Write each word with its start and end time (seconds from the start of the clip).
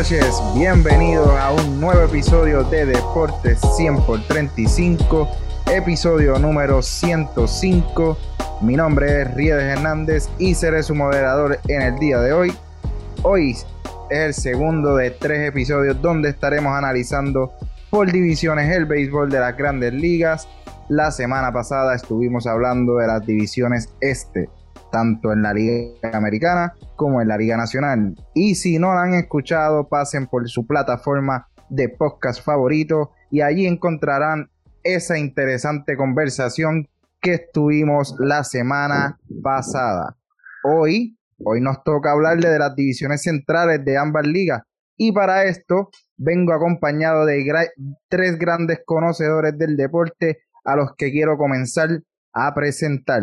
noches, 0.00 0.40
bienvenidos 0.54 1.28
a 1.28 1.52
un 1.52 1.78
nuevo 1.78 2.00
episodio 2.00 2.64
de 2.64 2.86
Deportes 2.86 3.60
100 3.76 4.00
por 4.06 4.26
35, 4.26 5.28
episodio 5.70 6.38
número 6.38 6.80
105. 6.80 8.16
Mi 8.62 8.76
nombre 8.76 9.20
es 9.20 9.34
Riedes 9.34 9.76
Hernández 9.76 10.30
y 10.38 10.54
seré 10.54 10.82
su 10.82 10.94
moderador 10.94 11.58
en 11.68 11.82
el 11.82 11.98
día 11.98 12.18
de 12.18 12.32
hoy. 12.32 12.50
Hoy 13.24 13.50
es 13.50 13.66
el 14.08 14.32
segundo 14.32 14.96
de 14.96 15.10
tres 15.10 15.46
episodios 15.46 16.00
donde 16.00 16.30
estaremos 16.30 16.72
analizando 16.72 17.52
por 17.90 18.10
divisiones 18.10 18.74
el 18.74 18.86
béisbol 18.86 19.28
de 19.28 19.40
las 19.40 19.54
grandes 19.54 19.92
ligas. 19.92 20.48
La 20.88 21.10
semana 21.10 21.52
pasada 21.52 21.94
estuvimos 21.94 22.46
hablando 22.46 22.96
de 22.96 23.06
las 23.06 23.26
divisiones 23.26 23.90
este, 24.00 24.48
tanto 24.90 25.32
en 25.32 25.42
la 25.42 25.52
Liga 25.52 26.10
Americana 26.12 26.74
como 26.96 27.20
en 27.20 27.28
la 27.28 27.36
Liga 27.36 27.56
Nacional. 27.56 28.14
Y 28.34 28.54
si 28.54 28.78
no 28.78 28.94
la 28.94 29.02
han 29.02 29.14
escuchado, 29.14 29.88
pasen 29.88 30.26
por 30.26 30.48
su 30.48 30.66
plataforma 30.66 31.48
de 31.68 31.88
podcast 31.88 32.44
favorito 32.44 33.12
y 33.30 33.40
allí 33.40 33.66
encontrarán 33.66 34.50
esa 34.82 35.18
interesante 35.18 35.96
conversación 35.96 36.88
que 37.20 37.34
estuvimos 37.34 38.14
la 38.18 38.44
semana 38.44 39.18
pasada. 39.42 40.16
Hoy, 40.64 41.18
hoy 41.44 41.60
nos 41.60 41.82
toca 41.84 42.12
hablarle 42.12 42.48
de 42.48 42.58
las 42.58 42.74
divisiones 42.74 43.22
centrales 43.22 43.84
de 43.84 43.96
ambas 43.96 44.26
ligas 44.26 44.62
y 44.96 45.12
para 45.12 45.44
esto 45.44 45.90
vengo 46.16 46.52
acompañado 46.52 47.24
de 47.24 47.42
tres 48.08 48.38
grandes 48.38 48.80
conocedores 48.84 49.56
del 49.56 49.76
deporte 49.76 50.42
a 50.64 50.76
los 50.76 50.94
que 50.96 51.10
quiero 51.10 51.38
comenzar 51.38 52.02
a 52.34 52.54
presentar. 52.54 53.22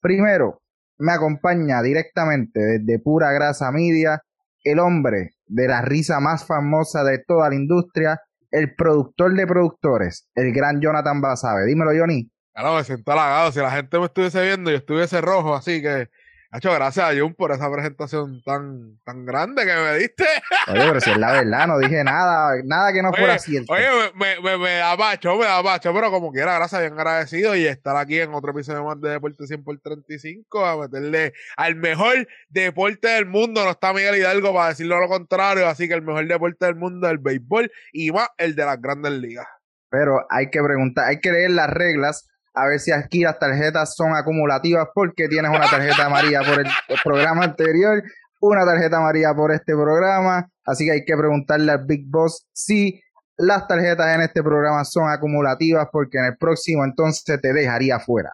Primero, 0.00 0.61
me 1.02 1.12
acompaña 1.12 1.82
directamente 1.82 2.60
desde 2.60 2.98
Pura 3.00 3.32
Grasa 3.32 3.72
Media, 3.72 4.22
el 4.62 4.78
hombre 4.78 5.30
de 5.46 5.66
la 5.66 5.82
risa 5.82 6.20
más 6.20 6.46
famosa 6.46 7.02
de 7.02 7.18
toda 7.26 7.48
la 7.48 7.56
industria, 7.56 8.20
el 8.52 8.74
productor 8.76 9.34
de 9.34 9.46
productores, 9.46 10.28
el 10.36 10.52
gran 10.52 10.80
Jonathan 10.80 11.20
Basabe. 11.20 11.66
Dímelo, 11.66 11.90
Johnny. 11.98 12.30
Claro, 12.54 12.76
me 12.76 12.84
siento 12.84 13.10
halagado. 13.10 13.50
Si 13.50 13.58
la 13.58 13.72
gente 13.72 13.98
me 13.98 14.04
estuviese 14.04 14.42
viendo 14.42 14.70
y 14.70 14.74
estuviese 14.74 15.20
rojo, 15.20 15.56
así 15.56 15.82
que 15.82 16.08
Hacho, 16.54 16.70
gracias 16.70 17.06
a 17.10 17.18
Jun 17.18 17.32
por 17.32 17.50
esa 17.50 17.72
presentación 17.72 18.42
tan, 18.42 18.98
tan 19.04 19.24
grande 19.24 19.64
que 19.64 19.74
me 19.74 19.98
diste. 19.98 20.24
Oye, 20.68 20.80
pero 20.86 21.00
si 21.00 21.10
es 21.10 21.16
la 21.16 21.32
verdad, 21.32 21.66
no 21.66 21.78
dije 21.78 22.04
nada, 22.04 22.60
nada 22.62 22.92
que 22.92 23.00
no 23.00 23.10
fuera 23.10 23.38
cierto. 23.38 23.72
Oye, 23.72 23.88
me, 24.16 24.38
me, 24.38 24.58
me, 24.58 24.74
da 24.74 24.94
macho, 24.94 25.34
me 25.36 25.46
da 25.46 25.62
macho, 25.62 25.94
pero 25.94 26.10
como 26.10 26.30
quiera, 26.30 26.56
gracias, 26.56 26.82
bien 26.82 26.92
agradecido 26.92 27.56
y 27.56 27.66
estar 27.66 27.96
aquí 27.96 28.20
en 28.20 28.34
otro 28.34 28.50
episodio 28.50 28.84
más 28.84 29.00
de 29.00 29.08
Deporte 29.08 29.46
100 29.46 29.64
por 29.64 29.78
35 29.78 30.66
a 30.66 30.76
meterle 30.76 31.32
al 31.56 31.74
mejor 31.76 32.28
deporte 32.50 33.08
del 33.08 33.24
mundo. 33.24 33.64
No 33.64 33.70
está 33.70 33.94
Miguel 33.94 34.16
Hidalgo 34.16 34.52
para 34.52 34.68
decirlo 34.68 35.00
lo 35.00 35.08
contrario, 35.08 35.66
así 35.66 35.88
que 35.88 35.94
el 35.94 36.02
mejor 36.02 36.28
deporte 36.28 36.66
del 36.66 36.76
mundo 36.76 37.06
es 37.06 37.12
el 37.12 37.18
béisbol 37.18 37.72
y 37.94 38.12
más 38.12 38.28
el 38.36 38.54
de 38.54 38.66
las 38.66 38.78
grandes 38.78 39.12
ligas. 39.12 39.46
Pero 39.88 40.26
hay 40.28 40.50
que 40.50 40.62
preguntar, 40.62 41.06
hay 41.08 41.18
que 41.18 41.32
leer 41.32 41.52
las 41.52 41.70
reglas 41.70 42.28
a 42.54 42.66
ver 42.66 42.78
si 42.78 42.92
aquí 42.92 43.20
las 43.20 43.38
tarjetas 43.38 43.94
son 43.94 44.14
acumulativas 44.14 44.88
porque 44.94 45.28
tienes 45.28 45.50
una 45.50 45.68
tarjeta 45.68 46.06
amarilla 46.06 46.40
por 46.40 46.60
el, 46.60 46.66
programa 47.02 47.44
anterior, 47.44 48.02
una 48.40 48.64
tarjeta 48.64 48.98
amarilla 48.98 49.34
por 49.34 49.52
este 49.52 49.72
programa, 49.74 50.48
así 50.64 50.84
que 50.84 50.92
hay 50.92 51.04
que 51.04 51.16
preguntarle 51.16 51.72
al 51.72 51.84
Big 51.86 52.04
Boss 52.06 52.46
si 52.52 53.00
las 53.36 53.66
tarjetas 53.66 54.14
en 54.14 54.20
este 54.22 54.42
programa 54.42 54.84
son 54.84 55.08
acumulativas 55.08 55.88
porque 55.90 56.18
en 56.18 56.26
el 56.26 56.36
próximo 56.36 56.84
entonces 56.84 57.40
te 57.40 57.52
dejaría 57.52 57.98
fuera. 57.98 58.32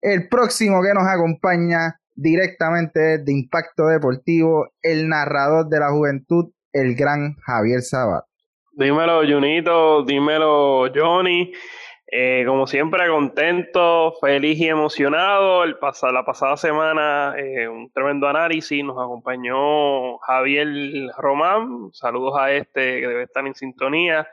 El 0.00 0.28
próximo 0.28 0.82
que 0.82 0.92
nos 0.92 1.08
acompaña 1.08 1.98
directamente 2.14 3.18
de 3.18 3.32
Impacto 3.32 3.86
Deportivo, 3.86 4.68
el 4.82 5.08
narrador 5.08 5.68
de 5.68 5.80
la 5.80 5.90
juventud, 5.90 6.52
el 6.72 6.94
gran 6.94 7.34
Javier 7.46 7.82
Sabat. 7.82 8.24
Dímelo, 8.72 9.20
Junito, 9.20 10.04
dímelo, 10.04 10.90
Johnny. 10.94 11.52
Eh, 12.16 12.44
como 12.46 12.68
siempre, 12.68 13.08
contento, 13.08 14.14
feliz 14.20 14.60
y 14.60 14.68
emocionado. 14.68 15.64
El 15.64 15.76
la 16.12 16.24
pasada 16.24 16.56
semana, 16.56 17.34
eh, 17.36 17.66
un 17.66 17.90
tremendo 17.90 18.28
análisis. 18.28 18.84
Nos 18.84 18.96
acompañó 18.96 20.18
Javier 20.18 20.68
Román. 21.18 21.90
Saludos 21.92 22.38
a 22.38 22.52
este 22.52 23.00
que 23.00 23.08
debe 23.08 23.24
estar 23.24 23.44
en 23.44 23.56
sintonía. 23.56 24.28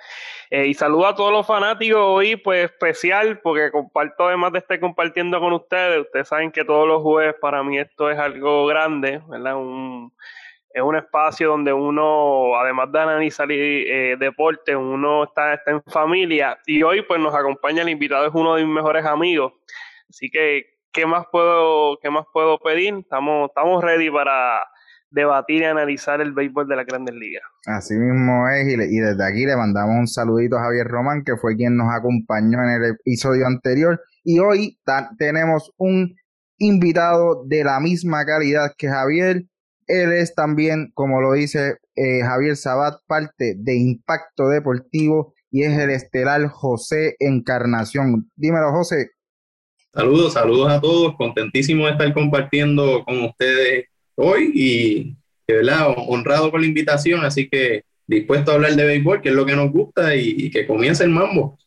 Eh, 0.51 0.67
y 0.67 0.75
saludo 0.75 1.07
a 1.07 1.15
todos 1.15 1.31
los 1.31 1.47
fanáticos 1.47 1.99
hoy, 1.99 2.35
pues 2.35 2.65
especial, 2.65 3.39
porque 3.39 3.71
comparto, 3.71 4.27
además 4.27 4.51
de 4.51 4.59
estar 4.59 4.79
compartiendo 4.79 5.39
con 5.39 5.51
ustedes. 5.53 6.01
Ustedes 6.01 6.27
saben 6.27 6.51
que 6.51 6.63
todos 6.63 6.87
los 6.87 7.01
jueves 7.01 7.33
para 7.41 7.63
mí 7.63 7.79
esto 7.79 8.11
es 8.11 8.19
algo 8.19 8.67
grande, 8.67 9.23
¿verdad? 9.27 9.55
Un 9.55 10.13
es 10.73 10.81
un 10.81 10.95
espacio 10.95 11.49
donde 11.49 11.73
uno, 11.73 12.55
además 12.55 12.91
de 12.91 12.99
analizar 12.99 13.47
eh, 13.51 14.15
deporte, 14.19 14.75
uno 14.75 15.25
está, 15.25 15.53
está 15.53 15.71
en 15.71 15.83
familia 15.83 16.57
y 16.65 16.83
hoy 16.83 17.01
pues 17.03 17.19
nos 17.19 17.35
acompaña 17.35 17.81
el 17.81 17.89
invitado, 17.89 18.25
es 18.25 18.33
uno 18.33 18.55
de 18.55 18.65
mis 18.65 18.73
mejores 18.73 19.05
amigos. 19.05 19.53
Así 20.09 20.29
que, 20.29 20.63
¿qué 20.91 21.05
más 21.05 21.25
puedo, 21.31 21.97
qué 22.01 22.09
más 22.09 22.25
puedo 22.33 22.59
pedir? 22.59 22.95
Estamos, 22.95 23.49
estamos 23.49 23.83
ready 23.83 24.09
para 24.09 24.63
debatir 25.09 25.61
y 25.61 25.65
analizar 25.65 26.21
el 26.21 26.31
béisbol 26.31 26.67
de 26.67 26.75
la 26.75 26.83
Grandes 26.83 27.15
Ligas. 27.15 27.43
Así 27.65 27.93
mismo 27.95 28.47
es, 28.49 28.67
y, 28.67 28.73
y, 28.73 28.99
desde 28.99 29.25
aquí 29.25 29.45
le 29.45 29.55
mandamos 29.55 29.95
un 29.95 30.07
saludito 30.07 30.57
a 30.57 30.63
Javier 30.63 30.87
Román, 30.87 31.23
que 31.23 31.35
fue 31.37 31.55
quien 31.55 31.75
nos 31.75 31.93
acompañó 31.93 32.59
en 32.63 32.69
el 32.69 32.91
episodio 32.91 33.45
anterior, 33.45 34.01
y 34.23 34.39
hoy 34.39 34.79
tenemos 35.17 35.73
un 35.77 36.15
invitado 36.57 37.43
de 37.45 37.63
la 37.63 37.79
misma 37.79 38.25
calidad 38.25 38.73
que 38.77 38.87
Javier, 38.87 39.43
él 39.87 40.13
es 40.13 40.35
también, 40.35 40.91
como 40.93 41.21
lo 41.21 41.33
dice 41.33 41.77
eh, 41.95 42.21
Javier 42.23 42.55
Sabat, 42.55 42.99
parte 43.07 43.55
de 43.57 43.75
Impacto 43.75 44.47
Deportivo 44.47 45.33
y 45.51 45.63
es 45.63 45.77
el 45.77 45.89
estelar 45.89 46.47
José 46.47 47.15
Encarnación. 47.19 48.31
Dímelo, 48.35 48.71
José. 48.71 49.11
Saludos, 49.93 50.33
saludos 50.33 50.71
a 50.71 50.79
todos. 50.79 51.15
Contentísimo 51.17 51.85
de 51.85 51.91
estar 51.91 52.13
compartiendo 52.13 53.03
con 53.03 53.21
ustedes 53.25 53.87
hoy 54.15 54.51
y 54.55 55.17
de 55.47 55.57
verdad 55.57 55.93
honrado 56.07 56.49
por 56.49 56.61
la 56.61 56.67
invitación. 56.67 57.25
Así 57.25 57.49
que 57.49 57.83
dispuesto 58.07 58.51
a 58.51 58.55
hablar 58.55 58.75
de 58.75 58.85
béisbol, 58.85 59.21
que 59.21 59.29
es 59.29 59.35
lo 59.35 59.45
que 59.45 59.55
nos 59.55 59.71
gusta 59.71 60.15
y, 60.15 60.33
y 60.37 60.51
que 60.51 60.65
comience 60.65 61.03
el 61.03 61.09
mambo. 61.09 61.57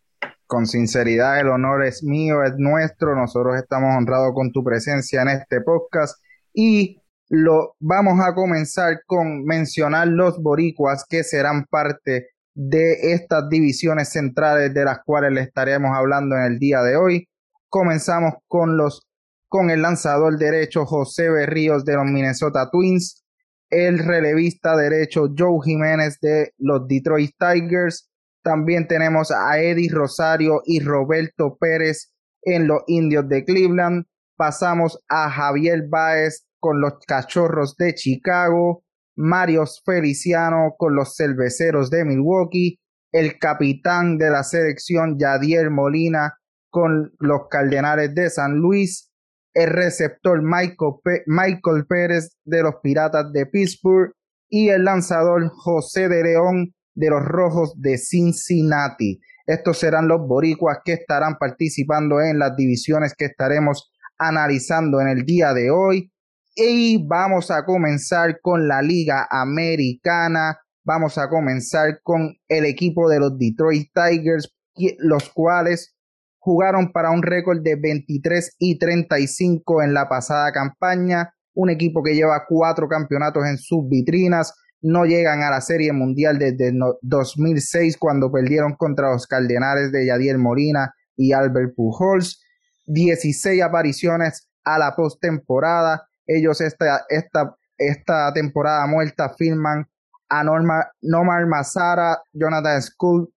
Con 0.47 0.67
sinceridad, 0.67 1.41
el 1.41 1.49
honor 1.49 1.85
es 1.85 2.03
mío, 2.03 2.43
es 2.43 2.55
nuestro. 2.57 3.15
Nosotros 3.15 3.57
estamos 3.57 3.95
honrados 3.95 4.33
con 4.35 4.53
tu 4.53 4.65
presencia 4.65 5.21
en 5.21 5.29
este 5.29 5.61
podcast 5.61 6.23
y 6.55 7.03
lo 7.29 7.75
vamos 7.81 8.21
a 8.25 8.35
comenzar 8.35 9.01
con 9.07 9.45
mencionar 9.45 10.09
los 10.09 10.43
boricuas 10.43 11.05
que 11.09 11.25
serán 11.25 11.65
parte 11.65 12.29
de 12.55 13.13
estas 13.13 13.49
divisiones 13.49 14.11
centrales 14.11 14.73
de 14.73 14.85
las 14.85 14.99
cuales 15.05 15.33
le 15.33 15.41
estaremos 15.41 15.91
hablando 15.95 16.37
en 16.37 16.43
el 16.45 16.59
día 16.59 16.83
de 16.83 16.97
hoy. 16.97 17.29
Comenzamos 17.69 18.35
con 18.47 18.77
los 18.77 19.07
con 19.49 19.71
el 19.71 19.83
lanzador 19.83 20.37
derecho 20.37 20.85
José 20.85 21.31
Berríos 21.31 21.85
de 21.85 21.95
los 21.95 22.07
Minnesota 22.07 22.71
Twins, 22.73 23.25
el 23.71 24.01
relevista 24.01 24.77
derecho 24.77 25.33
Joe 25.37 25.61
Jiménez 25.65 26.19
de 26.21 26.53
los 26.59 26.89
Detroit 26.89 27.31
Tigers, 27.39 28.11
también 28.43 28.89
tenemos 28.89 29.31
a 29.31 29.61
Eddie 29.61 29.93
Rosario 29.93 30.61
y 30.67 30.81
Roberto 30.81 31.57
Pérez 31.57 32.13
en 32.43 32.67
los 32.67 32.83
Indios 32.89 33.29
de 33.29 33.45
Cleveland, 33.45 34.07
pasamos 34.37 34.99
a 35.09 35.31
Javier 35.31 35.85
Baez 35.89 36.44
con 36.65 36.81
los 36.81 36.95
Cachorros 37.07 37.77
de 37.77 37.93
Chicago, 37.93 38.85
Mario 39.17 39.65
Feliciano 39.85 40.75
con 40.79 40.97
los 40.97 41.15
Cerveceros 41.15 41.91
de 41.91 42.07
Milwaukee, 42.07 42.81
el 43.13 43.39
capitán 43.39 44.17
de 44.17 44.31
la 44.31 44.43
selección 44.43 45.19
Yadier 45.19 45.69
Molina 45.69 46.39
con 46.71 47.13
los 47.19 47.49
Cardenales 47.51 48.15
de 48.15 48.31
San 48.31 48.55
Luis, 48.55 49.13
el 49.53 49.69
receptor 49.69 50.41
Michael, 50.43 50.95
Michael 51.27 51.85
Pérez 51.87 52.35
de 52.47 52.63
los 52.63 52.77
Piratas 52.83 53.31
de 53.31 53.45
Pittsburgh 53.45 54.15
y 54.49 54.71
el 54.71 54.85
lanzador 54.85 55.47
José 55.51 56.09
de 56.09 56.23
León 56.23 56.75
de 56.95 57.11
los 57.11 57.23
Rojos 57.23 57.79
de 57.79 57.99
Cincinnati. 57.99 59.21
Estos 59.47 59.81
serán 59.81 60.09
los 60.09 60.27
boricuas 60.27 60.79
que 60.83 60.95
estarán 60.95 61.37
participando 61.37 62.23
en 62.23 62.39
las 62.39 62.57
divisiones 62.57 63.13
que 63.15 63.27
estaremos 63.27 63.93
analizando 64.17 65.03
en 65.03 65.09
el 65.09 65.27
día 65.27 65.53
de 65.53 65.71
hoy. 65.71 66.11
Y 66.57 67.05
vamos 67.05 67.51
a 67.51 67.65
comenzar 67.65 68.41
con 68.41 68.69
la 68.69 68.81
Liga 68.81 69.27
Americana. 69.29 70.57
Vamos 70.85 71.19
a 71.19 71.29
comenzar 71.29 72.01
con 72.05 72.33
el 72.47 72.65
equipo 72.65 73.09
de 73.09 73.19
los 73.19 73.37
Detroit 73.37 73.91
Tigers, 73.93 74.55
los 74.99 75.31
cuales 75.31 75.97
jugaron 76.39 76.93
para 76.93 77.11
un 77.11 77.25
récord 77.25 77.61
de 77.61 77.75
23 77.75 78.55
y 78.61 78.79
35 78.79 79.83
en 79.83 79.95
la 79.95 80.09
pasada 80.09 80.53
campaña. 80.53 81.35
Un 81.55 81.71
equipo 81.71 82.05
que 82.05 82.15
lleva 82.15 82.45
cuatro 82.49 82.87
campeonatos 82.87 83.45
en 83.47 83.59
sus 83.59 83.89
vitrinas. 83.89 84.55
No 84.81 85.07
llegan 85.07 85.43
a 85.43 85.51
la 85.51 85.61
Serie 85.61 85.93
Mundial 85.93 86.39
desde 86.39 86.73
2006 87.03 87.97
cuando 87.97 88.31
perdieron 88.31 88.77
contra 88.77 89.11
los 89.11 89.27
Cardenales 89.27 89.91
de 89.91 90.07
Yadier 90.07 90.39
Molina 90.39 90.95
y 91.17 91.33
Albert 91.33 91.75
Pujols. 91.75 92.41
16 92.87 93.61
apariciones 93.61 94.49
a 94.63 94.79
la 94.79 94.95
postemporada 94.95 96.07
ellos 96.27 96.61
esta, 96.61 97.05
esta, 97.09 97.57
esta 97.77 98.33
temporada 98.33 98.87
muerta 98.87 99.35
firman 99.37 99.87
a 100.29 100.43
Norma, 100.43 100.87
Nomar 101.03 101.47
Mazara, 101.47 102.21
Jonathan 102.33 102.83
Skull, 102.83 103.33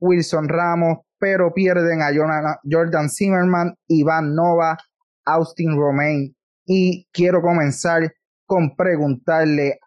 Wilson 0.00 0.48
Ramos, 0.48 0.98
pero 1.18 1.52
pierden 1.52 2.00
a 2.02 2.10
Jordan 2.64 3.10
Zimmerman, 3.10 3.74
Iván 3.88 4.34
Nova, 4.34 4.78
Austin 5.26 5.76
Romain. 5.76 6.34
Y 6.64 7.06
quiero 7.12 7.42
comenzar 7.42 8.12
con 8.46 8.74
preguntarle 8.74 9.78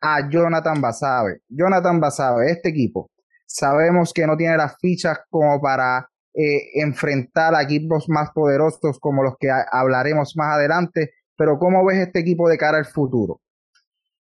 a 0.00 0.28
Jonathan 0.28 0.80
Basabe. 0.80 1.40
Jonathan 1.48 2.00
Basabe, 2.00 2.50
este 2.50 2.68
equipo, 2.68 3.10
sabemos 3.46 4.12
que 4.12 4.26
no 4.26 4.36
tiene 4.36 4.56
las 4.56 4.76
fichas 4.78 5.18
como 5.30 5.60
para 5.60 6.08
eh, 6.34 6.80
enfrentar 6.82 7.54
a 7.54 7.62
equipos 7.62 8.08
más 8.08 8.30
poderosos 8.32 8.98
como 9.00 9.22
los 9.22 9.34
que 9.38 9.48
hablaremos 9.50 10.34
más 10.36 10.56
adelante, 10.56 11.12
pero 11.36 11.58
¿cómo 11.58 11.84
ves 11.84 11.98
este 11.98 12.20
equipo 12.20 12.48
de 12.48 12.58
cara 12.58 12.78
al 12.78 12.86
futuro? 12.86 13.40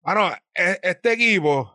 Bueno, 0.02 0.30
e, 0.54 0.78
este 0.82 1.12
equipo, 1.12 1.72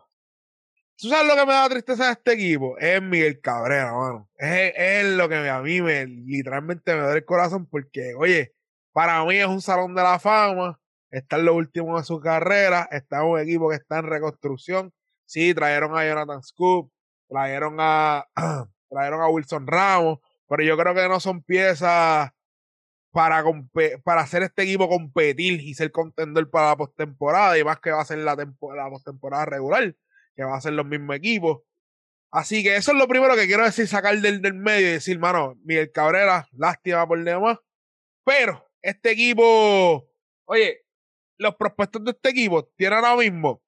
¿tú 0.96 1.08
sabes 1.08 1.26
lo 1.26 1.34
que 1.34 1.46
me 1.46 1.52
da 1.52 1.68
tristeza 1.68 2.06
de 2.06 2.12
este 2.12 2.32
equipo? 2.32 2.78
Es 2.78 3.02
Miguel 3.02 3.40
Cabrera, 3.40 3.92
mano. 3.92 4.28
Es, 4.38 4.72
es 4.76 5.06
lo 5.14 5.28
que 5.28 5.36
a 5.48 5.60
mí 5.60 5.82
me, 5.82 6.06
literalmente 6.06 6.94
me 6.94 7.02
da 7.02 7.14
el 7.14 7.24
corazón 7.24 7.66
porque, 7.66 8.14
oye, 8.16 8.54
para 8.92 9.24
mí 9.24 9.36
es 9.36 9.46
un 9.46 9.60
salón 9.60 9.94
de 9.94 10.02
la 10.02 10.18
fama, 10.18 10.80
está 11.10 11.36
en 11.36 11.46
lo 11.46 11.54
último 11.54 11.98
de 11.98 12.04
su 12.04 12.20
carrera, 12.20 12.88
está 12.90 13.20
en 13.20 13.26
un 13.26 13.40
equipo 13.40 13.68
que 13.68 13.76
está 13.76 13.98
en 13.98 14.06
reconstrucción. 14.06 14.92
Sí, 15.26 15.54
trajeron 15.54 15.96
a 15.96 16.06
Jonathan 16.06 16.42
Scoop, 16.42 16.90
trajeron 17.28 17.76
a, 17.80 18.26
trajeron 18.90 19.20
a 19.22 19.28
Wilson 19.28 19.66
Ramos, 19.66 20.18
pero 20.48 20.62
yo 20.62 20.76
creo 20.76 20.94
que 20.94 21.08
no 21.08 21.20
son 21.20 21.42
piezas 21.42 22.30
para, 23.12 23.44
para 24.02 24.22
hacer 24.22 24.42
este 24.42 24.62
equipo 24.62 24.88
competir 24.88 25.60
y 25.60 25.74
ser 25.74 25.92
contender 25.92 26.48
para 26.50 26.70
la 26.70 26.76
postemporada 26.76 27.58
y 27.58 27.64
más 27.64 27.78
que 27.78 27.90
va 27.90 28.00
a 28.00 28.06
ser 28.06 28.18
la, 28.18 28.34
la 28.34 28.90
postemporada 28.90 29.44
regular, 29.44 29.94
que 30.34 30.44
va 30.44 30.56
a 30.56 30.60
ser 30.60 30.72
los 30.72 30.86
mismos 30.86 31.16
equipos. 31.16 31.60
Así 32.30 32.62
que 32.62 32.76
eso 32.76 32.92
es 32.92 32.98
lo 32.98 33.06
primero 33.06 33.36
que 33.36 33.46
quiero 33.46 33.64
decir, 33.64 33.86
sacar 33.86 34.18
del, 34.18 34.40
del 34.40 34.54
medio 34.54 34.88
y 34.88 34.92
decir, 34.92 35.18
mano, 35.18 35.54
Miguel 35.62 35.92
Cabrera, 35.92 36.48
lástima 36.52 37.06
por 37.06 37.22
demás. 37.22 37.58
Pero 38.24 38.66
este 38.80 39.10
equipo, 39.10 40.08
oye, 40.46 40.86
los 41.36 41.54
prospectos 41.56 42.02
de 42.04 42.12
este 42.12 42.30
equipo 42.30 42.64
tienen 42.76 43.04
ahora 43.04 43.16
mismo, 43.16 43.62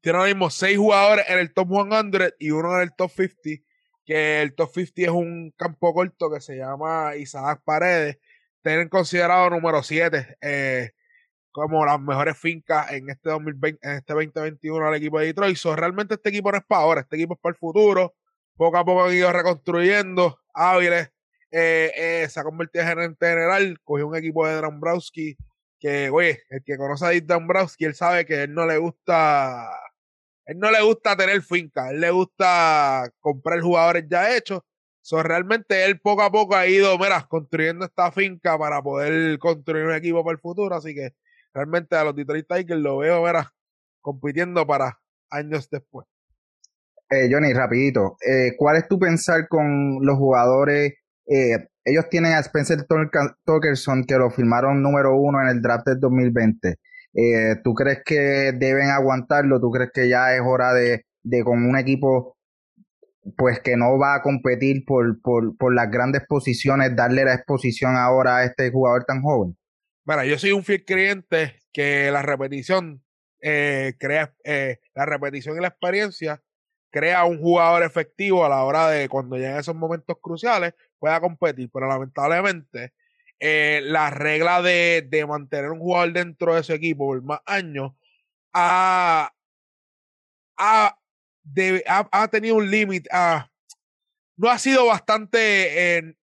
tienen 0.00 0.20
ahora 0.20 0.32
mismo 0.32 0.48
seis 0.48 0.78
jugadores 0.78 1.26
en 1.28 1.38
el 1.38 1.52
top 1.52 1.68
100 1.68 2.34
y 2.38 2.50
uno 2.50 2.74
en 2.76 2.82
el 2.82 2.94
top 2.94 3.10
50, 3.10 3.64
que 4.06 4.40
el 4.40 4.54
top 4.54 4.70
50 4.72 5.02
es 5.02 5.08
un 5.08 5.52
campo 5.54 5.92
corto 5.92 6.30
que 6.30 6.40
se 6.40 6.56
llama 6.56 7.16
Isaac 7.16 7.60
Paredes, 7.64 8.18
tienen 8.64 8.88
considerado 8.88 9.50
número 9.50 9.82
7 9.82 10.38
eh, 10.40 10.90
como 11.52 11.84
las 11.86 12.00
mejores 12.00 12.36
fincas 12.36 12.90
en 12.90 13.10
este 13.10 13.30
2020, 13.30 13.86
en 13.86 13.96
este 13.96 14.12
2021 14.12 14.88
al 14.88 14.94
equipo 14.96 15.20
de 15.20 15.26
Detroit. 15.26 15.56
So, 15.56 15.76
realmente 15.76 16.14
este 16.14 16.30
equipo 16.30 16.50
no 16.50 16.58
es 16.58 16.64
para 16.64 16.80
ahora, 16.80 17.00
este 17.02 17.16
equipo 17.16 17.34
es 17.34 17.40
para 17.40 17.52
el 17.52 17.58
futuro. 17.58 18.14
Poco 18.56 18.76
a 18.76 18.84
poco 18.84 19.04
han 19.04 19.14
ido 19.14 19.32
reconstruyendo. 19.32 20.40
Áviles 20.54 21.10
eh, 21.52 21.92
eh, 21.96 22.28
se 22.28 22.40
ha 22.40 22.44
convertido 22.44 22.82
en 22.82 22.88
gerente 22.88 23.26
general, 23.26 23.78
cogió 23.84 24.08
un 24.08 24.16
equipo 24.16 24.46
de 24.46 24.60
Dombrowski 24.60 25.36
que, 25.78 26.10
oye, 26.10 26.42
el 26.48 26.64
que 26.64 26.76
conoce 26.76 27.06
a 27.06 27.20
Dombrowski, 27.20 27.84
él 27.84 27.94
sabe 27.94 28.24
que 28.24 28.44
él 28.44 28.54
no 28.54 28.66
le 28.66 28.78
gusta, 28.78 29.70
él 30.46 30.58
no 30.58 30.70
le 30.70 30.82
gusta 30.82 31.16
tener 31.16 31.42
finca, 31.42 31.90
él 31.90 32.00
le 32.00 32.10
gusta 32.10 33.10
comprar 33.20 33.60
jugadores 33.60 34.04
ya 34.08 34.34
hechos 34.34 34.62
So, 35.04 35.22
realmente 35.22 35.84
él 35.84 36.00
poco 36.00 36.22
a 36.22 36.32
poco 36.32 36.56
ha 36.56 36.66
ido, 36.66 36.98
mira, 36.98 37.26
construyendo 37.28 37.84
esta 37.84 38.10
finca 38.10 38.56
para 38.56 38.80
poder 38.80 39.38
construir 39.38 39.84
un 39.84 39.92
equipo 39.92 40.24
para 40.24 40.32
el 40.32 40.40
futuro. 40.40 40.74
Así 40.74 40.94
que 40.94 41.10
realmente 41.52 41.94
a 41.94 42.04
los 42.04 42.16
Detroit 42.16 42.46
Tigers 42.48 42.80
lo 42.80 42.96
veo, 42.96 43.22
mira, 43.22 43.52
compitiendo 44.00 44.66
para 44.66 44.98
años 45.28 45.68
después. 45.68 46.06
Eh, 47.10 47.28
Johnny, 47.30 47.52
rapidito, 47.52 48.16
eh, 48.26 48.52
¿cuál 48.56 48.78
es 48.78 48.88
tu 48.88 48.98
pensar 48.98 49.46
con 49.46 49.98
los 50.00 50.16
jugadores? 50.16 50.94
Eh, 51.26 51.68
ellos 51.84 52.08
tienen 52.08 52.32
a 52.32 52.38
Spencer 52.38 52.86
Torkelson 53.44 54.04
que 54.04 54.16
lo 54.16 54.30
firmaron 54.30 54.82
número 54.82 55.14
uno 55.18 55.42
en 55.42 55.48
el 55.48 55.60
draft 55.60 55.86
del 55.86 56.00
2020. 56.00 56.76
Eh, 57.12 57.56
¿Tú 57.62 57.74
crees 57.74 58.00
que 58.06 58.52
deben 58.58 58.88
aguantarlo? 58.88 59.60
¿Tú 59.60 59.70
crees 59.70 59.90
que 59.92 60.08
ya 60.08 60.34
es 60.34 60.40
hora 60.42 60.72
de, 60.72 61.04
de 61.22 61.44
con 61.44 61.62
un 61.62 61.76
equipo 61.76 62.38
pues 63.36 63.60
que 63.60 63.76
no 63.76 63.98
va 63.98 64.16
a 64.16 64.22
competir 64.22 64.84
por, 64.84 65.20
por, 65.22 65.56
por, 65.56 65.74
las 65.74 65.90
grandes 65.90 66.22
posiciones, 66.26 66.94
darle 66.94 67.24
la 67.24 67.34
exposición 67.34 67.96
ahora 67.96 68.38
a 68.38 68.44
este 68.44 68.70
jugador 68.70 69.04
tan 69.04 69.22
joven? 69.22 69.56
Bueno, 70.04 70.24
yo 70.24 70.38
soy 70.38 70.52
un 70.52 70.64
fiel 70.64 70.84
creyente 70.84 71.60
que 71.72 72.10
la 72.10 72.22
repetición 72.22 73.02
eh, 73.40 73.94
crea, 73.98 74.34
eh, 74.44 74.80
la 74.94 75.06
repetición 75.06 75.56
y 75.56 75.60
la 75.60 75.68
experiencia 75.68 76.42
crea 76.90 77.24
un 77.24 77.40
jugador 77.40 77.82
efectivo 77.82 78.44
a 78.44 78.48
la 78.48 78.62
hora 78.64 78.88
de 78.88 79.08
cuando 79.08 79.36
lleguen 79.36 79.56
esos 79.56 79.74
momentos 79.74 80.16
cruciales 80.20 80.74
pueda 80.98 81.20
competir, 81.20 81.68
pero 81.72 81.88
lamentablemente 81.88 82.92
eh, 83.40 83.80
la 83.82 84.10
regla 84.10 84.62
de, 84.62 85.06
de 85.08 85.26
mantener 85.26 85.70
un 85.70 85.80
jugador 85.80 86.12
dentro 86.12 86.54
de 86.54 86.62
su 86.62 86.72
equipo 86.72 87.06
por 87.06 87.22
más 87.22 87.40
años 87.46 87.92
ha, 88.52 89.32
ha 90.56 90.98
ha, 91.86 92.28
tenido 92.28 92.56
un 92.56 92.70
límite, 92.70 93.08
ah, 93.12 93.48
no 94.36 94.50
ha 94.50 94.58
sido 94.58 94.86
bastante, 94.86 96.16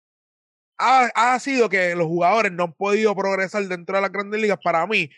ha, 0.79 1.11
ha, 1.15 1.39
sido 1.39 1.69
que 1.69 1.95
los 1.95 2.07
jugadores 2.07 2.53
no 2.53 2.65
han 2.65 2.73
podido 2.73 3.15
progresar 3.15 3.65
dentro 3.65 3.97
de 3.97 4.03
las 4.03 4.13
grandes 4.13 4.41
ligas. 4.41 4.59
Para 4.63 4.87
mí, 4.87 5.11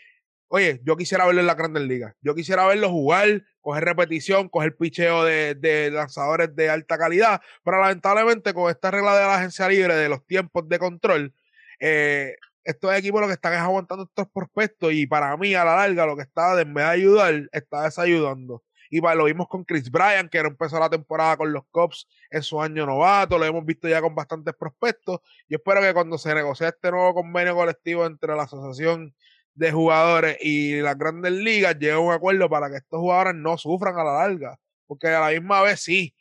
oye, 0.49 0.81
yo 0.85 0.97
quisiera 0.97 1.25
verlo 1.25 1.41
en 1.41 1.47
las 1.47 1.57
grandes 1.57 1.83
ligas. 1.85 2.15
Yo 2.21 2.35
quisiera 2.35 2.67
verlo 2.67 2.91
jugar, 2.91 3.43
coger 3.61 3.85
repetición, 3.85 4.49
coger 4.49 4.77
picheo 4.77 5.25
de, 5.25 5.55
de 5.55 5.91
lanzadores 5.91 6.55
de 6.55 6.69
alta 6.69 6.99
calidad, 6.99 7.41
pero 7.65 7.81
lamentablemente 7.81 8.53
con 8.53 8.71
esta 8.71 8.91
regla 8.91 9.17
de 9.17 9.23
la 9.25 9.37
agencia 9.37 9.69
libre 9.69 9.95
de 9.95 10.09
los 10.09 10.27
tiempos 10.27 10.69
de 10.69 10.79
control, 10.79 11.35
eh, 11.81 12.37
estos 12.65 12.95
equipos 12.95 13.21
lo 13.21 13.27
que 13.27 13.33
están 13.35 13.55
es 13.55 13.59
aguantando 13.59 14.05
estos 14.05 14.29
prospectos 14.33 14.93
y 14.93 15.07
para 15.07 15.37
mí 15.37 15.55
a 15.55 15.65
la 15.65 15.77
larga 15.77 16.07
lo 16.07 16.17
que 16.17 16.23
está 16.23 16.61
en 16.61 16.73
vez 16.73 16.85
de 16.85 16.91
ayudar, 16.91 17.49
está 17.53 17.85
desayudando. 17.85 18.63
Y 18.93 19.01
lo 19.01 19.25
vimos 19.25 19.49
con 19.49 19.65
Chris 19.65 19.91
Bryan, 19.91 20.29
que 20.29 20.37
empezó 20.37 20.79
la 20.79 20.91
temporada 20.91 21.39
con 21.39 21.51
los 21.51 21.65
Cubs 21.71 22.07
en 22.31 22.43
su 22.43 22.61
año 22.61 22.85
novato, 22.85 23.39
lo 23.39 23.47
hemos 23.47 23.65
visto 23.65 23.89
ya 23.89 24.03
con 24.03 24.15
bastantes 24.15 24.55
prospectos. 24.55 25.21
Yo 25.49 25.57
espero 25.57 25.81
que 25.81 25.95
cuando 25.95 26.19
se 26.19 26.35
negocie 26.35 26.69
este 26.69 26.91
nuevo 26.91 27.15
convenio 27.15 27.55
colectivo 27.55 28.05
entre 28.05 28.37
la 28.37 28.43
Asociación 28.43 29.15
de 29.55 29.73
Jugadores 29.73 30.37
y 30.43 30.83
las 30.83 30.99
grandes 30.99 31.33
ligas, 31.33 31.79
llegue 31.79 31.93
a 31.93 32.01
un 32.01 32.13
acuerdo 32.13 32.51
para 32.51 32.69
que 32.69 32.77
estos 32.77 33.01
jugadores 33.01 33.35
no 33.35 33.57
sufran 33.57 33.99
a 33.99 34.05
la 34.05 34.13
larga. 34.13 34.61
Porque 34.87 35.09
a 35.09 35.21
la 35.21 35.31
misma 35.31 35.63
vez 35.63 35.81
sí, 35.81 36.15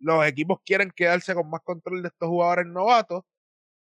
los 0.00 0.26
equipos 0.26 0.58
quieren 0.66 0.90
quedarse 0.90 1.32
con 1.32 1.48
más 1.48 1.60
control 1.62 2.02
de 2.02 2.08
estos 2.08 2.28
jugadores 2.28 2.66
novatos, 2.66 3.22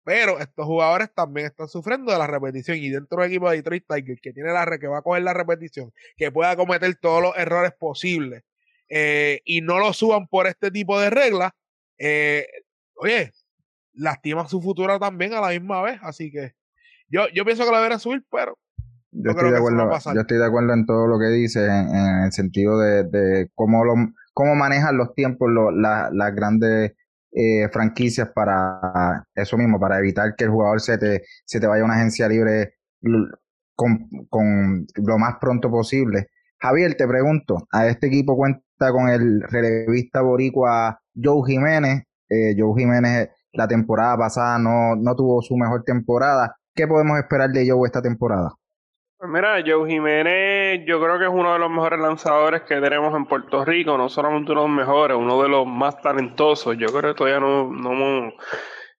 pero 0.03 0.39
estos 0.39 0.65
jugadores 0.65 1.09
también 1.13 1.47
están 1.47 1.67
sufriendo 1.67 2.11
de 2.11 2.17
la 2.17 2.27
repetición. 2.27 2.77
Y 2.77 2.89
dentro 2.89 3.21
del 3.21 3.31
equipo 3.31 3.49
de 3.49 3.57
Detroit 3.57 3.85
Tigers, 3.87 4.21
que 4.21 4.33
tiene 4.33 4.51
la 4.51 4.65
que 4.77 4.87
va 4.87 4.99
a 4.99 5.01
coger 5.01 5.23
la 5.23 5.33
repetición, 5.33 5.91
que 6.17 6.31
pueda 6.31 6.55
cometer 6.55 6.93
todos 6.95 7.21
los 7.21 7.37
errores 7.37 7.71
posibles 7.77 8.43
eh, 8.89 9.41
y 9.45 9.61
no 9.61 9.79
lo 9.79 9.93
suban 9.93 10.27
por 10.27 10.47
este 10.47 10.71
tipo 10.71 10.99
de 10.99 11.09
reglas, 11.09 11.51
eh, 11.97 12.47
oye, 12.95 13.31
lastima 13.93 14.47
su 14.47 14.61
futuro 14.61 14.99
también 14.99 15.33
a 15.33 15.41
la 15.41 15.49
misma 15.49 15.81
vez. 15.81 15.99
Así 16.01 16.31
que 16.31 16.53
yo, 17.07 17.27
yo 17.33 17.45
pienso 17.45 17.63
que 17.63 17.71
la 17.71 17.77
deberían 17.77 17.99
subir, 17.99 18.23
pero. 18.29 18.57
Yo, 19.15 19.29
estoy 19.29 19.51
de 19.51 19.57
acuerdo, 19.57 19.91
yo 20.13 20.21
estoy 20.21 20.37
de 20.39 20.45
acuerdo 20.45 20.73
en 20.73 20.85
todo 20.87 21.05
lo 21.05 21.19
que 21.19 21.27
dice, 21.27 21.67
en, 21.67 22.23
el 22.25 22.31
sentido 22.31 22.79
de, 22.79 23.03
de 23.03 23.49
cómo, 23.53 23.85
lo, 23.85 23.93
cómo 24.33 24.55
manejan 24.55 24.97
los 24.97 25.13
tiempos 25.13 25.51
las 25.51 26.35
grandes 26.35 26.93
eh, 27.35 27.69
franquicias 27.71 28.29
para 28.33 29.25
eso 29.33 29.57
mismo, 29.57 29.79
para 29.79 29.99
evitar 29.99 30.35
que 30.35 30.45
el 30.45 30.51
jugador 30.51 30.81
se 30.81 30.97
te, 30.97 31.23
se 31.45 31.59
te 31.59 31.67
vaya 31.67 31.81
a 31.81 31.85
una 31.85 31.95
agencia 31.95 32.27
libre 32.27 32.75
con, 33.75 34.07
con 34.29 34.85
lo 34.95 35.17
más 35.17 35.35
pronto 35.39 35.69
posible. 35.69 36.27
Javier, 36.59 36.95
te 36.95 37.07
pregunto, 37.07 37.67
a 37.71 37.87
este 37.87 38.07
equipo 38.07 38.37
cuenta 38.37 38.91
con 38.91 39.09
el 39.09 39.41
relevista 39.41 40.21
boricua 40.21 40.99
Joe 41.13 41.41
Jiménez. 41.45 42.03
Eh, 42.29 42.55
Joe 42.57 42.73
Jiménez 42.79 43.29
la 43.53 43.67
temporada 43.67 44.17
pasada 44.17 44.57
no, 44.57 44.95
no 44.95 45.15
tuvo 45.15 45.41
su 45.41 45.55
mejor 45.55 45.83
temporada. 45.83 46.55
¿Qué 46.73 46.87
podemos 46.87 47.19
esperar 47.19 47.51
de 47.51 47.69
Joe 47.69 47.85
esta 47.85 48.01
temporada? 48.01 48.53
Pues 49.23 49.31
mira, 49.31 49.63
Joe 49.65 49.89
Jiménez 49.89 50.81
yo 50.85 51.01
creo 51.01 51.17
que 51.17 51.23
es 51.23 51.31
uno 51.31 51.53
de 51.53 51.59
los 51.59 51.69
mejores 51.69 51.97
lanzadores 51.97 52.63
que 52.63 52.81
tenemos 52.81 53.15
en 53.15 53.25
Puerto 53.25 53.63
Rico, 53.63 53.97
no 53.97 54.09
solamente 54.09 54.51
uno 54.51 54.63
de 54.63 54.67
los 54.67 54.75
mejores, 54.75 55.15
uno 55.15 55.41
de 55.41 55.47
los 55.47 55.65
más 55.65 56.01
talentosos. 56.01 56.77
Yo 56.77 56.87
creo 56.87 57.13
que 57.13 57.17
todavía 57.17 57.39
no, 57.39 57.71
no, 57.71 58.33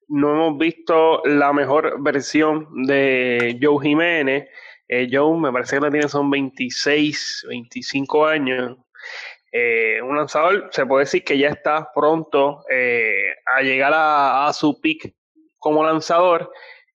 hemos, 0.08 0.56
visto 0.58 1.20
la 1.26 1.52
mejor 1.52 2.02
versión 2.02 2.86
de 2.86 3.58
Joe 3.60 3.84
Jiménez. 3.84 4.48
Eh, 4.88 5.10
Joe 5.12 5.38
me 5.38 5.52
parece 5.52 5.78
que 5.78 5.90
tiene 5.90 6.08
son 6.08 6.30
26, 6.30 7.44
25 7.50 8.26
años. 8.26 8.78
Eh, 9.52 10.00
un 10.00 10.16
lanzador, 10.16 10.70
se 10.70 10.86
puede 10.86 11.04
decir 11.04 11.22
que 11.22 11.36
ya 11.36 11.48
está 11.48 11.92
pronto 11.94 12.64
eh, 12.70 13.34
a 13.54 13.60
llegar 13.60 13.92
a, 13.92 14.46
a 14.46 14.54
su 14.54 14.80
pick 14.80 15.14
como 15.58 15.84
lanzador 15.84 16.50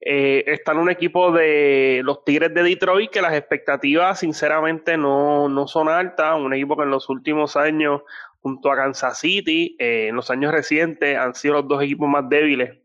eh, 0.02 0.44
están 0.48 0.78
un 0.78 0.90
equipo 0.90 1.32
de 1.32 2.02
los 2.04 2.24
Tigres 2.24 2.54
de 2.54 2.64
Detroit 2.64 3.10
que 3.10 3.22
las 3.22 3.34
expectativas 3.34 4.20
sinceramente 4.20 4.98
no, 4.98 5.50
no 5.50 5.68
son 5.68 5.90
altas, 5.90 6.38
un 6.38 6.54
equipo 6.54 6.76
que 6.78 6.84
en 6.84 6.92
los 6.92 7.10
últimos 7.10 7.56
años 7.56 8.02
junto 8.46 8.72
a 8.72 8.76
Kansas 8.76 9.20
City, 9.20 9.76
eh, 9.80 10.08
en 10.10 10.16
los 10.16 10.30
años 10.30 10.52
recientes 10.52 11.18
han 11.18 11.34
sido 11.34 11.56
los 11.56 11.68
dos 11.68 11.82
equipos 11.82 12.08
más 12.08 12.30
débiles 12.30 12.78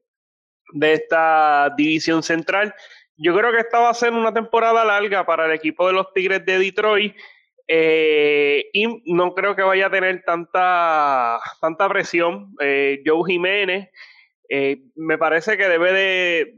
de 0.73 0.93
esta 0.95 1.75
división 1.77 2.23
central. 2.23 2.75
Yo 3.17 3.37
creo 3.37 3.53
que 3.53 3.59
esta 3.59 3.81
va 3.81 3.91
a 3.91 3.95
ser 3.95 4.15
una 4.15 4.33
temporada 4.33 4.83
larga 4.87 5.27
para 5.27 5.45
el 5.45 5.53
equipo 5.53 5.87
de 5.87 5.93
los 5.93 6.15
Tigres 6.15 6.47
de 6.47 6.59
Detroit. 6.59 7.15
Eh, 7.69 8.71
y 8.73 9.13
no 9.13 9.35
creo 9.35 9.55
que 9.55 9.63
vaya 9.63 9.89
a 9.89 9.91
tener 9.91 10.23
tanta, 10.25 11.39
tanta 11.61 11.89
presión. 11.91 12.55
Eh, 12.61 13.03
Joe 13.05 13.23
Jiménez 13.27 13.91
eh, 14.51 14.83
me 14.97 15.17
parece 15.17 15.57
que 15.57 15.69
debe 15.69 15.93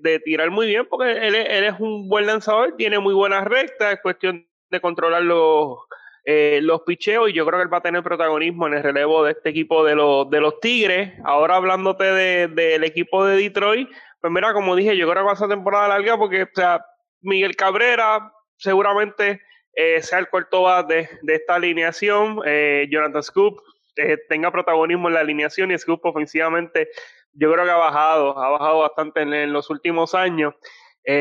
de, 0.02 0.18
tirar 0.24 0.50
muy 0.50 0.66
bien 0.66 0.86
porque 0.88 1.12
él, 1.12 1.34
es 1.34 1.78
un 1.78 2.08
buen 2.08 2.26
lanzador, 2.26 2.74
tiene 2.76 2.98
muy 2.98 3.14
buenas 3.14 3.44
rectas, 3.44 3.92
es 3.92 4.00
cuestión 4.00 4.48
de 4.70 4.80
controlar 4.80 5.22
los, 5.22 5.76
los 6.24 6.80
picheos 6.82 7.28
y 7.28 7.34
yo 7.34 7.44
creo 7.46 7.58
que 7.58 7.64
él 7.64 7.72
va 7.72 7.78
a 7.78 7.82
tener 7.82 8.02
protagonismo 8.02 8.66
en 8.66 8.74
el 8.74 8.82
relevo 8.82 9.22
de 9.24 9.32
este 9.32 9.50
equipo 9.50 9.84
de 9.84 9.94
los, 9.94 10.30
de 10.30 10.40
los 10.40 10.58
Tigres. 10.60 11.12
Ahora 11.24 11.56
hablándote 11.56 12.04
del 12.48 12.84
equipo 12.84 13.24
de 13.26 13.36
Detroit, 13.36 13.88
pues 14.22 14.32
mira, 14.32 14.54
como 14.54 14.74
dije, 14.74 14.96
yo 14.96 15.08
creo 15.10 15.22
que 15.22 15.26
va 15.26 15.32
a 15.32 15.36
ser 15.36 15.48
temporada 15.48 15.88
larga 15.88 16.16
porque, 16.16 16.44
o 16.44 16.48
sea, 16.54 16.84
Miguel 17.20 17.56
Cabrera 17.56 18.32
seguramente 18.56 19.40
eh, 19.74 20.02
sea 20.02 20.18
el 20.18 20.28
cuarto 20.28 20.62
bate 20.62 21.08
de, 21.22 21.34
esta 21.34 21.56
alineación. 21.56 22.40
Eh, 22.44 22.86
Jonathan 22.90 23.22
Scoop 23.22 23.60
eh, 23.96 24.18
tenga 24.28 24.50
protagonismo 24.50 25.08
en 25.08 25.14
la 25.14 25.20
alineación 25.20 25.70
y 25.70 25.78
Scoop 25.78 26.04
ofensivamente 26.04 26.88
yo 27.34 27.52
creo 27.52 27.64
que 27.64 27.70
ha 27.70 27.76
bajado, 27.76 28.38
ha 28.38 28.50
bajado 28.50 28.78
bastante 28.80 29.22
en, 29.22 29.52
los 29.52 29.70
últimos 29.70 30.14
años. 30.14 30.54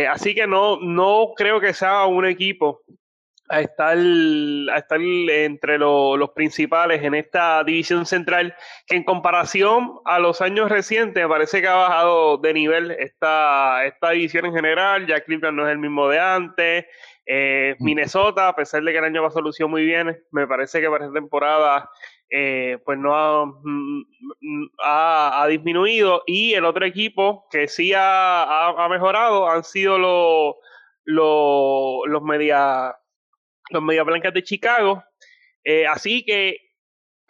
así 0.10 0.36
que 0.36 0.48
no, 0.48 0.78
no 0.82 1.34
creo 1.36 1.60
que 1.60 1.74
sea 1.74 2.06
un 2.06 2.26
equipo 2.26 2.82
a 3.52 3.60
estar, 3.60 3.98
a 3.98 4.78
estar 4.78 5.02
entre 5.02 5.78
los 5.78 6.30
principales 6.30 7.04
en 7.04 7.14
esta 7.16 7.64
división 7.66 8.06
central, 8.06 8.56
que 8.88 8.96
en 8.96 9.04
comparación 9.04 10.00
a 10.06 10.20
los 10.20 10.42
años 10.42 10.70
recientes 10.70 11.28
parece 11.28 11.62
que 11.62 11.68
ha 11.68 11.76
bajado 11.76 12.38
de 12.38 12.54
nivel 12.54 12.92
esta, 12.92 13.86
esta 13.86 14.12
división 14.12 14.46
en 14.46 14.54
general, 14.54 15.06
ya 15.06 15.20
Cleveland 15.20 15.58
no 15.58 15.68
es 15.68 15.74
el 15.74 15.80
mismo 15.80 16.08
de 16.08 16.20
antes, 16.20 16.86
eh, 17.26 17.76
mm. 17.78 17.84
Minnesota, 17.84 18.48
a 18.48 18.56
pesar 18.56 18.84
de 18.84 18.94
que 18.94 19.00
el 19.00 19.04
año 19.04 19.22
va 19.22 19.32
solución 19.32 19.70
muy 19.70 19.84
bien, 19.84 20.18
me 20.32 20.48
parece 20.48 20.80
que 20.80 20.90
para 20.90 21.06
esta 21.06 21.14
temporada 21.14 21.90
eh, 22.32 22.78
pues 22.86 22.98
no 22.98 23.14
ha, 23.14 23.46
mm, 23.46 24.06
mm, 24.40 24.70
ha, 24.84 25.46
disminuido 25.50 26.24
y 26.26 26.54
el 26.54 26.66
otro 26.66 26.86
equipo 26.86 27.46
que 27.52 27.68
sí 27.68 27.94
ha, 27.94 28.70
ha, 28.70 28.90
mejorado 28.90 29.50
han 29.50 29.64
sido 29.66 29.98
los, 29.98 30.56
los, 31.04 32.08
los 32.08 32.22
media 32.24 32.96
los 33.72 33.84
Media 33.84 34.04
Blancas 34.04 34.34
de 34.34 34.44
Chicago. 34.44 35.04
Eh, 35.64 35.88
así 35.88 36.24
que 36.26 36.58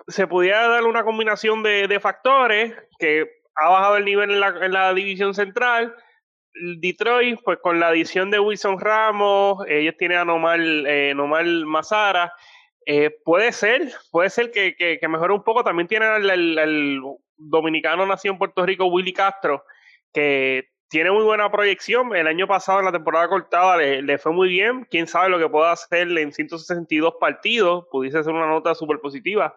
se 0.08 0.28
pudiera 0.28 0.68
dar 0.68 0.84
una 0.84 1.04
combinación 1.04 1.64
de, 1.64 2.00
factores 2.00 2.74
que 3.00 3.28
ha 3.56 3.70
bajado 3.70 3.98
el 3.98 4.06
nivel 4.06 4.32
en 4.32 4.40
la, 4.40 4.48
en 4.48 4.72
la, 4.72 4.94
división 4.94 5.34
central. 5.34 5.96
Detroit, 6.80 7.40
pues 7.44 7.60
con 7.62 7.80
la 7.80 7.88
adición 7.88 8.30
de 8.30 8.40
Wilson 8.40 8.80
Ramos, 8.80 9.64
ellos 9.68 9.96
tienen 9.98 10.18
a 10.18 10.26
Nomal, 10.26 10.86
eh, 10.88 11.14
Mazara. 11.66 12.34
Eh, 12.86 13.12
puede 13.24 13.52
ser, 13.52 13.94
puede 14.12 14.30
ser 14.30 14.52
que, 14.52 14.76
que, 14.76 15.08
mejore 15.08 15.34
un 15.34 15.44
poco. 15.44 15.64
También 15.64 15.88
tienen 15.88 16.10
al, 16.10 17.02
dominicano 17.38 18.06
nacido 18.06 18.34
en 18.34 18.40
Puerto 18.40 18.66
Rico, 18.66 18.86
Willy 18.86 19.14
Castro, 19.14 19.64
que 20.14 20.70
tiene 20.90 21.12
muy 21.12 21.24
buena 21.24 21.52
proyección. 21.52 22.16
El 22.16 22.28
año 22.28 22.48
pasado, 22.48 22.80
en 22.80 22.86
la 22.86 22.92
temporada 22.92 23.28
cortada, 23.30 23.78
le, 23.78 24.18
fue 24.18 24.32
muy 24.32 24.50
bien. 24.50 24.86
Quién 24.90 25.08
sabe 25.08 25.30
lo 25.30 25.40
que 25.40 25.50
pueda 25.50 25.72
hacer 25.72 26.08
en 26.18 26.32
162 26.32 27.16
partidos. 27.20 27.86
Pudiese 27.92 28.24
ser 28.24 28.34
una 28.34 28.48
nota 28.48 28.76
súper 28.76 29.00
positiva 29.00 29.56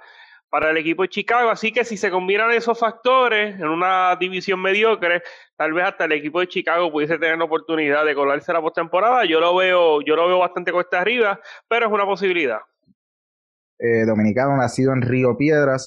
para 0.51 0.71
el 0.71 0.77
equipo 0.77 1.03
de 1.03 1.09
Chicago. 1.09 1.51
Así 1.51 1.73
que 1.73 1.85
si 1.85 1.97
se 1.97 2.11
combinan 2.11 2.53
esos 2.53 2.79
factores 2.79 3.59
en 3.59 3.67
una 3.67 4.15
división 4.21 4.61
mediocre, 4.61 5.23
tal 5.57 5.73
vez 5.73 5.87
hasta 5.87 6.05
el 6.05 6.13
equipo 6.13 6.39
de 6.41 6.47
Chicago 6.47 6.93
pudiese 6.93 7.19
tener 7.19 7.39
la 7.39 7.45
oportunidad 7.45 8.05
de 8.05 8.15
colarse 8.15 8.53
la 8.53 8.61
postemporada. 8.61 9.25
Yo 9.25 9.41
lo 9.41 9.57
veo, 9.57 10.03
yo 10.03 10.15
lo 10.15 10.29
veo 10.29 10.39
bastante 10.39 10.71
cuesta 10.71 11.01
arriba, 11.01 11.41
pero 11.67 11.87
es 11.87 11.93
una 11.93 12.05
posibilidad. 12.05 12.61
Eh, 13.85 14.07
dominicano 14.07 14.57
nacido 14.57 14.95
en 14.95 15.03
Río 15.03 15.37
Piedras. 15.37 15.87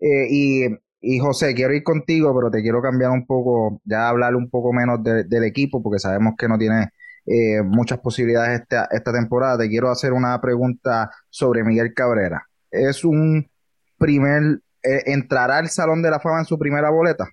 Eh, 0.00 0.76
y 1.00 1.18
José, 1.18 1.54
quiero 1.54 1.72
ir 1.72 1.82
contigo, 1.82 2.34
pero 2.36 2.50
te 2.50 2.60
quiero 2.60 2.82
cambiar 2.82 3.10
un 3.10 3.24
poco, 3.24 3.80
ya 3.84 4.08
hablar 4.08 4.36
un 4.36 4.50
poco 4.50 4.72
menos 4.72 5.02
del 5.02 5.44
equipo, 5.44 5.82
porque 5.82 5.98
sabemos 5.98 6.34
que 6.36 6.46
no 6.46 6.58
tiene 6.58 6.90
eh, 7.24 7.62
muchas 7.62 8.00
posibilidades 8.00 8.60
esta, 8.60 8.88
esta 8.90 9.12
temporada. 9.12 9.58
Te 9.58 9.68
quiero 9.68 9.90
hacer 9.90 10.12
una 10.12 10.38
pregunta 10.40 11.10
sobre 11.30 11.64
Miguel 11.64 11.94
Cabrera. 11.94 12.46
¿Es 12.70 13.02
un 13.04 13.48
primer, 13.96 14.60
entrará 14.82 15.58
al 15.58 15.70
Salón 15.70 16.02
de 16.02 16.10
la 16.10 16.20
Fama 16.20 16.40
en 16.40 16.44
su 16.44 16.58
primera 16.58 16.90
boleta? 16.90 17.28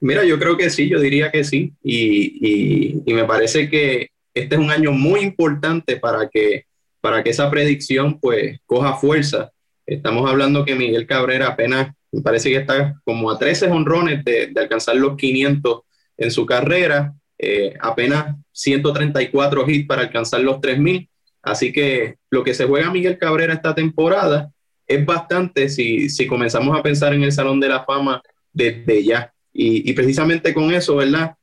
Mira, 0.00 0.24
yo 0.24 0.38
creo 0.38 0.56
que 0.56 0.68
sí, 0.68 0.88
yo 0.88 1.00
diría 1.00 1.30
que 1.30 1.44
sí. 1.44 1.74
Y, 1.82 3.00
y, 3.06 3.14
me 3.14 3.24
parece 3.24 3.70
que 3.70 4.10
este 4.34 4.54
es 4.54 4.60
un 4.60 4.70
año 4.70 4.92
muy 4.92 5.20
importante 5.20 5.96
para 5.96 6.28
que, 6.28 6.66
para 7.08 7.24
que 7.24 7.30
esa 7.30 7.50
predicción 7.50 8.20
pues 8.20 8.60
coja 8.66 8.92
fuerza. 8.98 9.50
Estamos 9.86 10.28
hablando 10.28 10.66
que 10.66 10.74
Miguel 10.74 11.06
Cabrera 11.06 11.48
apenas 11.48 11.94
me 12.12 12.20
parece 12.20 12.50
que 12.50 12.56
está 12.56 13.00
como 13.02 13.30
a 13.30 13.38
13 13.38 13.70
honrones 13.70 14.22
de, 14.26 14.52
alcanzar 14.54 14.96
los 14.96 15.16
500 15.16 15.80
en 16.18 16.30
su 16.30 16.44
carrera, 16.44 17.14
eh, 17.38 17.72
apenas 17.80 18.36
134 18.52 19.70
hits 19.70 19.86
para 19.86 20.02
alcanzar 20.02 20.42
los 20.42 20.60
3000. 20.60 21.08
Así 21.40 21.72
que 21.72 22.16
lo 22.28 22.44
que 22.44 22.52
se 22.52 22.66
juega 22.66 22.90
Miguel 22.90 23.16
Cabrera 23.16 23.54
esta 23.54 23.74
temporada 23.74 24.50
es 24.86 25.06
bastante 25.06 25.70
si, 25.70 26.10
si 26.10 26.26
comenzamos 26.26 26.78
a 26.78 26.82
pensar 26.82 27.14
en 27.14 27.22
el 27.22 27.32
Salón 27.32 27.58
de 27.58 27.70
la 27.70 27.86
Fama 27.86 28.20
desde 28.52 29.02
ya. 29.02 29.32
Y, 29.50 29.94
precisamente 29.94 30.52
con 30.52 30.74
eso, 30.74 30.96
¿verdad? 30.96 31.36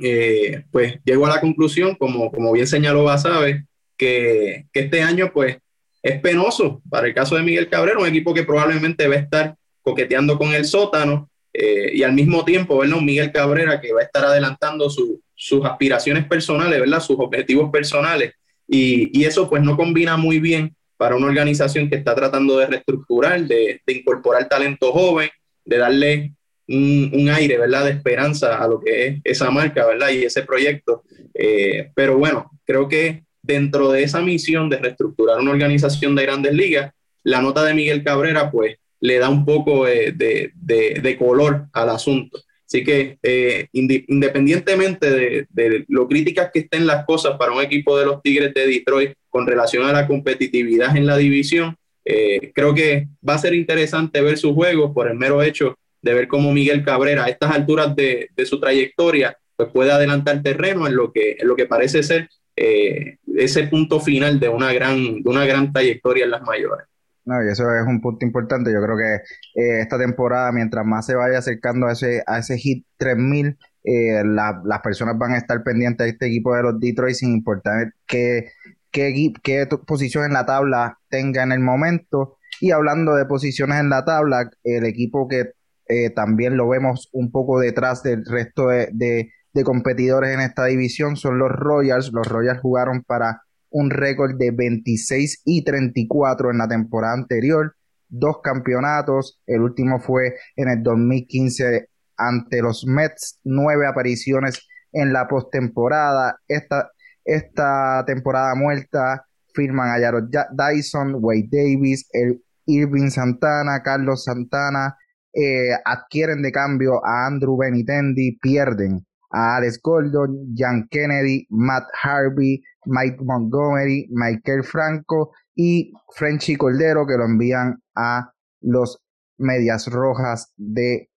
Eh, 0.00 0.62
pues 0.70 1.00
llego 1.04 1.26
a 1.26 1.30
la 1.30 1.40
conclusión, 1.40 1.96
como, 1.96 2.30
como 2.30 2.52
bien 2.52 2.68
señaló 2.68 3.02
Basabe, 3.02 3.64
que, 3.98 4.66
que 4.72 4.80
este 4.80 5.02
año 5.02 5.30
pues 5.32 5.58
es 6.02 6.20
penoso 6.20 6.80
para 6.88 7.06
el 7.06 7.14
caso 7.14 7.36
de 7.36 7.42
Miguel 7.42 7.68
Cabrera, 7.68 7.98
un 7.98 8.06
equipo 8.06 8.32
que 8.32 8.44
probablemente 8.44 9.08
va 9.08 9.16
a 9.16 9.18
estar 9.18 9.54
coqueteando 9.82 10.38
con 10.38 10.54
el 10.54 10.64
sótano 10.64 11.28
eh, 11.52 11.90
y 11.94 12.02
al 12.02 12.12
mismo 12.12 12.44
tiempo, 12.44 12.78
¿verdad? 12.78 13.00
Miguel 13.00 13.32
Cabrera 13.32 13.80
que 13.80 13.92
va 13.92 14.00
a 14.00 14.04
estar 14.04 14.24
adelantando 14.24 14.88
sus 14.90 15.64
aspiraciones 15.64 16.26
personales, 16.26 16.78
¿verdad? 16.78 17.00
Sus 17.00 17.16
objetivos 17.18 17.70
personales. 17.70 18.32
Y, 18.66 19.18
y, 19.18 19.24
eso 19.24 19.48
pues 19.48 19.62
no 19.62 19.76
combina 19.76 20.16
muy 20.16 20.40
bien 20.40 20.76
para 20.98 21.16
una 21.16 21.26
organización 21.26 21.88
que 21.88 21.96
está 21.96 22.14
tratando 22.14 22.58
de 22.58 22.66
reestructurar, 22.66 23.40
de, 23.46 23.80
de 23.86 23.92
incorporar 23.92 24.46
talento 24.46 24.92
joven, 24.92 25.30
de 25.64 25.78
darle 25.78 26.32
un, 26.68 27.10
un, 27.14 27.28
aire, 27.30 27.56
¿verdad? 27.56 27.86
De 27.86 27.92
esperanza 27.92 28.62
a 28.62 28.68
lo 28.68 28.78
que 28.78 29.06
es 29.06 29.20
esa 29.24 29.50
marca, 29.50 29.86
¿verdad? 29.86 30.10
Y 30.10 30.24
ese 30.24 30.42
proyecto. 30.42 31.02
Eh, 31.32 31.90
pero 31.94 32.18
bueno, 32.18 32.50
creo 32.66 32.88
que 32.88 33.24
dentro 33.48 33.90
de 33.90 34.04
esa 34.04 34.20
misión 34.20 34.68
de 34.68 34.76
reestructurar 34.76 35.40
una 35.40 35.50
organización 35.50 36.14
de 36.14 36.22
grandes 36.22 36.54
ligas, 36.54 36.92
la 37.24 37.42
nota 37.42 37.64
de 37.64 37.74
Miguel 37.74 38.04
Cabrera 38.04 38.50
pues 38.50 38.76
le 39.00 39.18
da 39.18 39.28
un 39.28 39.44
poco 39.44 39.86
de, 39.86 40.52
de, 40.54 41.16
color 41.18 41.66
al 41.72 41.88
asunto. 41.90 42.40
Así 42.66 42.84
que 42.84 43.18
eh, 43.22 43.68
independientemente 43.72 45.46
de, 45.48 45.84
lo 45.88 46.06
críticas 46.06 46.50
que 46.52 46.60
estén 46.60 46.86
las 46.86 47.06
cosas 47.06 47.36
para 47.38 47.52
un 47.52 47.62
equipo 47.62 47.98
de 47.98 48.04
los 48.04 48.22
Tigres 48.22 48.52
de 48.54 48.66
Detroit 48.66 49.12
con 49.30 49.46
relación 49.46 49.84
a 49.84 49.92
la 49.92 50.06
competitividad 50.06 50.96
en 50.96 51.06
la 51.06 51.16
división, 51.16 51.76
eh, 52.04 52.52
creo 52.54 52.74
que 52.74 53.08
va 53.26 53.34
a 53.34 53.38
ser 53.38 53.54
interesante 53.54 54.20
ver 54.20 54.36
su 54.36 54.54
juego 54.54 54.92
por 54.92 55.08
el 55.08 55.16
mero 55.16 55.42
hecho 55.42 55.76
de 56.02 56.14
ver 56.14 56.28
cómo 56.28 56.52
Miguel 56.52 56.84
Cabrera 56.84 57.24
a 57.24 57.28
estas 57.28 57.52
alturas 57.52 57.94
de, 57.96 58.28
su 58.44 58.60
trayectoria 58.60 59.36
pues 59.56 59.70
puede 59.72 59.90
adelantar 59.90 60.42
terreno 60.42 60.86
en 60.86 60.94
lo 60.94 61.12
que, 61.12 61.36
en 61.38 61.48
lo 61.48 61.56
que 61.56 61.66
parece 61.66 62.02
ser 62.02 62.28
eh, 62.56 63.17
ese 63.44 63.66
punto 63.68 64.00
final 64.00 64.40
de 64.40 64.48
una, 64.48 64.72
gran, 64.72 65.22
de 65.22 65.30
una 65.30 65.44
gran 65.44 65.72
trayectoria 65.72 66.24
en 66.24 66.30
las 66.30 66.42
mayores. 66.42 66.86
No, 67.24 67.44
y 67.44 67.48
eso 67.48 67.64
es 67.74 67.86
un 67.86 68.00
punto 68.00 68.24
importante. 68.24 68.72
Yo 68.72 68.80
creo 68.82 68.96
que 68.96 69.14
eh, 69.60 69.80
esta 69.80 69.98
temporada, 69.98 70.50
mientras 70.50 70.86
más 70.86 71.04
se 71.04 71.14
vaya 71.14 71.38
acercando 71.38 71.86
a 71.86 71.92
ese, 71.92 72.22
a 72.26 72.38
ese 72.38 72.56
hit 72.56 72.86
3000, 72.96 73.58
eh, 73.84 74.22
las 74.24 74.80
personas 74.82 75.18
van 75.18 75.32
a 75.32 75.36
estar 75.36 75.62
pendientes 75.62 76.06
de 76.06 76.10
este 76.12 76.26
equipo 76.26 76.54
de 76.54 76.62
los 76.62 76.80
Detroit 76.80 77.14
sin 77.14 77.34
importar 77.34 77.92
qué, 78.06 78.50
qué, 78.90 79.32
qué 79.42 79.68
posición 79.86 80.24
en 80.24 80.32
la 80.32 80.46
tabla 80.46 80.98
tenga 81.10 81.42
en 81.42 81.52
el 81.52 81.60
momento. 81.60 82.38
Y 82.62 82.70
hablando 82.70 83.14
de 83.14 83.26
posiciones 83.26 83.78
en 83.78 83.90
la 83.90 84.06
tabla, 84.06 84.50
el 84.64 84.86
equipo 84.86 85.28
que 85.28 85.52
eh, 85.86 86.10
también 86.10 86.56
lo 86.56 86.66
vemos 86.66 87.10
un 87.12 87.30
poco 87.30 87.60
detrás 87.60 88.02
del 88.02 88.24
resto 88.24 88.68
de 88.68 89.32
competidores 89.64 90.34
en 90.34 90.40
esta 90.40 90.66
división 90.66 91.16
son 91.16 91.38
los 91.38 91.50
Royals. 91.50 92.12
Los 92.12 92.26
Royals 92.26 92.60
jugaron 92.60 93.02
para 93.02 93.42
un 93.70 93.90
récord 93.90 94.36
de 94.36 94.50
26 94.50 95.42
y 95.44 95.64
34 95.64 96.50
en 96.50 96.58
la 96.58 96.68
temporada 96.68 97.14
anterior, 97.14 97.74
dos 98.08 98.40
campeonatos, 98.42 99.40
el 99.46 99.60
último 99.60 100.00
fue 100.00 100.34
en 100.56 100.70
el 100.70 100.82
2015 100.82 101.88
ante 102.16 102.62
los 102.62 102.86
Mets, 102.86 103.40
nueve 103.44 103.86
apariciones 103.86 104.66
en 104.92 105.12
la 105.12 105.28
postemporada. 105.28 106.38
Esta, 106.48 106.90
esta 107.24 108.04
temporada 108.06 108.54
muerta 108.54 109.26
firman 109.54 109.90
a 109.90 110.00
Jared 110.00 110.24
Dyson, 110.52 111.16
Wade 111.20 111.48
Davis, 111.50 112.08
el 112.12 112.42
Irving 112.66 113.10
Santana, 113.10 113.82
Carlos 113.82 114.24
Santana, 114.24 114.96
eh, 115.32 115.70
adquieren 115.84 116.42
de 116.42 116.52
cambio 116.52 117.04
a 117.04 117.26
Andrew 117.26 117.56
Benitendi, 117.56 118.38
pierden 118.40 119.06
a 119.30 119.56
Alex 119.56 119.80
Gordon, 119.82 120.54
Jan 120.54 120.86
Kennedy, 120.90 121.46
Matt 121.50 121.84
Harvey, 122.02 122.62
Mike 122.86 123.18
Montgomery, 123.20 124.08
Michael 124.10 124.64
Franco 124.64 125.32
y 125.54 125.92
Frenchy 126.14 126.56
Cordero 126.56 127.06
que 127.06 127.16
lo 127.16 127.24
envían 127.24 127.82
a 127.94 128.32
los 128.60 129.02
Medias 129.38 129.86
Rojas 129.86 130.52
de 130.56 131.10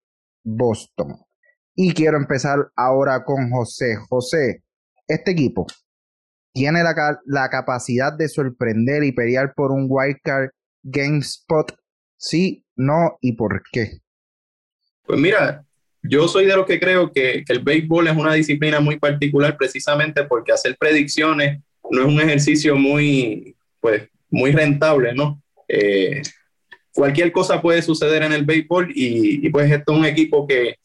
Boston. 0.44 1.16
Y 1.76 1.94
quiero 1.94 2.18
empezar 2.18 2.72
ahora 2.76 3.24
con 3.24 3.50
José. 3.52 3.96
José, 4.10 4.64
este 5.08 5.32
equipo 5.32 5.68
tiene 6.54 6.84
la, 6.84 7.20
la 7.26 7.50
capacidad 7.50 8.12
de 8.12 8.28
sorprender 8.28 9.04
y 9.04 9.12
pelear 9.12 9.54
por 9.56 9.72
un 9.72 9.88
wildcard 9.90 10.50
GameSpot, 10.84 11.74
sí, 12.18 12.66
no 12.76 13.18
y 13.22 13.34
por 13.34 13.62
qué. 13.72 14.00
Pues 15.06 15.20
mira, 15.20 15.66
yo 16.02 16.28
soy 16.28 16.46
de 16.46 16.56
los 16.56 16.66
que 16.66 16.80
creo 16.80 17.12
que, 17.12 17.44
el 17.48 17.60
béisbol 17.60 18.08
es 18.08 18.16
una 18.16 18.34
disciplina 18.34 18.80
muy 18.80 18.98
particular 18.98 19.58
precisamente 19.58 20.24
porque 20.24 20.52
hacer 20.52 20.78
predicciones 20.78 21.62
no 21.92 22.02
es 22.02 22.08
un 22.08 22.22
ejercicio 22.22 22.76
muy, 22.76 23.56
pues, 23.80 24.04
muy 24.30 24.52
rentable, 24.52 25.14
¿no? 25.14 25.42
Eh, 25.68 26.22
cualquier 26.94 27.32
cosa 27.32 27.62
puede 27.62 27.82
suceder 27.82 28.24
en 28.24 28.34
el 28.34 28.46
béisbol 28.46 28.92
y, 28.94 29.50
pues 29.50 29.72
esto 29.72 29.94
es 29.94 30.00
un 30.00 30.06
equipo 30.06 30.48
que, 30.48 30.76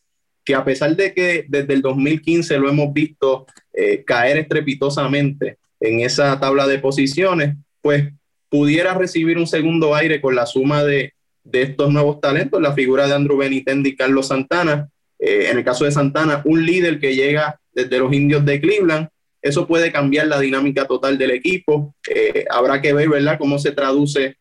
que, 0.44 0.54
a 0.54 0.64
pesar 0.64 0.96
de 0.96 1.12
que 1.12 1.44
desde 1.48 1.74
el 1.74 1.82
2015 1.82 2.58
lo 2.58 2.68
hemos 2.68 2.92
visto 2.92 3.46
eh, 3.72 4.04
caer 4.04 4.38
estrepitosamente 4.38 5.58
en 5.80 6.00
esa 6.00 6.38
tabla 6.40 6.66
de 6.66 6.78
posiciones, 6.78 7.56
pues 7.82 8.12
pudiera 8.48 8.94
recibir 8.94 9.36
un 9.36 9.46
segundo 9.46 9.94
aire 9.94 10.20
con 10.20 10.34
la 10.34 10.46
suma 10.46 10.84
de, 10.84 11.12
de 11.44 11.62
estos 11.62 11.92
nuevos 11.92 12.20
talentos, 12.20 12.60
la 12.60 12.72
figura 12.72 13.06
de 13.06 13.14
Andrew 13.14 13.36
Benitendi 13.36 13.90
y 13.90 13.96
Carlos 13.96 14.28
Santana. 14.28 14.88
Eh, 15.18 15.48
en 15.50 15.58
el 15.58 15.64
caso 15.64 15.84
de 15.84 15.92
Santana, 15.92 16.42
un 16.44 16.64
líder 16.64 16.98
que 16.98 17.14
llega 17.14 17.58
desde 17.72 17.98
los 17.98 18.12
indios 18.12 18.44
de 18.44 18.60
Cleveland. 18.60 19.08
Eso 19.42 19.66
puede 19.66 19.92
cambiar 19.92 20.26
la 20.26 20.40
dinámica 20.40 20.86
total 20.86 21.18
del 21.18 21.32
equipo. 21.32 21.94
Eh, 22.08 22.44
habrá 22.50 22.80
que 22.80 22.92
ver, 22.92 23.08
¿verdad?, 23.08 23.38
cómo 23.38 23.58
se 23.58 23.72
traduce 23.72 24.36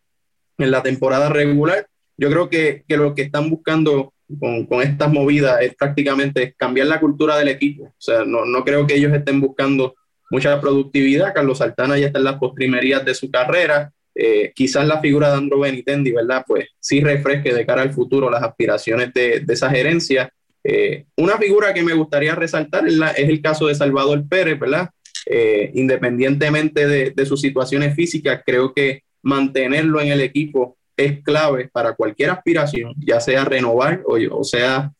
en 0.58 0.72
la 0.72 0.82
temporada 0.82 1.30
regular. 1.30 1.88
Yo 2.18 2.30
creo 2.30 2.50
que, 2.50 2.84
que 2.88 2.98
lo 2.98 3.14
que 3.14 3.24
están 3.24 3.50
buscando 3.50 4.14
con, 4.40 4.66
con, 4.66 4.82
estas 4.82 5.12
movidas 5.12 5.62
es 5.62 5.76
prácticamente 5.76 6.54
cambiar 6.58 6.88
la 6.88 7.00
cultura 7.00 7.38
del 7.38 7.50
equipo. 7.50 7.86
O 7.86 7.96
sea, 7.98 8.24
no, 8.24 8.46
no 8.46 8.64
creo 8.64 8.88
que 8.88 8.96
ellos 8.96 9.14
estén 9.14 9.42
buscando 9.42 9.96
mucha 10.30 10.60
productividad. 10.60 11.34
Carlos 11.34 11.60
Santana 11.60 11.98
ya 11.98 12.08
está 12.08 12.20
en 12.20 12.26
las 12.26 12.38
postrimerías 12.38 13.04
de 13.06 13.14
su 13.14 13.30
carrera. 13.30 13.92
Eh, 14.16 14.52
quizás 14.56 14.88
la 14.88 15.00
figura 15.00 15.30
de 15.30 15.38
Andrew 15.38 15.60
Benitendi, 15.62 16.12
¿verdad? 16.12 16.44
Pues 16.46 16.70
sí 16.80 17.02
refresque 17.02 17.54
de 17.54 17.66
cara 17.66 17.82
al 17.82 17.94
futuro 17.94 18.30
las 18.30 18.44
aspiraciones 18.44 19.14
de, 19.14 19.44
esa 19.48 19.70
gerencia. 19.70 20.32
Eh, 20.64 21.06
una 21.18 21.38
figura 21.38 21.74
que 21.74 21.84
me 21.84 21.94
gustaría 21.94 22.36
resaltar 22.36 22.88
es, 22.88 23.00
el 23.18 23.42
caso 23.42 23.68
de 23.68 23.76
Salvador 23.76 24.28
Pérez, 24.28 24.60
¿verdad? 24.60 24.90
Eh, 25.26 25.72
independientemente 25.74 26.88
de, 26.88 27.26
sus 27.26 27.42
situaciones 27.42 27.96
físicas, 27.96 28.42
creo 28.46 28.74
que 28.74 29.04
mantenerlo 29.22 30.02
en 30.02 30.12
el 30.12 30.22
equipo 30.22 30.78
es 30.96 31.22
clave 31.24 31.70
para 31.72 31.94
cualquier 31.94 32.30
aspiración, 32.30 32.94
ya 32.98 33.20
sea 33.20 33.46
renovar 33.46 34.02
o, 34.06 34.18
o 34.32 34.44
sea 34.44 34.92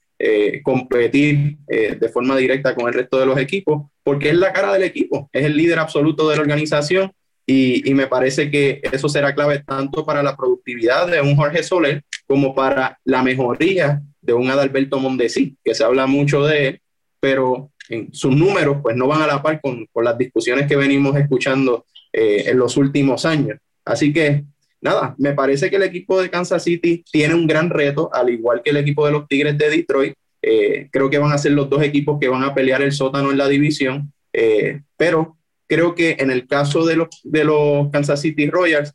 competir 0.64 1.58
de 1.68 2.08
forma 2.08 2.38
directa 2.38 2.74
con 2.76 2.88
el 2.88 2.94
resto 2.94 3.20
de 3.20 3.26
los 3.26 3.38
equipos, 3.38 3.90
porque 4.04 4.30
es 4.30 4.36
la 4.38 4.54
cara 4.54 4.72
del 4.72 4.84
equipo, 4.84 5.30
es 5.34 5.44
el 5.44 5.58
líder 5.58 5.80
absoluto 5.80 6.30
de 6.30 6.38
la 6.38 6.42
organización 6.42 7.12
y, 7.46 7.94
me 7.94 8.08
parece 8.08 8.50
que 8.50 8.82
eso 8.92 9.10
será 9.10 9.36
clave 9.36 9.64
tanto 9.66 10.06
para 10.06 10.24
la 10.24 10.36
productividad 10.36 11.08
de 11.08 11.22
un 11.22 11.36
Jorge 11.36 11.62
Soler 11.62 12.04
como 12.26 12.56
para 12.56 13.00
la 13.04 13.22
mejoría 13.22 14.02
de 14.24 14.34
un 14.34 14.50
Adalberto 14.50 15.00
Mondesi, 15.00 15.58
que 15.64 15.76
se 15.76 15.84
habla 15.84 16.08
mucho 16.08 16.46
de 16.46 16.68
él, 16.68 16.82
pero 17.20 17.72
en 17.90 18.14
sus 18.14 18.36
números 18.36 18.78
pues 18.82 18.96
no 18.96 19.08
van 19.08 19.22
a 19.22 19.28
la 19.28 19.44
par 19.44 19.60
con, 19.62 19.86
con 19.92 20.06
las 20.06 20.18
discusiones 20.18 20.68
que 20.68 20.76
venimos 20.76 21.16
escuchando 21.18 21.86
eh, 22.12 22.46
en 22.48 22.58
los 22.58 22.78
últimos 22.78 23.26
años. 23.26 23.58
Así 23.86 24.14
que 24.14 24.46
nada, 24.82 25.16
me 25.18 25.34
parece 25.34 25.70
que 25.70 25.76
el 25.76 25.84
equipo 25.84 26.22
de 26.22 26.30
Kansas 26.30 26.64
City 26.64 27.04
tiene 27.12 27.36
un 27.36 27.48
gran 27.48 27.70
reto, 27.70 28.10
al 28.14 28.30
igual 28.30 28.62
que 28.64 28.72
el 28.72 28.78
equipo 28.78 29.06
de 29.06 29.12
los 29.12 29.28
Tigres 29.28 29.58
de 29.58 29.70
Detroit. 29.70 30.14
Eh, 30.42 30.90
creo 30.92 31.10
que 31.10 31.18
van 31.18 31.32
a 31.32 31.38
ser 31.38 31.54
los 31.54 31.70
dos 31.70 31.82
equipos 31.82 32.20
que 32.20 32.28
van 32.28 32.44
a 32.44 32.54
pelear 32.54 32.82
el 32.82 32.92
sótano 32.92 33.32
en 33.32 33.38
la 33.38 33.48
división, 33.48 34.12
eh, 34.34 34.82
pero 34.98 35.38
creo 35.68 35.96
que 35.96 36.18
en 36.20 36.32
el 36.32 36.48
caso 36.48 36.86
de 36.86 36.98
los, 36.98 37.08
de 37.24 37.46
los 37.46 37.90
Kansas 37.92 38.22
City 38.22 38.50
Royals 38.50 38.94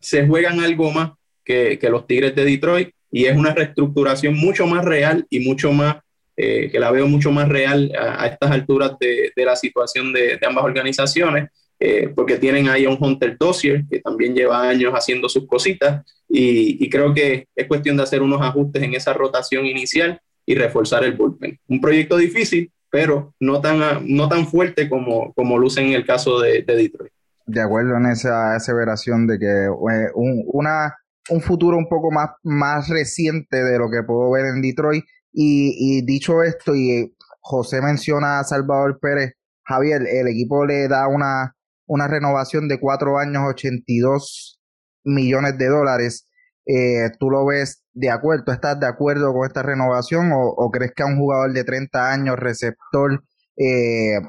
se 0.00 0.26
juegan 0.26 0.60
algo 0.60 0.90
más 0.90 1.12
que, 1.44 1.78
que 1.78 1.88
los 1.88 2.06
Tigres 2.06 2.34
de 2.34 2.44
Detroit 2.44 2.90
y 3.12 3.26
es 3.26 3.36
una 3.36 3.54
reestructuración 3.54 4.34
mucho 4.34 4.66
más 4.66 4.84
real 4.84 5.26
y 5.30 5.46
mucho 5.46 5.70
más, 5.72 5.98
eh, 6.36 6.70
que 6.72 6.80
la 6.80 6.90
veo 6.90 7.06
mucho 7.06 7.30
más 7.30 7.48
real 7.48 7.92
a, 7.96 8.26
estas 8.26 8.50
alturas 8.50 8.92
de, 8.98 9.30
de 9.36 9.44
la 9.44 9.54
situación 9.54 10.12
de, 10.12 10.38
de 10.38 10.46
ambas 10.46 10.64
organizaciones, 10.64 11.50
eh, 11.78 12.12
porque 12.14 12.38
tienen 12.38 12.68
ahí 12.68 12.84
a 12.84 12.90
un 12.90 12.96
Hunter 12.98 13.36
Dossier 13.38 13.84
que 13.90 14.00
también 14.00 14.34
lleva 14.34 14.68
años 14.68 14.92
haciendo 14.94 15.28
sus 15.28 15.46
cositas 15.46 16.02
y, 16.28 16.82
y, 16.84 16.88
creo 16.88 17.12
que 17.12 17.48
es 17.54 17.66
cuestión 17.66 17.96
de 17.96 18.04
hacer 18.04 18.22
unos 18.22 18.40
ajustes 18.40 18.82
en 18.82 18.94
esa 18.94 19.12
rotación 19.12 19.66
inicial 19.66 20.20
y 20.46 20.54
reforzar 20.54 21.04
el 21.04 21.14
bullpen. 21.14 21.58
Un 21.68 21.80
proyecto 21.80 22.16
difícil, 22.16 22.70
pero 22.88 23.34
no 23.40 23.60
tan, 23.60 23.80
no 24.06 24.28
tan 24.28 24.46
fuerte 24.46 24.88
como, 24.88 25.32
como 25.34 25.58
luce 25.58 25.80
en 25.80 25.92
el 25.92 26.06
caso 26.06 26.40
de, 26.40 26.62
Detroit. 26.62 27.12
De 27.46 27.60
acuerdo 27.60 27.96
en 27.96 28.06
esa 28.06 28.54
aseveración 28.54 29.26
de 29.26 29.38
que 29.38 29.64
eh, 29.64 30.10
un, 30.14 30.44
una, 30.46 30.94
un 31.30 31.40
futuro 31.40 31.76
un 31.76 31.88
poco 31.88 32.10
más, 32.10 32.30
más 32.42 32.88
reciente 32.88 33.62
de 33.62 33.78
lo 33.78 33.90
que 33.90 34.02
puedo 34.02 34.30
ver 34.30 34.46
en 34.46 34.62
Detroit. 34.62 35.04
Y, 35.32 36.04
dicho 36.04 36.42
esto, 36.42 36.74
y 36.76 37.14
José 37.40 37.80
menciona 37.80 38.40
a 38.40 38.44
Salvador 38.44 38.98
Pérez, 39.00 39.32
Javier, 39.64 40.02
el 40.06 40.28
equipo 40.28 40.66
le 40.66 40.88
da 40.88 41.08
una, 41.08 41.56
una 41.86 42.08
renovación 42.08 42.68
de 42.68 42.78
cuatro 42.78 43.18
años, 43.18 43.44
82 43.48 44.60
millones 45.04 45.56
de 45.56 45.68
dólares. 45.68 46.28
Eh, 46.66 47.10
¿Tú 47.18 47.30
lo 47.30 47.46
ves 47.46 47.82
de 47.92 48.10
acuerdo, 48.10 48.52
¿estás 48.52 48.78
de 48.80 48.86
acuerdo 48.86 49.32
con 49.32 49.46
esta 49.46 49.62
renovación 49.62 50.30
o, 50.34 50.70
crees 50.70 50.92
que 50.94 51.02
a 51.02 51.06
un 51.06 51.18
jugador 51.18 51.52
de 51.52 51.64
30 51.64 52.10
años, 52.10 52.36
receptor, 52.38 53.22
eh, 53.56 54.20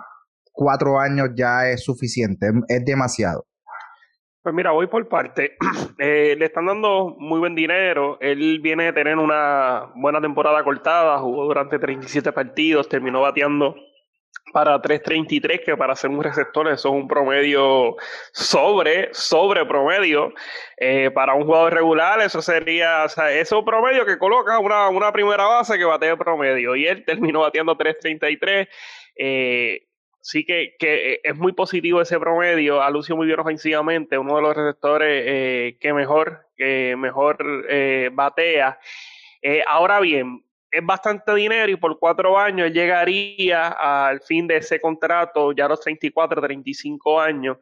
cuatro 0.51 0.99
años 0.99 1.29
ya 1.35 1.69
es 1.69 1.83
suficiente, 1.83 2.51
es 2.67 2.85
demasiado? 2.85 3.45
Pues 4.43 4.53
mira, 4.53 4.71
voy 4.71 4.87
por 4.87 5.07
parte. 5.07 5.57
Eh, 5.99 6.35
le 6.37 6.45
están 6.45 6.65
dando 6.65 7.15
muy 7.19 7.39
buen 7.39 7.53
dinero. 7.53 8.17
Él 8.19 8.59
viene 8.61 8.85
de 8.85 8.93
tener 8.93 9.17
una 9.17 9.91
buena 9.95 10.19
temporada 10.19 10.63
cortada, 10.63 11.19
jugó 11.19 11.45
durante 11.45 11.77
37 11.77 12.31
partidos, 12.33 12.89
terminó 12.89 13.21
bateando 13.21 13.75
para 14.51 14.81
3.33, 14.81 15.63
que 15.63 15.77
para 15.77 15.95
ser 15.95 16.09
un 16.09 16.23
receptor 16.23 16.67
eso 16.67 16.89
es 16.89 16.93
un 16.95 17.07
promedio 17.07 17.95
sobre, 18.33 19.13
sobre 19.13 19.65
promedio. 19.65 20.33
Eh, 20.77 21.11
para 21.11 21.35
un 21.35 21.45
jugador 21.45 21.73
regular 21.73 22.19
eso 22.21 22.41
sería, 22.41 23.03
o 23.05 23.09
sea, 23.09 23.31
eso 23.31 23.59
es 23.59 23.65
promedio 23.65 24.05
que 24.05 24.17
coloca 24.17 24.57
una, 24.57 24.89
una 24.89 25.13
primera 25.13 25.45
base 25.45 25.77
que 25.77 25.85
batea 25.85 26.17
promedio. 26.17 26.75
Y 26.75 26.87
él 26.87 27.05
terminó 27.05 27.41
bateando 27.41 27.77
3.33. 27.77 28.67
Eh, 29.15 29.87
sí 30.23 30.45
que, 30.45 30.75
que, 30.79 31.19
es 31.23 31.35
muy 31.35 31.51
positivo 31.51 32.01
ese 32.01 32.19
promedio. 32.19 32.81
Ha 32.81 32.89
lucido 32.89 33.17
muy 33.17 33.27
bien 33.27 33.39
ofensivamente, 33.39 34.17
uno 34.17 34.37
de 34.37 34.41
los 34.41 34.55
receptores 34.55 35.23
eh, 35.27 35.77
que 35.79 35.93
mejor, 35.93 36.47
que 36.55 36.95
mejor 36.97 37.37
eh, 37.69 38.09
batea. 38.11 38.79
ahora 39.67 39.99
bien, 39.99 40.43
es 40.73 40.83
bastante 40.83 41.35
dinero 41.35 41.71
y 41.71 41.75
por 41.75 41.99
cuatro 41.99 42.37
años 42.37 42.71
llegaría 42.71 43.67
al 43.67 44.21
fin 44.21 44.47
de 44.47 44.57
ese 44.57 44.79
contrato, 44.81 45.51
ya 45.51 45.65
a 45.65 45.69
los 45.69 45.81
34, 45.81 46.41
35 46.41 47.21
años. 47.21 47.57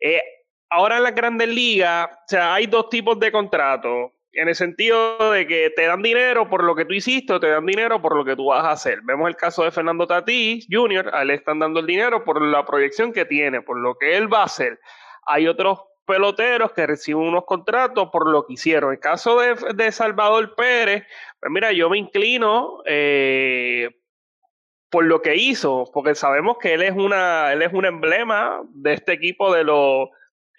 Eh, 0.00 0.20
ahora 0.68 0.96
en 0.96 1.04
las 1.04 1.14
grandes 1.14 1.48
ligas, 1.48 2.08
o 2.10 2.24
sea, 2.26 2.54
hay 2.54 2.66
dos 2.66 2.88
tipos 2.88 3.20
de 3.20 3.30
contratos. 3.30 4.10
En 4.32 4.48
el 4.48 4.54
sentido 4.54 5.32
de 5.32 5.46
que 5.46 5.70
te 5.70 5.86
dan 5.86 6.02
dinero 6.02 6.48
por 6.48 6.62
lo 6.62 6.76
que 6.76 6.84
tú 6.84 6.94
hiciste 6.94 7.32
o 7.32 7.40
te 7.40 7.48
dan 7.48 7.66
dinero 7.66 8.00
por 8.00 8.16
lo 8.16 8.24
que 8.24 8.36
tú 8.36 8.46
vas 8.46 8.64
a 8.64 8.72
hacer. 8.72 9.00
Vemos 9.02 9.28
el 9.28 9.36
caso 9.36 9.64
de 9.64 9.72
Fernando 9.72 10.06
Tatís 10.06 10.66
Jr., 10.70 11.10
a 11.12 11.22
él 11.22 11.28
le 11.28 11.34
están 11.34 11.58
dando 11.58 11.80
el 11.80 11.86
dinero 11.86 12.24
por 12.24 12.40
la 12.40 12.64
proyección 12.64 13.12
que 13.12 13.24
tiene, 13.24 13.60
por 13.62 13.78
lo 13.78 13.96
que 13.96 14.16
él 14.16 14.32
va 14.32 14.42
a 14.42 14.44
hacer. 14.44 14.78
Hay 15.26 15.48
otros 15.48 15.80
peloteros 16.06 16.72
que 16.72 16.86
reciben 16.86 17.22
unos 17.22 17.44
contratos 17.44 18.08
por 18.10 18.28
lo 18.28 18.44
que 18.46 18.54
hicieron. 18.54 18.92
El 18.92 18.98
caso 18.98 19.38
de, 19.38 19.54
de 19.74 19.92
Salvador 19.92 20.54
Pérez, 20.56 21.04
pues 21.38 21.52
mira, 21.52 21.72
yo 21.72 21.88
me 21.88 21.98
inclino 21.98 22.82
eh, 22.84 23.90
por 24.90 25.04
lo 25.04 25.22
que 25.22 25.36
hizo, 25.36 25.88
porque 25.92 26.14
sabemos 26.16 26.58
que 26.58 26.74
él 26.74 26.82
es 26.82 26.92
una, 26.92 27.52
él 27.52 27.62
es 27.62 27.72
un 27.72 27.84
emblema 27.84 28.60
de 28.70 28.94
este 28.94 29.12
equipo 29.12 29.54
de 29.54 29.62
los 29.62 30.08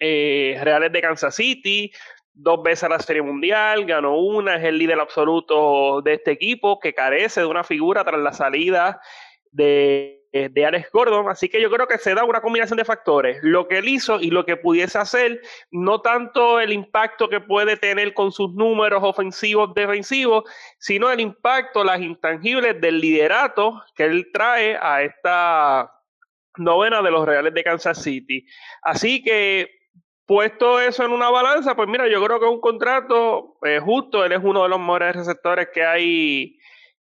eh, 0.00 0.58
Reales 0.62 0.90
de 0.90 1.02
Kansas 1.02 1.34
City, 1.34 1.92
dos 2.34 2.62
veces 2.62 2.84
a 2.84 2.88
la 2.88 2.98
Serie 2.98 3.22
Mundial, 3.22 3.84
ganó 3.84 4.16
una, 4.18 4.56
es 4.56 4.64
el 4.64 4.78
líder 4.78 5.00
absoluto 5.00 6.00
de 6.02 6.14
este 6.14 6.32
equipo 6.32 6.80
que 6.80 6.94
carece 6.94 7.40
de 7.40 7.46
una 7.46 7.64
figura 7.64 8.04
tras 8.04 8.20
la 8.20 8.32
salida 8.32 9.00
de 9.50 10.22
de 10.32 10.64
Alex 10.64 10.90
Gordon, 10.90 11.28
así 11.28 11.50
que 11.50 11.60
yo 11.60 11.70
creo 11.70 11.86
que 11.86 11.98
se 11.98 12.14
da 12.14 12.24
una 12.24 12.40
combinación 12.40 12.78
de 12.78 12.86
factores, 12.86 13.38
lo 13.42 13.68
que 13.68 13.78
él 13.78 13.88
hizo 13.88 14.18
y 14.18 14.30
lo 14.30 14.46
que 14.46 14.56
pudiese 14.56 14.96
hacer, 14.96 15.42
no 15.70 16.00
tanto 16.00 16.58
el 16.58 16.72
impacto 16.72 17.28
que 17.28 17.40
puede 17.40 17.76
tener 17.76 18.14
con 18.14 18.32
sus 18.32 18.50
números 18.54 19.02
ofensivos, 19.02 19.74
defensivos, 19.74 20.44
sino 20.78 21.10
el 21.10 21.20
impacto, 21.20 21.84
las 21.84 22.00
intangibles 22.00 22.80
del 22.80 23.00
liderato 23.00 23.82
que 23.94 24.04
él 24.04 24.30
trae 24.32 24.78
a 24.80 25.02
esta 25.02 25.92
novena 26.56 27.02
de 27.02 27.10
los 27.10 27.26
Reales 27.26 27.52
de 27.52 27.64
Kansas 27.64 28.02
City. 28.02 28.46
Así 28.82 29.22
que 29.22 29.81
puesto 30.26 30.80
eso 30.80 31.04
en 31.04 31.12
una 31.12 31.30
balanza, 31.30 31.74
pues 31.74 31.88
mira, 31.88 32.08
yo 32.08 32.24
creo 32.24 32.38
que 32.38 32.46
es 32.46 32.52
un 32.52 32.60
contrato 32.60 33.56
eh, 33.64 33.80
justo, 33.80 34.24
él 34.24 34.32
es 34.32 34.40
uno 34.42 34.62
de 34.62 34.68
los 34.68 34.78
mejores 34.78 35.16
receptores 35.16 35.68
que 35.72 35.84
hay 35.84 36.56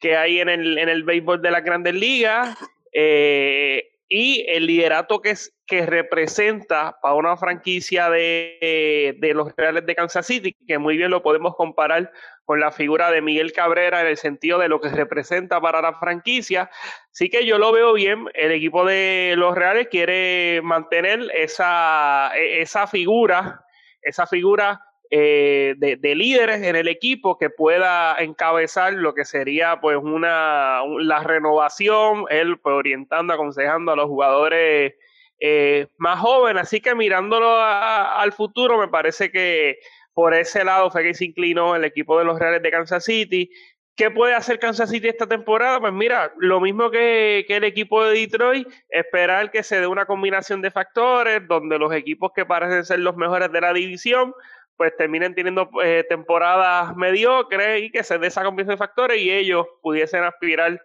que 0.01 0.17
hay 0.17 0.41
en 0.41 0.49
el, 0.49 0.79
en 0.79 0.89
el 0.89 1.05
béisbol 1.05 1.43
de 1.43 1.51
las 1.51 1.63
grandes 1.63 1.95
ligas. 1.95 2.57
Eh, 2.93 3.70
y 4.13 4.45
el 4.49 4.67
liderato 4.67 5.23
que, 5.23 5.31
es, 5.31 5.55
que 5.69 5.87
representa 5.87 6.99
para 7.01 7.15
una 7.15 7.37
franquicia 7.37 8.11
de, 8.11 9.17
de, 9.19 9.35
los 9.35 9.55
Reales 9.57 9.87
de 9.87 9.95
Kansas 9.95 10.27
City, 10.27 10.57
que 10.67 10.79
muy 10.79 10.97
bien 10.97 11.13
lo 11.13 11.23
podemos 11.23 11.55
comparar 11.55 12.11
con 12.45 12.59
la 12.59 12.73
figura 12.73 13.13
de 13.13 13.23
Miguel 13.23 13.53
Cabrera 13.53 14.01
en 14.01 14.09
el 14.09 14.17
sentido 14.17 14.59
de 14.59 14.69
lo 14.69 14.81
que 14.81 14.89
representa 14.89 15.61
para 15.61 15.81
la 15.81 15.95
franquicia. 15.95 16.69
Sí 17.13 17.31
que 17.31 17.47
yo 17.47 17.57
lo 17.59 17.71
veo 17.71 17.93
bien, 17.93 18.27
el 18.35 18.51
equipo 18.51 18.85
de 18.85 19.35
los 19.37 19.55
Reales 19.55 19.87
quiere 19.89 20.61
mantener 20.65 21.31
esa, 21.33 22.33
e, 22.37 22.63
esa 22.63 22.89
figura, 22.89 23.65
esa 24.03 24.27
figura 24.27 24.90
eh, 25.13 25.75
de, 25.77 26.15
líderes 26.15 26.63
en 26.63 26.77
el 26.77 26.87
equipo 26.87 27.37
que 27.37 27.51
pueda 27.51 28.15
encabezar 28.21 28.93
lo 28.93 29.13
que 29.13 29.25
sería 29.25 29.81
pues 29.81 29.97
una 29.97 30.83
la 31.01 31.25
renovación, 31.25 32.27
él 32.31 32.59
pues, 32.59 32.75
orientando, 32.75 33.35
aconsejando 33.35 33.91
a 33.91 33.97
los 33.97 34.07
jugadores 34.07 34.95
eh, 35.41 35.89
más 35.99 36.21
jóvenes. 36.21 36.63
Así 36.63 36.81
que 36.81 36.95
mirándolo 36.95 37.57
al 37.61 38.33
futuro, 38.33 38.79
me 38.79 38.87
parece 38.87 39.33
que 39.33 39.79
por 40.15 40.33
ese 40.33 40.65
lado 40.65 40.91
fue 40.93 41.03
que 41.03 41.15
se 41.15 41.25
inclinó 41.25 41.75
el 41.75 41.85
equipo 41.85 42.17
de 42.17 42.25
los 42.25 42.39
Reales 42.39 42.63
de 42.63 42.71
Kansas 42.71 43.05
City. 43.05 43.51
¿Qué 43.97 44.11
puede 44.13 44.35
hacer 44.35 44.61
Kansas 44.61 44.91
City 44.91 45.09
esta 45.09 45.27
temporada? 45.27 45.81
Pues 45.81 45.93
mira, 45.93 46.33
lo 46.39 46.61
mismo 46.61 46.91
que, 46.91 47.45
que, 47.49 47.57
el 47.57 47.65
equipo 47.65 48.05
de 48.05 48.19
Detroit, 48.19 48.69
esperar 48.89 49.51
que 49.51 49.63
se 49.63 49.81
dé 49.81 49.87
una 49.87 50.07
combinación 50.07 50.63
de 50.63 50.71
factores 50.71 51.47
donde 51.49 51.79
los 51.79 51.93
equipos 51.93 52.31
que 52.35 52.47
parecen 52.47 52.85
ser 52.85 53.01
los 53.01 53.17
mejores 53.17 53.51
de 53.51 53.61
la 53.61 53.73
división 53.73 54.33
pues 54.81 54.97
terminen 54.97 55.35
teniendo 55.35 55.69
eh, 55.85 56.07
temporadas 56.09 56.97
mediocres 56.97 57.83
y 57.83 57.91
que 57.91 58.03
se 58.03 58.19
dé 58.19 58.29
esa 58.29 58.43
combinación 58.43 58.77
de 58.77 58.79
factores 58.79 59.21
y 59.21 59.31
ellos 59.31 59.67
pudiesen 59.83 60.25
aspirar 60.25 60.81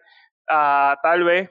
a 0.46 0.98
tal 1.02 1.24
vez 1.24 1.50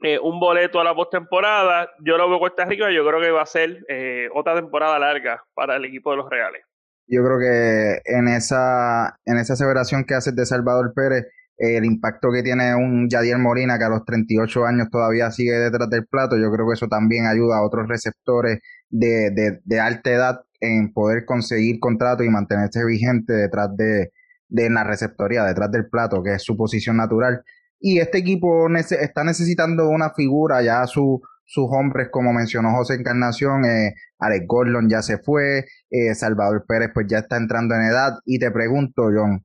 eh, 0.00 0.18
un 0.18 0.40
boleto 0.40 0.80
a 0.80 0.84
la 0.84 0.94
postemporada. 0.94 1.90
Yo 2.02 2.16
lo 2.16 2.30
veo 2.30 2.38
Costa 2.38 2.64
Rica, 2.64 2.90
yo 2.90 3.06
creo 3.06 3.20
que 3.20 3.30
va 3.30 3.42
a 3.42 3.46
ser 3.46 3.84
eh, 3.90 4.30
otra 4.32 4.54
temporada 4.54 4.98
larga 4.98 5.44
para 5.52 5.76
el 5.76 5.84
equipo 5.84 6.12
de 6.12 6.16
los 6.16 6.30
Reales. 6.30 6.62
Yo 7.08 7.22
creo 7.22 7.38
que 7.38 8.00
en 8.06 8.28
esa, 8.28 9.18
en 9.26 9.36
esa 9.36 9.52
aseveración 9.52 10.06
que 10.06 10.14
haces 10.14 10.34
de 10.34 10.46
Salvador 10.46 10.94
Pérez, 10.94 11.26
el 11.58 11.84
impacto 11.84 12.30
que 12.32 12.42
tiene 12.42 12.74
un 12.74 13.06
Yadier 13.10 13.36
Molina 13.36 13.76
que 13.76 13.84
a 13.84 13.90
los 13.90 14.06
38 14.06 14.64
años 14.64 14.88
todavía 14.90 15.30
sigue 15.30 15.52
detrás 15.52 15.90
del 15.90 16.06
plato, 16.06 16.38
yo 16.38 16.50
creo 16.50 16.66
que 16.66 16.72
eso 16.72 16.88
también 16.88 17.26
ayuda 17.26 17.58
a 17.58 17.66
otros 17.66 17.86
receptores 17.86 18.60
de, 18.88 19.60
de 19.62 19.80
alta 19.80 20.10
edad 20.10 20.45
en 20.60 20.92
poder 20.92 21.24
conseguir 21.24 21.78
contrato 21.80 22.24
y 22.24 22.30
mantenerse 22.30 22.84
vigente 22.84 23.32
detrás 23.32 23.76
de, 23.76 24.12
de 24.48 24.70
la 24.70 24.84
receptoría, 24.84 25.44
detrás 25.44 25.70
del 25.70 25.88
plato, 25.88 26.22
que 26.22 26.34
es 26.34 26.42
su 26.42 26.56
posición 26.56 26.96
natural. 26.96 27.42
Y 27.78 27.98
este 27.98 28.18
equipo 28.18 28.68
está 28.76 29.24
necesitando 29.24 29.88
una 29.88 30.10
figura, 30.10 30.62
ya 30.62 30.86
su, 30.86 31.20
sus 31.44 31.66
hombres, 31.70 32.08
como 32.10 32.32
mencionó 32.32 32.72
José 32.72 32.94
Encarnación, 32.94 33.64
eh, 33.64 33.94
Alex 34.18 34.46
Gordon 34.46 34.88
ya 34.88 35.02
se 35.02 35.18
fue, 35.18 35.66
eh, 35.90 36.14
Salvador 36.14 36.64
Pérez 36.66 36.90
pues 36.92 37.06
ya 37.08 37.18
está 37.18 37.36
entrando 37.36 37.74
en 37.74 37.82
edad. 37.82 38.18
Y 38.24 38.38
te 38.38 38.50
pregunto, 38.50 39.02
John, 39.14 39.44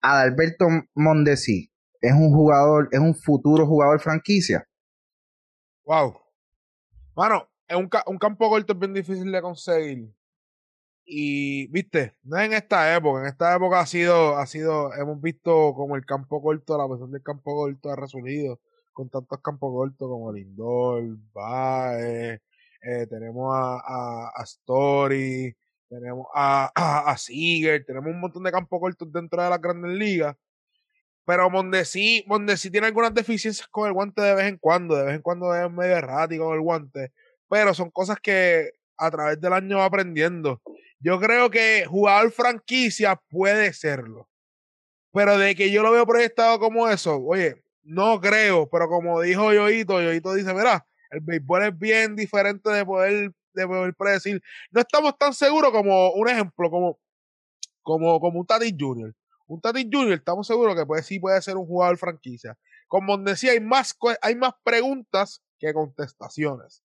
Adalberto 0.00 0.66
Mondesi 0.94 1.70
es 2.00 2.12
un 2.12 2.30
jugador, 2.32 2.88
es 2.92 3.00
un 3.00 3.14
futuro 3.14 3.66
jugador 3.66 4.00
franquicia. 4.00 4.66
Wow. 5.84 6.14
Bueno, 7.14 7.48
es 7.66 7.76
un, 7.76 7.88
un 8.06 8.18
campo 8.18 8.48
corto 8.48 8.72
es 8.72 8.78
bien 8.78 8.94
difícil 8.94 9.30
de 9.32 9.42
conseguir. 9.42 10.14
Y, 11.14 11.66
viste, 11.66 12.14
no 12.22 12.40
en 12.40 12.54
esta 12.54 12.96
época, 12.96 13.20
en 13.20 13.26
esta 13.26 13.54
época 13.54 13.80
ha 13.80 13.86
sido, 13.86 14.38
ha 14.38 14.46
sido, 14.46 14.94
hemos 14.94 15.20
visto 15.20 15.74
como 15.74 15.94
el 15.94 16.06
campo 16.06 16.40
corto, 16.40 16.78
la 16.78 16.88
versión 16.88 17.10
del 17.12 17.22
campo 17.22 17.54
corto 17.54 17.90
ha 17.90 17.96
resuelto 17.96 18.58
con 18.94 19.10
tantos 19.10 19.38
campos 19.42 19.72
cortos 19.72 20.08
como 20.08 20.32
Lindor, 20.32 21.04
Bae, 21.34 22.40
eh, 22.82 23.06
tenemos 23.10 23.54
a, 23.54 24.30
a, 24.34 24.42
Story, 24.44 25.54
tenemos 25.86 26.28
a, 26.34 26.72
a, 26.74 27.12
a 27.12 27.16
tenemos 27.86 28.06
un 28.06 28.20
montón 28.20 28.42
de 28.44 28.50
campos 28.50 28.80
cortos 28.80 29.12
dentro 29.12 29.42
de 29.42 29.50
las 29.50 29.60
grandes 29.60 29.92
ligas. 29.92 30.34
Pero 31.26 31.50
Mondesi, 31.50 32.24
Mondesi 32.26 32.70
tiene 32.70 32.86
algunas 32.86 33.12
deficiencias 33.12 33.68
con 33.68 33.86
el 33.86 33.92
guante 33.92 34.22
de 34.22 34.34
vez 34.34 34.46
en 34.46 34.56
cuando, 34.56 34.96
de 34.96 35.04
vez 35.04 35.16
en 35.16 35.22
cuando 35.22 35.54
es 35.54 35.70
medio 35.70 35.94
errático 35.94 36.46
con 36.46 36.54
el 36.54 36.62
guante, 36.62 37.12
pero 37.50 37.74
son 37.74 37.90
cosas 37.90 38.18
que 38.18 38.70
a 38.96 39.10
través 39.10 39.38
del 39.38 39.52
año 39.52 39.76
va 39.76 39.84
aprendiendo. 39.84 40.62
Yo 41.02 41.18
creo 41.18 41.50
que 41.50 41.84
jugador 41.86 42.30
franquicia 42.30 43.20
puede 43.28 43.72
serlo. 43.72 44.28
Pero 45.12 45.36
de 45.36 45.54
que 45.54 45.70
yo 45.70 45.82
lo 45.82 45.90
veo 45.90 46.06
proyectado 46.06 46.58
como 46.58 46.88
eso, 46.88 47.16
oye, 47.16 47.62
no 47.82 48.20
creo, 48.20 48.68
pero 48.70 48.88
como 48.88 49.20
dijo 49.20 49.52
Yoito, 49.52 50.00
Yoito 50.00 50.32
dice, 50.34 50.54
mira, 50.54 50.86
el 51.10 51.20
béisbol 51.20 51.64
es 51.64 51.78
bien 51.78 52.16
diferente 52.16 52.70
de 52.70 52.86
poder, 52.86 53.32
de 53.52 53.66
poder 53.66 53.94
predecir. 53.94 54.40
No 54.70 54.80
estamos 54.80 55.18
tan 55.18 55.34
seguros 55.34 55.72
como 55.72 56.12
un 56.12 56.28
ejemplo, 56.28 56.70
como, 56.70 56.98
como, 57.82 58.20
como 58.20 58.40
un 58.40 58.46
Tati 58.46 58.74
Junior. 58.78 59.12
Un 59.48 59.60
Tati 59.60 59.88
Junior, 59.92 60.14
estamos 60.14 60.46
seguros 60.46 60.76
que 60.76 60.86
puede, 60.86 61.02
sí 61.02 61.18
puede 61.18 61.42
ser 61.42 61.56
un 61.56 61.66
jugador 61.66 61.98
franquicia. 61.98 62.56
Como 62.86 63.18
decía, 63.18 63.52
hay 63.52 63.60
más, 63.60 63.94
hay 64.22 64.36
más 64.36 64.52
preguntas 64.62 65.42
que 65.58 65.74
contestaciones. 65.74 66.82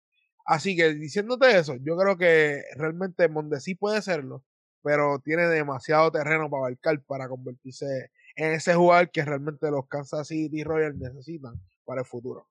Así 0.45 0.75
que 0.75 0.93
diciéndote 0.93 1.57
eso, 1.57 1.75
yo 1.81 1.97
creo 1.97 2.17
que 2.17 2.61
realmente 2.75 3.27
Mondesi 3.27 3.75
puede 3.75 4.01
serlo, 4.01 4.43
pero 4.83 5.19
tiene 5.19 5.47
demasiado 5.47 6.11
terreno 6.11 6.49
para 6.49 6.67
abarcar 6.67 7.01
para 7.07 7.27
convertirse 7.27 8.11
en 8.35 8.51
ese 8.53 8.75
jugador 8.75 9.09
que 9.11 9.25
realmente 9.25 9.71
los 9.71 9.87
Kansas 9.87 10.27
City 10.27 10.63
Royals 10.63 10.97
necesitan 10.97 11.55
para 11.85 12.01
el 12.01 12.07
futuro. 12.07 12.47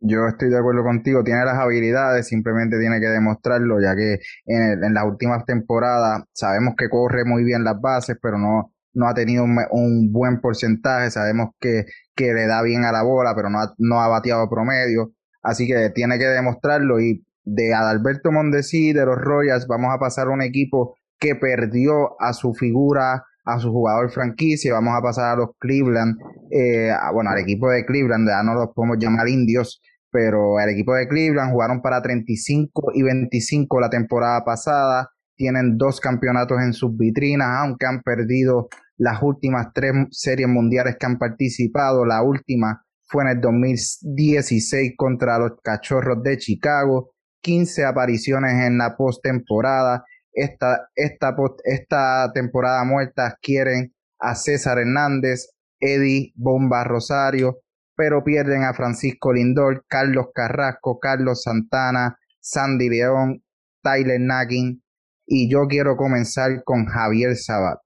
Yo 0.00 0.26
estoy 0.26 0.50
de 0.50 0.58
acuerdo 0.58 0.82
contigo, 0.82 1.24
tiene 1.24 1.44
las 1.44 1.56
habilidades, 1.58 2.26
simplemente 2.26 2.78
tiene 2.78 3.00
que 3.00 3.06
demostrarlo, 3.06 3.80
ya 3.80 3.94
que 3.94 4.18
en, 4.44 4.84
en 4.84 4.94
las 4.94 5.04
últimas 5.04 5.44
temporadas 5.46 6.24
sabemos 6.32 6.74
que 6.76 6.90
corre 6.90 7.24
muy 7.24 7.44
bien 7.44 7.64
las 7.64 7.80
bases, 7.80 8.18
pero 8.20 8.38
no, 8.38 8.74
no 8.92 9.08
ha 9.08 9.14
tenido 9.14 9.44
un, 9.44 9.56
un, 9.70 10.12
buen 10.12 10.40
porcentaje, 10.40 11.10
sabemos 11.10 11.50
que, 11.60 11.86
que 12.14 12.34
le 12.34 12.46
da 12.46 12.62
bien 12.62 12.84
a 12.84 12.92
la 12.92 13.02
bola, 13.02 13.34
pero 13.34 13.48
no 13.48 13.60
ha, 13.60 13.74
no 13.78 14.00
ha 14.00 14.08
bateado 14.08 14.50
promedio, 14.50 15.12
así 15.42 15.66
que 15.66 15.90
tiene 15.90 16.18
que 16.18 16.26
demostrarlo 16.26 17.00
y 17.00 17.25
de 17.46 17.72
Adalberto 17.72 18.32
Mondesi 18.32 18.92
de 18.92 19.06
los 19.06 19.16
Royals 19.16 19.66
vamos 19.66 19.94
a 19.94 19.98
pasar 19.98 20.26
a 20.26 20.30
un 20.30 20.42
equipo 20.42 20.96
que 21.18 21.36
perdió 21.36 22.20
a 22.20 22.32
su 22.32 22.52
figura, 22.52 23.24
a 23.44 23.58
su 23.58 23.70
jugador 23.70 24.10
franquicia, 24.10 24.74
vamos 24.74 24.94
a 24.98 25.00
pasar 25.00 25.32
a 25.32 25.36
los 25.36 25.50
Cleveland, 25.58 26.18
eh, 26.50 26.90
bueno, 27.14 27.30
al 27.30 27.38
equipo 27.38 27.70
de 27.70 27.86
Cleveland, 27.86 28.28
ya 28.28 28.42
no 28.42 28.54
los 28.54 28.70
podemos 28.74 28.98
llamar 28.98 29.28
indios, 29.28 29.80
pero 30.10 30.60
el 30.60 30.68
equipo 30.70 30.94
de 30.94 31.08
Cleveland 31.08 31.52
jugaron 31.52 31.80
para 31.80 32.02
35 32.02 32.92
y 32.94 33.02
25 33.02 33.80
la 33.80 33.88
temporada 33.88 34.44
pasada, 34.44 35.10
tienen 35.36 35.78
dos 35.78 36.00
campeonatos 36.00 36.60
en 36.60 36.72
sus 36.72 36.96
vitrinas, 36.96 37.48
aunque 37.60 37.86
han 37.86 38.02
perdido 38.02 38.68
las 38.98 39.22
últimas 39.22 39.68
tres 39.72 39.92
series 40.10 40.48
mundiales 40.48 40.96
que 40.98 41.06
han 41.06 41.18
participado, 41.18 42.04
la 42.04 42.22
última 42.22 42.82
fue 43.08 43.22
en 43.22 43.28
el 43.28 43.40
2016 43.40 44.94
contra 44.96 45.38
los 45.38 45.52
Cachorros 45.62 46.22
de 46.22 46.38
Chicago, 46.38 47.12
15 47.46 47.84
apariciones 47.84 48.54
en 48.66 48.76
la 48.76 48.96
postemporada. 48.96 50.04
Esta, 50.32 50.90
esta, 50.96 51.36
esta 51.62 52.32
temporada 52.34 52.82
muerta 52.82 53.38
quieren 53.40 53.94
a 54.18 54.34
César 54.34 54.78
Hernández, 54.78 55.50
Eddie 55.78 56.32
Bomba 56.34 56.82
Rosario, 56.82 57.60
pero 57.94 58.24
pierden 58.24 58.64
a 58.64 58.74
Francisco 58.74 59.32
Lindor, 59.32 59.84
Carlos 59.86 60.26
Carrasco, 60.34 60.98
Carlos 60.98 61.44
Santana, 61.44 62.18
Sandy 62.40 62.88
León, 62.88 63.44
Tyler 63.80 64.20
Naggin, 64.20 64.82
y 65.24 65.48
yo 65.48 65.68
quiero 65.68 65.96
comenzar 65.96 66.64
con 66.64 66.86
Javier 66.86 67.36
Sabat. 67.36 67.78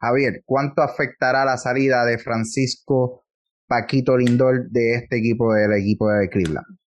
Javier, 0.00 0.42
¿cuánto 0.44 0.82
afectará 0.82 1.44
la 1.44 1.56
salida 1.56 2.04
de 2.04 2.18
Francisco 2.18 3.24
Paquito 3.66 4.16
Lindor 4.16 4.70
de 4.70 4.94
este 4.94 5.18
equipo 5.18 5.52
del 5.52 5.72
equipo 5.72 6.08
de 6.10 6.28
Cleveland? 6.28 6.81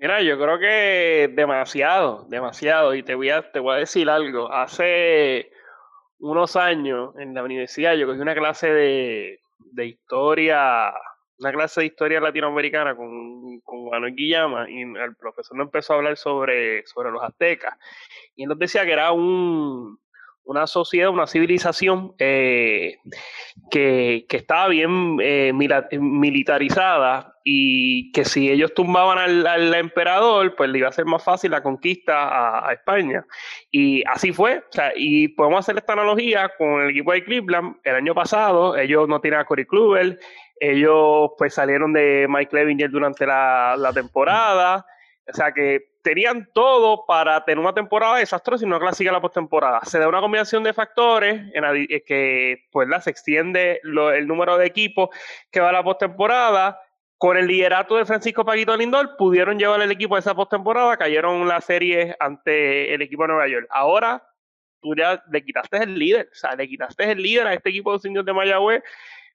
Mira, 0.00 0.22
yo 0.22 0.38
creo 0.38 0.58
que 0.58 1.30
demasiado, 1.34 2.24
demasiado. 2.30 2.94
Y 2.94 3.02
te 3.02 3.14
voy 3.14 3.28
a, 3.28 3.52
te 3.52 3.60
voy 3.60 3.74
a 3.76 3.78
decir 3.80 4.08
algo. 4.08 4.50
Hace 4.50 5.52
unos 6.18 6.56
años 6.56 7.14
en 7.18 7.34
la 7.34 7.42
universidad 7.42 7.94
yo 7.94 8.06
cogí 8.06 8.18
una 8.18 8.34
clase 8.34 8.72
de, 8.72 9.40
de 9.58 9.86
historia 9.86 10.90
una 11.40 11.52
clase 11.52 11.80
de 11.80 11.86
historia 11.86 12.20
latinoamericana 12.20 12.94
con, 12.94 13.60
con 13.60 13.90
Manuel 13.90 14.14
Guillama 14.14 14.70
y 14.70 14.82
el 14.82 15.16
profesor 15.16 15.56
nos 15.56 15.66
empezó 15.66 15.94
a 15.94 15.96
hablar 15.96 16.16
sobre, 16.16 16.86
sobre 16.86 17.10
los 17.10 17.22
aztecas. 17.22 17.76
Y 18.36 18.44
él 18.44 18.48
nos 18.50 18.58
decía 18.58 18.84
que 18.84 18.92
era 18.92 19.12
un, 19.12 19.98
una 20.44 20.66
sociedad, 20.66 21.10
una 21.10 21.26
civilización 21.26 22.14
eh, 22.18 22.98
que, 23.70 24.26
estaba 24.30 24.68
bien 24.68 25.18
eh, 25.22 25.52
militarizada 25.52 27.36
y 27.44 28.10
que 28.12 28.24
si 28.24 28.50
ellos 28.50 28.74
tumbaban 28.74 29.18
al, 29.18 29.74
emperador, 29.74 30.54
pues 30.56 30.70
le 30.70 30.78
iba 30.78 30.88
a 30.88 30.92
ser 30.92 31.04
más 31.04 31.22
fácil 31.22 31.52
la 31.52 31.62
conquista 31.62 32.66
a, 32.66 32.72
España. 32.72 33.24
Y 33.70 34.02
así 34.08 34.32
fue. 34.32 34.64
y 34.96 35.28
podemos 35.28 35.60
hacer 35.60 35.78
esta 35.78 35.92
analogía 35.92 36.50
con 36.58 36.82
el 36.82 36.90
equipo 36.90 37.12
de 37.12 37.24
Cleveland. 37.24 37.76
El 37.84 37.94
año 37.94 38.14
pasado 38.14 38.76
ellos 38.76 39.08
no 39.08 39.20
tenían 39.20 39.42
a 39.42 39.44
Corey 39.44 39.66
Kluber, 39.66 40.18
ellos 40.58 41.30
pues 41.38 41.54
salieron 41.54 41.92
de 41.92 42.26
Mike 42.28 42.54
Levinger 42.54 42.90
durante 42.90 43.26
la, 43.26 43.76
la 43.78 43.92
temporada. 43.92 44.84
O 45.28 45.32
sea 45.32 45.52
que 45.52 45.89
tenían 46.02 46.48
todo 46.52 47.04
para 47.06 47.44
tener 47.44 47.58
una 47.58 47.74
temporada 47.74 48.18
desastrosa 48.18 48.64
y 48.64 48.68
no 48.68 48.78
clasificar 48.80 49.12
la 49.12 49.20
postemporada. 49.20 49.80
Se 49.84 49.98
da 49.98 50.08
una 50.08 50.20
combinación 50.20 50.62
de 50.62 50.72
factores 50.72 51.42
en 51.54 51.64
eh, 51.64 52.02
que 52.04 52.66
pues, 52.70 52.88
se 53.02 53.10
extiende 53.10 53.80
el 53.82 54.26
número 54.26 54.56
de 54.56 54.66
equipos 54.66 55.10
que 55.50 55.60
va 55.60 55.70
a 55.70 55.72
la 55.72 55.84
postemporada. 55.84 56.80
Con 57.18 57.36
el 57.36 57.48
liderato 57.48 57.96
de 57.96 58.06
Francisco 58.06 58.46
Paquito 58.46 58.74
Lindor, 58.74 59.18
pudieron 59.18 59.58
llevar 59.58 59.82
el 59.82 59.90
equipo 59.90 60.16
a 60.16 60.20
esa 60.20 60.34
postemporada, 60.34 60.96
cayeron 60.96 61.46
la 61.46 61.60
serie 61.60 62.16
ante 62.18 62.94
el 62.94 63.02
equipo 63.02 63.24
de 63.24 63.28
Nueva 63.28 63.46
York. 63.46 63.66
Ahora 63.68 64.26
tú 64.80 64.94
ya 64.96 65.22
le 65.30 65.44
quitaste 65.44 65.76
el 65.82 65.98
líder, 65.98 66.30
o 66.32 66.34
sea, 66.34 66.54
le 66.56 66.66
quitaste 66.66 67.10
el 67.10 67.22
líder 67.22 67.46
a 67.46 67.52
este 67.52 67.68
equipo 67.68 67.90
de 67.90 67.96
los 67.96 68.04
indios 68.06 68.24
de 68.24 68.32
Mayagüez 68.32 68.82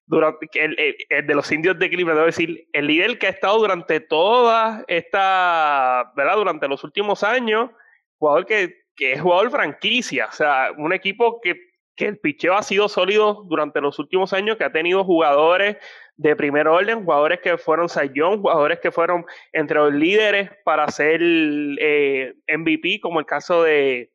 durante 0.07 0.47
el, 0.53 0.75
el, 1.09 1.27
de 1.27 1.35
los 1.35 1.51
indios 1.51 1.79
de 1.79 1.89
Cleveland, 1.89 2.17
debo 2.17 2.27
decir, 2.27 2.67
el 2.73 2.87
líder 2.87 3.17
que 3.17 3.27
ha 3.27 3.31
estado 3.31 3.57
durante 3.57 3.99
toda 3.99 4.83
esta, 4.87 6.11
¿verdad? 6.15 6.35
Durante 6.35 6.67
los 6.67 6.83
últimos 6.83 7.23
años, 7.23 7.71
jugador 8.17 8.45
que, 8.45 8.85
que 8.95 9.13
es 9.13 9.21
jugador 9.21 9.49
franquicia, 9.49 10.27
o 10.27 10.33
sea, 10.33 10.69
un 10.77 10.93
equipo 10.93 11.41
que, 11.41 11.55
que 11.95 12.05
el 12.05 12.19
picheo 12.19 12.55
ha 12.55 12.61
sido 12.61 12.87
sólido 12.87 13.45
durante 13.47 13.81
los 13.81 13.97
últimos 13.97 14.31
años, 14.33 14.57
que 14.57 14.63
ha 14.63 14.71
tenido 14.71 15.03
jugadores 15.03 15.77
de 16.17 16.35
primer 16.35 16.67
orden, 16.67 17.03
jugadores 17.03 17.39
que 17.41 17.57
fueron 17.57 17.89
Sayón, 17.89 18.41
jugadores 18.41 18.79
que 18.79 18.91
fueron 18.91 19.25
entre 19.53 19.79
los 19.79 19.93
líderes 19.93 20.51
para 20.63 20.87
ser 20.89 21.19
eh, 21.21 22.35
MVP, 22.47 22.99
como 23.01 23.19
el 23.19 23.25
caso 23.25 23.63
de, 23.63 24.13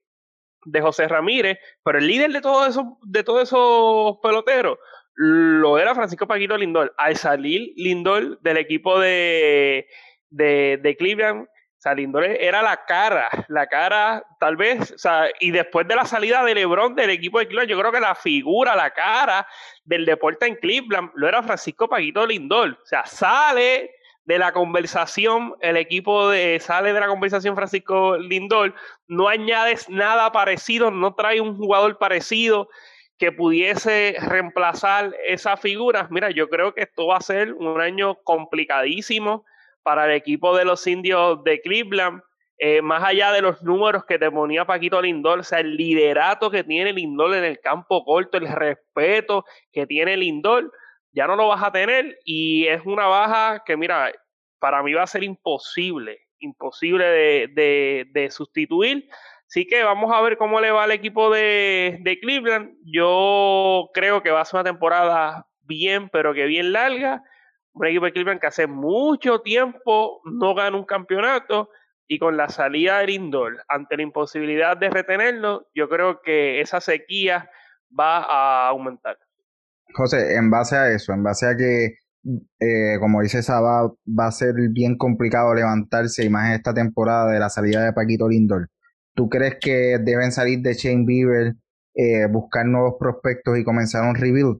de 0.65 0.81
José 0.81 1.09
Ramírez, 1.09 1.59
pero 1.83 1.99
el 1.99 2.07
líder 2.07 2.33
de 2.33 2.41
todos 2.41 2.69
esos, 2.69 2.85
de 3.03 3.25
todos 3.25 3.43
esos 3.43 4.19
peloteros 4.23 4.79
lo 5.23 5.79
Francisco 6.01 6.27
Paquito 6.27 6.57
Lindor. 6.57 6.95
Al 6.99 7.17
salir 7.17 7.73
Lindor 7.77 8.41
del 8.41 8.57
equipo 8.57 8.99
de, 8.99 9.87
de, 10.31 10.97
Cleveland, 10.99 11.43
o 11.43 11.83
sea, 11.83 11.95
Lindor 11.95 12.25
era 12.25 12.63
la 12.63 12.85
cara, 12.85 13.29
la 13.49 13.67
cara, 13.67 14.25
tal 14.39 14.57
vez, 14.57 14.93
o 14.93 14.99
sea, 14.99 15.29
y 15.41 15.51
después 15.51 15.87
de 15.89 15.97
la 15.97 16.05
salida 16.05 16.45
de 16.45 16.55
LeBron 16.55 16.95
del 16.95 17.11
equipo 17.11 17.39
de 17.39 17.47
Cleveland, 17.47 17.71
yo 17.71 17.79
creo 17.79 17.93
que 17.93 18.01
la 18.01 18.15
figura, 18.15 18.77
la 18.77 18.91
cara 18.91 19.47
del 19.85 20.05
deporte 20.05 20.47
en 20.47 20.57
Cleveland 20.57 21.11
lo 21.15 21.29
era 21.29 21.43
Francisco 21.43 21.89
Paquito 21.89 22.27
Lindor. 22.27 22.79
O 22.83 22.87
sea, 22.87 23.07
sale 23.07 23.91
de 24.25 24.39
la 24.39 24.53
conversación, 24.53 25.55
el 25.61 25.77
equipo 25.77 26.29
de, 26.29 26.61
sale 26.61 26.93
de 26.93 27.01
la 27.01 27.09
conversación 27.09 27.57
Francisco 27.57 28.17
Lindor, 28.17 28.75
no 29.09 29.29
añades 29.29 29.89
nada 29.89 30.31
parecido, 30.33 30.91
no 30.91 31.15
trae 31.15 31.41
un 31.41 31.57
jugador 31.57 31.99
parecido 31.99 32.69
que 33.21 33.33
pudiese 33.33 34.17
reemplazar 34.19 35.15
esas 35.27 35.61
figuras, 35.61 36.11
mira, 36.11 36.31
yo 36.31 36.49
creo 36.49 36.73
que 36.73 36.81
esto 36.81 37.07
va 37.07 37.19
a 37.19 37.21
ser 37.21 37.53
un 37.53 37.79
año 37.79 38.15
complicadísimo 38.25 39.45
para 39.83 40.07
el 40.07 40.13
equipo 40.13 40.57
de 40.57 40.65
los 40.65 40.87
indios 40.87 41.45
de 41.45 41.61
Cleveland, 41.61 42.23
eh, 42.57 42.81
más 42.81 43.05
allá 43.05 43.31
de 43.33 43.43
los 43.43 43.63
números 43.63 44.07
que 44.07 44.19
te 44.19 44.31
ponía 44.31 44.65
Paquito 44.65 45.03
Lindor, 45.03 45.41
o 45.41 45.43
sea, 45.43 45.61
el 45.61 45.77
liderato 45.77 46.51
que 46.51 46.65
tiene 46.65 46.95
Lindor 46.95 47.35
en 47.35 47.45
el 47.45 47.61
campo 47.61 48.05
corto, 48.05 48.39
el 48.39 48.49
respeto 48.49 49.45
que 49.71 49.87
tiene 49.87 50.17
Lindor, 50.17 50.73
ya 51.13 51.27
no 51.27 51.37
lo 51.37 51.49
vas 51.49 51.63
a 51.63 51.73
tener 51.73 52.19
y 52.25 52.69
es 52.69 52.81
una 52.87 53.07
baja 53.07 53.63
que, 53.67 53.77
mira, 53.77 54.11
para 54.59 54.83
mí 54.83 54.95
va 54.95 55.03
a 55.03 55.07
ser 55.07 55.25
imposible, 55.25 56.21
imposible 56.39 57.05
de, 57.05 58.07
de 58.11 58.31
sustituir. 58.31 59.11
Así 59.51 59.67
que 59.67 59.83
vamos 59.83 60.13
a 60.15 60.21
ver 60.21 60.37
cómo 60.37 60.61
le 60.61 60.71
va 60.71 60.85
al 60.85 60.93
equipo 60.93 61.29
de, 61.29 62.19
Cleveland. 62.23 62.71
Yo 62.85 63.91
creo 63.93 64.23
que 64.23 64.31
va 64.31 64.43
a 64.43 64.45
ser 64.45 64.61
una 64.61 64.71
temporada 64.71 65.49
bien, 65.63 66.09
pero 66.09 66.33
que 66.33 66.47
bien 66.47 66.71
larga. 66.73 67.25
Un 67.73 67.87
equipo 67.89 68.05
de 68.05 68.13
Cleveland 68.13 68.41
que 68.41 68.47
hace 68.47 68.69
mucho 68.69 69.41
tiempo 69.41 70.21
no 70.25 70.55
gana 70.55 70.77
un 70.77 70.85
campeonato 70.85 71.69
y 72.07 72.21
con 72.21 72.37
la 72.37 72.49
salida 72.49 73.01
de 73.01 73.09
Lindor, 73.09 73.65
ante 73.67 73.97
la 73.97 74.05
imposibilidad 74.05 74.77
de 74.77 74.89
retenerlo, 74.89 75.67
yo 75.75 75.89
creo 75.89 76.21
que 76.23 76.61
esa 76.61 76.81
sequía 76.81 77.51
va 77.99 78.19
a 78.19 78.69
aumentar. 78.69 79.19
José, 79.95 80.37
en 80.37 80.49
base 80.49 80.77
a 80.77 80.93
eso, 80.93 81.13
en 81.13 81.25
base 81.25 81.47
a 81.47 81.57
que, 81.57 81.97
eh, 82.61 82.99
como 83.01 83.21
dice 83.21 83.43
Saba, 83.43 83.93
va 84.07 84.27
a 84.27 84.33
ser 84.33 84.55
bien 84.71 84.97
complicado 84.97 85.55
levantarse, 85.55 86.25
y 86.25 86.31
más 86.31 86.55
esta 86.55 86.73
temporada 86.73 87.33
de 87.33 87.41
la 87.41 87.49
salida 87.49 87.85
de 87.85 87.93
Paquito 87.93 88.29
Lindor, 88.29 88.69
¿Tú 89.15 89.29
crees 89.29 89.57
que 89.61 89.99
deben 90.01 90.33
salir 90.33 90.61
de 90.61 90.75
Shane 90.75 91.05
Bieber, 91.05 91.55
eh, 91.95 92.27
buscar 92.31 92.67
nuevos 92.67 92.95
prospectos 92.99 93.59
y 93.59 93.65
comenzar 93.65 94.09
un 94.09 94.15
rebuild? 94.15 94.59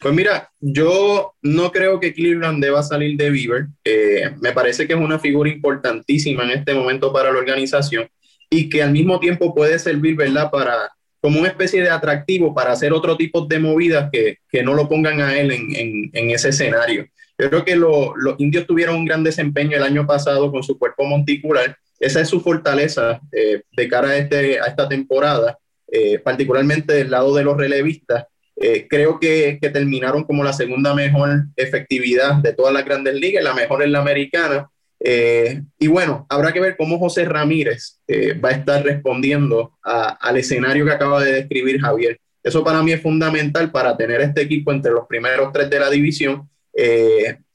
Pues 0.00 0.14
mira, 0.14 0.48
yo 0.60 1.34
no 1.42 1.72
creo 1.72 1.98
que 1.98 2.14
Cleveland 2.14 2.62
deba 2.62 2.82
salir 2.84 3.16
de 3.16 3.30
Bieber. 3.30 3.66
Eh, 3.84 4.30
me 4.40 4.52
parece 4.52 4.86
que 4.86 4.92
es 4.92 4.98
una 4.98 5.18
figura 5.18 5.50
importantísima 5.50 6.44
en 6.44 6.50
este 6.50 6.72
momento 6.72 7.12
para 7.12 7.32
la 7.32 7.38
organización 7.38 8.08
y 8.48 8.68
que 8.68 8.82
al 8.82 8.92
mismo 8.92 9.18
tiempo 9.18 9.54
puede 9.54 9.78
servir, 9.78 10.14
¿verdad?, 10.14 10.50
para 10.50 10.90
como 11.20 11.40
una 11.40 11.48
especie 11.48 11.82
de 11.82 11.90
atractivo 11.90 12.54
para 12.54 12.70
hacer 12.70 12.92
otro 12.92 13.16
tipo 13.16 13.44
de 13.44 13.58
movidas 13.58 14.08
que, 14.12 14.36
que 14.48 14.62
no 14.62 14.72
lo 14.74 14.88
pongan 14.88 15.20
a 15.20 15.36
él 15.36 15.50
en, 15.50 15.74
en, 15.74 16.10
en 16.12 16.30
ese 16.30 16.50
escenario. 16.50 17.06
Yo 17.36 17.50
creo 17.50 17.64
que 17.64 17.74
los 17.74 18.14
indios 18.38 18.68
tuvieron 18.68 18.94
un 18.94 19.04
gran 19.04 19.24
desempeño 19.24 19.76
el 19.76 19.82
año 19.82 20.06
pasado 20.06 20.50
con 20.52 20.62
su 20.62 20.78
cuerpo 20.78 21.04
monticular 21.04 21.76
esa 21.98 22.20
es 22.20 22.28
su 22.28 22.40
fortaleza 22.40 23.20
eh, 23.32 23.62
de 23.72 23.88
cara 23.88 24.10
a, 24.10 24.16
este, 24.16 24.60
a 24.60 24.66
esta 24.66 24.88
temporada, 24.88 25.58
eh, 25.90 26.18
particularmente 26.18 26.92
del 26.92 27.10
lado 27.10 27.34
de 27.34 27.44
los 27.44 27.56
relevistas. 27.56 28.26
Eh, 28.56 28.86
creo 28.88 29.18
que, 29.20 29.58
terminaron 29.72 30.24
como 30.24 30.44
la 30.44 30.52
segunda 30.52 30.94
mejor 30.94 31.46
efectividad 31.56 32.36
de 32.36 32.52
todas 32.52 32.72
las 32.72 32.84
grandes 32.84 33.14
ligas, 33.14 33.44
la 33.44 33.54
mejor 33.54 33.82
en 33.82 33.92
la 33.92 34.00
americana. 34.00 34.70
y 35.00 35.86
bueno, 35.86 36.26
habrá 36.28 36.52
que 36.52 36.60
ver 36.60 36.76
cómo 36.76 36.98
José 36.98 37.24
Ramírez 37.24 38.00
va 38.44 38.48
a 38.48 38.52
estar 38.52 38.82
respondiendo 38.84 39.78
al 39.82 40.36
escenario 40.36 40.84
que 40.84 40.90
acaba 40.90 41.22
de 41.22 41.32
describir 41.32 41.80
Javier. 41.80 42.18
Eso 42.42 42.64
para 42.64 42.82
mí 42.82 42.90
es 42.90 43.00
fundamental 43.00 43.70
para 43.70 43.96
tener 43.96 44.20
este 44.20 44.42
equipo 44.42 44.72
entre 44.72 44.90
los 44.90 45.06
primeros 45.06 45.52
tres 45.52 45.70
de 45.70 45.78
la 45.78 45.88
división. 45.88 46.48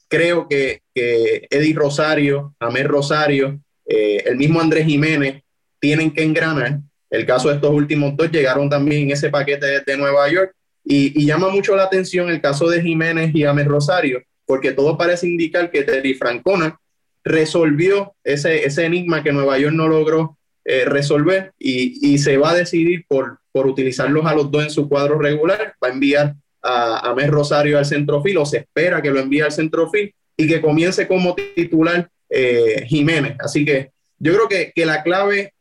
creo 0.08 0.48
que, 0.48 0.80
que 0.94 1.46
Eddie 1.50 1.74
Rosario, 1.74 2.54
Amé 2.60 2.82
Rosario, 2.84 3.60
eh, 3.86 4.22
el 4.26 4.36
mismo 4.36 4.60
Andrés 4.60 4.86
Jiménez, 4.86 5.42
tienen 5.78 6.12
que 6.12 6.22
engranar. 6.22 6.80
El 7.10 7.26
caso 7.26 7.48
de 7.48 7.56
estos 7.56 7.70
últimos 7.70 8.16
dos 8.16 8.30
llegaron 8.30 8.68
también 8.68 9.02
en 9.02 9.10
ese 9.12 9.30
paquete 9.30 9.82
de, 9.86 9.96
Nueva 9.96 10.28
York 10.30 10.54
y, 10.84 11.24
llama 11.24 11.48
mucho 11.48 11.76
la 11.76 11.84
atención 11.84 12.28
el 12.28 12.40
caso 12.40 12.68
de 12.68 12.82
Jiménez 12.82 13.34
y 13.34 13.44
Ames 13.44 13.66
Rosario, 13.66 14.22
porque 14.46 14.72
todo 14.72 14.96
parece 14.96 15.28
indicar 15.28 15.70
que 15.70 15.82
Terry 15.82 16.14
Francona 16.14 16.78
resolvió 17.22 18.14
ese, 18.24 18.64
ese 18.66 18.84
enigma 18.84 19.22
que 19.22 19.32
Nueva 19.32 19.58
York 19.58 19.74
no 19.74 19.88
logró 19.88 20.38
eh, 20.64 20.86
resolver 20.86 21.52
y, 21.58 22.18
se 22.18 22.38
va 22.38 22.50
a 22.50 22.54
decidir 22.54 23.04
por, 23.06 23.38
por 23.52 23.66
utilizarlos 23.66 24.24
a 24.24 24.34
los 24.34 24.50
dos 24.50 24.64
en 24.64 24.70
su 24.70 24.88
cuadro 24.88 25.18
regular. 25.18 25.74
Va 25.82 25.88
a 25.88 25.92
enviar 25.92 26.34
a 26.62 27.10
Ames 27.10 27.30
Rosario 27.30 27.78
al 27.78 27.84
centrofil 27.84 28.38
o 28.38 28.46
se 28.46 28.58
espera 28.58 29.02
que 29.02 29.10
lo 29.10 29.20
envíe 29.20 29.42
al 29.42 29.52
centrofil 29.52 30.14
y 30.36 30.48
que 30.48 30.60
comience 30.60 31.06
como 31.06 31.36
titular 31.54 32.08
eh, 32.36 32.84
Jiménez. 32.86 33.36
Así 33.38 33.64
que 33.64 33.92
yo 34.18 34.34
creo 34.34 34.48
que, 34.48 34.72
que, 34.74 34.84
la 34.84 35.02
clave 35.02 35.54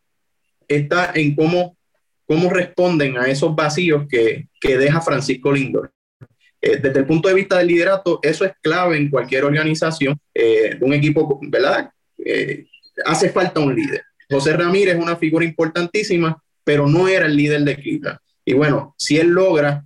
está 0.67 1.11
en 1.13 1.35
cómo, 1.35 1.77
cómo 2.25 2.49
responden 2.49 3.17
a 3.17 3.27
esos 3.27 3.55
vacíos 3.55 4.05
que, 4.09 4.47
que 4.59 4.77
deja 4.77 5.01
Francisco 5.01 5.51
Lindor. 5.51 5.91
Eh, 6.61 6.77
desde 6.77 6.99
el 6.99 7.05
punto 7.05 7.27
de 7.27 7.35
vista 7.35 7.57
del 7.57 7.67
liderato, 7.67 8.19
eso 8.23 8.43
es 8.45 8.53
clave 8.61 8.97
en 8.97 9.09
cualquier 9.09 9.43
organización, 9.43 10.17
eh, 10.33 10.77
un 10.81 10.93
equipo, 10.93 11.39
¿verdad? 11.43 11.89
hace 13.05 13.29
falta 13.29 13.59
un 13.59 13.75
líder. 13.75 14.01
José 14.29 14.53
Ramírez 14.53 14.95
es 14.95 15.01
una 15.01 15.17
figura 15.17 15.43
importantísima, 15.43 16.41
pero 16.63 16.87
no 16.87 17.07
era 17.07 17.25
el 17.25 17.35
líder 17.35 17.61
de 17.61 17.75
Cleveland. 17.75 18.17
Y 18.45 18.53
bueno, 18.53 18.95
si 18.97 19.17
él 19.17 19.27
logra 19.27 19.83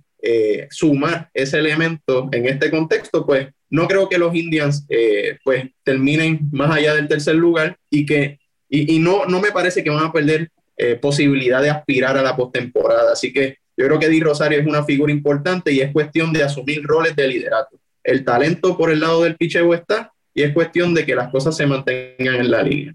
sumar 0.70 1.30
ese 1.34 1.58
elemento 1.58 2.28
en 2.32 2.46
este 2.46 2.70
contexto, 2.70 3.24
pues 3.24 3.48
no 3.70 3.86
creo 3.86 4.08
que 4.08 4.18
los 4.18 4.34
Indians 4.34 4.86
eh, 4.88 5.38
pues 5.44 5.66
terminen 5.82 6.48
más 6.52 6.70
allá 6.70 6.94
del 6.94 7.08
tercer 7.08 7.34
lugar 7.34 7.76
y 7.90 8.06
que 8.06 8.38
y, 8.70 8.98
no, 8.98 9.24
no 9.24 9.40
me 9.40 9.50
parece 9.50 9.82
que 9.82 9.88
van 9.88 10.04
a 10.04 10.12
perder 10.12 10.50
eh, 10.76 10.96
posibilidad 10.96 11.62
de 11.62 11.70
aspirar 11.70 12.18
a 12.18 12.22
la 12.22 12.36
postemporada. 12.36 13.12
Así 13.12 13.32
que 13.32 13.56
yo 13.76 13.86
creo 13.86 13.98
que 13.98 14.08
Di 14.08 14.20
Rosario 14.20 14.60
es 14.60 14.66
una 14.66 14.84
figura 14.84 15.10
importante 15.10 15.72
y 15.72 15.80
es 15.80 15.90
cuestión 15.90 16.32
de 16.32 16.42
asumir 16.42 16.82
roles 16.84 17.16
de 17.16 17.28
liderato. 17.28 17.80
el 18.04 18.24
talento 18.24 18.76
por 18.76 18.90
el 18.90 19.00
lado 19.00 19.22
del 19.22 19.36
picheo 19.36 19.74
está 19.74 20.12
y 20.34 20.42
es 20.42 20.52
cuestión 20.52 20.94
de 20.94 21.04
que 21.04 21.14
las 21.14 21.30
cosas 21.30 21.56
se 21.56 21.66
mantengan 21.66 22.36
en 22.36 22.50
la 22.50 22.62
liga. 22.62 22.94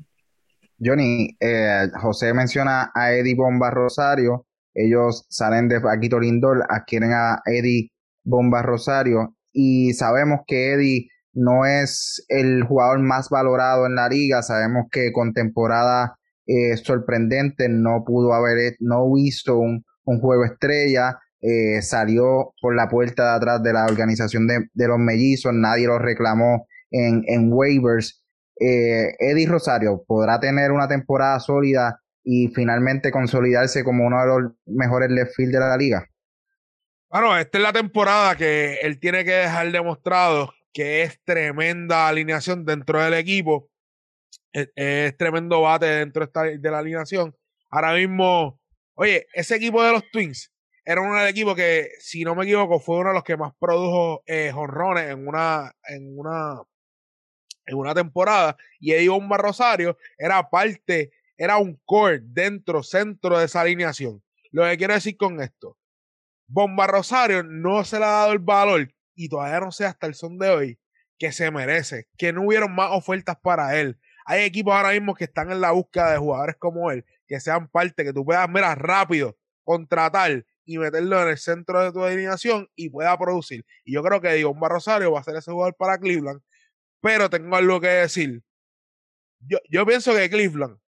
Johnny, 0.84 1.36
eh, 1.39 1.88
José 2.02 2.34
menciona 2.34 2.91
a 2.93 3.13
Eddie 3.13 3.36
Bomba 3.36 3.69
Rosario. 3.69 4.46
Ellos 4.73 5.25
salen 5.29 5.67
de 5.67 5.81
Paquito 5.81 6.19
Lindor, 6.19 6.65
adquieren 6.69 7.12
a 7.13 7.41
Eddie 7.45 7.91
Bomba 8.23 8.62
Rosario 8.62 9.36
y 9.51 9.93
sabemos 9.93 10.41
que 10.47 10.73
Eddie 10.73 11.09
no 11.33 11.65
es 11.65 12.23
el 12.29 12.63
jugador 12.63 12.99
más 12.99 13.29
valorado 13.29 13.86
en 13.86 13.95
la 13.95 14.07
liga. 14.07 14.41
Sabemos 14.41 14.86
que 14.91 15.12
con 15.12 15.33
temporada 15.33 16.15
eh, 16.45 16.75
sorprendente 16.77 17.69
no 17.69 18.03
pudo 18.05 18.33
haber, 18.33 18.75
no 18.79 19.12
visto 19.13 19.57
un, 19.57 19.83
un 20.05 20.19
juego 20.19 20.45
estrella. 20.45 21.17
Eh, 21.41 21.81
salió 21.81 22.53
por 22.62 22.73
la 22.73 22.88
puerta 22.88 23.31
de 23.31 23.36
atrás 23.36 23.63
de 23.63 23.73
la 23.73 23.86
organización 23.86 24.47
de, 24.47 24.69
de 24.73 24.88
los 24.88 24.97
mellizos, 24.97 25.53
nadie 25.53 25.88
lo 25.88 25.99
reclamó 25.99 26.67
en, 26.89 27.21
en 27.27 27.51
waivers. 27.51 28.23
Eh, 28.57 29.13
Eddie 29.19 29.47
Rosario 29.47 30.05
podrá 30.07 30.39
tener 30.39 30.71
una 30.71 30.88
temporada 30.88 31.39
sólida 31.41 31.99
y 32.23 32.47
finalmente 32.49 33.12
consolidarse 33.12 33.83
como 33.83 34.05
uno 34.05 34.19
de 34.21 34.27
los 34.27 34.51
mejores 34.65 35.09
left 35.09 35.33
field 35.36 35.53
de 35.53 35.59
la 35.59 35.77
liga. 35.77 36.09
Bueno, 37.09 37.38
esta 37.38 37.57
es 37.57 37.63
la 37.63 37.73
temporada 37.73 38.36
que 38.36 38.75
él 38.81 38.99
tiene 38.99 39.23
que 39.23 39.31
dejar 39.31 39.71
demostrado 39.71 40.53
que 40.73 41.03
es 41.03 41.23
tremenda 41.23 42.07
alineación 42.07 42.65
dentro 42.65 43.01
del 43.01 43.13
equipo. 43.13 43.69
Es, 44.51 45.15
tremendo 45.17 45.62
bate 45.62 45.86
dentro 45.86 46.25
de 46.27 46.71
la 46.71 46.79
alineación. 46.79 47.36
Ahora 47.69 47.93
mismo, 47.93 48.59
oye, 48.95 49.27
ese 49.33 49.55
equipo 49.55 49.83
de 49.83 49.91
los 49.91 50.09
Twins 50.12 50.51
era 50.86 51.01
uno 51.01 51.19
del 51.19 51.29
equipo 51.29 51.55
que, 51.55 51.89
si 51.99 52.23
no 52.23 52.36
me 52.36 52.43
equivoco, 52.43 52.79
fue 52.79 52.97
uno 52.97 53.09
de 53.09 53.15
los 53.15 53.23
que 53.23 53.38
más 53.38 53.53
produjo 53.59 54.23
eh, 54.25 54.51
jonrones 54.51 55.12
en 55.12 55.27
una, 55.27 55.71
en 55.88 56.17
una 56.17 56.63
en 57.65 57.77
una 57.77 57.93
temporada 57.93 58.57
y 58.79 58.93
Eddie 58.93 59.09
Bomba 59.09 59.38
Rosario 59.38 59.97
era 60.17 60.49
parte, 60.49 61.12
era 61.38 61.58
un 61.58 61.80
core 61.86 62.22
dentro, 62.24 62.84
centro 62.84 63.39
de 63.39 63.46
esa 63.46 63.62
alineación. 63.62 64.24
Lo 64.52 64.63
que 64.65 64.78
quiero 64.78 64.93
decir 64.93 65.17
con 65.17 65.41
esto, 65.41 65.78
Bomba 66.48 66.88
Rosario 66.88 67.43
no 67.43 67.84
se 67.84 68.00
le 68.00 68.06
ha 68.06 68.10
dado 68.10 68.34
el 68.34 68.39
valor 68.39 68.93
y 69.15 69.30
todavía 69.30 69.60
no 69.60 69.72
sé 69.72 69.86
hasta 69.86 70.08
el 70.08 70.13
son 70.13 70.38
de 70.38 70.50
hoy 70.50 70.80
que 71.17 71.32
se 71.32 71.52
merece, 71.52 72.08
que 72.17 72.34
no 72.34 72.43
hubieron 72.43 72.74
más 72.74 72.89
ofertas 72.91 73.38
para 73.41 73.80
él. 73.80 74.00
Hay 74.26 74.43
equipos 74.43 74.74
ahora 74.74 74.91
mismo 74.91 75.15
que 75.15 75.26
están 75.26 75.52
en 75.52 75.62
la 75.62 75.72
búsqueda 75.72 76.12
de 76.12 76.17
jugadores 76.17 76.56
como 76.58 76.91
él, 76.91 77.06
que 77.28 77.39
sean 77.39 77.67
parte, 77.69 78.04
que 78.04 78.13
tú 78.13 78.26
puedas, 78.26 78.50
mira, 78.50 78.76
rápido, 78.76 79.38
contratar 79.63 80.46
y 80.65 80.78
meterlo 80.78 81.22
en 81.24 81.30
el 81.30 81.38
centro 81.38 81.84
de 81.84 81.91
tu 81.91 82.04
alineación 82.04 82.69
y 82.76 82.89
pueda 82.89 83.17
producir. 83.17 83.65
Y 83.84 83.93
yo 83.93 84.04
creo 84.04 84.22
que 84.22 84.43
Bomba 84.43 84.69
Rosario 84.69 85.12
va 85.12 85.19
a 85.19 85.24
ser 85.24 85.36
ese 85.36 85.52
jugador 85.52 85.76
para 85.76 85.98
Cleveland 85.98 86.41
pero 87.04 87.30
tengo 87.30 87.54
algo 87.58 87.82
que 87.82 87.88
decir. 87.88 88.41
Yo, 89.41 89.58
yo 89.69 89.86
pienso 89.86 90.13
que 90.13 90.30
Cleveland, 90.30 90.80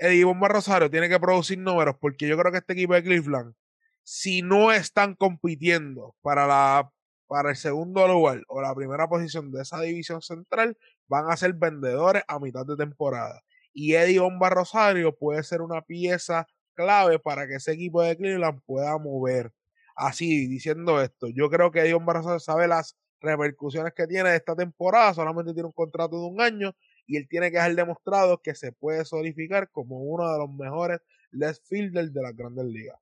Eddie 0.00 0.24
Bomba 0.24 0.48
Rosario, 0.48 0.90
tiene 0.90 1.10
que 1.10 1.20
producir 1.20 1.58
números 1.58 1.94
porque 2.00 2.26
yo 2.26 2.38
creo 2.38 2.50
que 2.50 2.58
este 2.58 2.72
equipo 2.72 2.94
de 2.94 3.02
Cleveland, 3.02 3.54
si 4.02 4.40
no 4.40 4.72
están 4.72 5.14
compitiendo 5.14 6.16
para, 6.22 6.46
la, 6.46 6.90
para 7.26 7.50
el 7.50 7.56
segundo 7.56 8.08
lugar 8.08 8.42
o 8.48 8.62
la 8.62 8.74
primera 8.74 9.06
posición 9.10 9.52
de 9.52 9.60
esa 9.60 9.78
división 9.82 10.22
central, 10.22 10.78
van 11.06 11.30
a 11.30 11.36
ser 11.36 11.52
vendedores 11.52 12.22
a 12.28 12.38
mitad 12.38 12.64
de 12.64 12.76
temporada. 12.76 13.42
Y 13.74 13.92
Eddie 13.92 14.20
Bomba 14.20 14.48
Rosario 14.48 15.14
puede 15.14 15.42
ser 15.42 15.60
una 15.60 15.82
pieza 15.82 16.46
clave 16.72 17.18
para 17.18 17.46
que 17.46 17.56
ese 17.56 17.72
equipo 17.72 18.02
de 18.02 18.16
Cleveland 18.16 18.62
pueda 18.64 18.96
mover. 18.96 19.52
Así, 19.94 20.46
diciendo 20.48 21.02
esto, 21.02 21.28
yo 21.28 21.50
creo 21.50 21.70
que 21.70 21.80
Eddie 21.80 21.92
Bomba 21.92 22.14
Rosario 22.14 22.40
sabe 22.40 22.66
las 22.68 22.96
repercusiones 23.20 23.92
que 23.92 24.06
tiene 24.06 24.34
esta 24.34 24.56
temporada, 24.56 25.12
solamente 25.12 25.52
tiene 25.52 25.66
un 25.66 25.74
contrato 25.74 26.18
de 26.18 26.26
un 26.26 26.40
año 26.40 26.74
y 27.10 27.16
él 27.16 27.26
tiene 27.28 27.50
que 27.50 27.56
dejar 27.56 27.74
demostrado 27.74 28.40
que 28.40 28.54
se 28.54 28.70
puede 28.70 29.04
solidificar 29.04 29.68
como 29.70 29.98
uno 29.98 30.32
de 30.32 30.38
los 30.38 30.54
mejores 30.54 31.00
left 31.32 31.60
fielders 31.66 32.12
de 32.14 32.22
las 32.22 32.36
grandes 32.36 32.66
ligas. 32.66 32.96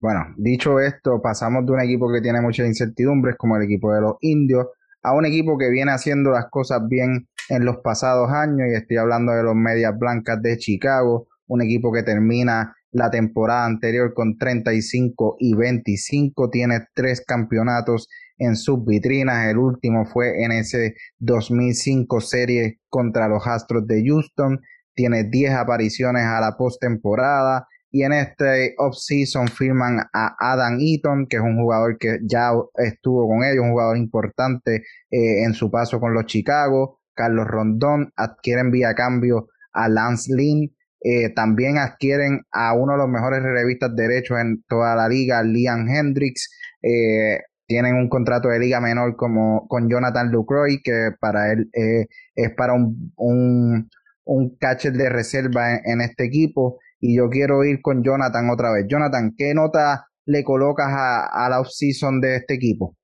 Bueno, 0.00 0.20
dicho 0.36 0.78
esto, 0.78 1.20
pasamos 1.20 1.66
de 1.66 1.72
un 1.72 1.80
equipo 1.80 2.10
que 2.12 2.20
tiene 2.20 2.40
muchas 2.40 2.68
incertidumbres 2.68 3.34
como 3.36 3.56
el 3.56 3.64
equipo 3.64 3.92
de 3.92 4.00
los 4.00 4.14
indios 4.20 4.68
a 5.02 5.12
un 5.12 5.26
equipo 5.26 5.58
que 5.58 5.70
viene 5.70 5.90
haciendo 5.90 6.30
las 6.30 6.46
cosas 6.50 6.80
bien 6.88 7.28
en 7.48 7.64
los 7.64 7.78
pasados 7.78 8.30
años 8.30 8.68
y 8.70 8.76
estoy 8.76 8.98
hablando 8.98 9.32
de 9.32 9.42
los 9.42 9.56
Medias 9.56 9.98
Blancas 9.98 10.40
de 10.40 10.56
Chicago, 10.56 11.26
un 11.48 11.62
equipo 11.62 11.92
que 11.92 12.04
termina 12.04 12.76
la 12.92 13.10
temporada 13.10 13.66
anterior 13.66 14.14
con 14.14 14.38
35 14.38 15.36
y 15.40 15.54
25, 15.54 16.48
tiene 16.50 16.86
tres 16.94 17.24
campeonatos 17.26 18.08
en 18.38 18.56
sus 18.56 18.84
vitrinas. 18.84 19.48
El 19.48 19.58
último 19.58 20.06
fue 20.06 20.42
en 20.42 20.52
ese 20.52 20.94
2005 21.18 22.20
serie 22.20 22.80
contra 22.88 23.28
los 23.28 23.46
Astros 23.46 23.86
de 23.86 24.04
Houston. 24.04 24.60
Tiene 24.94 25.24
10 25.24 25.54
apariciones 25.54 26.24
a 26.24 26.40
la 26.40 26.56
postemporada. 26.56 27.66
Y 27.90 28.02
en 28.02 28.12
este 28.12 28.74
offseason 28.76 29.48
firman 29.48 30.00
a 30.12 30.36
Adam 30.38 30.78
Eaton, 30.78 31.26
que 31.26 31.38
es 31.38 31.42
un 31.42 31.56
jugador 31.56 31.96
que 31.98 32.18
ya 32.22 32.50
estuvo 32.74 33.26
con 33.26 33.42
ellos, 33.44 33.64
un 33.64 33.70
jugador 33.70 33.96
importante 33.96 34.82
eh, 35.10 35.44
en 35.44 35.54
su 35.54 35.70
paso 35.70 35.98
con 35.98 36.12
los 36.12 36.26
Chicago. 36.26 37.00
Carlos 37.14 37.46
Rondón 37.46 38.12
adquieren 38.14 38.70
vía 38.70 38.94
cambio 38.94 39.48
a 39.72 39.88
Lance 39.88 40.32
Lynn. 40.34 40.70
Eh, 41.00 41.30
también 41.30 41.78
adquieren 41.78 42.42
a 42.50 42.74
uno 42.74 42.92
de 42.92 42.98
los 42.98 43.08
mejores 43.08 43.42
revistas 43.42 43.94
derechos 43.94 44.38
en 44.38 44.62
toda 44.68 44.94
la 44.94 45.08
liga, 45.08 45.42
Liam 45.42 45.88
Hendricks. 45.88 46.50
Eh, 46.82 47.38
tienen 47.68 47.96
un 47.96 48.08
contrato 48.08 48.48
de 48.48 48.58
liga 48.58 48.80
menor 48.80 49.14
como 49.14 49.68
con 49.68 49.90
Jonathan 49.90 50.32
Lucroy, 50.32 50.80
que 50.82 51.10
para 51.20 51.52
él 51.52 51.70
eh, 51.74 52.06
es 52.34 52.50
para 52.56 52.72
un, 52.72 53.12
un, 53.16 53.90
un, 54.24 54.56
catcher 54.56 54.94
de 54.94 55.10
reserva 55.10 55.76
en, 55.76 56.00
este 56.00 56.24
equipo. 56.24 56.80
Y 56.98 57.16
yo 57.16 57.28
quiero 57.28 57.62
ir 57.64 57.82
con 57.82 58.02
Jonathan 58.02 58.48
otra 58.48 58.72
vez. 58.72 58.86
Jonathan, 58.88 59.34
¿qué 59.36 59.52
nota 59.54 60.08
le 60.24 60.42
colocas 60.44 60.88
a, 60.88 61.26
a 61.26 61.50
la 61.50 61.60
off-season 61.60 62.22
de 62.22 62.36
este 62.36 62.54
equipo? 62.54 62.96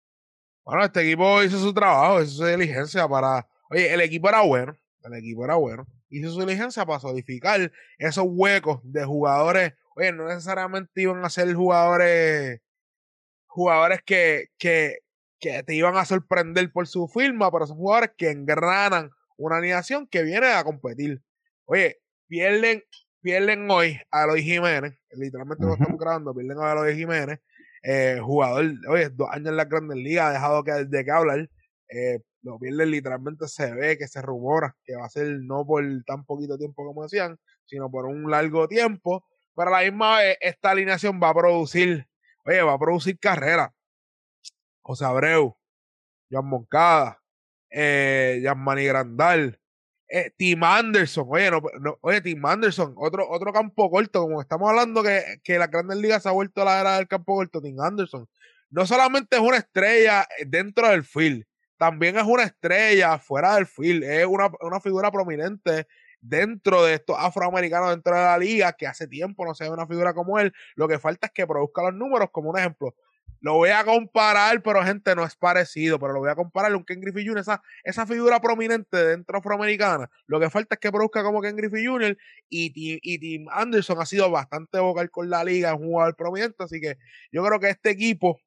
Bueno, 0.64 0.82
este 0.82 1.02
equipo 1.02 1.42
hizo 1.42 1.58
su 1.58 1.74
trabajo, 1.74 2.22
hizo 2.22 2.32
su 2.32 2.46
diligencia 2.46 3.06
para... 3.06 3.46
Oye, 3.70 3.92
el 3.92 4.00
equipo 4.00 4.30
era 4.30 4.40
bueno, 4.40 4.74
el 5.02 5.14
equipo 5.14 5.44
era 5.44 5.56
bueno. 5.56 5.86
Hizo 6.08 6.30
su 6.30 6.40
diligencia 6.40 6.86
para 6.86 7.00
solidificar 7.00 7.70
esos 7.98 8.24
huecos 8.26 8.80
de 8.82 9.04
jugadores. 9.04 9.74
Oye, 9.94 10.10
no 10.12 10.26
necesariamente 10.26 11.02
iban 11.02 11.22
a 11.22 11.28
ser 11.28 11.52
jugadores 11.52 12.62
jugadores 13.54 14.00
que, 14.04 14.46
que, 14.58 14.98
que 15.38 15.62
te 15.62 15.76
iban 15.76 15.96
a 15.96 16.04
sorprender 16.04 16.72
por 16.72 16.88
su 16.88 17.06
firma, 17.06 17.52
pero 17.52 17.68
son 17.68 17.76
jugadores 17.76 18.10
que 18.18 18.30
engranan 18.30 19.10
una 19.36 19.58
animación 19.58 20.08
que 20.08 20.24
viene 20.24 20.48
a 20.48 20.64
competir. 20.64 21.22
Oye, 21.64 21.98
pierden, 22.26 22.82
pierden 23.20 23.70
hoy 23.70 24.00
a 24.10 24.24
Eloy 24.24 24.42
Jiménez, 24.42 24.98
literalmente 25.12 25.64
lo 25.64 25.74
estamos 25.74 26.00
grabando, 26.00 26.34
pierden 26.34 26.58
a 26.58 26.72
Eloy 26.72 26.96
Jiménez, 26.96 27.38
eh, 27.84 28.18
jugador, 28.20 28.72
oye, 28.88 29.08
dos 29.10 29.28
años 29.30 29.50
en 29.50 29.56
la 29.56 29.66
Grandes 29.66 29.98
Ligas, 29.98 30.30
ha 30.30 30.32
dejado 30.32 30.64
que, 30.64 30.72
de 30.72 31.04
que 31.04 31.10
hablar, 31.12 31.48
eh, 31.90 32.18
lo 32.42 32.58
pierden 32.58 32.90
literalmente 32.90 33.46
se 33.46 33.72
ve 33.72 33.96
que 33.96 34.08
se 34.08 34.20
rumora 34.20 34.74
que 34.84 34.96
va 34.96 35.06
a 35.06 35.10
ser 35.10 35.28
no 35.28 35.64
por 35.64 35.84
tan 36.04 36.24
poquito 36.24 36.58
tiempo 36.58 36.84
como 36.84 37.04
decían, 37.04 37.38
sino 37.66 37.88
por 37.88 38.06
un 38.06 38.28
largo 38.28 38.66
tiempo, 38.66 39.24
pero 39.54 39.68
a 39.72 39.80
la 39.80 39.88
misma 39.88 40.18
vez 40.18 40.38
esta 40.40 40.72
alineación 40.72 41.20
va 41.22 41.28
a 41.28 41.34
producir 41.34 42.08
Oye, 42.46 42.62
va 42.62 42.74
a 42.74 42.78
producir 42.78 43.18
carrera. 43.18 43.74
José 44.82 45.04
Abreu, 45.04 45.56
Jan 46.30 46.44
Moncada, 46.46 47.22
eh, 47.70 48.44
Mani 48.54 48.84
Grandal, 48.84 49.58
eh, 50.08 50.30
Tim 50.36 50.62
Anderson. 50.62 51.26
Oye, 51.28 51.50
no, 51.50 51.98
oye, 52.02 52.20
Tim 52.20 52.44
Anderson, 52.44 52.94
otro, 52.96 53.28
otro 53.30 53.52
campo 53.52 53.90
corto, 53.90 54.22
como 54.22 54.40
estamos 54.40 54.68
hablando 54.68 55.02
que, 55.02 55.22
que 55.42 55.58
la 55.58 55.68
Grandes 55.68 55.98
Ligas 55.98 56.22
se 56.22 56.28
ha 56.28 56.32
vuelto 56.32 56.62
a 56.62 56.64
la 56.66 56.80
era 56.80 56.96
del 56.96 57.08
campo 57.08 57.34
corto, 57.34 57.62
Tim 57.62 57.80
Anderson. 57.80 58.28
No 58.70 58.86
solamente 58.86 59.36
es 59.36 59.42
una 59.42 59.56
estrella 59.56 60.26
dentro 60.46 60.88
del 60.88 61.04
field, 61.04 61.44
también 61.78 62.16
es 62.18 62.24
una 62.24 62.44
estrella 62.44 63.18
fuera 63.18 63.54
del 63.54 63.66
field, 63.66 64.04
es 64.04 64.26
una, 64.26 64.50
una 64.60 64.80
figura 64.80 65.10
prominente 65.10 65.86
dentro 66.24 66.82
de 66.84 66.94
estos 66.94 67.16
afroamericanos 67.18 67.90
dentro 67.90 68.16
de 68.16 68.22
la 68.22 68.38
liga, 68.38 68.72
que 68.72 68.86
hace 68.86 69.06
tiempo 69.06 69.44
no 69.44 69.54
se 69.54 69.64
ve 69.64 69.70
una 69.70 69.86
figura 69.86 70.14
como 70.14 70.38
él, 70.38 70.52
lo 70.74 70.88
que 70.88 70.98
falta 70.98 71.26
es 71.26 71.32
que 71.32 71.46
produzca 71.46 71.82
los 71.82 71.94
números, 71.94 72.30
como 72.32 72.50
un 72.50 72.58
ejemplo. 72.58 72.94
Lo 73.40 73.54
voy 73.54 73.68
a 73.68 73.84
comparar, 73.84 74.62
pero 74.62 74.82
gente, 74.82 75.14
no 75.14 75.22
es 75.22 75.36
parecido, 75.36 75.98
pero 75.98 76.14
lo 76.14 76.20
voy 76.20 76.30
a 76.30 76.34
comparar 76.34 76.72
con 76.72 76.82
Ken 76.84 76.98
Griffey 76.98 77.26
Jr., 77.26 77.40
esa, 77.40 77.62
esa 77.82 78.06
figura 78.06 78.40
prominente 78.40 78.96
dentro 78.96 79.36
afroamericana. 79.36 80.10
Lo 80.26 80.40
que 80.40 80.48
falta 80.48 80.76
es 80.76 80.80
que 80.80 80.90
produzca 80.90 81.22
como 81.22 81.42
Ken 81.42 81.54
Griffey 81.54 81.84
Jr. 81.84 82.16
Y, 82.48 82.72
y 82.74 83.18
Tim 83.18 83.46
Anderson 83.50 84.00
ha 84.00 84.06
sido 84.06 84.30
bastante 84.30 84.78
vocal 84.78 85.10
con 85.10 85.28
la 85.28 85.44
liga, 85.44 85.72
es 85.72 85.78
un 85.78 85.88
jugador 85.88 86.16
prominente, 86.16 86.64
así 86.64 86.80
que 86.80 86.96
yo 87.30 87.44
creo 87.44 87.60
que 87.60 87.68
este 87.68 87.90
equipo 87.90 88.40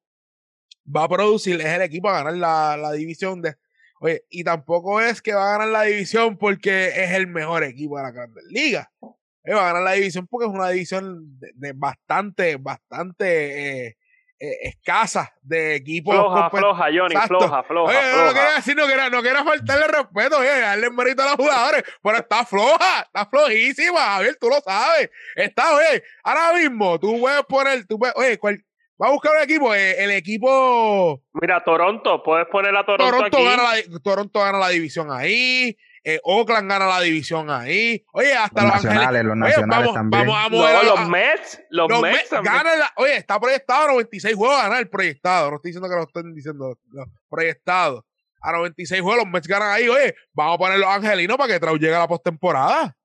va 0.84 1.04
a 1.04 1.08
producir, 1.08 1.60
es 1.60 1.66
el 1.66 1.82
equipo 1.82 2.08
a 2.08 2.24
ganar 2.24 2.34
la, 2.34 2.76
la 2.76 2.92
división 2.92 3.40
de, 3.40 3.54
Oye, 4.00 4.24
y 4.30 4.44
tampoco 4.44 5.00
es 5.00 5.20
que 5.20 5.34
va 5.34 5.48
a 5.48 5.52
ganar 5.58 5.68
la 5.68 5.82
división 5.82 6.36
porque 6.36 6.88
es 6.88 7.12
el 7.12 7.26
mejor 7.26 7.64
equipo 7.64 7.96
de 7.96 8.02
la 8.04 8.10
Grandes 8.10 8.44
Ligas. 8.48 8.88
va 9.02 9.12
a 9.46 9.66
ganar 9.72 9.82
la 9.82 9.92
división 9.92 10.26
porque 10.26 10.46
es 10.46 10.52
una 10.52 10.68
división 10.70 11.38
de, 11.40 11.72
bastante, 11.74 12.56
bastante 12.56 13.96
eh, 14.40 14.58
escasa 14.62 15.32
de 15.42 15.74
equipos. 15.74 16.14
Floja, 16.14 16.50
floja, 16.50 16.84
Johnny, 16.94 17.16
floja, 17.26 17.62
floja. 17.64 17.90
Oye, 17.90 18.12
floja. 18.12 18.24
no 18.24 18.32
quería 18.34 18.54
decir, 18.54 18.76
no 18.76 18.86
quería, 18.86 19.10
no 19.10 19.22
quería 19.22 19.44
faltarle 19.44 19.86
respeto, 19.88 20.38
oye, 20.38 20.60
darle 20.60 20.90
mérito 20.90 21.22
a 21.22 21.26
los 21.26 21.36
jugadores, 21.36 21.82
pero 22.00 22.18
está 22.18 22.44
floja, 22.44 23.00
está 23.00 23.26
flojísima, 23.26 23.98
Javier, 23.98 24.36
tú 24.40 24.48
lo 24.48 24.60
sabes. 24.60 25.10
Está, 25.34 25.74
oye, 25.74 26.04
ahora 26.22 26.56
mismo 26.56 27.00
tú 27.00 27.18
puedes 27.18 27.42
poner, 27.46 27.84
tú 27.86 27.98
puedes, 27.98 28.14
oye, 28.16 28.38
cuál, 28.38 28.64
va 29.00 29.08
a 29.08 29.10
buscar 29.10 29.32
un 29.36 29.42
equipo, 29.42 29.74
eh, 29.74 30.02
el 30.04 30.10
equipo. 30.10 31.22
Mira, 31.34 31.62
Toronto, 31.64 32.22
puedes 32.22 32.46
poner 32.48 32.76
a 32.76 32.84
Toronto, 32.84 33.04
Toronto 33.16 33.36
aquí. 33.36 33.44
Gana 33.46 33.62
la, 33.62 34.00
Toronto 34.02 34.40
gana 34.40 34.58
la 34.58 34.68
división 34.70 35.08
ahí. 35.12 35.76
Eh, 36.04 36.20
Oakland 36.22 36.70
gana 36.70 36.86
la 36.86 37.00
división 37.00 37.50
ahí. 37.50 38.02
Oye, 38.12 38.32
hasta 38.34 38.62
Los 38.62 38.74
los, 38.74 38.84
nacionales, 38.84 39.24
los 39.24 39.32
Oye, 39.32 39.40
nacionales 39.40 39.78
vamos, 39.86 39.94
también. 39.94 40.26
Vamos 40.26 40.46
a 40.46 40.48
mover 40.48 40.72
No, 40.74 40.80
a- 40.80 40.82
los 40.84 41.08
Mets, 41.08 41.62
los, 41.70 41.88
los 41.90 42.00
Mets, 42.02 42.16
Mets 42.16 42.28
también. 42.30 42.54
ganan 42.54 42.78
la- 42.78 42.92
oye, 42.96 43.16
está 43.16 43.38
proyectado 43.38 43.84
a 43.84 43.88
96 43.88 44.34
juegos 44.34 44.58
a 44.58 44.62
ganar 44.62 44.78
el 44.78 44.88
proyectado. 44.88 45.50
No 45.50 45.56
estoy 45.56 45.68
diciendo 45.70 45.88
que 45.88 45.94
lo 45.96 46.02
estén 46.04 46.34
diciendo 46.34 46.78
los 46.92 47.08
proyectados. 47.28 48.04
A 48.40 48.52
96 48.52 49.02
juegos 49.02 49.24
los 49.24 49.30
Mets 49.32 49.48
ganan 49.48 49.70
ahí. 49.72 49.88
Oye, 49.88 50.14
vamos 50.32 50.54
a 50.54 50.58
poner 50.58 50.78
los 50.78 50.88
angelinos 50.88 51.36
para 51.36 51.52
que 51.52 51.60
Trau 51.60 51.76
llegue 51.76 51.94
a 51.94 51.98
la 52.00 52.08
postemporada. 52.08 52.96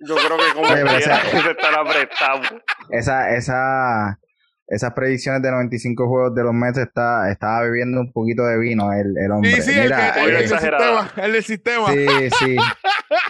Yo 0.00 0.14
creo 0.16 0.36
que 0.36 0.52
como 0.54 0.66
Oye, 0.66 0.82
quiera, 0.82 0.98
esa- 0.98 1.20
se 1.42 1.50
están 1.50 1.74
apretando. 1.74 2.62
Esa, 2.90 3.30
esa, 3.36 4.18
esas 4.68 4.92
predicciones 4.92 5.40
de 5.40 5.50
95 5.50 6.06
juegos 6.06 6.34
de 6.34 6.42
los 6.42 6.52
Mets 6.52 6.78
está, 6.78 7.30
estaba 7.30 7.62
bebiendo 7.62 8.00
un 8.00 8.12
poquito 8.12 8.44
de 8.44 8.58
vino 8.58 8.92
el, 8.92 9.16
el 9.16 9.30
hombre. 9.32 9.52
Sí, 9.52 9.62
sí, 9.62 9.78
el, 9.78 9.84
Mira, 9.84 10.10
el 10.10 10.30
eh, 10.30 10.40
exagerado. 10.40 11.02
sistema. 11.02 11.24
El 11.26 11.32
del 11.32 11.42
sistema. 11.44 11.92
Sí, 11.92 12.06
sí. 12.38 12.56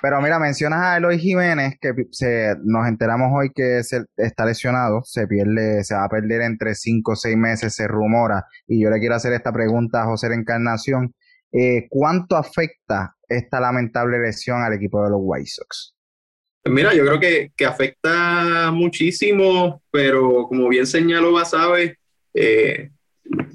Pero 0.02 0.20
mira, 0.20 0.40
mencionas 0.40 0.80
a 0.80 0.96
Eloy 0.96 1.18
Jiménez, 1.18 1.74
que 1.80 1.92
se, 2.10 2.56
nos 2.64 2.88
enteramos 2.88 3.28
hoy 3.32 3.50
que 3.54 3.84
se, 3.84 4.04
está 4.16 4.44
lesionado, 4.44 5.02
se 5.04 5.28
pierde, 5.28 5.84
se 5.84 5.94
va 5.94 6.04
a 6.04 6.08
perder 6.08 6.42
entre 6.42 6.74
5 6.74 7.12
o 7.12 7.16
6 7.16 7.36
meses, 7.36 7.74
se 7.74 7.86
rumora. 7.86 8.44
Y 8.66 8.82
yo 8.82 8.90
le 8.90 8.98
quiero 8.98 9.14
hacer 9.14 9.32
esta 9.32 9.52
pregunta 9.52 10.02
a 10.02 10.06
José 10.06 10.26
Encarnación. 10.34 11.14
Eh, 11.52 11.86
¿Cuánto 11.88 12.36
afecta 12.36 13.14
esta 13.28 13.60
lamentable 13.60 14.18
lesión 14.18 14.60
al 14.62 14.72
equipo 14.72 15.04
de 15.04 15.10
los 15.10 15.20
White 15.22 15.50
Sox? 15.50 15.97
Mira, 16.68 16.94
yo 16.94 17.04
creo 17.04 17.20
que, 17.20 17.50
que 17.56 17.64
afecta 17.66 18.70
muchísimo, 18.72 19.82
pero 19.90 20.46
como 20.48 20.68
bien 20.68 20.86
señaló 20.86 21.32
Basabe, 21.32 21.96
eh, 22.34 22.90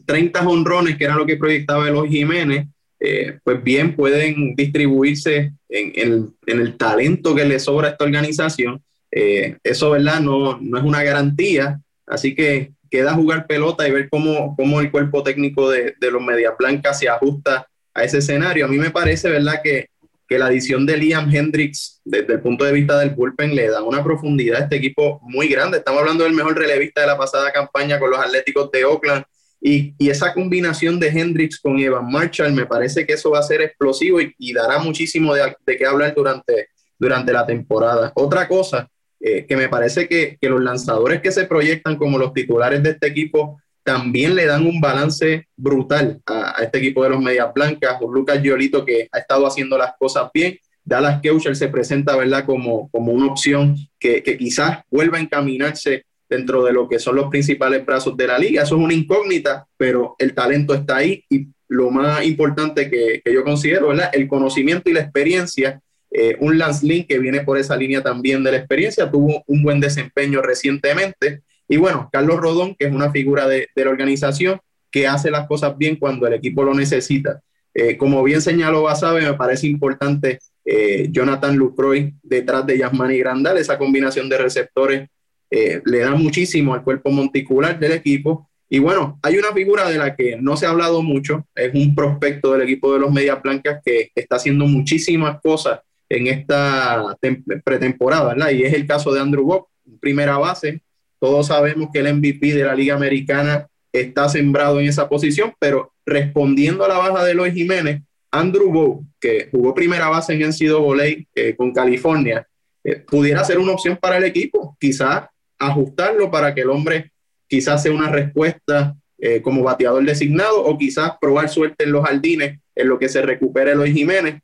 30 0.05 0.47
honrones, 0.47 0.97
que 0.97 1.05
era 1.05 1.16
lo 1.16 1.26
que 1.26 1.38
proyectaba 1.38 1.88
Eloy 1.88 2.09
Jiménez, 2.09 2.68
eh, 2.99 3.39
pues 3.43 3.61
bien 3.64 3.95
pueden 3.95 4.55
distribuirse 4.55 5.53
en, 5.70 5.91
el- 5.95 6.30
en 6.45 6.59
el 6.59 6.78
talento 6.78 7.36
que 7.36 7.45
le 7.45 7.59
sobra 7.59 7.88
a 7.89 7.91
esta 7.91 8.05
organización. 8.05 8.82
Eh, 9.11 9.57
eso, 9.64 9.91
¿verdad? 9.91 10.20
No, 10.22 10.57
no 10.61 10.78
es 10.78 10.84
una 10.84 11.03
garantía, 11.03 11.80
así 12.07 12.34
que 12.36 12.72
queda 12.89 13.14
jugar 13.14 13.47
pelota 13.47 13.88
y 13.88 13.91
ver 13.91 14.09
cómo, 14.09 14.55
cómo 14.55 14.80
el 14.80 14.91
cuerpo 14.91 15.24
técnico 15.24 15.70
de, 15.70 15.95
de 15.99 16.11
los 16.11 16.22
Medias 16.22 16.53
Blancas 16.57 16.99
se 16.99 17.09
ajusta 17.09 17.68
a 17.93 18.03
ese 18.03 18.20
escenario. 18.20 18.66
A 18.66 18.68
mí 18.70 18.78
me 18.78 18.91
parece, 18.91 19.30
¿verdad? 19.30 19.61
Que 19.64 19.88
que 20.34 20.39
la 20.39 20.47
adición 20.47 20.84
de 20.88 20.97
Liam 20.97 21.29
Hendricks, 21.31 22.01
desde 22.03 22.34
el 22.34 22.41
punto 22.41 22.65
de 22.65 22.71
vista 22.71 22.97
del 22.97 23.11
bullpen, 23.11 23.53
le 23.53 23.69
da 23.69 23.84
una 23.84 24.03
profundidad 24.03 24.61
a 24.61 24.63
este 24.63 24.77
equipo 24.77 25.19
muy 25.21 25.47
grande. 25.47 25.77
Estamos 25.77 26.01
hablando 26.01 26.23
del 26.23 26.34
mejor 26.34 26.57
relevista 26.57 27.01
de 27.01 27.07
la 27.07 27.15
pasada 27.15 27.51
campaña 27.51 27.99
con 27.99 28.09
los 28.09 28.17
Atléticos 28.17 28.71
de 28.71 28.84
Oakland. 28.84 29.23
Y, 29.61 29.93
esa 29.99 30.34
combinación 30.34 30.99
de 30.99 31.09
Hendricks 31.09 31.59
con 31.59 31.77
Evan 31.77 32.11
Marshall, 32.11 32.51
me 32.51 32.65
parece 32.65 33.05
que 33.05 33.13
eso 33.13 33.29
va 33.29 33.39
a 33.39 33.43
ser 33.43 33.61
explosivo 33.61 34.19
y, 34.19 34.53
dará 34.53 34.79
muchísimo 34.79 35.36
de, 35.36 35.55
de 35.67 35.77
qué 35.77 35.86
hablar 35.86 36.15
durante, 36.15 36.69
durante 36.97 37.31
la 37.31 37.45
temporada. 37.45 38.11
Otra 38.15 38.47
cosa, 38.47 38.89
eh, 39.19 39.45
que 39.45 39.55
me 39.55 39.69
parece 39.69 40.07
que 40.07 40.39
los 40.41 40.63
lanzadores 40.63 41.21
que 41.21 41.31
se 41.31 41.45
proyectan 41.45 41.95
como 41.95 42.17
los 42.17 42.34
titulares 42.34 42.81
de 42.81 42.89
este 42.89 43.05
equipo 43.05 43.61
también 43.84 44.36
le 44.36 44.45
dan 44.45 44.65
un 44.65 44.79
balance 44.79 45.47
brutal 45.55 46.21
a, 46.25 46.55
este 46.63 46.79
equipo 46.79 47.03
de 47.03 47.09
los 47.09 47.21
Medias 47.21 47.53
Blancas. 47.53 47.97
Un 48.01 48.13
Lucas 48.13 48.41
Giolito 48.41 48.86
que 48.86 49.07
ha 49.11 49.19
estado 49.19 49.45
haciendo 49.45 49.77
las 49.77 49.93
cosas 49.97 50.29
bien. 50.34 50.57
Dallas 50.84 51.21
Keuchel 51.21 51.55
se 51.55 51.67
presenta, 51.67 52.15
¿verdad?, 52.15 52.45
como, 52.45 52.89
como 52.89 53.11
una 53.11 53.27
opción 53.27 53.75
que, 53.99 54.23
que 54.23 54.38
quizás 54.38 54.79
vuelva 54.89 55.17
a 55.17 55.21
encaminarse 55.21 56.05
dentro 56.29 56.63
de 56.63 56.73
lo 56.73 56.89
que 56.89 56.99
son 56.99 57.15
los 57.15 57.29
principales 57.29 57.86
brazos 57.86 58.17
de 58.17 58.27
la 58.27 58.38
liga. 58.38 58.63
Eso 58.63 58.75
es 58.75 58.81
una 58.81 58.93
incógnita, 58.93 59.65
pero 59.77 60.15
el 60.17 60.34
talento 60.34 60.73
está 60.73 60.97
ahí 60.97 61.23
y 61.29 61.47
lo 61.67 61.89
más 61.89 62.25
importante 62.25 62.89
que, 62.89 63.21
que 63.23 63.34
yo 63.34 63.43
considero, 63.43 63.89
¿verdad?, 63.89 64.09
el 64.13 64.27
conocimiento 64.27 64.89
y 64.89 64.93
la 64.93 65.01
experiencia. 65.01 65.81
Eh, 66.11 66.38
un 66.39 66.59
Lance 66.59 66.86
Lynn 66.86 67.05
que 67.05 67.17
viene 67.17 67.41
por 67.41 67.57
esa 67.57 67.75
línea 67.75 68.03
también 68.03 68.43
de 68.43 68.51
la 68.51 68.57
experiencia, 68.57 69.09
tuvo 69.09 69.43
un 69.47 69.63
buen 69.63 69.79
desempeño 69.79 70.41
recientemente. 70.41 71.41
Y 71.74 71.78
bueno, 71.78 72.07
Carlos 72.11 72.39
Rodón, 72.39 72.76
que 72.76 72.86
es 72.86 72.93
una 72.93 73.09
figura 73.11 73.47
de, 73.47 73.67
la 73.74 73.89
organización 73.89 74.59
que 74.91 75.07
hace 75.07 75.32
las 75.32 75.47
cosas 75.47 75.76
bien 75.76 75.95
cuando 75.95 76.28
el 76.28 76.34
equipo 76.34 76.63
lo 76.63 76.76
necesita. 76.76 77.41
Eh, 77.74 77.97
como 77.97 78.21
bien 78.21 78.43
señaló 78.43 78.84
Basabe, 78.84 79.21
me 79.21 79.34
parece 79.34 79.65
importante 79.65 80.38
eh, 80.63 81.07
Jonathan 81.09 81.55
Lucroy 81.55 82.13
detrás 82.21 82.67
de 82.67 82.78
Yasmani 82.78 83.17
Grandal. 83.17 83.57
Esa 83.57 83.80
combinación 83.80 84.30
de 84.30 84.38
receptores 84.38 85.09
eh, 85.49 85.82
le 85.84 85.97
da 85.97 86.11
muchísimo 86.13 86.76
al 86.76 86.84
cuerpo 86.84 87.09
monticular 87.09 87.80
del 87.80 87.93
equipo. 87.93 88.47
Y 88.69 88.78
bueno, 88.78 89.17
hay 89.24 89.39
una 89.39 89.51
figura 89.51 89.89
de 89.89 89.97
la 89.97 90.15
que 90.15 90.38
no 90.39 90.55
se 90.55 90.67
ha 90.67 90.69
hablado 90.69 91.01
mucho, 91.01 91.47
es 91.55 91.74
un 91.74 91.95
prospecto 91.95 92.53
del 92.53 92.61
equipo 92.61 92.93
de 92.93 92.99
los 92.99 93.11
Medias 93.11 93.41
Blancas 93.41 93.82
que 93.84 94.11
está 94.13 94.36
haciendo 94.36 94.67
muchísimas 94.67 95.41
cosas 95.41 95.80
en 96.07 96.28
esta 96.28 97.17
pretemporada, 97.65 98.36
¿verdad? 98.36 98.51
Y 98.51 98.61
es 98.61 98.74
el 98.76 98.86
caso 98.86 99.11
de 99.11 99.21
Andrew 99.21 99.43
Bock, 99.43 99.69
primera 99.99 100.38
base. 100.38 100.84
Todos 101.24 101.47
sabemos 101.47 101.88
que 101.93 101.99
el 101.99 102.13
MVP 102.15 102.53
de 102.53 102.65
la 102.65 102.76
Liga 102.76 102.95
Americana 102.95 103.65
está 103.93 104.28
sembrado 104.28 104.82
en 104.82 104.88
esa 104.88 105.07
posición, 105.07 105.53
pero 105.57 105.93
respondiendo 106.05 106.84
a 106.84 106.89
la 106.89 106.97
baja 106.97 107.24
de 107.24 107.34
Luis 107.34 107.53
Jiménez, 107.53 108.01
Andrew 108.30 108.69
Bow, 108.69 109.05
que 109.21 109.47
jugó 109.49 109.74
primera 109.74 110.09
base 110.09 110.34
en 110.34 110.41
NCAA 110.41 111.26
eh, 111.34 111.55
con 111.55 111.71
California, 111.71 112.45
eh, 112.84 112.97
pudiera 112.97 113.41
ser 113.45 113.57
una 113.57 113.71
opción 113.71 113.95
para 113.95 114.17
el 114.17 114.26
equipo, 114.26 114.76
quizás 114.78 115.28
ajustarlo 115.57 116.30
para 116.30 116.53
que 116.53 116.59
el 116.59 116.69
hombre 116.69 117.13
quizás 117.47 117.82
sea 117.82 117.93
una 117.93 118.09
respuesta 118.09 118.93
eh, 119.17 119.41
como 119.41 119.63
bateador 119.63 120.03
designado 120.03 120.61
o 120.61 120.78
quizás 120.78 121.13
probar 121.21 121.47
suerte 121.47 121.86
en 121.86 121.93
los 121.93 122.05
jardines 122.05 122.59
en 122.76 122.89
lo 122.89 122.99
que 122.99 123.07
se 123.07 123.21
recupere 123.21 123.76
Luis 123.76 123.93
Jiménez. 123.93 124.41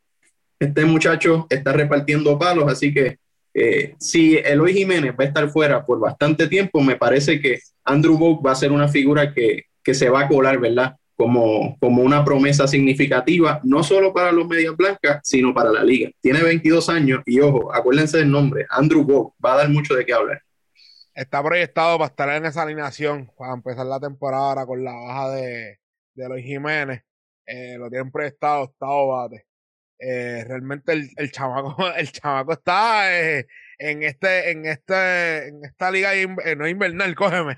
Este 0.58 0.86
muchacho 0.86 1.46
está 1.50 1.74
repartiendo 1.74 2.40
palos, 2.40 2.72
así 2.72 2.94
que 2.94 3.18
eh, 3.54 3.96
si 4.00 4.38
Eloy 4.38 4.74
Jiménez 4.74 5.12
va 5.12 5.24
a 5.24 5.28
estar 5.28 5.50
fuera 5.50 5.86
por 5.86 6.00
bastante 6.00 6.48
tiempo, 6.48 6.82
me 6.82 6.96
parece 6.96 7.42
que 7.42 7.60
Andrew 7.84 8.18
Bogue 8.18 8.42
va 8.46 8.52
a 8.52 8.56
ser 8.56 8.72
una 8.72 8.88
figura 8.88 9.34
que, 9.34 9.66
que 9.84 9.94
se 9.94 10.10
va 10.10 10.22
a 10.22 10.28
colar, 10.28 10.60
¿verdad? 10.60 10.96
Como, 11.16 11.78
como 11.80 12.04
una 12.04 12.24
promesa 12.24 12.68
significativa, 12.68 13.60
no 13.64 13.84
solo 13.84 14.14
para 14.14 14.32
los 14.32 14.48
Medias 14.48 14.78
Blancas, 14.78 15.20
sino 15.24 15.54
para 15.54 15.72
la 15.72 15.84
liga. 15.84 16.10
Tiene 16.22 16.42
22 16.42 16.88
años 16.90 17.22
y 17.26 17.40
ojo, 17.42 17.74
acuérdense 17.74 18.20
del 18.20 18.32
nombre, 18.32 18.66
Andrew 18.70 19.04
Bogue, 19.04 19.34
va 19.44 19.54
a 19.54 19.58
dar 19.58 19.70
mucho 19.70 19.96
de 19.96 20.06
qué 20.06 20.14
hablar. 20.14 20.42
Está 21.14 21.44
proyectado 21.44 21.98
para 21.98 22.10
estar 22.10 22.30
en 22.30 22.46
esa 22.46 22.62
alineación, 22.62 23.30
para 23.38 23.54
empezar 23.54 23.86
la 23.86 24.00
temporada 24.00 24.66
con 24.66 24.82
la 24.82 24.94
baja 24.94 25.32
de, 25.32 25.80
de 26.14 26.26
Eloy 26.26 26.44
Jiménez. 26.44 27.02
Eh, 27.46 27.76
lo 27.78 27.90
tienen 27.90 28.12
proyectado 28.12 28.64
octavo 28.64 29.08
bate. 29.08 29.49
Eh, 30.00 30.46
realmente 30.48 30.94
el, 30.94 31.10
el 31.18 31.32
chamaco, 31.32 31.76
el 31.98 32.12
chamaco 32.12 32.54
está 32.54 33.20
eh, 33.20 33.48
en 33.78 34.04
este, 34.04 34.52
en 34.52 34.66
este, 34.66 35.48
en 35.50 35.66
esta 35.66 35.92
liga 35.92 36.16
eh, 36.16 36.56
no 36.56 36.68
invernal, 36.68 37.16
cógeme. 37.16 37.58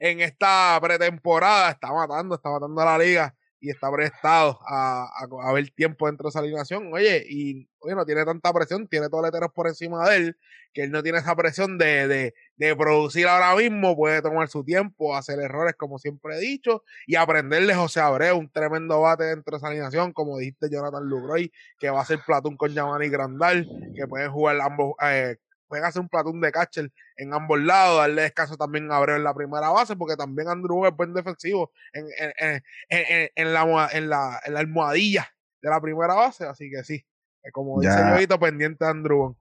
en 0.00 0.20
esta 0.20 0.78
pretemporada 0.82 1.70
está 1.70 1.92
matando, 1.92 2.34
está 2.34 2.50
matando 2.50 2.80
a 2.80 2.84
la 2.84 2.98
liga 2.98 3.34
y 3.64 3.70
está 3.70 3.90
prestado 3.90 4.60
a, 4.68 5.08
a, 5.42 5.52
ver 5.54 5.70
tiempo 5.70 6.06
dentro 6.06 6.24
de 6.24 6.28
esa 6.28 6.40
alineación. 6.40 6.92
Oye, 6.92 7.24
y 7.26 7.66
oye, 7.78 7.94
no 7.94 8.04
tiene 8.04 8.22
tanta 8.22 8.52
presión, 8.52 8.86
tiene 8.86 9.08
toleteros 9.08 9.50
por 9.54 9.66
encima 9.68 10.06
de 10.06 10.16
él, 10.16 10.36
que 10.74 10.82
él 10.82 10.90
no 10.90 11.02
tiene 11.02 11.16
esa 11.16 11.34
presión 11.34 11.78
de, 11.78 12.06
de, 12.06 12.34
de 12.56 12.76
producir 12.76 13.26
ahora 13.26 13.56
mismo, 13.56 13.96
puede 13.96 14.20
tomar 14.20 14.48
su 14.48 14.62
tiempo, 14.62 15.16
hacer 15.16 15.38
errores 15.40 15.76
como 15.78 15.98
siempre 15.98 16.36
he 16.36 16.40
dicho, 16.40 16.84
y 17.06 17.14
aprenderle 17.14 17.74
José 17.74 18.00
Abreu, 18.00 18.36
un 18.36 18.50
tremendo 18.50 19.00
bate 19.00 19.24
dentro 19.24 19.52
de 19.52 19.56
esa 19.56 19.68
alineación, 19.68 20.12
como 20.12 20.36
dijiste 20.36 20.68
Jonathan 20.70 21.08
Lugroy, 21.08 21.50
que 21.78 21.88
va 21.88 22.02
a 22.02 22.04
ser 22.04 22.20
platón 22.26 22.58
con 22.58 22.70
Yamani 22.70 23.08
Grandal, 23.08 23.66
que 23.96 24.06
pueden 24.06 24.30
jugar 24.30 24.60
ambos, 24.60 24.92
eh, 25.02 25.36
pueden 25.68 25.84
hacer 25.84 26.02
un 26.02 26.08
platón 26.08 26.40
de 26.40 26.52
catcher 26.52 26.90
en 27.16 27.32
ambos 27.32 27.60
lados, 27.60 27.98
darle 27.98 28.22
descanso 28.22 28.56
también 28.56 28.90
a 28.90 28.96
Abreu 28.96 29.16
en 29.16 29.24
la 29.24 29.34
primera 29.34 29.70
base, 29.70 29.96
porque 29.96 30.16
también 30.16 30.48
Andrew 30.48 30.86
es 30.86 30.94
buen 30.96 31.14
defensivo 31.14 31.72
en, 31.92 32.06
en, 32.18 32.32
en, 32.38 32.62
en, 32.88 33.28
en 33.34 33.52
la, 33.52 33.88
en, 33.92 34.08
la, 34.08 34.40
en 34.44 34.54
la 34.54 34.60
almohadilla 34.60 35.28
de 35.62 35.70
la 35.70 35.80
primera 35.80 36.14
base, 36.14 36.44
así 36.44 36.70
que 36.70 36.84
sí, 36.84 36.94
eh, 37.42 37.50
como 37.52 37.80
dice 37.80 37.94
Ya. 37.94 38.16
Yoito, 38.16 38.38
pendiente 38.38 38.84
de 38.84 38.90
Andrew. 38.90 39.36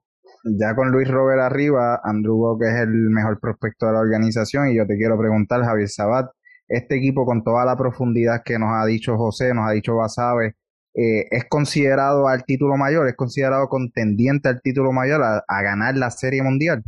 Ya 0.46 0.76
con 0.76 0.92
Luis 0.92 1.08
Robert 1.10 1.42
arriba, 1.42 2.02
Andrew 2.04 2.36
Bock 2.38 2.64
es 2.64 2.76
el 2.76 2.90
mejor 2.90 3.40
prospecto 3.40 3.86
de 3.88 3.94
la 3.94 4.00
organización 4.00 4.70
y 4.70 4.78
yo 4.78 4.88
te 4.88 4.98
quiero 4.98 5.18
preguntar, 5.18 5.64
Javier 5.64 5.90
Sabat, 5.90 6.32
este 6.68 6.96
equipo 6.96 7.26
con 7.26 7.44
toda 7.44 7.66
la 7.66 7.78
profundidad 7.78 8.42
que 8.44 8.58
nos 8.58 8.70
ha 8.74 8.86
dicho 8.86 9.18
José, 9.18 9.54
nos 9.54 9.70
ha 9.70 9.72
dicho 9.72 9.96
Basabe, 9.96 10.56
eh, 10.96 11.28
¿es 11.32 11.46
considerado 11.50 12.28
al 12.28 12.44
título 12.46 12.78
mayor? 12.78 13.08
¿Es 13.08 13.16
considerado 13.16 13.68
contendiente 13.68 14.50
al 14.50 14.62
título 14.62 14.92
mayor 14.92 15.22
a, 15.24 15.62
ganar 15.62 15.96
la 15.96 16.12
Serie 16.12 16.44
Mundial? 16.44 16.84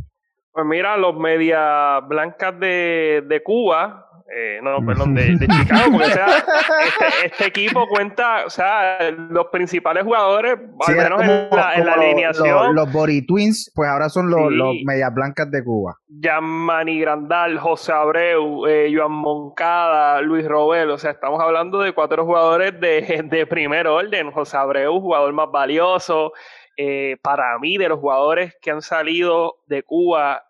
Pues 0.52 0.64
mira, 0.64 0.96
los 0.96 1.18
medias 1.18 2.06
blancas 2.08 2.58
de, 2.58 3.24
de 3.28 3.42
Cuba 3.42 4.05
eh, 4.34 4.58
no, 4.60 4.84
perdón, 4.84 5.14
de, 5.14 5.38
Chicago, 5.38 5.92
porque 5.92 6.06
o 6.06 6.10
sea, 6.10 6.26
este, 6.36 7.26
este, 7.26 7.46
equipo 7.46 7.86
cuenta, 7.86 8.44
o 8.44 8.50
sea, 8.50 9.10
los 9.12 9.46
principales 9.52 10.02
jugadores, 10.02 10.58
al 10.86 10.96
menos 10.96 11.22
en 11.22 11.48
la, 11.50 11.74
en 11.74 11.86
la 11.86 11.92
alineación. 11.92 12.74
Los, 12.74 12.92
Body 12.92 13.24
Twins, 13.24 13.70
pues 13.74 13.88
ahora 13.88 14.08
son 14.08 14.28
los, 14.28 14.50
los 14.50 14.74
Medias 14.84 15.14
Blancas 15.14 15.50
de 15.50 15.62
Cuba. 15.62 15.96
Yamani 16.08 17.00
Grandal, 17.00 17.58
José 17.58 17.92
Abreu, 17.92 18.66
eh, 18.66 18.92
Joan 18.92 19.12
Moncada, 19.12 20.20
Luis 20.22 20.46
Robel, 20.46 20.90
o 20.90 20.98
sea, 20.98 21.12
estamos 21.12 21.40
hablando 21.40 21.80
de 21.80 21.92
cuatro 21.92 22.24
jugadores 22.24 22.80
de, 22.80 23.22
de 23.30 23.46
primer 23.46 23.86
orden. 23.86 24.32
José 24.32 24.56
Abreu, 24.56 25.00
jugador 25.00 25.32
más 25.34 25.50
valioso, 25.52 26.32
eh, 26.76 27.16
para 27.22 27.58
mí, 27.60 27.78
de 27.78 27.88
los 27.88 28.00
jugadores 28.00 28.56
que 28.60 28.72
han 28.72 28.82
salido 28.82 29.58
de 29.66 29.82
Cuba 29.82 30.45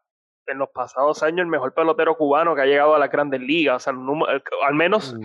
en 0.47 0.59
los 0.59 0.71
pasados 0.71 1.23
años, 1.23 1.41
el 1.41 1.47
mejor 1.47 1.75
pelotero 1.75 2.17
cubano 2.17 2.55
que 2.55 2.63
ha 2.63 2.67
llegado 2.67 2.95
a 2.95 2.99
la 2.99 3.09
grandes 3.09 3.41
ligas. 3.41 3.77
O 3.77 3.81
sea, 3.81 3.93
al 4.67 4.75
menos 4.75 5.15
uh. 5.15 5.21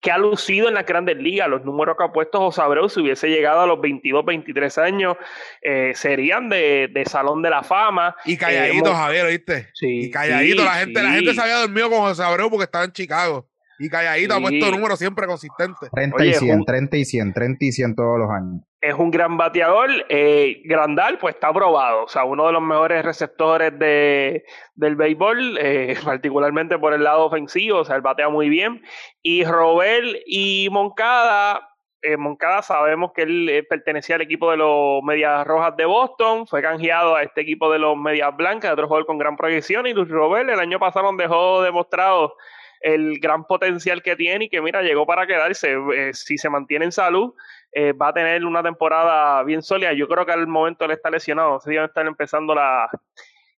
que 0.00 0.10
ha 0.10 0.18
lucido 0.18 0.68
en 0.68 0.74
las 0.74 0.86
grandes 0.86 1.16
ligas. 1.16 1.48
Los 1.48 1.64
números 1.64 1.96
que 1.96 2.04
ha 2.04 2.12
puesto 2.12 2.38
José 2.38 2.62
Abreu, 2.62 2.88
si 2.88 3.00
hubiese 3.00 3.28
llegado 3.28 3.60
a 3.60 3.66
los 3.66 3.80
22, 3.80 4.24
23 4.24 4.78
años, 4.78 5.16
eh, 5.62 5.92
serían 5.94 6.48
de, 6.48 6.88
de, 6.92 7.04
Salón 7.04 7.42
de 7.42 7.50
la 7.50 7.62
Fama. 7.62 8.16
Y 8.24 8.36
calladito, 8.36 8.90
eh, 8.90 8.94
Javier, 8.94 9.26
¿oíste? 9.26 9.68
Sí. 9.74 10.06
Y 10.06 10.10
calladito. 10.10 10.64
la, 10.64 10.74
gente, 10.74 11.02
la 11.02 11.10
gente 11.10 11.34
se 11.34 11.40
había 11.40 11.56
dormido 11.58 11.90
con 11.90 12.00
José 12.00 12.22
Abreu 12.22 12.50
porque 12.50 12.64
estaba 12.64 12.84
en 12.84 12.92
Chicago. 12.92 13.48
Y 13.78 13.88
calladito 13.88 14.34
ha 14.34 14.40
puesto 14.40 14.70
números 14.70 14.98
siempre 14.98 15.26
consistentes. 15.26 15.88
30 15.92 16.24
y 16.24 16.34
100, 16.34 16.64
30 16.64 16.96
y 16.96 17.04
100, 17.04 17.32
30 17.32 17.64
y 17.64 17.72
100 17.72 17.94
todos 17.94 18.18
los 18.18 18.30
años. 18.30 18.67
Es 18.80 18.94
un 18.94 19.10
gran 19.10 19.36
bateador. 19.36 19.90
Eh, 20.08 20.62
Grandal, 20.64 21.18
pues 21.18 21.34
está 21.34 21.52
probado. 21.52 22.04
O 22.04 22.08
sea, 22.08 22.24
uno 22.24 22.46
de 22.46 22.52
los 22.52 22.62
mejores 22.62 23.04
receptores 23.04 23.76
de, 23.76 24.44
del 24.74 24.94
béisbol, 24.94 25.58
eh, 25.58 25.96
particularmente 26.04 26.78
por 26.78 26.92
el 26.92 27.02
lado 27.02 27.26
ofensivo. 27.26 27.80
O 27.80 27.84
sea, 27.84 27.96
él 27.96 28.02
batea 28.02 28.28
muy 28.28 28.48
bien. 28.48 28.82
Y 29.20 29.44
Robel 29.44 30.22
y 30.26 30.68
Moncada, 30.70 31.68
eh, 32.02 32.16
Moncada 32.16 32.62
sabemos 32.62 33.12
que 33.12 33.22
él 33.22 33.48
eh, 33.48 33.64
pertenecía 33.64 34.14
al 34.14 34.22
equipo 34.22 34.50
de 34.52 34.58
los 34.58 35.02
Medias 35.02 35.44
Rojas 35.44 35.76
de 35.76 35.84
Boston, 35.84 36.46
fue 36.46 36.62
canjeado 36.62 37.16
a 37.16 37.24
este 37.24 37.40
equipo 37.40 37.72
de 37.72 37.80
los 37.80 37.96
Medias 37.96 38.36
Blancas, 38.36 38.72
otro 38.72 38.86
jugador 38.86 39.06
con 39.06 39.18
gran 39.18 39.36
proyección, 39.36 39.86
y 39.88 39.94
Luis 39.94 40.08
Robel 40.08 40.50
el 40.50 40.60
año 40.60 40.78
pasado 40.78 41.10
dejó 41.16 41.62
demostrado 41.62 42.36
el 42.80 43.18
gran 43.18 43.44
potencial 43.44 44.02
que 44.02 44.14
tiene 44.14 44.44
y 44.44 44.48
que 44.48 44.62
mira, 44.62 44.82
llegó 44.82 45.04
para 45.04 45.26
quedarse. 45.26 45.74
Si 46.12 46.38
se 46.38 46.48
mantiene 46.48 46.84
en 46.84 46.92
salud, 46.92 47.34
eh, 47.72 47.92
va 47.92 48.08
a 48.08 48.14
tener 48.14 48.44
una 48.44 48.62
temporada 48.62 49.42
bien 49.42 49.62
sólida. 49.62 49.92
Yo 49.92 50.08
creo 50.08 50.24
que 50.24 50.32
al 50.32 50.46
momento 50.46 50.84
él 50.84 50.92
está 50.92 51.10
lesionado, 51.10 51.60
se 51.60 51.70
debe 51.70 51.86
estar 51.86 52.06
empezando 52.06 52.54
la, 52.54 52.88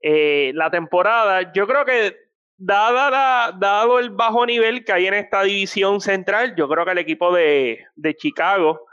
eh, 0.01 0.53
la 0.55 0.71
temporada. 0.71 1.53
Yo 1.53 1.67
creo 1.67 1.85
que 1.85 2.17
dada 2.57 3.53
dado 3.53 3.99
el 3.99 4.11
bajo 4.11 4.45
nivel 4.45 4.85
que 4.85 4.93
hay 4.93 5.07
en 5.07 5.15
esta 5.15 5.43
división 5.43 6.01
central, 6.01 6.57
yo 6.57 6.69
creo 6.69 6.85
que 6.85 6.91
el 6.91 6.99
equipo 6.99 7.33
de, 7.33 7.85
de 7.95 8.17
Chicago 8.17 8.89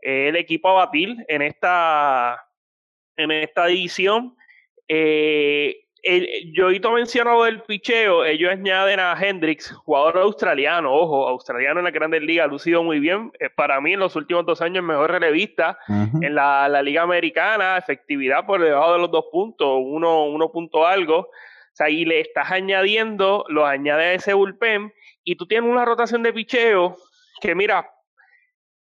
el 0.00 0.36
equipo 0.36 0.68
a 0.70 0.86
batir 0.86 1.16
en 1.28 1.42
esta, 1.42 2.46
en 3.16 3.30
esta 3.30 3.66
división. 3.66 4.36
Eh, 4.86 5.87
el, 6.02 6.52
Yoito 6.52 6.92
mencionado 6.92 7.44
del 7.44 7.62
picheo, 7.62 8.24
ellos 8.24 8.50
añaden 8.50 9.00
a 9.00 9.14
Hendrix, 9.20 9.70
jugador 9.70 10.18
australiano, 10.18 10.92
ojo, 10.92 11.28
australiano 11.28 11.80
en 11.80 11.84
la 11.84 11.90
Grandes 11.90 12.22
Ligas, 12.22 12.46
ha 12.46 12.48
lucido 12.48 12.82
muy 12.82 13.00
bien. 13.00 13.32
Eh, 13.40 13.50
para 13.50 13.80
mí, 13.80 13.94
en 13.94 14.00
los 14.00 14.16
últimos 14.16 14.46
dos 14.46 14.60
años, 14.60 14.84
mejor 14.84 15.10
relevista 15.10 15.78
en 15.88 16.34
la, 16.34 16.68
Liga 16.82 17.02
Americana, 17.02 17.76
efectividad 17.76 18.46
por 18.46 18.62
debajo 18.62 18.92
de 18.92 18.98
los 19.00 19.10
dos 19.10 19.26
puntos, 19.32 19.68
uno, 19.82 20.26
uno 20.26 20.50
punto 20.50 20.86
algo. 20.86 21.18
O 21.18 21.30
sea, 21.78 21.90
y 21.90 22.04
le 22.04 22.20
estás 22.20 22.50
añadiendo, 22.50 23.44
lo 23.48 23.66
añade 23.66 24.04
a 24.04 24.12
ese 24.14 24.34
bullpen, 24.34 24.92
y 25.24 25.36
tú 25.36 25.46
tienes 25.46 25.70
una 25.70 25.84
rotación 25.84 26.22
de 26.22 26.32
picheo 26.32 26.96
que, 27.40 27.54
mira, 27.54 27.90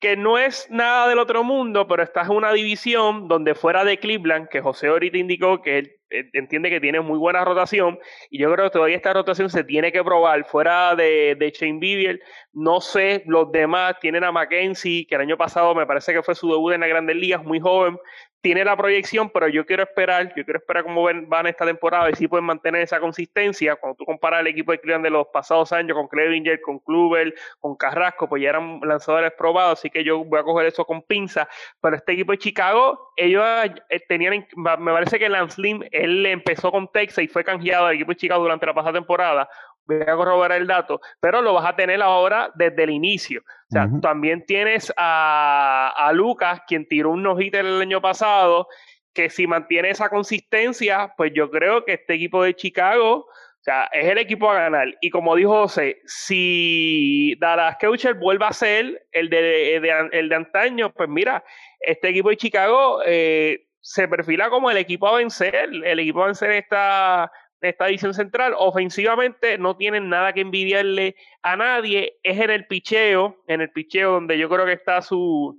que 0.06 0.16
no 0.16 0.38
es 0.38 0.68
nada 0.70 1.08
del 1.08 1.18
otro 1.18 1.44
mundo, 1.44 1.88
pero 1.88 2.04
estás 2.04 2.30
en 2.30 2.36
una 2.36 2.54
división 2.54 3.28
donde 3.28 3.56
fuera 3.56 3.84
de 3.84 3.98
Cleveland, 3.98 4.50
que 4.50 4.62
José 4.62 4.86
ahorita 4.86 5.18
indicó 5.18 5.64
que 5.64 5.80
él 5.80 5.96
entiende 6.34 6.70
que 6.70 6.80
tiene 6.80 7.02
muy 7.02 7.18
buena 7.18 7.44
rotación, 7.44 7.98
y 8.30 8.38
yo 8.38 8.54
creo 8.54 8.66
que 8.66 8.74
todavía 8.74 8.98
esta 8.98 9.14
rotación 9.14 9.50
se 9.50 9.64
tiene 9.64 9.92
que 9.92 10.04
probar. 10.04 10.46
Fuera 10.46 10.96
de, 10.96 11.36
de 11.40 11.50
Shane 11.50 11.80
Bieber, 11.80 12.20
no 12.54 12.82
sé, 12.82 13.24
los 13.26 13.52
demás 13.52 13.96
tienen 14.00 14.24
a 14.24 14.32
Mackenzie, 14.32 15.08
que 15.08 15.16
el 15.16 15.22
año 15.22 15.38
pasado 15.38 15.74
me 15.74 15.88
parece 15.88 16.14
que 16.14 16.22
fue 16.22 16.36
su 16.36 16.52
debut 16.52 16.74
en 16.74 16.82
las 16.82 16.90
grandes 16.90 17.16
ligas, 17.16 17.44
muy 17.44 17.60
joven, 17.60 17.98
tiene 18.42 18.64
la 18.64 18.78
proyección, 18.78 19.30
pero 19.32 19.48
yo 19.48 19.66
quiero 19.66 19.84
esperar, 19.84 20.28
yo 20.36 20.46
quiero 20.46 20.60
esperar 20.60 20.84
cómo 20.84 21.04
van 21.28 21.48
esta 21.48 21.66
temporada 21.66 22.10
y 22.12 22.14
si 22.14 22.28
pueden 22.28 22.46
mantener 22.46 22.82
esa 22.82 23.00
consistencia. 23.00 23.76
Cuando 23.76 23.98
tú 23.98 24.06
comparas 24.06 24.42
el 24.42 24.48
equipo 24.48 24.72
de 24.72 24.80
Cleveland 24.80 25.06
de 25.06 25.10
los 25.10 25.28
pasados 25.34 25.72
años 25.72 25.98
con 25.98 26.08
Clevinger, 26.08 26.62
con 26.62 26.80
Kluber, 26.80 27.34
con 27.60 27.76
Carrasco, 27.76 28.30
pues 28.30 28.44
ya 28.44 28.50
eran 28.50 28.80
lanzadores 28.84 29.34
probados, 29.38 29.80
así 29.80 29.90
que 29.90 30.04
yo 30.04 30.24
voy 30.24 30.40
a 30.40 30.44
coger 30.44 30.68
eso 30.68 30.86
con 30.86 31.02
pinza. 31.02 31.48
Pero 31.82 31.96
este 31.96 32.14
equipo 32.14 32.34
de 32.34 32.38
Chicago, 32.38 33.12
ellos 33.18 33.44
eh, 33.90 34.00
tenían, 34.08 34.46
me 34.56 34.92
parece 34.92 35.18
que 35.18 35.28
Lance 35.28 35.60
Lim, 35.60 35.82
él 35.92 36.26
empezó 36.26 36.72
con 36.72 36.92
Texas 36.92 37.24
y 37.24 37.28
fue 37.28 37.44
canjeado 37.44 37.88
al 37.88 37.96
equipo 37.96 38.12
de 38.12 38.18
Chicago 38.18 38.44
durante 38.44 38.66
la 38.66 38.74
pasada 38.74 38.94
temporada 38.94 39.50
voy 39.86 40.02
a 40.02 40.16
corroborar 40.16 40.60
el 40.60 40.68
dato, 40.68 41.00
pero 41.20 41.42
lo 41.42 41.54
vas 41.54 41.66
a 41.66 41.76
tener 41.76 42.02
ahora 42.02 42.52
desde 42.56 42.84
el 42.84 42.90
inicio. 42.92 43.42
O 43.42 43.72
sea, 43.72 43.90
también 44.02 44.46
tienes 44.46 44.94
a, 44.98 45.94
a, 45.96 46.14
Lucas, 46.14 46.62
quien 46.68 46.88
tiró 46.88 47.12
un 47.12 47.24
no 47.24 47.38
el 47.40 47.82
año 47.82 48.02
pasado, 48.02 48.68
que 49.14 49.30
si 49.30 49.48
mantiene 49.48 49.90
esa 49.90 50.10
consistencia, 50.10 51.14
pues 51.18 51.32
yo 51.34 51.50
creo 51.50 51.84
que 51.86 51.94
este 51.94 52.14
equipo 52.14 52.44
de 52.44 52.54
Chicago, 52.54 53.26
o 53.26 53.64
sea, 53.64 53.90
es 53.92 54.06
el 54.06 54.18
equipo 54.18 54.52
a 54.52 54.60
ganar. 54.60 54.94
Y 55.02 55.10
como 55.10 55.36
dijo 55.36 55.52
José, 55.62 56.02
si 56.06 57.36
Dallas 57.40 57.78
Keuchel 57.80 58.16
vuelve 58.16 58.46
a 58.46 58.54
ser 58.54 59.08
el 59.12 59.30
de, 59.30 59.78
el 60.12 60.30
de 60.30 60.36
antaño, 60.36 60.94
pues 60.94 61.10
mira, 61.10 61.44
este 61.80 62.10
equipo 62.10 62.30
de 62.30 62.38
Chicago 62.38 63.02
eh, 63.06 63.66
se 63.82 64.08
perfila 64.08 64.50
como 64.50 64.70
el 64.70 64.78
equipo 64.78 65.08
a 65.08 65.18
vencer, 65.18 65.70
el 65.84 66.00
equipo 66.00 66.24
a 66.24 66.28
vencer 66.28 66.52
esta 66.52 67.32
esta 67.70 67.88
edición 67.88 68.14
central. 68.14 68.54
Ofensivamente 68.58 69.58
no 69.58 69.76
tienen 69.76 70.10
nada 70.10 70.34
que 70.34 70.42
envidiarle 70.42 71.16
a 71.42 71.56
nadie. 71.56 72.20
Es 72.24 72.40
en 72.40 72.50
el 72.50 72.68
picheo, 72.68 73.44
en 73.48 73.62
el 73.62 73.72
picheo 73.72 74.14
donde 74.14 74.38
yo 74.38 74.50
creo 74.50 74.66
que 74.66 74.74
está 74.74 75.02
su, 75.02 75.58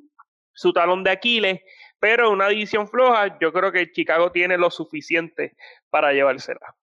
su 0.53 0.73
talón 0.73 1.05
de 1.05 1.11
Aquiles. 1.11 1.61
Pero 1.99 2.31
una 2.31 2.49
división 2.49 2.89
floja, 2.89 3.39
yo 3.41 3.53
creo 3.53 3.73
que 3.73 3.91
Chicago 3.91 4.31
tiene 4.31 4.59
lo 4.59 4.71
suficiente 4.71 5.57
para 5.91 6.13
llevársela. 6.13 6.75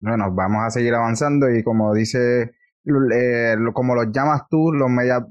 Bueno, 0.00 0.32
vamos 0.32 0.62
a 0.64 0.70
seguir 0.70 0.94
avanzando 0.94 1.50
y 1.50 1.62
como 1.62 1.92
dice, 1.94 2.52
eh, 3.14 3.56
como 3.72 3.94
los 3.94 4.12
llamas 4.12 4.42
tú, 4.48 4.72
los 4.72 4.88
medias, 4.88 5.22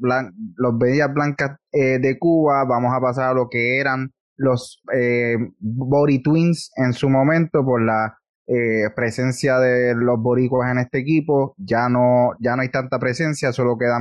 los 0.55 0.73
medias 0.73 1.13
blancas 1.13 1.57
eh, 1.71 1.99
de 1.99 2.17
Cuba, 2.19 2.65
vamos 2.65 2.93
a 2.93 3.01
pasar 3.01 3.31
a 3.31 3.33
lo 3.33 3.49
que 3.49 3.79
eran 3.79 4.11
los 4.37 4.83
eh, 4.93 5.35
Body 5.59 6.21
Twins 6.21 6.71
en 6.75 6.93
su 6.93 7.09
momento 7.09 7.65
por 7.65 7.81
la 7.81 8.17
eh, 8.47 8.89
presencia 8.95 9.59
de 9.59 9.93
los 9.93 10.21
boricuas 10.21 10.71
en 10.71 10.79
este 10.79 10.99
equipo, 10.99 11.53
ya 11.57 11.89
no, 11.89 12.31
ya 12.39 12.55
no 12.55 12.61
hay 12.61 12.69
tanta 12.69 12.97
presencia, 12.97 13.51
solo 13.51 13.77
queda, 13.77 13.99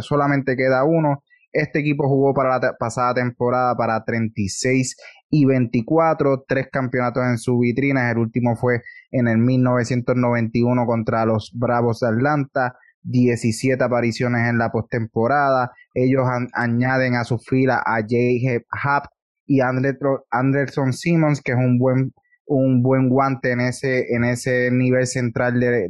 solamente 0.00 0.56
queda 0.56 0.84
uno. 0.84 1.22
Este 1.52 1.80
equipo 1.80 2.08
jugó 2.08 2.32
para 2.32 2.58
la 2.58 2.76
pasada 2.78 3.12
temporada 3.12 3.76
para 3.76 4.02
36 4.02 4.96
y 5.28 5.44
24, 5.44 6.44
tres 6.48 6.68
campeonatos 6.72 7.22
en 7.24 7.36
su 7.36 7.58
vitrina, 7.58 8.10
el 8.10 8.16
último 8.16 8.56
fue 8.56 8.80
en 9.10 9.28
el 9.28 9.36
1991 9.36 10.86
contra 10.86 11.26
los 11.26 11.52
Bravos 11.54 12.00
de 12.00 12.08
Atlanta, 12.08 12.78
17 13.02 13.84
apariciones 13.84 14.48
en 14.48 14.56
la 14.56 14.72
postemporada, 14.72 15.72
ellos 15.92 16.24
añaden 16.54 17.16
a 17.16 17.24
su 17.24 17.38
fila 17.38 17.82
a 17.84 18.00
J. 18.00 18.64
Happ 18.70 19.06
y 19.46 19.60
Anderson 19.60 20.94
Simmons, 20.94 21.42
que 21.42 21.52
es 21.52 21.58
un 21.58 21.78
buen 21.78 22.14
un 22.56 22.82
buen 22.82 23.08
guante 23.08 23.52
en 23.52 23.60
ese, 23.60 24.14
en 24.14 24.24
ese 24.24 24.70
nivel 24.70 25.06
central 25.06 25.58
de, 25.58 25.88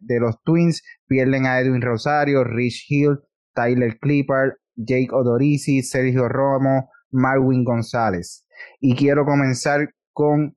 de, 0.00 0.20
los 0.20 0.42
Twins. 0.42 0.82
Pierden 1.06 1.46
a 1.46 1.60
Edwin 1.60 1.82
Rosario, 1.82 2.44
Rich 2.44 2.86
Hill, 2.88 3.18
Tyler 3.54 3.98
Clipper, 3.98 4.58
Jake 4.74 5.08
Odorisi, 5.12 5.82
Sergio 5.82 6.28
Romo, 6.28 6.90
Marwin 7.10 7.64
González. 7.64 8.46
Y 8.80 8.96
quiero 8.96 9.24
comenzar 9.24 9.94
con 10.12 10.56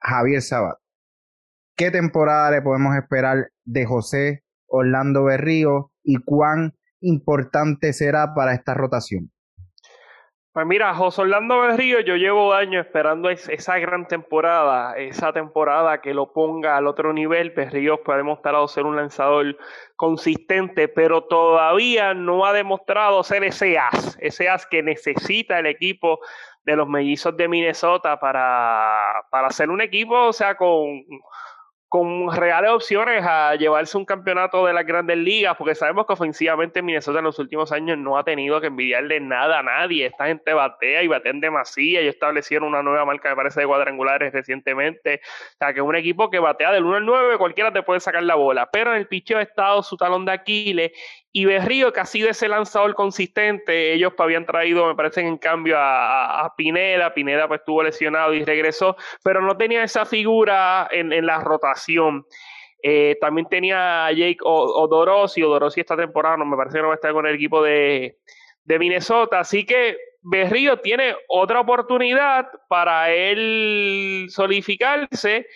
Javier 0.00 0.42
Sabat. 0.42 0.78
¿Qué 1.76 1.90
temporada 1.90 2.50
le 2.50 2.62
podemos 2.62 2.96
esperar 2.96 3.50
de 3.64 3.84
José 3.84 4.44
Orlando 4.66 5.24
Berrío 5.24 5.92
y 6.02 6.16
cuán 6.16 6.74
importante 7.00 7.92
será 7.92 8.34
para 8.34 8.54
esta 8.54 8.74
rotación? 8.74 9.30
Pues 10.58 10.66
mira, 10.66 10.92
José 10.92 11.22
Orlando 11.22 11.60
Berrío, 11.60 12.00
yo 12.00 12.16
llevo 12.16 12.52
años 12.52 12.84
esperando 12.84 13.30
esa 13.30 13.78
gran 13.78 14.08
temporada, 14.08 14.96
esa 14.96 15.32
temporada 15.32 16.00
que 16.00 16.12
lo 16.12 16.32
ponga 16.32 16.76
al 16.76 16.88
otro 16.88 17.12
nivel. 17.12 17.50
Berrío 17.50 18.02
puede 18.02 18.16
ha 18.16 18.22
demostrado 18.24 18.66
ser 18.66 18.84
un 18.84 18.96
lanzador 18.96 19.56
consistente, 19.94 20.88
pero 20.88 21.22
todavía 21.22 22.12
no 22.12 22.44
ha 22.44 22.52
demostrado 22.52 23.22
ser 23.22 23.44
ese 23.44 23.78
as, 23.78 24.18
ese 24.20 24.48
as 24.48 24.66
que 24.66 24.82
necesita 24.82 25.60
el 25.60 25.66
equipo 25.66 26.18
de 26.64 26.74
los 26.74 26.88
mellizos 26.88 27.36
de 27.36 27.46
Minnesota 27.46 28.18
para, 28.18 29.26
para 29.30 29.50
ser 29.50 29.70
un 29.70 29.80
equipo, 29.80 30.16
o 30.16 30.32
sea, 30.32 30.56
con, 30.56 31.04
con 31.88 32.30
reales 32.36 32.70
opciones 32.70 33.24
a 33.24 33.54
llevarse 33.54 33.96
un 33.96 34.04
campeonato 34.04 34.66
de 34.66 34.74
las 34.74 34.84
grandes 34.84 35.16
ligas, 35.16 35.56
porque 35.56 35.74
sabemos 35.74 36.06
que 36.06 36.12
ofensivamente 36.12 36.82
Minnesota 36.82 37.20
en 37.20 37.24
los 37.24 37.38
últimos 37.38 37.72
años 37.72 37.96
no 37.96 38.18
ha 38.18 38.24
tenido 38.24 38.60
que 38.60 38.66
envidiarle 38.66 39.20
nada 39.20 39.60
a 39.60 39.62
nadie. 39.62 40.06
Esta 40.06 40.26
gente 40.26 40.52
batea 40.52 41.02
y 41.02 41.08
batean 41.08 41.40
demasiado. 41.40 42.02
Ellos 42.02 42.14
establecieron 42.14 42.68
una 42.68 42.82
nueva 42.82 43.06
marca, 43.06 43.30
me 43.30 43.36
parece, 43.36 43.60
de 43.60 43.66
cuadrangulares 43.66 44.32
recientemente. 44.32 45.20
O 45.24 45.56
sea, 45.58 45.72
que 45.72 45.80
es 45.80 45.86
un 45.86 45.96
equipo 45.96 46.28
que 46.28 46.38
batea 46.38 46.72
del 46.72 46.84
1 46.84 46.96
al 46.96 47.06
9, 47.06 47.38
cualquiera 47.38 47.72
te 47.72 47.82
puede 47.82 48.00
sacar 48.00 48.22
la 48.22 48.34
bola. 48.34 48.68
Pero 48.70 48.92
en 48.92 48.98
el 48.98 49.08
picheo 49.08 49.38
ha 49.38 49.42
estado 49.42 49.82
su 49.82 49.96
talón 49.96 50.26
de 50.26 50.32
Aquiles 50.32 50.92
y 51.38 51.44
Berrío, 51.44 51.92
que 51.92 52.00
ha 52.00 52.04
sido 52.04 52.28
ese 52.28 52.48
lanzador 52.48 52.96
consistente, 52.96 53.92
ellos 53.94 54.12
habían 54.18 54.44
traído, 54.44 54.88
me 54.88 54.96
parece, 54.96 55.20
en 55.20 55.38
cambio 55.38 55.76
a, 55.78 56.52
Pineda. 56.56 57.14
Pineda 57.14 57.46
pues 57.46 57.60
estuvo 57.60 57.80
lesionado 57.80 58.34
y 58.34 58.44
regresó, 58.44 58.96
pero 59.22 59.40
no 59.40 59.56
tenía 59.56 59.84
esa 59.84 60.04
figura 60.04 60.88
en, 60.90 61.12
en 61.12 61.26
la 61.26 61.38
rotación. 61.38 62.26
Eh, 62.82 63.18
también 63.20 63.46
tenía 63.48 64.06
a 64.06 64.10
Jake 64.10 64.38
Odorosi. 64.42 65.40
Odorosi 65.44 65.80
esta 65.80 65.96
temporada 65.96 66.38
no 66.38 66.44
me 66.44 66.56
parece 66.56 66.78
que 66.78 66.82
no 66.82 66.88
va 66.88 66.94
a 66.94 66.96
estar 66.96 67.12
con 67.12 67.24
el 67.24 67.36
equipo 67.36 67.62
de, 67.62 68.18
de 68.64 68.78
Minnesota. 68.80 69.38
Así 69.38 69.64
que 69.64 69.96
Berrío 70.22 70.80
tiene 70.80 71.14
otra 71.28 71.60
oportunidad 71.60 72.48
para 72.68 73.12
él 73.12 74.26
solidificarse 74.30 75.46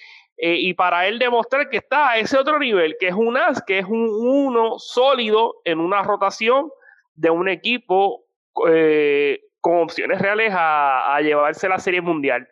eh, 0.45 0.57
y 0.59 0.75
para 0.75 1.07
él 1.07 1.21
demostrar 1.21 1.69
que 1.69 1.77
está 1.77 2.11
a 2.11 2.19
ese 2.19 2.37
otro 2.37 2.59
nivel, 2.59 2.97
que 2.99 3.07
es 3.07 3.15
un 3.15 3.37
as, 3.37 3.63
que 3.65 3.79
es 3.79 3.87
un 3.87 4.09
uno 4.11 4.77
sólido 4.81 5.55
en 5.65 5.79
una 5.79 6.03
rotación 6.03 6.69
de 7.15 7.31
un 7.31 7.49
equipo 7.49 8.25
eh, 8.69 9.41
con 9.61 9.83
opciones 9.83 10.21
reales 10.21 10.53
a, 10.53 11.21
llevarse 11.21 11.69
la 11.69 11.79
serie 11.79 12.01
mundial. 12.01 12.49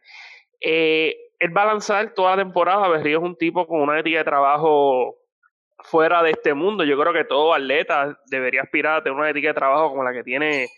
Eh, 0.60 1.16
él 1.40 1.56
va 1.56 1.62
a 1.62 1.66
lanzar 1.66 2.14
toda 2.14 2.36
la 2.36 2.44
temporada. 2.44 2.86
Berrío 2.86 3.18
es 3.18 3.24
un 3.24 3.34
tipo 3.34 3.66
con 3.66 3.80
una 3.80 3.98
ética 3.98 4.18
de 4.18 4.24
trabajo 4.24 5.16
fuera 5.80 6.22
de 6.22 6.30
este 6.30 6.54
mundo. 6.54 6.84
Yo 6.84 6.96
creo 6.96 7.12
que 7.12 7.24
todo 7.24 7.54
atleta 7.54 8.16
debería 8.26 8.62
aspirar 8.62 8.98
a 8.98 9.02
tener 9.02 9.18
una 9.18 9.30
ética 9.30 9.48
de 9.48 9.54
trabajo 9.54 9.90
como 9.90 10.04
la 10.04 10.12
que 10.12 10.22
tiene 10.22 10.68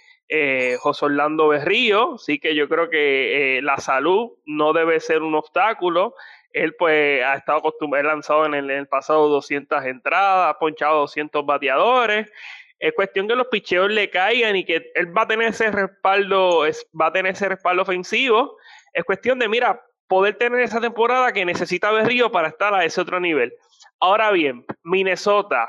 José 0.79 1.05
Orlando 1.05 1.49
Berrío. 1.49 2.15
Así 2.15 2.39
que 2.39 2.55
yo 2.55 2.71
creo 2.71 2.89
que 2.89 3.61
la 3.63 3.77
salud 3.77 4.31
no 4.47 4.73
debe 4.73 4.99
ser 4.99 5.21
un 5.21 5.35
obstáculo 5.35 6.15
él 6.53 6.75
pues 6.79 7.23
ha 7.25 7.35
estado 7.35 7.59
acostumbrado, 7.59 8.09
lanzado 8.09 8.47
en 8.47 8.55
el, 8.55 8.87
pasado 8.89 9.29
200 9.29 9.85
entradas, 9.85 10.55
ha 10.55 10.59
ponchado 10.59 11.01
200 11.01 11.45
bateadores. 11.45 12.31
Es 12.79 12.93
cuestión 12.95 13.29
que 13.29 13.37
los 13.37 13.47
picheos 13.47 13.91
le 13.91 14.11
caigan 14.11 14.57
y 14.57 14.65
que 14.65 14.91
él 14.95 15.17
va 15.17 15.23
a 15.23 15.29
tener 15.29 15.49
ese 15.49 15.71
respaldo, 15.71 16.65
va 17.01 17.07
a 17.07 17.13
tener 17.13 17.33
ese 17.33 17.49
respaldo 17.49 17.83
ofensivo. 17.83 18.57
Es 18.93 19.05
cuestión 19.05 19.39
de, 19.39 19.49
mira, 19.49 19.81
poder 20.09 20.37
tener 20.37 20.61
esa 20.61 20.81
temporada 20.81 21.33
que 21.33 21.45
necesita 21.45 21.91
Berrío 21.91 22.31
para 22.31 22.49
estar 22.49 22.75
a 22.75 22.85
ese 22.85 23.01
otro 23.01 23.21
nivel. 23.21 23.55
Ahora 24.01 24.31
bien, 24.31 24.67
Minnesota 24.83 25.69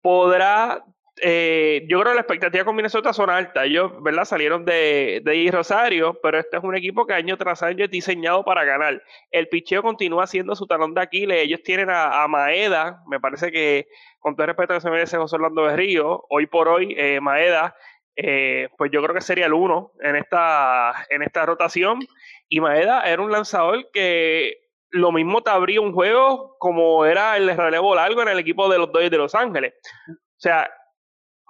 podrá 0.00 0.82
eh, 1.22 1.86
yo 1.88 2.00
creo 2.00 2.12
que 2.12 2.16
la 2.16 2.20
expectativa 2.22 2.64
con 2.64 2.76
Minnesota 2.76 3.12
son 3.12 3.30
altas. 3.30 3.64
Ellos, 3.64 3.92
¿verdad? 4.02 4.24
Salieron 4.24 4.64
de, 4.64 5.20
de 5.24 5.50
Rosario, 5.52 6.18
pero 6.22 6.38
este 6.38 6.56
es 6.56 6.64
un 6.64 6.76
equipo 6.76 7.06
que 7.06 7.14
año 7.14 7.36
tras 7.36 7.62
año 7.62 7.84
es 7.84 7.90
diseñado 7.90 8.44
para 8.44 8.64
ganar. 8.64 9.02
El 9.30 9.48
picheo 9.48 9.82
continúa 9.82 10.26
siendo 10.26 10.54
su 10.56 10.66
talón 10.66 10.94
de 10.94 11.02
Aquiles. 11.02 11.44
Ellos 11.44 11.62
tienen 11.62 11.88
a, 11.90 12.26
Maeda, 12.28 13.02
me 13.06 13.20
parece 13.20 13.50
que, 13.50 13.88
con 14.18 14.34
todo 14.34 14.44
el 14.44 14.48
respeto 14.48 14.74
que 14.74 14.80
se 14.80 14.90
merece 14.90 15.16
José 15.16 15.36
Orlando 15.36 15.66
de 15.66 15.76
Río, 15.76 16.24
hoy 16.28 16.46
por 16.46 16.68
hoy, 16.68 16.94
eh, 16.96 17.20
Maeda, 17.20 17.74
eh, 18.16 18.68
pues 18.76 18.90
yo 18.92 19.02
creo 19.02 19.14
que 19.14 19.20
sería 19.20 19.46
el 19.46 19.54
uno 19.54 19.92
en 20.00 20.16
esta, 20.16 21.06
en 21.10 21.22
esta 21.22 21.46
rotación. 21.46 22.00
Y 22.48 22.60
Maeda 22.60 23.02
era 23.02 23.22
un 23.22 23.30
lanzador 23.30 23.90
que 23.92 24.56
lo 24.90 25.12
mismo 25.12 25.42
te 25.42 25.50
abría 25.50 25.80
un 25.80 25.92
juego 25.92 26.56
como 26.58 27.04
era 27.04 27.36
el 27.36 27.56
relevo 27.56 27.94
largo 27.94 28.22
en 28.22 28.28
el 28.28 28.38
equipo 28.38 28.68
de 28.68 28.78
los 28.78 28.92
Dodgers 28.92 29.10
de 29.10 29.18
Los 29.18 29.34
Ángeles. 29.34 29.74
O 30.08 30.42
sea, 30.42 30.70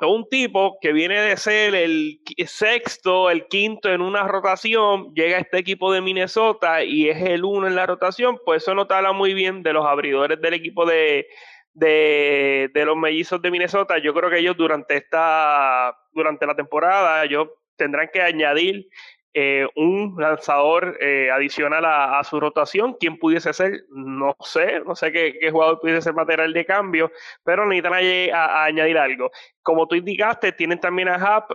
un 0.08 0.28
tipo 0.28 0.78
que 0.80 0.92
viene 0.92 1.20
de 1.20 1.36
ser 1.36 1.74
el 1.74 2.20
sexto, 2.46 3.30
el 3.30 3.46
quinto 3.46 3.90
en 3.92 4.00
una 4.00 4.26
rotación, 4.26 5.12
llega 5.14 5.36
a 5.36 5.40
este 5.40 5.58
equipo 5.58 5.92
de 5.92 6.00
Minnesota 6.00 6.84
y 6.84 7.08
es 7.08 7.20
el 7.22 7.44
uno 7.44 7.66
en 7.66 7.74
la 7.74 7.86
rotación, 7.86 8.38
pues 8.44 8.62
eso 8.62 8.74
no 8.74 8.86
te 8.86 8.94
muy 9.12 9.34
bien 9.34 9.62
de 9.62 9.72
los 9.72 9.86
abridores 9.86 10.40
del 10.40 10.54
equipo 10.54 10.86
de, 10.86 11.26
de, 11.74 12.70
de 12.72 12.84
los 12.84 12.96
mellizos 12.96 13.40
de 13.42 13.50
Minnesota. 13.50 13.98
Yo 13.98 14.14
creo 14.14 14.30
que 14.30 14.38
ellos 14.38 14.56
durante 14.56 14.96
esta, 14.96 15.96
durante 16.12 16.46
la 16.46 16.54
temporada, 16.54 17.24
ellos 17.24 17.48
tendrán 17.76 18.10
que 18.12 18.20
añadir 18.20 18.88
eh, 19.32 19.64
un 19.76 20.16
lanzador 20.18 20.98
eh, 21.00 21.30
adicional 21.30 21.84
a, 21.84 22.22
su 22.24 22.40
rotación. 22.40 22.96
¿Quién 22.98 23.16
pudiese 23.16 23.52
ser? 23.52 23.84
No 23.90 24.34
sé, 24.40 24.80
no 24.84 24.96
sé 24.96 25.12
qué, 25.12 25.50
jugador 25.52 25.80
pudiese 25.80 26.02
ser 26.02 26.14
material 26.14 26.52
de 26.52 26.64
cambio, 26.66 27.12
pero 27.44 27.64
necesitan 27.64 27.94
añadir 27.94 28.98
algo. 28.98 29.30
Como 29.62 29.86
tú 29.86 29.94
indicaste, 29.94 30.50
tienen 30.52 30.80
también 30.80 31.08
a 31.08 31.14
Hap. 31.14 31.50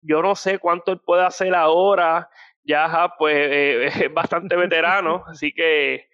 Yo 0.00 0.20
no 0.20 0.34
sé 0.34 0.58
cuánto 0.58 0.90
él 0.92 1.00
puede 1.04 1.24
hacer 1.24 1.54
ahora. 1.54 2.28
Ya 2.64 2.86
Hap, 2.86 3.18
pues, 3.18 3.36
eh, 3.36 3.86
es 4.06 4.12
bastante 4.12 4.56
veterano, 4.56 5.24
así 5.28 5.52
que, 5.52 6.08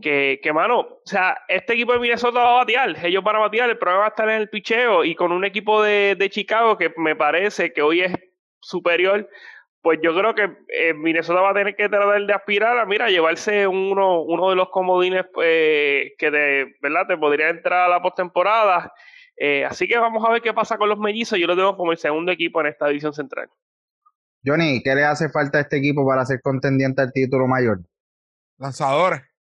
que, 0.00 0.40
que, 0.42 0.52
mano, 0.52 0.80
o 0.80 1.02
sea, 1.04 1.42
este 1.48 1.74
equipo 1.74 1.92
de 1.92 2.00
Minnesota 2.00 2.40
va 2.40 2.50
a 2.50 2.56
batear, 2.58 3.04
ellos 3.04 3.22
van 3.22 3.36
a 3.36 3.40
batear, 3.40 3.70
el 3.70 3.78
problema 3.78 4.00
va 4.00 4.06
a 4.06 4.08
estar 4.08 4.28
en 4.28 4.36
el 4.36 4.48
picheo 4.48 5.04
y 5.04 5.14
con 5.14 5.32
un 5.32 5.44
equipo 5.44 5.82
de, 5.82 6.16
de 6.18 6.30
Chicago 6.30 6.76
que 6.76 6.92
me 6.96 7.14
parece 7.14 7.72
que 7.72 7.82
hoy 7.82 8.00
es 8.02 8.12
superior 8.60 9.28
pues 9.82 9.98
yo 10.02 10.14
creo 10.16 10.34
que 10.34 10.44
eh, 10.68 10.94
Minnesota 10.94 11.40
va 11.40 11.50
a 11.50 11.54
tener 11.54 11.74
que 11.74 11.88
tratar 11.88 12.24
de 12.24 12.32
aspirar 12.32 12.78
a, 12.78 12.86
mira, 12.86 13.08
llevarse 13.08 13.66
uno, 13.66 14.22
uno 14.22 14.50
de 14.50 14.56
los 14.56 14.68
comodines 14.70 15.26
eh, 15.42 16.14
que 16.18 16.30
de, 16.30 16.76
¿verdad? 16.80 17.06
te 17.08 17.16
podría 17.16 17.48
entrar 17.48 17.86
a 17.86 17.88
la 17.88 18.00
postemporada. 18.00 18.92
Eh, 19.36 19.64
así 19.64 19.88
que 19.88 19.98
vamos 19.98 20.24
a 20.24 20.30
ver 20.30 20.40
qué 20.40 20.52
pasa 20.52 20.78
con 20.78 20.88
los 20.88 20.98
mellizos. 20.98 21.38
Yo 21.38 21.48
lo 21.48 21.56
tengo 21.56 21.76
como 21.76 21.90
el 21.90 21.98
segundo 21.98 22.30
equipo 22.30 22.60
en 22.60 22.68
esta 22.68 22.86
división 22.86 23.12
central. 23.12 23.48
Johnny, 24.44 24.82
¿qué 24.84 24.94
le 24.94 25.04
hace 25.04 25.28
falta 25.30 25.58
a 25.58 25.62
este 25.62 25.78
equipo 25.78 26.06
para 26.06 26.24
ser 26.24 26.40
contendiente 26.42 27.02
al 27.02 27.12
título 27.12 27.48
mayor? 27.48 27.80
Lanzadores 28.58 29.31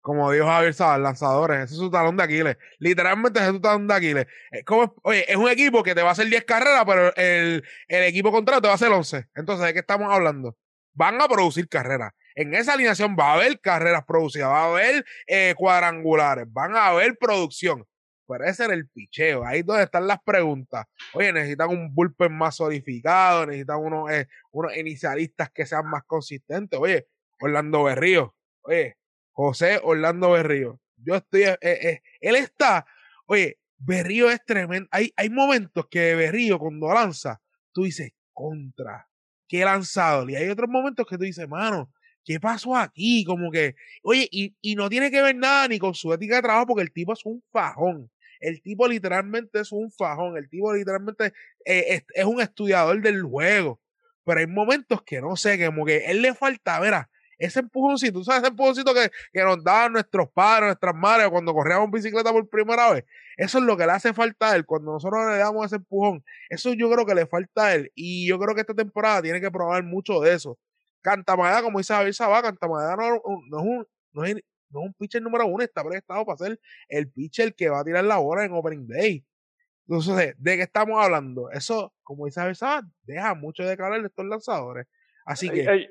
como 0.00 0.30
dijo 0.32 0.46
Javier 0.46 0.74
Sabal, 0.74 1.02
lanzadores, 1.02 1.64
ese 1.64 1.74
es 1.74 1.80
su 1.80 1.90
talón 1.90 2.16
de 2.16 2.22
Aquiles. 2.22 2.56
Literalmente 2.78 3.38
ese 3.38 3.48
es 3.48 3.54
su 3.54 3.60
talón 3.60 3.86
de 3.86 3.94
Aquiles. 3.94 4.26
Oye, 5.02 5.30
es 5.30 5.36
un 5.36 5.48
equipo 5.48 5.82
que 5.82 5.94
te 5.94 6.02
va 6.02 6.10
a 6.10 6.12
hacer 6.12 6.26
10 6.26 6.44
carreras, 6.44 6.84
pero 6.86 7.14
el, 7.16 7.64
el 7.88 8.02
equipo 8.04 8.32
contrario 8.32 8.62
te 8.62 8.68
va 8.68 8.72
a 8.72 8.76
hacer 8.76 8.90
11. 8.90 9.26
Entonces, 9.34 9.66
¿de 9.66 9.72
qué 9.72 9.80
estamos 9.80 10.12
hablando? 10.12 10.56
Van 10.94 11.20
a 11.20 11.28
producir 11.28 11.68
carreras. 11.68 12.12
En 12.34 12.54
esa 12.54 12.74
alineación 12.74 13.16
va 13.18 13.32
a 13.32 13.34
haber 13.34 13.60
carreras 13.60 14.04
producidas, 14.06 14.48
va 14.48 14.62
a 14.62 14.70
haber 14.70 15.04
eh, 15.26 15.54
cuadrangulares, 15.56 16.46
van 16.50 16.74
a 16.76 16.86
haber 16.86 17.18
producción. 17.18 17.84
Pero 18.26 18.44
ese 18.44 18.64
era 18.64 18.74
el 18.74 18.88
picheo. 18.88 19.44
Ahí 19.44 19.60
es 19.60 19.66
donde 19.66 19.82
están 19.82 20.06
las 20.06 20.22
preguntas. 20.22 20.86
Oye, 21.14 21.32
necesitan 21.32 21.68
un 21.70 21.92
bullpen 21.92 22.32
más 22.32 22.56
solidificado, 22.56 23.44
necesitan 23.44 23.78
unos, 23.78 24.10
eh, 24.10 24.28
unos 24.52 24.76
inicialistas 24.76 25.50
que 25.50 25.66
sean 25.66 25.86
más 25.90 26.04
consistentes. 26.04 26.78
Oye, 26.78 27.08
Orlando 27.40 27.82
Berrío. 27.82 28.36
Oye, 28.62 28.96
José 29.32 29.80
Orlando 29.82 30.30
Berrío. 30.30 30.80
Yo 30.96 31.14
estoy, 31.16 31.42
eh, 31.42 31.58
eh, 31.62 32.02
él 32.20 32.36
está, 32.36 32.86
oye, 33.26 33.58
Berrío 33.78 34.30
es 34.30 34.44
tremendo. 34.44 34.88
Hay, 34.92 35.12
hay 35.16 35.30
momentos 35.30 35.86
que 35.90 36.14
Berrío 36.14 36.58
cuando 36.58 36.92
lanza, 36.92 37.40
tú 37.72 37.84
dices, 37.84 38.12
contra, 38.32 39.08
qué 39.48 39.64
lanzado. 39.64 40.28
Y 40.28 40.36
hay 40.36 40.48
otros 40.48 40.68
momentos 40.68 41.06
que 41.06 41.16
tú 41.16 41.24
dices, 41.24 41.48
mano, 41.48 41.92
¿qué 42.24 42.38
pasó 42.38 42.76
aquí? 42.76 43.24
Como 43.24 43.50
que, 43.50 43.74
oye, 44.02 44.28
y, 44.30 44.54
y 44.60 44.74
no 44.74 44.88
tiene 44.88 45.10
que 45.10 45.22
ver 45.22 45.36
nada 45.36 45.68
ni 45.68 45.78
con 45.78 45.94
su 45.94 46.12
ética 46.12 46.36
de 46.36 46.42
trabajo 46.42 46.66
porque 46.68 46.82
el 46.82 46.92
tipo 46.92 47.12
es 47.12 47.24
un 47.24 47.42
fajón. 47.50 48.10
El 48.40 48.62
tipo 48.62 48.88
literalmente 48.88 49.60
es 49.60 49.72
un 49.72 49.90
fajón. 49.90 50.36
El 50.36 50.48
tipo 50.48 50.74
literalmente 50.74 51.32
eh, 51.64 51.84
es, 51.88 52.04
es, 52.14 52.24
un 52.24 52.40
estudiador 52.40 53.00
del 53.00 53.22
juego. 53.22 53.80
Pero 54.24 54.40
hay 54.40 54.46
momentos 54.46 55.02
que 55.02 55.20
no 55.20 55.36
sé, 55.36 55.64
como 55.64 55.84
que 55.84 56.06
él 56.06 56.22
le 56.22 56.34
falta, 56.34 56.78
verá, 56.80 57.10
ese 57.40 57.60
empujoncito, 57.60 58.18
¿tú 58.18 58.24
sabes 58.24 58.42
ese 58.42 58.50
empujoncito 58.50 58.92
que, 58.92 59.10
que 59.32 59.42
nos 59.42 59.64
daban 59.64 59.94
nuestros 59.94 60.28
padres, 60.30 60.66
nuestras 60.66 60.94
madres 60.94 61.28
cuando 61.30 61.54
corríamos 61.54 61.90
bicicleta 61.90 62.30
por 62.30 62.46
primera 62.48 62.92
vez? 62.92 63.04
Eso 63.38 63.58
es 63.58 63.64
lo 63.64 63.78
que 63.78 63.86
le 63.86 63.92
hace 63.92 64.12
falta 64.12 64.50
a 64.50 64.56
él. 64.56 64.66
Cuando 64.66 64.92
nosotros 64.92 65.26
le 65.30 65.38
damos 65.38 65.64
ese 65.64 65.76
empujón, 65.76 66.22
eso 66.50 66.74
yo 66.74 66.90
creo 66.90 67.06
que 67.06 67.14
le 67.14 67.26
falta 67.26 67.68
a 67.68 67.74
él. 67.74 67.90
Y 67.94 68.28
yo 68.28 68.38
creo 68.38 68.54
que 68.54 68.60
esta 68.60 68.74
temporada 68.74 69.22
tiene 69.22 69.40
que 69.40 69.50
probar 69.50 69.82
mucho 69.82 70.20
de 70.20 70.34
eso. 70.34 70.58
Cantamadera, 71.00 71.62
como 71.62 71.78
dice 71.78 71.94
Javier 71.94 72.14
Sabá, 72.14 72.42
Cantamadera 72.42 72.94
no, 72.96 73.22
no, 73.48 73.58
es 73.58 73.64
un, 73.64 73.86
no, 74.12 74.24
es, 74.24 74.34
no 74.68 74.80
es 74.80 74.86
un 74.86 74.92
pitcher 74.92 75.22
número 75.22 75.46
uno, 75.46 75.64
está 75.64 75.82
prestado 75.82 76.26
para 76.26 76.36
ser 76.36 76.60
el 76.88 77.10
pitcher 77.10 77.54
que 77.54 77.70
va 77.70 77.80
a 77.80 77.84
tirar 77.84 78.04
la 78.04 78.18
bola 78.18 78.44
en 78.44 78.52
Opening 78.52 78.86
Day. 78.86 79.24
Entonces, 79.88 80.34
¿de 80.36 80.56
qué 80.56 80.62
estamos 80.62 81.02
hablando? 81.02 81.50
Eso, 81.50 81.94
como 82.02 82.26
dice 82.26 82.40
Javier 82.40 82.56
Sabá, 82.56 82.86
deja 83.04 83.34
mucho 83.34 83.62
de 83.62 83.78
cara 83.78 83.98
de 83.98 84.06
estos 84.06 84.26
lanzadores. 84.26 84.86
Así 85.24 85.48
que. 85.48 85.90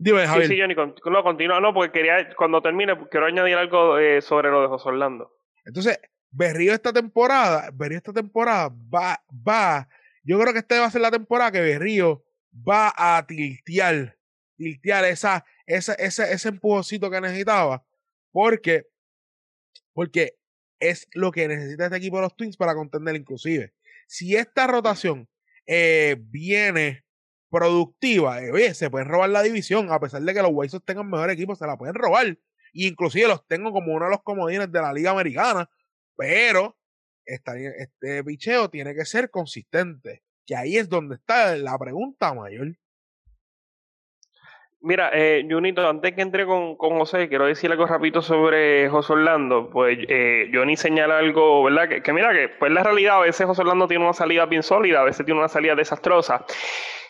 Dime, 0.00 0.26
Javier. 0.26 0.46
Sí, 0.46 0.54
sí, 0.54 0.60
Johnny, 0.60 0.74
no, 0.74 1.22
continúa, 1.24 1.60
no, 1.60 1.74
porque 1.74 1.90
quería, 1.90 2.34
cuando 2.36 2.62
termine, 2.62 2.96
quiero 3.10 3.26
añadir 3.26 3.56
algo 3.56 3.98
eh, 3.98 4.22
sobre 4.22 4.48
lo 4.48 4.62
de 4.62 4.68
José 4.68 4.88
Orlando. 4.88 5.36
Entonces, 5.64 5.98
Berrío 6.30 6.72
esta 6.72 6.92
temporada, 6.92 7.70
Berrío 7.74 7.98
esta 7.98 8.12
temporada 8.12 8.70
va, 8.94 9.20
va, 9.30 9.88
yo 10.22 10.38
creo 10.38 10.52
que 10.52 10.60
esta 10.60 10.78
va 10.78 10.86
a 10.86 10.90
ser 10.90 11.00
la 11.00 11.10
temporada 11.10 11.50
que 11.50 11.60
Berrío 11.60 12.22
va 12.52 12.94
a 12.96 13.26
tiltear, 13.26 14.16
tiltear 14.56 15.04
esa, 15.04 15.44
esa, 15.66 15.94
ese, 15.94 16.32
ese 16.32 16.48
empujoncito 16.48 17.10
que 17.10 17.20
necesitaba, 17.20 17.84
porque 18.30 18.86
porque 19.98 20.36
es 20.78 21.08
lo 21.12 21.32
que 21.32 21.48
necesita 21.48 21.86
este 21.86 21.96
equipo 21.96 22.18
de 22.18 22.22
los 22.22 22.36
Twins 22.36 22.56
para 22.56 22.72
contender 22.76 23.16
inclusive. 23.16 23.72
Si 24.06 24.36
esta 24.36 24.68
rotación 24.68 25.28
eh, 25.66 26.14
viene 26.20 27.04
productiva, 27.50 28.42
eh, 28.42 28.74
se 28.74 28.90
pueden 28.90 29.08
robar 29.08 29.30
la 29.30 29.42
división, 29.42 29.90
a 29.90 30.00
pesar 30.00 30.22
de 30.22 30.34
que 30.34 30.42
los 30.42 30.70
Sox 30.70 30.84
tengan 30.84 31.08
mejor 31.08 31.30
equipo, 31.30 31.54
se 31.54 31.66
la 31.66 31.76
pueden 31.76 31.94
robar. 31.94 32.38
Y 32.72 32.86
inclusive 32.86 33.28
los 33.28 33.46
tengo 33.46 33.72
como 33.72 33.94
uno 33.94 34.06
de 34.06 34.10
los 34.10 34.22
comodines 34.22 34.70
de 34.70 34.80
la 34.80 34.92
Liga 34.92 35.10
Americana, 35.10 35.68
pero 36.16 36.76
este 37.24 38.24
picheo 38.24 38.70
tiene 38.70 38.94
que 38.94 39.04
ser 39.04 39.30
consistente, 39.30 40.22
que 40.46 40.56
ahí 40.56 40.76
es 40.76 40.88
donde 40.88 41.16
está 41.16 41.56
la 41.56 41.78
pregunta 41.78 42.34
mayor. 42.34 42.76
Mira, 44.80 45.10
eh, 45.12 45.44
Junito, 45.50 45.86
antes 45.88 46.14
que 46.14 46.22
entre 46.22 46.46
con, 46.46 46.76
con, 46.76 46.98
José, 46.98 47.28
quiero 47.28 47.46
decir 47.46 47.70
algo 47.72 47.86
rapidito 47.86 48.22
sobre 48.22 48.88
José 48.88 49.12
Orlando. 49.12 49.70
Pues 49.70 49.98
eh, 50.08 50.50
Johnny 50.54 50.76
señala 50.76 51.18
algo, 51.18 51.64
¿verdad? 51.64 52.00
Que, 52.00 52.12
mira, 52.12 52.32
que 52.32 52.48
pues 52.48 52.70
la 52.70 52.84
realidad 52.84 53.16
a 53.16 53.20
veces 53.20 53.44
José 53.44 53.62
Orlando 53.62 53.88
tiene 53.88 54.04
una 54.04 54.12
salida 54.12 54.46
bien 54.46 54.62
sólida, 54.62 55.00
a 55.00 55.04
veces 55.04 55.26
tiene 55.26 55.40
una 55.40 55.48
salida 55.48 55.74
desastrosa. 55.74 56.44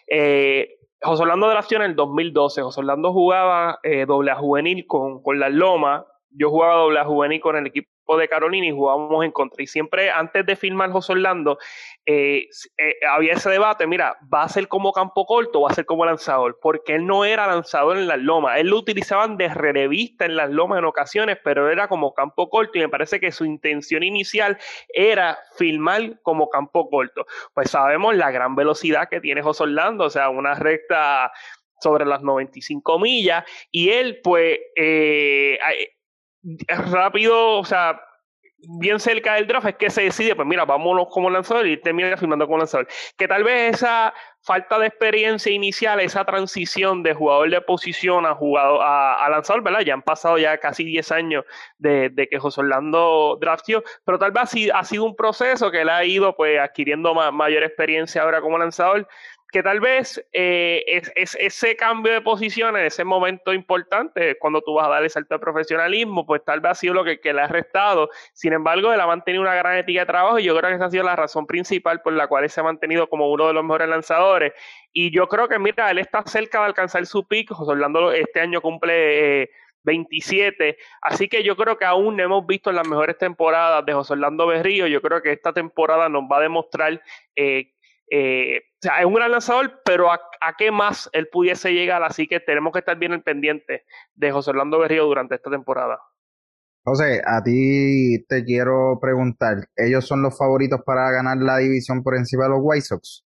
Eh, 0.07 0.79
José 1.03 1.23
Orlando 1.23 1.49
draftió 1.51 1.77
en 1.77 1.85
el 1.85 1.95
2012. 1.95 2.63
José 2.63 2.81
Orlando 2.81 3.13
jugaba 3.13 3.79
eh, 3.83 4.07
doble 4.07 4.31
a 4.31 4.37
juvenil 4.37 4.87
con, 4.87 5.23
con 5.23 5.39
la 5.39 5.51
Loma. 5.51 6.07
Yo 6.31 6.49
jugaba 6.49 6.77
doble 6.77 7.01
a 7.01 7.05
juvenil 7.05 7.41
con 7.41 7.57
el 7.57 7.67
equipo 7.67 7.91
de 8.17 8.29
Carolina 8.29 8.67
y 8.67 8.71
jugábamos 8.71 9.25
en 9.25 9.33
contra. 9.33 9.63
Y 9.63 9.67
siempre 9.67 10.11
antes 10.11 10.47
de 10.47 10.57
firmar 10.57 10.91
José 10.91 11.13
Orlando, 11.13 11.59
eh, 12.07 12.49
eh, 12.79 12.95
había 13.11 13.35
ese 13.35 13.51
debate, 13.51 13.87
mira, 13.87 14.17
¿va 14.33 14.45
a 14.45 14.49
ser 14.49 14.69
como 14.69 14.93
campo 14.93 15.27
corto 15.27 15.59
o 15.59 15.63
va 15.63 15.71
a 15.71 15.75
ser 15.75 15.85
como 15.85 16.07
lanzador? 16.07 16.59
Porque 16.61 16.95
él 16.95 17.07
no 17.07 17.25
era 17.25 17.47
lanzador 17.47 17.99
en 17.99 18.07
las 18.07 18.19
lomas, 18.19 18.59
él 18.59 18.69
lo 18.69 18.79
utilizaban 18.79 19.37
de 19.37 19.49
revista 19.49 20.25
en 20.25 20.37
las 20.37 20.51
lomas 20.51 20.79
en 20.79 20.87
ocasiones, 20.87 21.39
pero 21.45 21.71
era 21.71 21.89
como 21.89 22.15
campo 22.15 22.49
corto 22.49 22.79
y 22.79 22.81
me 22.81 22.89
parece 22.89 23.21
que 23.21 23.33
su 23.33 23.45
intención 23.45 24.03
inicial 24.03 24.59
era 24.89 25.39
filmar 25.57 26.21
como 26.23 26.49
campo 26.49 26.89
corto. 26.89 27.27
Pues 27.55 27.71
sabemos 27.71 28.17
la 28.17 28.31
gran 28.31 28.55
velocidad 28.55 29.09
que 29.09 29.21
tiene 29.21 29.43
José 29.43 29.65
Orlando, 29.65 30.05
o 30.05 30.11
sea, 30.11 30.31
una 30.31 30.55
recta 30.55 31.31
sobre 31.81 32.05
las 32.05 32.23
95 32.23 32.99
millas 32.99 33.45
y 33.71 33.91
él 33.91 34.21
pues 34.23 34.59
eh, 34.77 35.59
rápido, 36.91 37.59
o 37.59 37.65
sea, 37.65 38.01
bien 38.61 38.99
cerca 38.99 39.35
del 39.35 39.47
draft 39.47 39.69
es 39.69 39.77
que 39.77 39.91
se 39.91 40.03
decide, 40.03 40.35
pues 40.35 40.47
mira, 40.47 40.65
vámonos 40.65 41.09
como 41.11 41.31
lanzador 41.31 41.67
y 41.67 41.77
termina 41.77 42.17
firmando 42.17 42.47
como 42.47 42.59
lanzador. 42.59 42.89
Que 43.17 43.29
tal 43.29 43.45
vez 43.45 43.75
esa 43.77 44.13
falta 44.43 44.79
de 44.79 44.87
experiencia 44.89 45.53
inicial, 45.53 46.01
esa 46.01 46.25
transición 46.25 47.03
de 47.03 47.15
jugador 47.15 47.51
de 47.51 47.61
posición 47.61 48.27
a 48.27 48.35
jugador 48.35 48.81
a, 48.83 49.29
lanzador, 49.31 49.63
¿verdad? 49.63 49.81
Ya 49.81 49.95
han 49.95 50.03
pasado 50.03 50.39
ya 50.39 50.59
casi 50.59 50.85
10 50.85 51.13
años 51.13 51.45
de, 51.79 52.29
que 52.31 52.39
José 52.39 52.61
Orlando 52.61 53.39
draftió, 53.41 53.85
pero 54.05 54.19
tal 54.19 54.33
vez 54.33 54.51
ha, 54.73 54.85
sido 54.85 55.05
un 55.05 55.15
proceso 55.15 55.71
que 55.71 55.83
él 55.83 55.89
ha 55.89 56.05
ido 56.05 56.35
pues 56.35 56.59
adquiriendo 56.59 57.15
mayor 57.15 57.63
experiencia 57.63 58.23
ahora 58.23 58.41
como 58.41 58.59
lanzador 58.59 59.07
que 59.51 59.63
tal 59.63 59.81
vez 59.81 60.23
eh, 60.33 60.85
es, 60.87 61.37
ese 61.37 61.77
cambio 61.77 62.13
de 62.13 62.21
posición 62.21 62.77
en 62.77 62.85
ese 62.85 63.05
momento 63.05 63.55
importante, 63.55 64.37
cuando 64.39 64.61
tú 64.61 64.75
vas 64.75 64.87
a 64.87 64.91
dar 64.91 65.03
el 65.03 65.11
salto 65.11 65.35
de 65.35 65.39
profesionalismo, 65.39 66.27
pues 66.27 66.45
tal 66.45 66.61
vez 66.61 66.73
ha 66.73 66.75
sido 66.75 66.95
lo 66.95 67.05
que, 67.05 67.19
le 67.23 67.41
ha 67.41 67.49
restado. 67.49 68.11
Sin 68.35 68.53
embargo, 68.53 68.93
él 68.93 69.01
ha 69.01 69.07
mantenido 69.07 69.43
una 69.43 69.55
gran 69.55 69.79
ética 69.79 70.01
de 70.01 70.07
trabajo 70.07 70.39
y 70.39 70.45
yo 70.45 70.57
creo 70.57 70.69
que 70.69 70.77
esa 70.77 70.87
ha 70.87 70.91
sido 70.91 71.05
la 71.05 71.17
razón 71.17 71.47
principal 71.47 72.03
por 72.03 72.13
la 72.13 72.27
cual 72.27 72.45
él 72.45 72.51
se 72.51 72.61
ha 72.61 72.65
mantenido 72.65 73.09
como 73.09 73.31
uno 73.31 73.47
de 73.47 73.55
los 73.55 73.65
mejores 73.65 73.89
lanzadores. 73.89 74.53
Y 74.93 75.11
yo 75.11 75.29
creo 75.29 75.49
que, 75.49 75.59
mira, 75.59 75.91
él 75.91 75.99
está 75.99 76.23
cerca 76.27 76.61
de 76.61 76.67
alcanzar 76.67 77.07
su 77.07 77.27
pico. 77.27 77.55
José 77.55 77.73
Orlando 77.73 78.13
este 78.13 78.41
año 78.41 78.61
cumple... 78.61 79.51
27. 79.85 80.69
Eh, 80.69 80.77
Así 81.01 81.29
que 81.29 81.43
yo 81.43 81.57
creo 81.57 81.79
que 81.79 81.85
aún 81.85 82.17
no 82.17 82.23
hemos 82.23 82.47
visto 82.47 82.73
las 82.73 82.87
mejores 82.87 83.17
temporadas 83.17 83.85
de 83.87 83.93
José 83.93 84.15
Orlando 84.15 84.47
Berrío. 84.47 84.87
Yo 84.87 85.01
creo 85.01 85.23
que 85.23 85.33
esta 85.33 85.53
temporada 85.53 86.09
nos 86.09 86.25
va 86.25 86.39
a 86.39 86.43
demostrar 86.43 87.01
eh, 87.37 87.73
eh, 88.11 88.63
o 88.75 88.81
sea, 88.81 89.01
es 89.01 89.07
un 89.07 89.15
gran 89.15 89.31
lanzador, 89.31 89.81
pero 89.85 90.13
a, 90.13 90.21
qué 90.57 90.71
más 90.71 91.11
él 91.13 91.29
pudiese 91.29 91.73
llegar, 91.73 92.03
así 92.03 92.27
que 92.27 92.41
tenemos 92.41 92.73
que 92.73 92.79
estar 92.79 92.97
bien 92.97 93.13
al 93.13 93.23
pendiente 93.23 93.85
de 94.15 94.31
José 94.31 94.51
Orlando 94.51 94.79
Berrío 94.79 95.05
durante 95.05 95.35
esta 95.35 95.51
temporada. 95.51 95.99
José, 96.85 97.21
a 97.27 97.43
ti 97.43 98.25
te 98.29 98.45
quiero 98.45 98.99
preguntar, 99.01 99.69
¿ellos 99.77 100.07
son 100.07 100.23
los 100.23 100.39
favoritos 100.39 100.81
para 100.87 101.11
ganar 101.11 101.39
la 101.39 101.59
división 101.59 102.03
por 102.03 102.17
encima 102.17 102.45
de 102.45 102.51
los 102.51 102.61
White 102.63 102.83
Sox? 102.83 103.25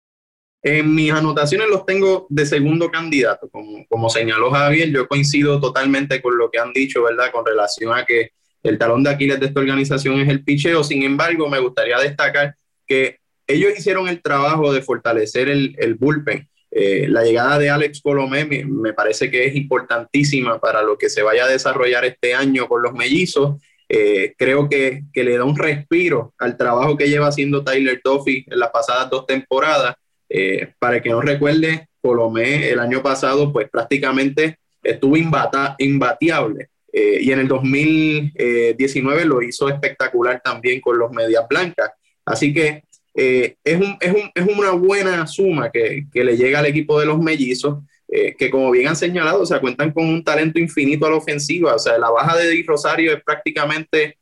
En 0.63 0.95
mis 0.95 1.13
anotaciones 1.13 1.69
los 1.69 1.85
tengo 1.85 2.27
de 2.31 2.47
segundo 2.47 2.91
candidato, 2.91 3.51
como, 3.51 3.85
como 3.89 4.09
señaló 4.09 4.51
Javier, 4.51 4.91
yo 4.91 5.07
coincido 5.07 5.61
totalmente 5.61 6.23
con 6.23 6.39
lo 6.39 6.51
que 6.51 6.59
han 6.59 6.73
dicho, 6.73 7.03
¿verdad? 7.03 7.31
Con 7.31 7.45
relación 7.45 7.97
a 7.97 8.05
que 8.05 8.31
el 8.63 8.79
talón 8.79 9.03
de 9.03 9.11
Aquiles 9.11 9.39
de 9.39 9.47
esta 9.47 9.61
organización 9.61 10.21
es 10.21 10.29
el 10.29 10.45
picheo, 10.45 10.83
sin 10.83 11.03
embargo, 11.03 11.49
me 11.49 11.59
gustaría 11.59 11.99
destacar 11.99 12.55
que 12.87 13.22
ellos 13.47 13.73
hicieron 13.77 14.09
el 14.09 14.23
trabajo 14.23 14.73
de 14.73 14.83
fortalecer 14.83 15.49
el, 15.49 15.75
el 15.79 15.95
bullpen. 15.95 16.49
Eh, 16.75 17.07
la 17.07 17.23
llegada 17.23 17.59
de 17.59 17.69
Alex 17.69 18.01
Colomé 18.01 18.47
me, 18.47 18.95
parece 18.95 19.31
que 19.31 19.45
es 19.45 19.55
importantísima 19.55 20.59
para 20.59 20.83
lo 20.83 20.97
que 20.97 21.11
se 21.11 21.23
vaya 21.23 21.45
a 21.45 21.49
desarrollar 21.49 22.07
este 22.07 22.35
año 22.35 22.67
con 22.67 22.83
los 22.83 22.95
mellizos. 22.95 23.61
Eh, 23.89 24.35
creo 24.39 24.71
que, 24.71 25.03
que, 25.13 25.23
le 25.23 25.37
da 25.37 25.45
un 25.45 25.57
respiro 25.57 26.33
al 26.39 26.57
trabajo 26.57 26.97
que 26.97 27.11
lleva 27.11 27.27
haciendo 27.27 27.63
Tyler 27.63 28.01
Duffy 28.03 28.47
en 28.49 28.59
las 28.59 28.71
pasadas 28.71 29.11
dos 29.11 29.27
temporadas. 29.27 29.97
Eh, 30.31 30.73
para 30.79 31.03
que 31.03 31.11
no 31.11 31.21
recuerde, 31.21 31.89
Colomé 32.01 32.71
el 32.71 32.81
año 32.81 33.03
pasado 33.03 33.53
pues 33.53 33.69
prácticamente 33.69 34.59
estuvo 34.83 35.17
imbata, 35.17 35.77
imbatiable. 35.79 36.71
y 36.93 37.31
en 37.31 37.39
el 37.39 37.49
2019 37.49 39.25
lo 39.25 39.41
hizo 39.41 39.69
espectacular 39.69 40.41
también 40.43 40.81
con 40.81 40.99
los 40.99 41.13
Medias 41.13 41.47
Blancas. 41.49 41.93
Así 42.25 42.53
que 42.53 42.83
eh, 43.15 43.57
es, 43.63 43.79
un, 43.79 43.97
es, 44.01 44.13
un, 44.13 44.31
es, 44.35 44.57
una 44.57 44.71
buena 44.71 45.27
suma 45.27 45.71
que, 45.71 46.07
que, 46.11 46.25
le 46.25 46.37
llega 46.37 46.61
al 46.61 46.67
equipo 46.67 46.99
de 46.99 47.07
los 47.07 47.21
mellizos, 47.21 47.85
eh, 48.09 48.35
que 48.39 48.51
como 48.51 48.71
bien 48.71 48.89
han 48.89 48.97
señalado, 48.97 49.43
o 49.43 49.47
sea, 49.47 49.61
cuentan 49.61 49.93
con 49.93 50.07
un 50.07 50.25
talento 50.25 50.59
infinito 50.59 51.07
a 51.07 51.11
la 51.11 51.17
ofensiva. 51.17 51.75
O 51.75 51.79
sea, 51.79 51.99
la 51.99 52.11
baja 52.11 52.37
de 52.39 52.49
Di 52.49 52.63
Rosario 52.63 53.13
es 53.13 53.23
prácticamente, 53.23 54.19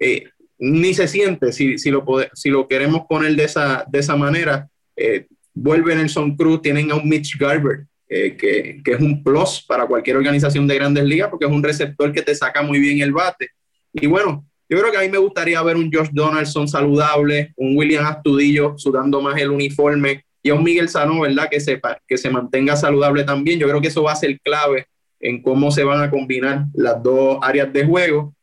eh, 0.00 0.24
ni 0.58 0.94
se 0.94 1.06
siente 1.06 1.52
si, 1.52 1.78
si, 1.78 1.90
lo 1.90 2.04
si 2.34 2.50
lo 2.50 2.66
queremos 2.66 3.02
poner 3.08 3.36
de 3.36 3.44
esa, 3.44 3.84
de 3.88 4.00
esa 4.00 4.16
manera. 4.16 4.68
vuelve 5.54 5.94
Nelson 5.94 6.36
Cruz, 6.36 6.62
tienen 6.62 6.90
a 6.90 6.96
un 6.96 7.08
Mitch 7.08 7.38
Garber, 7.38 7.86
que, 8.08 8.80
que 8.84 8.92
es 8.92 9.00
un 9.00 9.22
plus 9.22 9.64
para 9.68 9.86
cualquier 9.86 10.16
organización 10.16 10.66
de 10.66 10.74
grandes 10.74 11.04
ligas, 11.04 11.28
porque 11.28 11.44
es 11.44 11.52
un 11.52 11.62
receptor 11.62 12.12
que 12.12 12.22
te 12.22 12.34
saca 12.34 12.62
muy 12.62 12.80
bien 12.80 13.00
el 13.00 13.12
bate. 13.12 13.50
Y 13.92 14.06
bueno, 14.06 14.47
yo 14.68 14.78
creo 14.78 14.90
que 14.90 14.98
a 14.98 15.02
mí 15.02 15.08
me 15.08 15.18
gustaría 15.18 15.62
ver 15.62 15.76
un 15.76 15.90
Josh 15.92 16.10
Donaldson 16.12 16.68
saludable, 16.68 17.52
un 17.56 17.76
William 17.76 18.04
Astudillo 18.04 18.74
sudando 18.76 19.20
más 19.22 19.40
el 19.40 19.50
uniforme 19.50 20.24
y 20.42 20.50
a 20.50 20.54
un 20.54 20.62
Miguel 20.62 20.88
Sano, 20.88 21.20
¿verdad? 21.20 21.48
Que, 21.50 21.60
sepa, 21.60 21.98
que 22.06 22.18
se 22.18 22.30
mantenga 22.30 22.76
saludable 22.76 23.24
también. 23.24 23.58
Yo 23.58 23.66
creo 23.66 23.80
que 23.80 23.88
eso 23.88 24.02
va 24.02 24.12
a 24.12 24.16
ser 24.16 24.38
clave 24.40 24.86
en 25.20 25.42
cómo 25.42 25.70
se 25.70 25.84
van 25.84 26.02
a 26.02 26.10
combinar 26.10 26.66
las 26.74 27.02
dos 27.02 27.38
áreas 27.42 27.72
de 27.72 27.84
juego. 27.84 28.34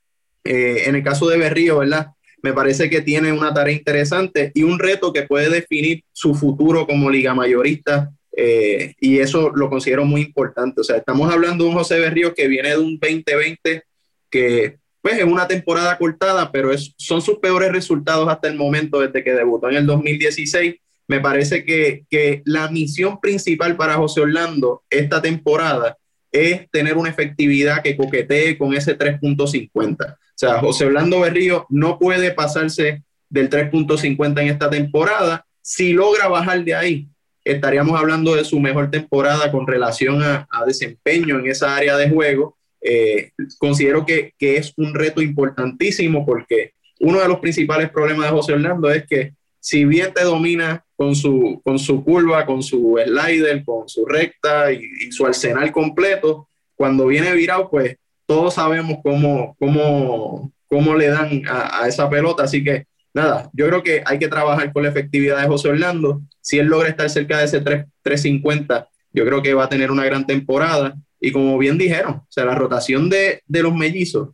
Eh, 0.44 0.84
en 0.86 0.96
el 0.96 1.04
caso 1.04 1.28
de 1.28 1.38
Berrío, 1.38 1.80
¿verdad? 1.80 2.08
Me 2.42 2.54
parece 2.54 2.90
que 2.90 3.02
tiene 3.02 3.32
una 3.32 3.54
tarea 3.54 3.76
interesante 3.76 4.52
y 4.54 4.64
un 4.64 4.78
reto 4.78 5.14
que 5.14 5.24
puede 5.24 5.50
definir 5.50 6.04
su 6.12 6.36
futuro 6.36 6.86
como 6.86 7.10
liga 7.10 7.34
mayorista 7.34 8.12
eh, 8.36 8.94
y 9.00 9.20
eso 9.20 9.52
lo 9.56 9.70
considero 9.70 10.06
muy 10.06 10.22
importante. 10.22 10.82
O 10.82 10.84
sea, 10.84 10.98
estamos 10.98 11.32
hablando 11.32 11.64
de 11.64 11.70
un 11.70 11.76
José 11.76 12.00
Berrío 12.00 12.34
que 12.34 12.48
viene 12.48 12.70
de 12.70 12.78
un 12.78 13.00
2020 13.00 13.84
que 14.30 14.78
pues 15.06 15.20
es 15.20 15.24
una 15.24 15.48
temporada 15.48 15.96
cortada, 16.00 16.52
pero 16.52 16.74
es, 16.74 16.96
son 16.98 17.22
sus 17.22 17.38
peores 17.38 17.72
resultados 17.72 18.28
hasta 18.28 18.48
el 18.48 18.56
momento 18.56 19.02
desde 19.02 19.24
que 19.24 19.34
debutó 19.34 19.70
en 19.70 19.76
el 19.76 19.86
2016. 19.86 20.78
Me 21.08 21.20
parece 21.20 21.64
que, 21.64 22.06
que 22.10 22.42
la 22.44 22.70
misión 22.72 23.20
principal 23.22 23.76
para 23.76 23.98
José 23.98 24.22
Orlando 24.22 24.82
esta 24.90 25.22
temporada 25.22 25.96
es 26.32 26.68
tener 26.72 26.98
una 26.98 27.12
efectividad 27.12 27.84
que 27.84 27.96
coquetee 27.96 28.58
con 28.58 28.74
ese 28.74 28.98
3.50. 28.98 30.14
O 30.14 30.18
sea, 30.34 30.58
José 30.58 30.86
Orlando 30.86 31.20
Berrío 31.20 31.68
no 31.70 32.00
puede 32.00 32.32
pasarse 32.32 33.04
del 33.30 33.48
3.50 33.52 34.42
en 34.42 34.48
esta 34.48 34.72
temporada. 34.72 35.46
Si 35.62 35.94
logra 35.94 36.28
bajar 36.30 36.64
de 36.64 36.74
ahí, 36.74 37.08
estaríamos 37.44 37.96
hablando 38.00 38.36
de 38.36 38.44
su 38.44 38.60
mejor 38.60 38.90
temporada 38.90 39.52
con 39.52 39.68
relación 39.68 40.24
a, 40.24 40.48
a 40.50 40.66
desempeño 40.66 41.38
en 41.38 41.46
esa 41.46 41.76
área 41.76 41.96
de 41.96 42.10
juego 42.10 42.58
eh, 42.88 43.32
considero 43.58 44.06
que, 44.06 44.34
que, 44.38 44.58
es 44.58 44.74
un 44.78 44.94
reto 44.94 45.22
importantísimo 45.22 46.24
porque 46.24 46.74
uno 47.00 47.20
de 47.20 47.28
los 47.28 47.40
principales 47.40 47.90
problemas 47.90 48.28
de 48.28 48.38
José 48.38 48.54
Orlando 48.54 48.92
es 48.92 49.06
que 49.08 49.34
si 49.60 49.86
bien 49.86 50.14
te 50.14 50.24
domina 50.24 50.86
con 50.96 51.16
su, 51.16 51.60
con 51.64 51.80
su 51.80 52.04
curva, 52.04 52.46
con 52.46 52.62
su 52.62 53.00
slider, 53.04 53.66
con 53.66 53.90
su 53.90 54.06
recta 54.06 54.72
y, 54.72 55.12
su 55.12 55.26
arsenal 55.26 55.72
completo, 55.72 56.48
cuando 56.76 57.08
viene 57.08 57.34
virado, 57.34 57.72
pues 57.72 57.98
todos 58.28 58.54
sabemos 58.54 59.00
cómo, 59.02 59.56
cómo, 59.58 60.54
cómo 60.68 60.96
le 60.96 61.08
dan 61.08 61.42
a, 61.48 61.82
a 61.82 61.88
esa 61.88 62.08
pelota. 62.08 62.44
Así 62.44 62.64
que 62.64 62.86
nada, 63.16 63.50
yo 63.54 63.68
creo 63.68 63.82
que 63.82 64.04
hay 64.06 64.20
que 64.20 64.28
trabajar 64.28 64.72
con 64.72 64.84
la 64.84 64.90
efectividad 64.90 65.42
de 65.42 65.48
José 65.48 65.70
Orlando. 65.70 66.22
Si 66.42 66.60
él 66.60 66.68
logra 66.68 66.90
estar 66.90 67.10
cerca 67.10 67.40
de 67.40 67.46
ese 67.46 67.62
3, 67.62 67.86
350, 68.04 68.88
yo 69.12 69.26
creo 69.26 69.42
que 69.42 69.56
va 69.56 69.64
a 69.64 69.70
tener 69.70 69.90
una 69.90 70.06
gran 70.06 70.28
temporada. 70.28 70.96
Y 71.26 71.32
como 71.32 71.58
bien 71.58 71.76
dijeron, 71.76 72.18
o 72.18 72.28
sea, 72.30 72.46
la 72.46 72.54
rotación 72.54 73.10
de, 73.10 73.42
de 73.48 73.64
los 73.64 73.74
mellizos 73.74 74.30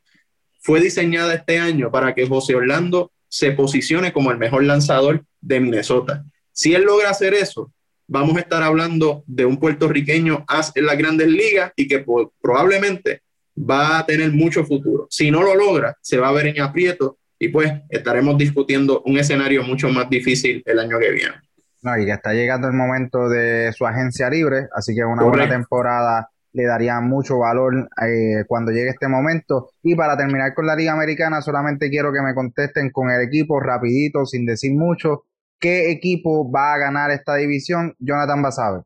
fue 0.59 0.81
diseñada 0.81 1.33
este 1.33 1.57
año 1.57 1.89
para 1.89 2.13
que 2.13 2.27
José 2.27 2.53
Orlando 2.53 3.13
se 3.29 3.53
posicione 3.53 4.11
como 4.11 4.29
el 4.29 4.37
mejor 4.37 4.65
lanzador 4.65 5.23
de 5.39 5.61
Minnesota. 5.61 6.25
Si 6.51 6.75
él 6.75 6.83
logra 6.83 7.11
hacer 7.11 7.33
eso, 7.33 7.71
vamos 8.07 8.35
a 8.35 8.41
estar 8.41 8.61
hablando 8.61 9.23
de 9.25 9.45
un 9.45 9.55
puertorriqueño 9.57 10.45
en 10.75 10.85
las 10.85 10.97
grandes 10.97 11.29
ligas 11.29 11.71
y 11.77 11.87
que 11.87 12.03
probablemente 12.41 13.21
va 13.57 13.99
a 13.99 14.05
tener 14.05 14.33
mucho 14.33 14.65
futuro. 14.65 15.07
Si 15.09 15.31
no 15.31 15.43
lo 15.43 15.55
logra, 15.55 15.95
se 16.01 16.17
va 16.17 16.27
a 16.27 16.33
ver 16.33 16.47
en 16.47 16.59
aprieto 16.59 17.19
y 17.39 17.47
pues 17.47 17.71
estaremos 17.87 18.37
discutiendo 18.37 19.01
un 19.05 19.17
escenario 19.17 19.63
mucho 19.63 19.87
más 19.87 20.09
difícil 20.09 20.61
el 20.65 20.77
año 20.77 20.99
que 20.99 21.11
viene. 21.11 21.35
No, 21.83 21.97
y 21.97 22.05
que 22.05 22.11
está 22.11 22.33
llegando 22.33 22.67
el 22.67 22.73
momento 22.73 23.29
de 23.29 23.71
su 23.71 23.87
agencia 23.87 24.29
libre, 24.29 24.67
así 24.75 24.93
que 24.93 25.05
una 25.05 25.23
buena 25.23 25.47
temporada 25.47 26.30
le 26.53 26.63
daría 26.65 26.99
mucho 26.99 27.39
valor 27.39 27.89
eh, 28.05 28.43
cuando 28.47 28.71
llegue 28.71 28.89
este 28.89 29.07
momento. 29.07 29.69
Y 29.83 29.95
para 29.95 30.17
terminar 30.17 30.53
con 30.53 30.65
la 30.65 30.75
Liga 30.75 30.93
Americana, 30.93 31.41
solamente 31.41 31.89
quiero 31.89 32.11
que 32.11 32.21
me 32.21 32.33
contesten 32.33 32.91
con 32.91 33.09
el 33.09 33.21
equipo 33.27 33.59
rapidito, 33.59 34.25
sin 34.25 34.45
decir 34.45 34.73
mucho. 34.73 35.25
¿Qué 35.59 35.91
equipo 35.91 36.51
va 36.51 36.73
a 36.73 36.77
ganar 36.77 37.11
esta 37.11 37.35
división? 37.35 37.95
Jonathan 37.99 38.41
Basabe. 38.41 38.83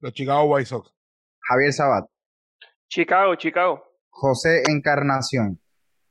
Los 0.00 0.12
Chicago 0.12 0.44
White 0.44 0.66
Sox. 0.66 0.92
Javier 1.40 1.72
Sabat. 1.72 2.06
Chicago, 2.88 3.34
Chicago. 3.36 3.82
José 4.10 4.62
Encarnación. 4.68 5.58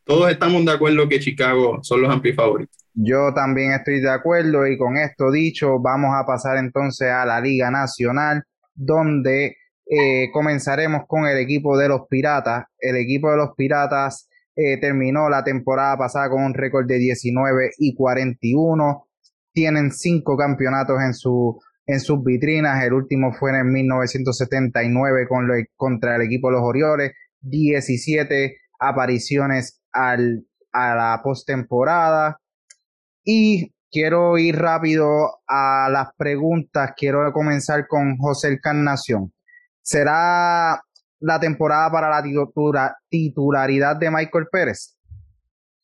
Todos 0.03 0.31
estamos 0.31 0.65
de 0.65 0.71
acuerdo 0.71 1.07
que 1.07 1.19
Chicago 1.19 1.79
son 1.83 2.01
los 2.01 2.11
amplifavoritos. 2.11 2.75
Yo 2.93 3.33
también 3.33 3.71
estoy 3.71 4.01
de 4.01 4.09
acuerdo 4.09 4.67
y 4.67 4.77
con 4.77 4.97
esto 4.97 5.31
dicho, 5.31 5.79
vamos 5.79 6.11
a 6.13 6.25
pasar 6.25 6.57
entonces 6.57 7.09
a 7.09 7.25
la 7.25 7.39
Liga 7.39 7.71
Nacional, 7.71 8.43
donde 8.73 9.55
eh, 9.93 10.31
comenzaremos 10.31 11.01
con 11.05 11.25
el 11.25 11.37
equipo 11.37 11.77
de 11.77 11.89
los 11.89 12.07
Piratas. 12.09 12.63
El 12.79 12.95
equipo 12.95 13.29
de 13.29 13.35
los 13.35 13.49
Piratas 13.57 14.29
eh, 14.55 14.79
terminó 14.79 15.29
la 15.29 15.43
temporada 15.43 15.97
pasada 15.97 16.29
con 16.29 16.43
un 16.43 16.53
récord 16.53 16.87
de 16.87 16.97
19 16.97 17.71
y 17.77 17.93
41. 17.93 19.05
Tienen 19.51 19.91
cinco 19.91 20.37
campeonatos 20.37 20.97
en, 21.05 21.13
su, 21.13 21.59
en 21.85 21.99
sus 21.99 22.23
vitrinas. 22.23 22.81
El 22.85 22.93
último 22.93 23.33
fue 23.33 23.51
en 23.51 23.69
1979 23.69 25.27
con 25.27 25.49
contra 25.75 26.15
el 26.15 26.21
equipo 26.21 26.47
de 26.47 26.53
los 26.53 26.63
Orioles. 26.63 27.11
17 27.41 28.55
apariciones 28.79 29.81
al, 29.91 30.45
a 30.71 30.95
la 30.95 31.21
postemporada. 31.21 32.39
Y 33.25 33.73
quiero 33.91 34.37
ir 34.37 34.55
rápido 34.55 35.41
a 35.45 35.89
las 35.91 36.15
preguntas. 36.15 36.93
Quiero 36.95 37.33
comenzar 37.33 37.87
con 37.89 38.15
José 38.15 38.53
Encarnación. 38.53 39.33
¿Será 39.81 40.81
la 41.19 41.39
temporada 41.39 41.91
para 41.91 42.09
la 42.09 42.23
titularidad 43.09 43.95
de 43.95 44.09
Michael 44.09 44.47
Pérez? 44.51 44.97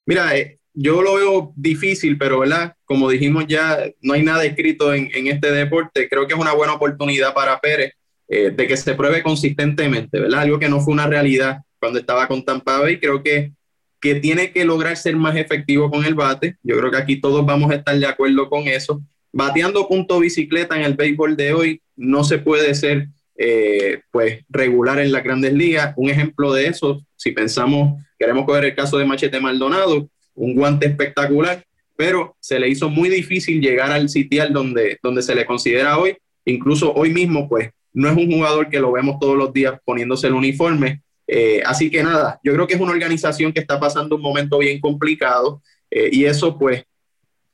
Mira, 0.06 0.36
eh, 0.36 0.60
yo 0.74 1.02
lo 1.02 1.16
veo 1.16 1.54
difícil, 1.56 2.18
pero 2.18 2.40
¿verdad? 2.40 2.74
Como 2.86 3.10
dijimos 3.10 3.46
ya, 3.48 3.80
no 4.02 4.14
hay 4.14 4.24
nada 4.24 4.46
escrito 4.46 4.94
en, 4.94 5.28
este 5.28 5.52
deporte. 5.52 6.08
Creo 6.10 6.28
que 6.28 6.34
es 6.34 6.40
una 6.40 6.54
buena 6.54 6.74
oportunidad 6.74 7.34
para 7.34 7.60
Pérez 7.60 7.94
eh, 8.28 8.52
de 8.52 8.68
que 8.68 8.78
se 8.78 8.96
pruebe 8.96 9.24
consistentemente, 9.24 10.20
¿verdad? 10.20 10.42
Algo 10.42 10.60
que 10.60 10.70
no 10.70 10.80
fue 10.80 10.94
una 10.94 11.08
realidad 11.08 11.60
cuando 11.80 12.00
estaba 12.00 12.28
con 12.28 12.44
Tampa 12.44 12.80
Bay. 12.80 13.00
Creo 13.00 13.22
que 13.22 13.54
que 14.00 14.16
tiene 14.16 14.52
que 14.52 14.66
lograr 14.66 14.96
ser 14.98 15.16
más 15.16 15.36
efectivo 15.36 15.90
con 15.90 16.06
el 16.06 16.16
bate. 16.16 16.58
Yo 16.64 16.78
creo 16.78 16.92
que 16.92 16.98
aquí 16.98 17.20
todos 17.20 17.46
vamos 17.46 17.72
a 17.72 17.76
estar 17.76 17.98
de 17.98 18.06
acuerdo 18.06 18.50
con 18.50 18.68
eso. 18.68 19.02
Bateando 19.32 19.88
punto 19.88 20.20
bicicleta 20.20 20.76
en 20.78 20.84
el 20.84 20.96
béisbol 20.96 21.36
de 21.36 21.54
hoy 21.54 21.82
no 21.96 22.24
se 22.24 22.38
puede 22.38 22.74
ser 22.76 23.10
eh, 23.38 24.02
pues 24.12 24.44
regular 24.50 25.00
en 25.00 25.12
las 25.12 25.24
grandes 25.24 25.54
ligas. 25.54 25.94
Un 25.96 26.10
ejemplo 26.10 26.54
de 26.54 26.68
eso, 26.68 27.06
si 27.16 27.32
pensamos, 27.32 28.02
queremos 28.18 28.46
coger 28.46 28.66
el 28.66 28.76
caso 28.76 28.98
de 28.98 29.06
Machete 29.06 29.40
Maldonado, 29.40 30.10
un 30.36 30.56
guante 30.56 30.88
espectacular, 30.88 31.64
pero 31.96 32.36
se 32.40 32.60
le 32.60 32.70
hizo 32.70 32.90
muy 32.90 33.10
difícil 33.10 33.62
llegar 33.62 33.92
al 33.92 34.10
sitial 34.10 34.54
donde, 34.54 35.00
donde 35.02 35.22
se 35.22 35.36
le 35.36 35.46
considera 35.46 35.98
hoy. 35.98 36.18
Incluso 36.46 36.94
hoy 36.94 37.12
mismo, 37.12 37.48
pues 37.50 37.70
no 37.94 38.10
es 38.10 38.16
un 38.16 38.32
jugador 38.32 38.70
que 38.70 38.80
lo 38.80 38.92
vemos 38.92 39.20
todos 39.20 39.38
los 39.38 39.52
días 39.54 39.80
poniéndose 39.86 40.28
el 40.28 40.34
uniforme 40.34 41.02
eh, 41.28 41.62
así 41.66 41.92
que 41.92 42.02
nada, 42.02 42.40
yo 42.42 42.54
creo 42.54 42.66
que 42.66 42.76
es 42.76 42.80
una 42.80 42.94
organización 42.94 43.52
que 43.52 43.60
está 43.60 43.80
pasando 43.80 44.16
un 44.16 44.22
momento 44.22 44.60
bien 44.60 44.80
complicado 44.80 45.62
eh, 45.92 46.10
y 46.12 46.24
eso 46.24 46.58
pues 46.58 46.86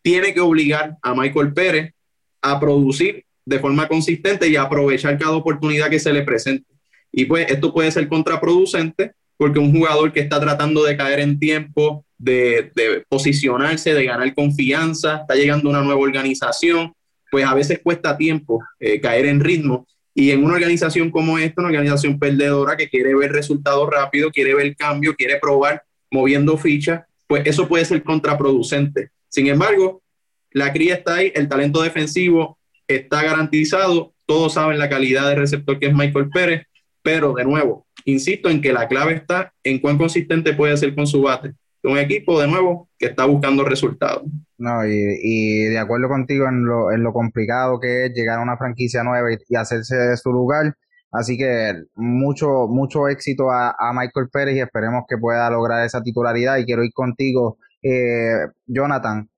tiene 0.03 0.33
que 0.33 0.41
obligar 0.41 0.97
a 1.01 1.15
Michael 1.15 1.53
Pérez 1.53 1.93
a 2.41 2.59
producir 2.59 3.25
de 3.45 3.59
forma 3.59 3.87
consistente 3.87 4.47
y 4.47 4.55
aprovechar 4.55 5.17
cada 5.17 5.35
oportunidad 5.35 5.89
que 5.89 5.99
se 5.99 6.13
le 6.13 6.23
presente. 6.23 6.71
Y 7.11 7.25
pues 7.25 7.49
esto 7.49 7.73
puede 7.73 7.91
ser 7.91 8.07
contraproducente 8.07 9.13
porque 9.37 9.59
un 9.59 9.71
jugador 9.71 10.13
que 10.13 10.21
está 10.21 10.39
tratando 10.39 10.83
de 10.83 10.95
caer 10.95 11.19
en 11.19 11.39
tiempo, 11.39 12.05
de, 12.17 12.71
posicionarse, 13.09 13.93
de 13.93 14.05
ganar 14.05 14.33
confianza, 14.33 15.17
está 15.21 15.35
llegando 15.35 15.67
a 15.67 15.71
una 15.71 15.81
nueva 15.81 15.99
organización, 15.99 16.93
pues 17.29 17.45
a 17.45 17.53
veces 17.53 17.79
cuesta 17.83 18.17
tiempo 18.17 18.63
eh, 18.79 19.01
caer 19.01 19.25
en 19.25 19.39
ritmo 19.39 19.87
y 20.13 20.31
en 20.31 20.43
una 20.43 20.53
organización 20.53 21.09
como 21.09 21.37
esta, 21.39 21.61
una 21.61 21.69
organización 21.69 22.19
perdedora 22.19 22.77
que 22.77 22.89
quiere 22.89 23.15
ver 23.15 23.31
resultados 23.31 23.89
rápidos, 23.89 24.31
quiere 24.31 24.53
ver 24.53 24.75
cambio, 24.75 25.15
quiere 25.15 25.39
probar 25.39 25.83
moviendo 26.11 26.57
fichas, 26.57 27.01
pues 27.27 27.43
eso 27.45 27.67
puede 27.67 27.85
ser 27.85 28.03
contraproducente. 28.03 29.09
Sin 29.27 29.47
embargo, 29.47 30.03
la 30.51 30.71
cría 30.71 30.95
está 30.95 31.15
ahí, 31.15 31.31
el 31.33 31.49
talento 31.49 31.81
defensivo 31.81 32.59
está 32.87 33.23
garantizado, 33.23 34.13
todos 34.25 34.53
saben 34.53 34.79
la 34.79 34.89
calidad 34.89 35.29
de 35.29 35.35
receptor 35.35 35.79
que 35.79 35.87
es 35.87 35.93
Michael 35.93 36.29
Pérez, 36.29 36.63
pero 37.01 37.33
de 37.33 37.43
nuevo, 37.43 37.87
insisto 38.05 38.49
en 38.49 38.61
que 38.61 38.73
la 38.73 38.87
clave 38.87 39.13
está 39.13 39.53
en 39.63 39.79
cuán 39.79 39.97
consistente 39.97 40.53
puede 40.53 40.77
ser 40.77 40.95
con 40.95 41.07
su 41.07 41.21
bate 41.21 41.53
un 41.83 41.97
equipo 41.97 42.39
de 42.39 42.47
nuevo 42.47 42.89
que 42.97 43.07
está 43.07 43.25
buscando 43.25 43.65
resultados. 43.65 44.23
No, 44.57 44.85
y, 44.85 45.65
de 45.65 45.77
acuerdo 45.77 46.07
contigo 46.07 46.47
en 46.47 46.65
lo, 46.65 46.91
en 46.91 47.03
lo 47.03 47.11
complicado 47.11 47.79
que 47.79 48.05
es 48.05 48.13
llegar 48.13 48.39
a 48.39 48.43
una 48.43 48.57
franquicia 48.57 49.03
nueva 49.03 49.27
y, 49.31 49.55
hacerse 49.55 49.95
de 49.95 50.17
su 50.17 50.31
lugar. 50.31 50.75
Así 51.11 51.37
que 51.37 51.73
mucho, 51.95 52.67
mucho 52.67 53.07
éxito 53.07 53.51
a, 53.51 53.75
Michael 53.93 54.29
Pérez 54.31 54.55
y 54.55 54.61
esperemos 54.61 55.03
que 55.07 55.17
pueda 55.17 55.49
lograr 55.49 55.85
esa 55.85 56.01
titularidad. 56.01 56.57
Y 56.57 56.65
quiero 56.65 56.83
ir 56.83 56.93
contigo, 56.93 57.57
eh, 57.81 58.47
Jonathan. 58.65 59.29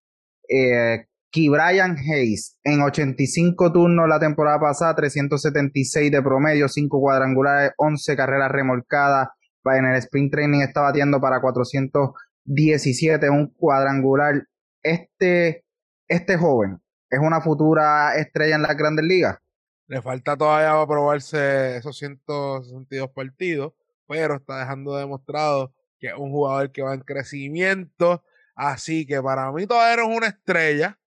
Eh, 0.47 1.05
Brian 1.49 1.97
Hayes 1.97 2.57
en 2.63 2.81
85 2.81 3.71
turnos 3.71 4.07
la 4.07 4.19
temporada 4.19 4.59
pasada, 4.59 4.95
376 4.95 6.11
de 6.11 6.21
promedio, 6.21 6.67
5 6.67 6.99
cuadrangulares, 6.99 7.71
11 7.77 8.15
carreras 8.15 8.51
remolcadas. 8.51 9.29
En 9.65 9.85
el 9.85 9.95
sprint 9.95 10.31
training 10.31 10.61
está 10.61 10.81
batiendo 10.81 11.19
para 11.19 11.41
400 11.41 12.11
17, 12.45 13.29
un 13.29 13.47
cuadrangular. 13.47 14.47
Este, 14.81 15.65
este 16.07 16.37
joven 16.37 16.79
es 17.09 17.19
una 17.19 17.41
futura 17.41 18.15
estrella 18.15 18.55
en 18.55 18.61
las 18.61 18.77
grandes 18.77 19.05
ligas. 19.05 19.37
Le 19.87 20.01
falta 20.01 20.37
todavía 20.37 20.71
para 20.71 20.87
probarse 20.87 21.77
esos 21.77 21.97
162 21.97 23.09
partidos, 23.11 23.73
pero 24.07 24.35
está 24.35 24.59
dejando 24.59 24.95
demostrado 24.95 25.73
que 25.99 26.07
es 26.07 26.13
un 26.17 26.31
jugador 26.31 26.71
que 26.71 26.81
va 26.81 26.93
en 26.93 27.01
crecimiento. 27.01 28.23
Así 28.55 29.05
que 29.05 29.21
para 29.21 29.51
mí 29.51 29.67
todavía 29.67 30.03
no 30.03 30.11
es 30.11 30.17
una 30.17 30.27
estrella, 30.27 30.99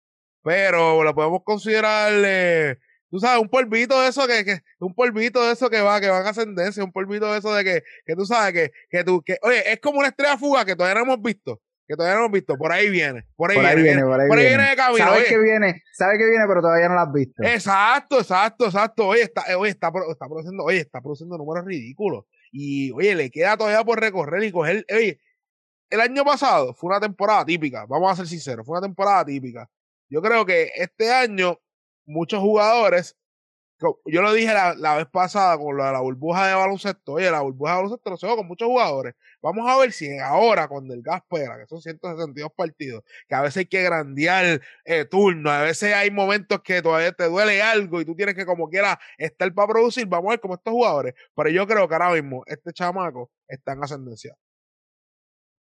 pero 0.48 1.04
lo 1.04 1.14
podemos 1.14 1.44
considerar 1.44 2.78
tú 3.10 3.20
sabes, 3.20 3.42
un 3.42 3.50
polvito 3.50 4.00
de 4.02 4.08
eso 4.08 4.26
que, 4.26 4.46
que, 4.46 4.60
un 4.80 4.96
polvito 4.96 5.46
de 5.46 5.52
eso 5.52 5.70
que 5.70 5.82
va, 5.82 6.00
que 6.00 6.08
va 6.08 6.22
en 6.22 6.28
ascendencia, 6.28 6.86
un 6.86 6.94
polvito 6.94 7.30
de 7.34 7.40
eso 7.40 7.54
de 7.54 7.66
que, 7.66 7.84
que 8.06 8.16
tú 8.16 8.26
sabes 8.26 8.54
que, 8.54 8.72
que 8.90 9.04
tú, 9.04 9.22
que, 9.22 9.38
oye, 9.42 9.74
es 9.74 9.82
como 9.82 10.00
una 10.00 10.08
estrella 10.08 10.38
fuga 10.38 10.64
que 10.64 10.74
todavía 10.74 10.96
no 10.96 11.14
hemos 11.14 11.22
visto. 11.22 11.62
Que 11.86 11.96
todavía 11.96 12.16
no 12.16 12.26
hemos 12.26 12.34
visto, 12.34 12.58
por 12.58 12.72
ahí 12.72 12.90
viene, 12.90 13.26
por 13.36 13.52
ahí, 13.52 13.58
viene, 13.82 14.04
por 14.04 14.20
ahí, 14.20 14.28
viene, 14.30 14.70
de 14.70 14.76
camino. 14.76 15.06
Sabe 15.06 15.24
que 15.26 15.38
viene, 15.38 15.84
sabe 15.94 16.18
que 16.18 16.30
viene, 16.30 16.46
pero 16.48 16.62
todavía 16.62 16.88
no 16.88 16.96
lo 16.96 17.02
has 17.02 17.14
visto. 17.14 17.44
Exacto, 17.44 18.20
exacto, 18.20 18.66
exacto. 18.66 19.08
Oye, 19.08 19.24
está, 19.24 19.44
oye, 19.58 19.72
está, 19.72 19.92
está 20.10 20.28
produciendo, 20.28 20.64
oye, 20.64 20.80
está 20.80 21.02
produciendo 21.02 21.38
números 21.38 21.66
ridículos. 21.66 22.26
Y 22.52 22.92
oye, 22.92 23.16
le 23.16 23.30
queda 23.32 23.56
todavía 23.56 23.86
por 23.86 24.02
recorrer 24.02 24.44
y 24.44 24.52
coger, 24.52 24.86
oye, 24.94 25.20
el 25.90 26.02
año 26.02 26.26
pasado 26.26 26.74
fue 26.74 26.90
una 26.90 27.00
temporada 27.00 27.46
típica, 27.46 27.86
vamos 27.86 28.12
a 28.12 28.16
ser 28.18 28.28
sinceros, 28.28 28.66
fue 28.66 28.78
una 28.78 28.86
temporada 28.86 29.24
típica. 29.24 29.70
Yo 30.10 30.22
creo 30.22 30.46
que 30.46 30.72
este 30.76 31.12
año 31.12 31.60
muchos 32.06 32.40
jugadores, 32.40 33.18
yo 33.80 34.22
lo 34.22 34.34
dije 34.34 34.52
la, 34.54 34.96
vez 34.96 35.06
pasada 35.08 35.58
con 35.58 35.78
la, 35.78 35.92
la, 35.92 36.00
burbuja 36.02 36.48
de 36.48 36.56
baloncesto, 36.56 37.14
oye, 37.14 37.30
la 37.30 37.42
burbuja 37.42 37.72
de 37.72 37.76
baloncesto 37.78 38.10
lo 38.10 38.18
sé 38.18 38.28
con 38.28 38.48
muchos 38.48 38.68
jugadores. 38.68 39.14
Vamos 39.42 39.70
a 39.70 39.78
ver 39.78 39.92
si 39.92 40.18
ahora 40.18 40.68
con 40.68 40.88
Del 40.88 41.04
Gaspera, 41.04 41.60
que 41.60 41.68
son 41.68 41.82
162 41.82 42.52
partidos, 42.56 43.04
que 43.28 43.36
a 43.36 43.42
veces 43.42 43.58
hay 43.58 43.66
que 43.68 43.84
grandear 43.84 44.62
eh, 44.86 45.06
turno, 45.06 45.52
a 45.52 45.62
veces 45.62 45.94
hay 45.94 46.10
momentos 46.10 46.62
que 46.64 46.82
todavía 46.82 47.12
te 47.12 47.26
duele 47.26 47.62
algo 47.62 48.02
y 48.02 48.06
tú 48.06 48.16
tienes 48.16 48.36
que 48.36 48.46
como 48.46 48.70
quiera 48.70 49.00
estar 49.18 49.54
para 49.54 49.68
producir, 49.68 50.08
vamos 50.08 50.30
a 50.30 50.32
ver 50.32 50.40
cómo 50.40 50.56
estos 50.56 50.72
jugadores. 50.74 51.14
Pero 51.36 51.50
yo 51.50 51.68
creo 51.68 51.88
que 51.88 51.94
ahora 51.96 52.12
mismo 52.12 52.44
este 52.48 52.74
chamaco 52.74 53.30
está 53.48 53.74
en 53.74 53.84
ascendencia. 53.84 54.36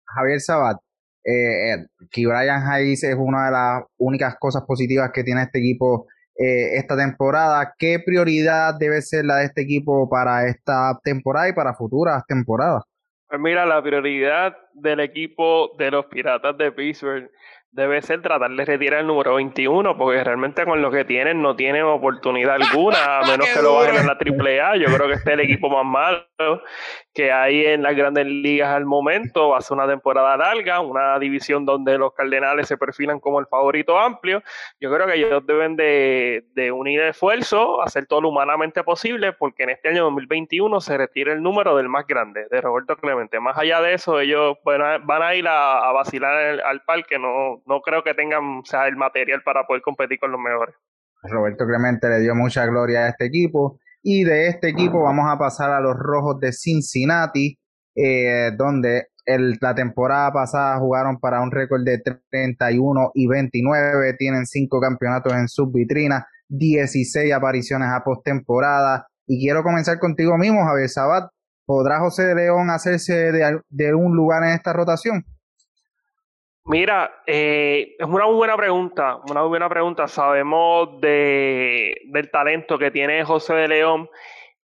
Javier 0.05 0.41
Sabat, 0.41 0.77
eh, 1.24 1.74
eh 1.74 1.86
Brian 2.15 2.63
Hayes 2.67 3.03
es 3.03 3.15
una 3.15 3.45
de 3.45 3.51
las 3.51 3.84
únicas 3.97 4.36
cosas 4.39 4.63
positivas 4.65 5.11
que 5.13 5.24
tiene 5.24 5.43
este 5.43 5.59
equipo 5.59 6.07
eh, 6.41 6.78
esta 6.78 6.95
temporada. 6.95 7.74
¿Qué 7.78 7.99
prioridad 7.99 8.74
debe 8.80 9.01
ser 9.01 9.26
la 9.26 9.38
de 9.38 9.45
este 9.45 9.61
equipo 9.61 10.09
para 10.09 10.47
esta 10.47 10.97
temporada 11.03 11.49
y 11.49 11.53
para 11.53 11.74
futuras 11.74 12.24
temporadas? 12.28 12.84
Pues 13.28 13.41
mira, 13.41 13.65
la 13.65 13.84
prioridad 13.84 14.55
del 14.74 15.01
equipo 15.01 15.76
de 15.78 15.91
los 15.91 16.05
Piratas 16.05 16.57
de 16.57 16.72
Pittsburgh 16.72 17.30
debe 17.72 18.01
ser 18.01 18.22
tratar 18.22 18.49
de 18.51 18.65
retirar 18.65 19.01
el 19.01 19.07
número 19.07 19.36
21, 19.36 19.97
porque 19.97 20.24
realmente 20.24 20.65
con 20.65 20.82
lo 20.82 20.89
que 20.89 21.05
tienen 21.05 21.41
no 21.41 21.55
tienen 21.55 21.84
oportunidad 21.84 22.55
alguna, 22.55 23.20
a 23.20 23.22
menos 23.28 23.47
que 23.53 23.61
lo 23.61 23.76
bajen 23.76 23.95
en 23.97 24.07
la 24.07 24.13
AAA. 24.13 24.78
Yo 24.78 24.86
creo 24.95 25.07
que 25.07 25.13
este 25.13 25.32
es 25.32 25.39
el 25.39 25.41
equipo 25.41 25.70
más 25.70 25.86
malo 25.86 26.63
que 27.20 27.34
hay 27.34 27.65
en 27.65 27.84
las 27.84 27.97
grandes 27.97 28.26
ligas 28.26 28.70
al 28.70 28.86
momento. 28.86 29.49
Va 29.49 29.59
una 29.72 29.88
temporada 29.88 30.38
larga, 30.38 30.80
una 30.80 31.20
división 31.20 31.65
donde 31.65 31.97
los 31.97 32.13
Cardenales 32.13 32.65
se 32.65 32.78
perfilan 32.78 33.20
como 33.20 33.41
el 33.41 33.45
favorito 33.47 33.99
amplio. 33.99 34.41
Yo 34.80 34.89
creo 34.89 35.05
que 35.05 35.15
ellos 35.15 35.45
deben 35.45 35.76
de, 35.76 36.45
de 36.53 36.72
unir 36.72 37.01
esfuerzo, 37.01 37.82
hacer 37.82 38.05
todo 38.05 38.22
lo 38.22 38.30
humanamente 38.30 38.86
posible, 38.86 39.34
porque 39.34 39.63
en 39.63 39.72
este 39.72 39.89
año 39.89 40.05
2021 40.05 40.80
se 40.80 40.97
retira 40.97 41.34
el 41.34 41.43
número 41.43 41.76
del 41.76 41.89
más 41.89 42.07
grande, 42.07 42.47
de 42.49 42.61
Roberto 42.61 42.95
Clemente. 42.95 43.41
Más 43.41 43.57
allá 43.57 43.82
de 43.82 43.95
eso, 43.95 44.22
ellos 44.22 44.57
van 44.63 44.82
a, 44.82 44.97
van 44.99 45.22
a 45.22 45.36
ir 45.36 45.45
a, 45.45 45.91
vacilar 45.91 46.61
al 46.61 46.82
parque, 46.84 47.20
no 47.20 47.61
no, 47.65 47.82
creo 47.82 48.01
que 48.01 48.13
tengan 48.13 48.63
sea, 48.63 48.88
el 48.88 48.95
material 48.95 49.41
para 49.43 49.65
poder 49.65 49.82
competir 49.82 50.20
con 50.20 50.32
los 50.32 50.39
mejores. 50.39 50.74
Roberto 51.24 51.65
Clemente 51.65 52.07
le 52.07 52.20
dio 52.20 52.34
mucha 52.34 52.65
gloria 52.65 53.01
a 53.01 53.09
este 53.09 53.26
equipo. 53.26 53.78
Y 54.01 54.23
de 54.23 54.47
este 54.47 54.69
equipo 54.69 55.03
vamos 55.03 55.25
a 55.29 55.37
pasar 55.37 55.71
a 55.71 55.81
los 55.81 55.95
Rojos 55.97 56.39
de 56.39 56.53
Cincinnati, 56.53 57.57
eh, 57.95 58.51
donde 58.57 59.07
el, 59.25 59.57
la 59.61 59.75
temporada 59.75 60.31
pasada 60.31 60.79
jugaron 60.79 61.19
para 61.19 61.41
un 61.41 61.51
récord 61.51 61.83
de 61.83 62.01
31 62.29 63.11
y 63.13 63.27
29, 63.27 64.13
tienen 64.17 64.45
5 64.45 64.79
campeonatos 64.79 65.33
en 65.33 65.47
sus 65.47 65.71
vitrinas, 65.71 66.23
16 66.47 67.33
apariciones 67.33 67.89
a 67.89 68.03
postemporada. 68.03 69.07
Y 69.27 69.39
quiero 69.39 69.63
comenzar 69.63 69.99
contigo 69.99 70.37
mismo, 70.37 70.65
Javier 70.65 70.89
Sabat. 70.89 71.29
¿Podrá 71.65 71.99
José 71.99 72.23
de 72.23 72.35
León 72.35 72.71
hacerse 72.71 73.31
de, 73.31 73.61
de 73.69 73.93
un 73.93 74.15
lugar 74.15 74.43
en 74.43 74.51
esta 74.51 74.73
rotación? 74.73 75.23
Mira, 76.70 77.24
eh, 77.26 77.95
es 77.97 78.05
una 78.05 78.28
muy 78.28 78.36
buena 78.36 78.55
pregunta, 78.55 79.17
una 79.28 79.41
muy 79.41 79.49
buena 79.49 79.67
pregunta. 79.67 80.07
Sabemos 80.07 81.01
de, 81.01 81.95
del 82.11 82.30
talento 82.30 82.78
que 82.78 82.91
tiene 82.91 83.24
José 83.24 83.55
de 83.55 83.67
León 83.67 84.07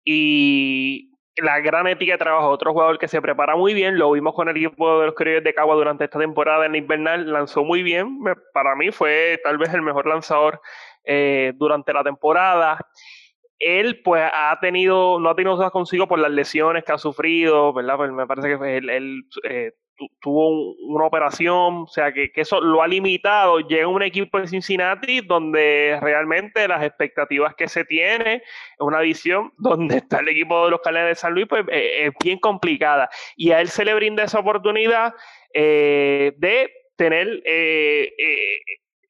y 0.03 1.18
la 1.36 1.61
gran 1.61 1.86
ética 1.88 2.12
de 2.12 2.18
trabajo. 2.18 2.48
Otro 2.48 2.72
jugador 2.72 2.98
que 2.98 3.07
se 3.07 3.20
prepara 3.20 3.55
muy 3.55 3.74
bien, 3.74 3.98
lo 3.98 4.11
vimos 4.12 4.34
con 4.34 4.48
el 4.48 4.57
equipo 4.57 4.98
de 4.98 5.07
los 5.09 5.14
Criollos 5.14 5.44
de 5.44 5.53
Cagua 5.53 5.74
durante 5.74 6.05
esta 6.05 6.18
temporada 6.18 6.64
en 6.64 6.74
invernal, 6.74 7.30
lanzó 7.30 7.64
muy 7.64 7.82
bien. 7.82 8.18
Para 8.55 8.74
mí 8.76 8.90
fue 8.92 9.38
tal 9.44 9.59
vez 9.59 9.74
el 9.74 9.82
mejor 9.82 10.07
lanzador 10.07 10.62
eh, 11.05 11.53
durante 11.57 11.92
la 11.92 12.03
temporada 12.03 12.78
él 13.61 14.01
pues 14.03 14.22
ha 14.34 14.59
tenido, 14.59 15.20
no 15.20 15.28
ha 15.28 15.34
tenido 15.36 15.55
cosas 15.55 15.70
consigo 15.70 16.09
por 16.09 16.18
las 16.18 16.30
lesiones 16.30 16.82
que 16.82 16.92
ha 16.92 16.98
sufrido, 16.98 17.74
¿verdad? 17.74 17.96
Pues 17.98 18.11
me 18.11 18.26
parece 18.26 18.59
que 18.59 18.76
él, 18.78 18.88
él 18.88 19.24
eh, 19.44 19.72
tuvo 20.20 20.74
una 20.74 21.07
operación, 21.07 21.82
o 21.82 21.86
sea 21.86 22.12
que, 22.12 22.30
eso 22.34 22.61
lo 22.61 22.82
ha 22.82 22.88
limitado. 22.88 23.61
Llega 23.61 23.86
un 23.86 24.03
equipo 24.03 24.40
de 24.40 24.46
Cincinnati 24.46 25.20
donde 25.20 25.98
realmente 26.01 26.66
las 26.68 26.82
expectativas 26.82 27.55
que 27.55 27.68
se 27.68 27.84
tiene 27.84 28.42
una 28.78 29.01
visión 29.01 29.53
donde 29.59 29.98
está 29.98 30.20
el 30.20 30.28
equipo 30.28 30.64
de 30.64 30.70
los 30.70 30.80
Cales 30.80 31.07
de 31.07 31.14
San 31.14 31.34
Luis, 31.34 31.46
pues 31.48 31.64
eh, 31.70 32.07
es 32.07 32.12
bien 32.22 32.38
complicada. 32.38 33.09
Y 33.36 33.53
a 33.53 33.61
él 33.61 33.68
se 33.68 33.84
le 33.84 33.94
brinda 33.94 34.24
esa 34.24 34.40
oportunidad 34.40 35.14
eh, 35.53 36.32
de 36.36 36.70
tener 36.96 37.42
eh, 37.44 38.12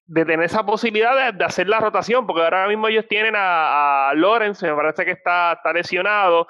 de 0.07 0.24
tener 0.24 0.45
esa 0.45 0.66
posibilidad 0.66 1.32
de, 1.32 1.45
hacer 1.45 1.68
la 1.68 1.78
rotación, 1.78 2.26
porque 2.26 2.43
ahora 2.43 2.66
mismo 2.66 2.88
ellos 2.88 3.07
tienen 3.09 3.36
a, 3.36 4.09
a 4.09 4.14
Lawrence, 4.14 4.66
me 4.66 4.74
parece 4.74 5.05
que 5.05 5.12
está 5.12 5.57
lesionado, 5.72 6.49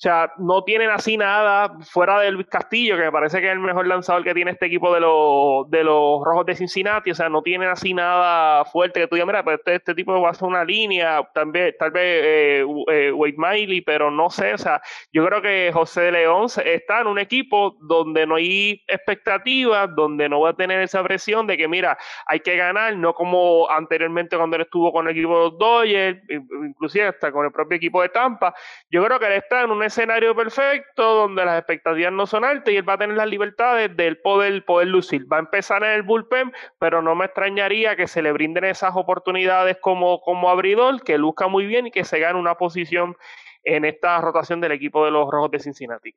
o 0.00 0.02
sea, 0.02 0.32
no 0.38 0.64
tienen 0.64 0.88
así 0.88 1.18
nada 1.18 1.76
fuera 1.82 2.18
de 2.20 2.30
Luis 2.30 2.46
Castillo, 2.46 2.96
que 2.96 3.02
me 3.02 3.12
parece 3.12 3.38
que 3.38 3.48
es 3.48 3.52
el 3.52 3.58
mejor 3.58 3.86
lanzador 3.86 4.24
que 4.24 4.32
tiene 4.32 4.52
este 4.52 4.64
equipo 4.64 4.94
de 4.94 5.00
los, 5.00 5.68
de 5.68 5.84
los 5.84 6.24
Rojos 6.24 6.46
de 6.46 6.56
Cincinnati. 6.56 7.10
O 7.10 7.14
sea, 7.14 7.28
no 7.28 7.42
tienen 7.42 7.68
así 7.68 7.92
nada 7.92 8.64
fuerte 8.64 9.00
que 9.00 9.08
tú 9.08 9.16
digas, 9.16 9.26
mira, 9.26 9.44
pues 9.44 9.58
este, 9.58 9.74
este 9.74 9.94
tipo 9.94 10.18
va 10.18 10.28
a 10.28 10.30
hacer 10.30 10.48
una 10.48 10.64
línea, 10.64 11.22
tal 11.34 11.52
vez, 11.52 11.76
tal 11.76 11.90
vez 11.90 12.24
eh, 12.24 12.66
eh, 12.90 13.12
Wade 13.12 13.34
Miley, 13.36 13.82
pero 13.82 14.10
no 14.10 14.30
sé. 14.30 14.54
O 14.54 14.56
sea, 14.56 14.80
yo 15.12 15.22
creo 15.26 15.42
que 15.42 15.70
José 15.70 16.00
de 16.00 16.12
León 16.12 16.46
está 16.64 17.02
en 17.02 17.06
un 17.06 17.18
equipo 17.18 17.76
donde 17.82 18.26
no 18.26 18.36
hay 18.36 18.82
expectativas, 18.88 19.94
donde 19.94 20.30
no 20.30 20.40
va 20.40 20.50
a 20.50 20.56
tener 20.56 20.80
esa 20.80 21.02
presión 21.02 21.46
de 21.46 21.58
que, 21.58 21.68
mira, 21.68 21.98
hay 22.24 22.40
que 22.40 22.56
ganar, 22.56 22.96
no 22.96 23.12
como 23.12 23.68
anteriormente 23.68 24.38
cuando 24.38 24.56
él 24.56 24.62
estuvo 24.62 24.92
con 24.92 25.08
el 25.08 25.12
equipo 25.12 25.36
de 25.36 25.50
los 25.50 25.58
Dodgers, 25.58 26.22
inclusive 26.30 27.08
hasta 27.08 27.30
con 27.30 27.44
el 27.44 27.52
propio 27.52 27.76
equipo 27.76 28.00
de 28.00 28.08
Tampa. 28.08 28.54
Yo 28.90 29.04
creo 29.04 29.18
que 29.20 29.26
él 29.26 29.32
está 29.34 29.60
en 29.60 29.72
un 29.72 29.89
escenario 29.90 30.34
perfecto 30.34 31.02
donde 31.02 31.44
las 31.44 31.58
expectativas 31.58 32.12
no 32.12 32.26
son 32.26 32.44
altas 32.44 32.72
y 32.72 32.76
él 32.76 32.88
va 32.88 32.94
a 32.94 32.98
tener 32.98 33.16
las 33.16 33.28
libertades 33.28 33.94
del 33.96 34.18
poder, 34.18 34.64
poder 34.64 34.88
lucir. 34.88 35.30
Va 35.30 35.36
a 35.36 35.40
empezar 35.40 35.82
en 35.82 35.90
el 35.90 36.02
bullpen, 36.02 36.52
pero 36.78 37.02
no 37.02 37.14
me 37.14 37.26
extrañaría 37.26 37.96
que 37.96 38.06
se 38.06 38.22
le 38.22 38.32
brinden 38.32 38.64
esas 38.64 38.92
oportunidades 38.94 39.76
como, 39.80 40.20
como 40.20 40.48
abridor, 40.48 41.02
que 41.02 41.18
luzca 41.18 41.48
muy 41.48 41.66
bien 41.66 41.88
y 41.88 41.90
que 41.90 42.04
se 42.04 42.18
gane 42.18 42.38
una 42.38 42.54
posición 42.54 43.16
en 43.64 43.84
esta 43.84 44.20
rotación 44.20 44.60
del 44.60 44.72
equipo 44.72 45.04
de 45.04 45.10
los 45.10 45.30
Rojos 45.30 45.50
de 45.50 45.58
Cincinnati. 45.58 46.14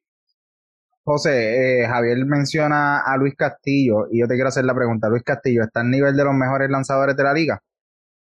José, 1.03 1.82
eh, 1.82 1.88
Javier 1.88 2.26
menciona 2.26 2.99
a 2.99 3.17
Luis 3.17 3.36
Castillo 3.36 4.07
y 4.09 4.21
yo 4.21 4.28
te 4.28 4.36
quiero 4.36 4.47
hacer 4.47 4.63
la 4.63 4.74
pregunta. 4.74 5.09
Luis 5.09 5.24
Castillo, 5.24 5.63
¿está 5.63 5.82
al 5.82 5.89
nivel 5.89 6.15
de 6.15 6.24
los 6.24 6.34
mejores 6.34 6.69
lanzadores 6.69 7.17
de 7.17 7.24
la 7.24 7.34
liga? 7.34 7.59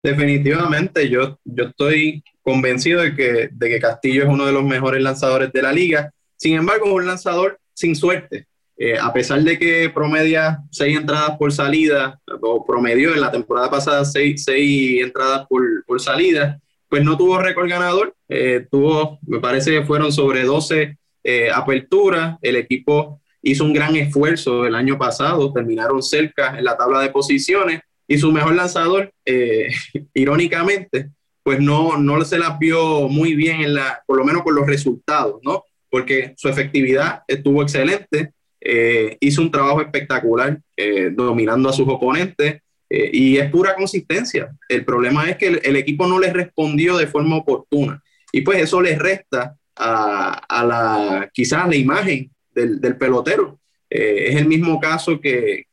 Definitivamente, 0.03 1.09
yo, 1.09 1.39
yo 1.43 1.65
estoy 1.65 2.23
convencido 2.49 3.01
de 3.01 3.15
que, 3.15 3.49
de 3.51 3.69
que 3.69 3.79
Castillo 3.79 4.23
es 4.23 4.29
uno 4.29 4.47
de 4.47 4.51
los 4.51 4.63
mejores 4.63 5.03
lanzadores 5.03 5.53
de 5.53 5.61
la 5.61 5.71
liga. 5.71 6.11
Sin 6.35 6.55
embargo, 6.55 6.87
es 6.87 6.93
un 6.93 7.05
lanzador 7.05 7.59
sin 7.75 7.95
suerte. 7.95 8.47
Eh, 8.75 8.97
a 8.97 9.13
pesar 9.13 9.41
de 9.43 9.59
que 9.59 9.91
promedia 9.93 10.59
seis 10.71 10.97
entradas 10.97 11.37
por 11.37 11.51
salida, 11.51 12.19
o 12.41 12.65
promedió 12.65 13.13
en 13.13 13.21
la 13.21 13.29
temporada 13.29 13.69
pasada 13.69 14.03
seis, 14.03 14.43
seis 14.43 15.03
entradas 15.03 15.45
por, 15.47 15.61
por, 15.85 16.01
salida, 16.01 16.59
pues 16.87 17.03
no 17.03 17.15
tuvo 17.15 17.37
récord 17.37 17.69
ganador. 17.69 18.15
Eh, 18.27 18.65
tuvo, 18.71 19.19
me 19.27 19.39
parece 19.39 19.69
que 19.69 19.85
fueron 19.85 20.11
sobre 20.11 20.43
12 20.43 20.97
eh, 21.23 21.51
aperturas. 21.53 22.39
El 22.41 22.55
equipo 22.55 23.21
hizo 23.43 23.63
un 23.63 23.73
gran 23.73 23.95
esfuerzo 23.95 24.65
el 24.65 24.73
año 24.73 24.97
pasado, 24.97 25.53
terminaron 25.53 26.01
cerca 26.01 26.57
en 26.57 26.63
la 26.63 26.75
tabla 26.75 27.01
de 27.01 27.09
posiciones 27.09 27.81
y 28.07 28.17
su 28.17 28.31
mejor 28.31 28.55
lanzador, 28.55 29.13
eh, 29.23 29.67
irónicamente, 30.15 31.11
pues 31.49 31.61
no, 31.61 31.97
no 31.97 32.23
se 32.23 32.37
las 32.37 32.59
vio 32.59 33.09
muy 33.09 33.33
bien, 33.33 33.61
en 33.61 33.73
la, 33.73 34.03
por 34.05 34.19
lo 34.19 34.23
menos 34.23 34.43
con 34.43 34.53
los 34.53 34.67
resultados, 34.67 35.39
¿no? 35.41 35.63
Porque 35.89 36.35
su 36.37 36.47
efectividad 36.47 37.23
estuvo 37.27 37.63
excelente, 37.63 38.33
eh, 38.61 39.17
hizo 39.19 39.41
un 39.41 39.49
trabajo 39.49 39.81
espectacular 39.81 40.59
eh, 40.77 41.09
dominando 41.11 41.67
a 41.67 41.73
sus 41.73 41.87
oponentes 41.87 42.61
y 42.87 43.37
es 43.37 43.49
pura 43.49 43.73
consistencia. 43.73 44.55
El 44.67 44.85
problema 44.85 45.27
es 45.27 45.37
que 45.37 45.47
el, 45.47 45.75
equipo 45.75 46.05
no 46.05 46.19
le 46.19 46.31
respondió 46.31 46.95
de 46.97 47.07
forma 47.07 47.37
oportuna 47.37 47.99
y 48.31 48.41
pues 48.41 48.61
eso 48.61 48.79
le 48.79 48.95
resta 48.95 49.55
a, 49.75 50.33
a 50.47 50.63
la, 50.63 51.31
quizás 51.33 51.67
la 51.67 51.75
imagen 51.75 52.29
del, 52.53 52.79
del 52.79 52.95
pelotero. 52.95 53.59
es 53.89 54.35
el 54.35 54.47
mismo 54.47 54.79
caso 54.79 55.19
que, 55.19 55.65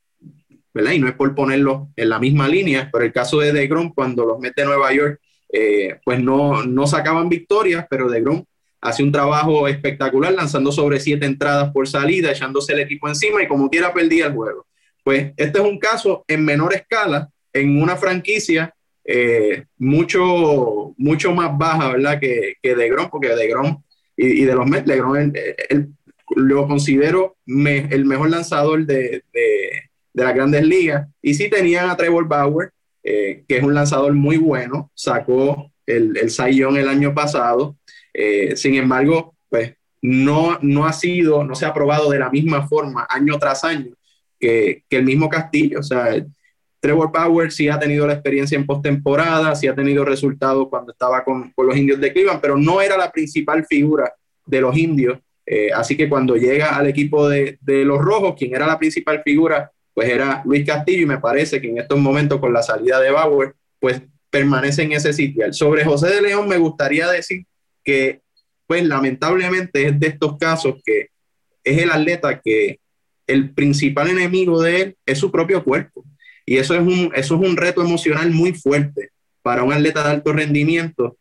y 0.74 0.98
no 0.98 1.06
es 1.06 1.14
por 1.16 1.34
ponerlo 1.34 1.90
en 1.96 2.08
la 2.08 2.18
misma 2.18 2.48
línea, 2.48 2.88
pero 2.90 3.04
el 3.04 3.12
caso 3.12 3.40
de 3.40 3.52
DeGrom, 3.52 3.92
cuando 3.92 4.24
los 4.24 4.38
mete 4.38 4.64
Nueva 4.64 4.90
York, 4.94 5.20
eh, 5.52 5.98
pues 6.04 6.20
no, 6.20 6.64
no 6.64 6.86
sacaban 6.86 7.28
victorias, 7.28 7.86
pero 7.88 8.08
DeGrom 8.08 8.44
hace 8.80 9.02
un 9.02 9.12
trabajo 9.12 9.66
espectacular 9.68 10.32
lanzando 10.32 10.70
sobre 10.70 11.00
siete 11.00 11.26
entradas 11.26 11.72
por 11.72 11.88
salida, 11.88 12.30
echándose 12.30 12.72
el 12.72 12.80
equipo 12.80 13.08
encima 13.08 13.42
y 13.42 13.48
como 13.48 13.68
quiera 13.70 13.92
perdía 13.92 14.26
el 14.26 14.34
juego. 14.34 14.66
Pues 15.02 15.32
este 15.36 15.58
es 15.58 15.64
un 15.64 15.78
caso 15.78 16.24
en 16.28 16.44
menor 16.44 16.74
escala, 16.74 17.28
en 17.52 17.80
una 17.80 17.96
franquicia 17.96 18.74
eh, 19.04 19.64
mucho, 19.78 20.94
mucho 20.96 21.32
más 21.32 21.56
baja, 21.56 21.92
¿verdad? 21.92 22.20
Que, 22.20 22.54
que 22.62 22.74
DeGrom, 22.74 23.08
porque 23.08 23.34
DeGrom 23.34 23.82
y, 24.16 24.42
y 24.42 24.44
de 24.44 24.54
los 24.54 24.66
Mets, 24.66 24.86
DeGrom 24.86 25.32
lo 26.34 26.66
considero 26.66 27.36
el 27.46 28.04
mejor 28.04 28.30
lanzador 28.30 28.84
de, 28.84 29.22
de 29.32 30.24
las 30.24 30.34
grandes 30.34 30.64
ligas. 30.66 31.08
Y 31.22 31.34
sí 31.34 31.48
tenían 31.48 31.88
a 31.88 31.96
Trevor 31.96 32.26
Bauer, 32.26 32.72
eh, 33.08 33.44
que 33.46 33.58
es 33.58 33.62
un 33.62 33.72
lanzador 33.72 34.12
muy 34.14 34.36
bueno, 34.36 34.90
sacó 34.92 35.70
el, 35.86 36.16
el 36.16 36.28
Sayón 36.28 36.76
el 36.76 36.88
año 36.88 37.14
pasado. 37.14 37.76
Eh, 38.12 38.56
sin 38.56 38.74
embargo, 38.74 39.36
pues 39.48 39.74
no, 40.02 40.58
no 40.60 40.86
ha 40.86 40.92
sido, 40.92 41.44
no 41.44 41.54
se 41.54 41.66
ha 41.66 41.72
probado 41.72 42.10
de 42.10 42.18
la 42.18 42.30
misma 42.30 42.66
forma 42.66 43.06
año 43.08 43.38
tras 43.38 43.62
año 43.62 43.94
que, 44.40 44.82
que 44.88 44.96
el 44.96 45.04
mismo 45.04 45.28
Castillo. 45.28 45.78
O 45.78 45.82
sea, 45.84 46.16
Trevor 46.80 47.12
Bauer 47.12 47.52
sí 47.52 47.68
ha 47.68 47.78
tenido 47.78 48.08
la 48.08 48.14
experiencia 48.14 48.58
en 48.58 48.66
postemporada, 48.66 49.54
sí 49.54 49.68
ha 49.68 49.74
tenido 49.76 50.04
resultados 50.04 50.66
cuando 50.68 50.90
estaba 50.90 51.22
con, 51.22 51.52
con, 51.52 51.64
los 51.68 51.76
indios 51.76 52.00
de 52.00 52.12
Cleveland, 52.12 52.40
pero 52.40 52.56
no 52.56 52.80
era 52.80 52.98
la 52.98 53.12
principal 53.12 53.64
figura 53.66 54.12
de 54.44 54.60
los 54.60 54.76
indios. 54.76 55.20
Eh, 55.46 55.70
así 55.72 55.96
que 55.96 56.08
cuando 56.08 56.34
llega 56.34 56.74
al 56.74 56.88
equipo 56.88 57.28
de, 57.28 57.56
de, 57.60 57.84
los 57.84 58.00
rojos, 58.00 58.34
quien 58.36 58.52
era 58.52 58.66
la 58.66 58.80
principal 58.80 59.22
figura 59.22 59.70
pues 59.96 60.10
era 60.10 60.42
Luis 60.44 60.66
Castillo 60.66 61.04
y 61.04 61.06
me 61.06 61.16
parece 61.16 61.58
que 61.58 61.70
en 61.70 61.78
estos 61.78 61.98
momentos 61.98 62.38
con 62.38 62.52
la 62.52 62.62
salida 62.62 63.00
de 63.00 63.10
Bauer, 63.10 63.54
pues 63.80 64.02
permanece 64.28 64.82
en 64.82 64.92
ese 64.92 65.14
sitio. 65.14 65.50
Sobre 65.54 65.86
José 65.86 66.08
de 66.08 66.20
León 66.20 66.46
me 66.46 66.58
gustaría 66.58 67.10
decir 67.10 67.46
que, 67.82 68.20
pues 68.66 68.84
lamentablemente 68.84 69.86
es 69.86 69.98
de 69.98 70.08
estos 70.08 70.36
casos 70.36 70.74
que 70.84 71.08
es 71.64 71.78
el 71.78 71.90
atleta 71.90 72.42
que 72.44 72.78
el 73.26 73.54
principal 73.54 74.08
enemigo 74.08 74.60
de 74.60 74.82
él 74.82 74.96
es 75.06 75.18
su 75.18 75.32
propio 75.32 75.64
cuerpo. 75.64 76.04
Y 76.44 76.58
eso 76.58 76.74
es 76.74 76.82
un, 76.82 77.10
eso 77.14 77.36
es 77.36 77.48
un 77.48 77.56
reto 77.56 77.80
emocional 77.80 78.30
muy 78.30 78.52
fuerte 78.52 79.12
para 79.40 79.62
un 79.62 79.72
atleta 79.72 80.04
de 80.04 80.10
alto 80.10 80.30
rendimiento. 80.34 81.16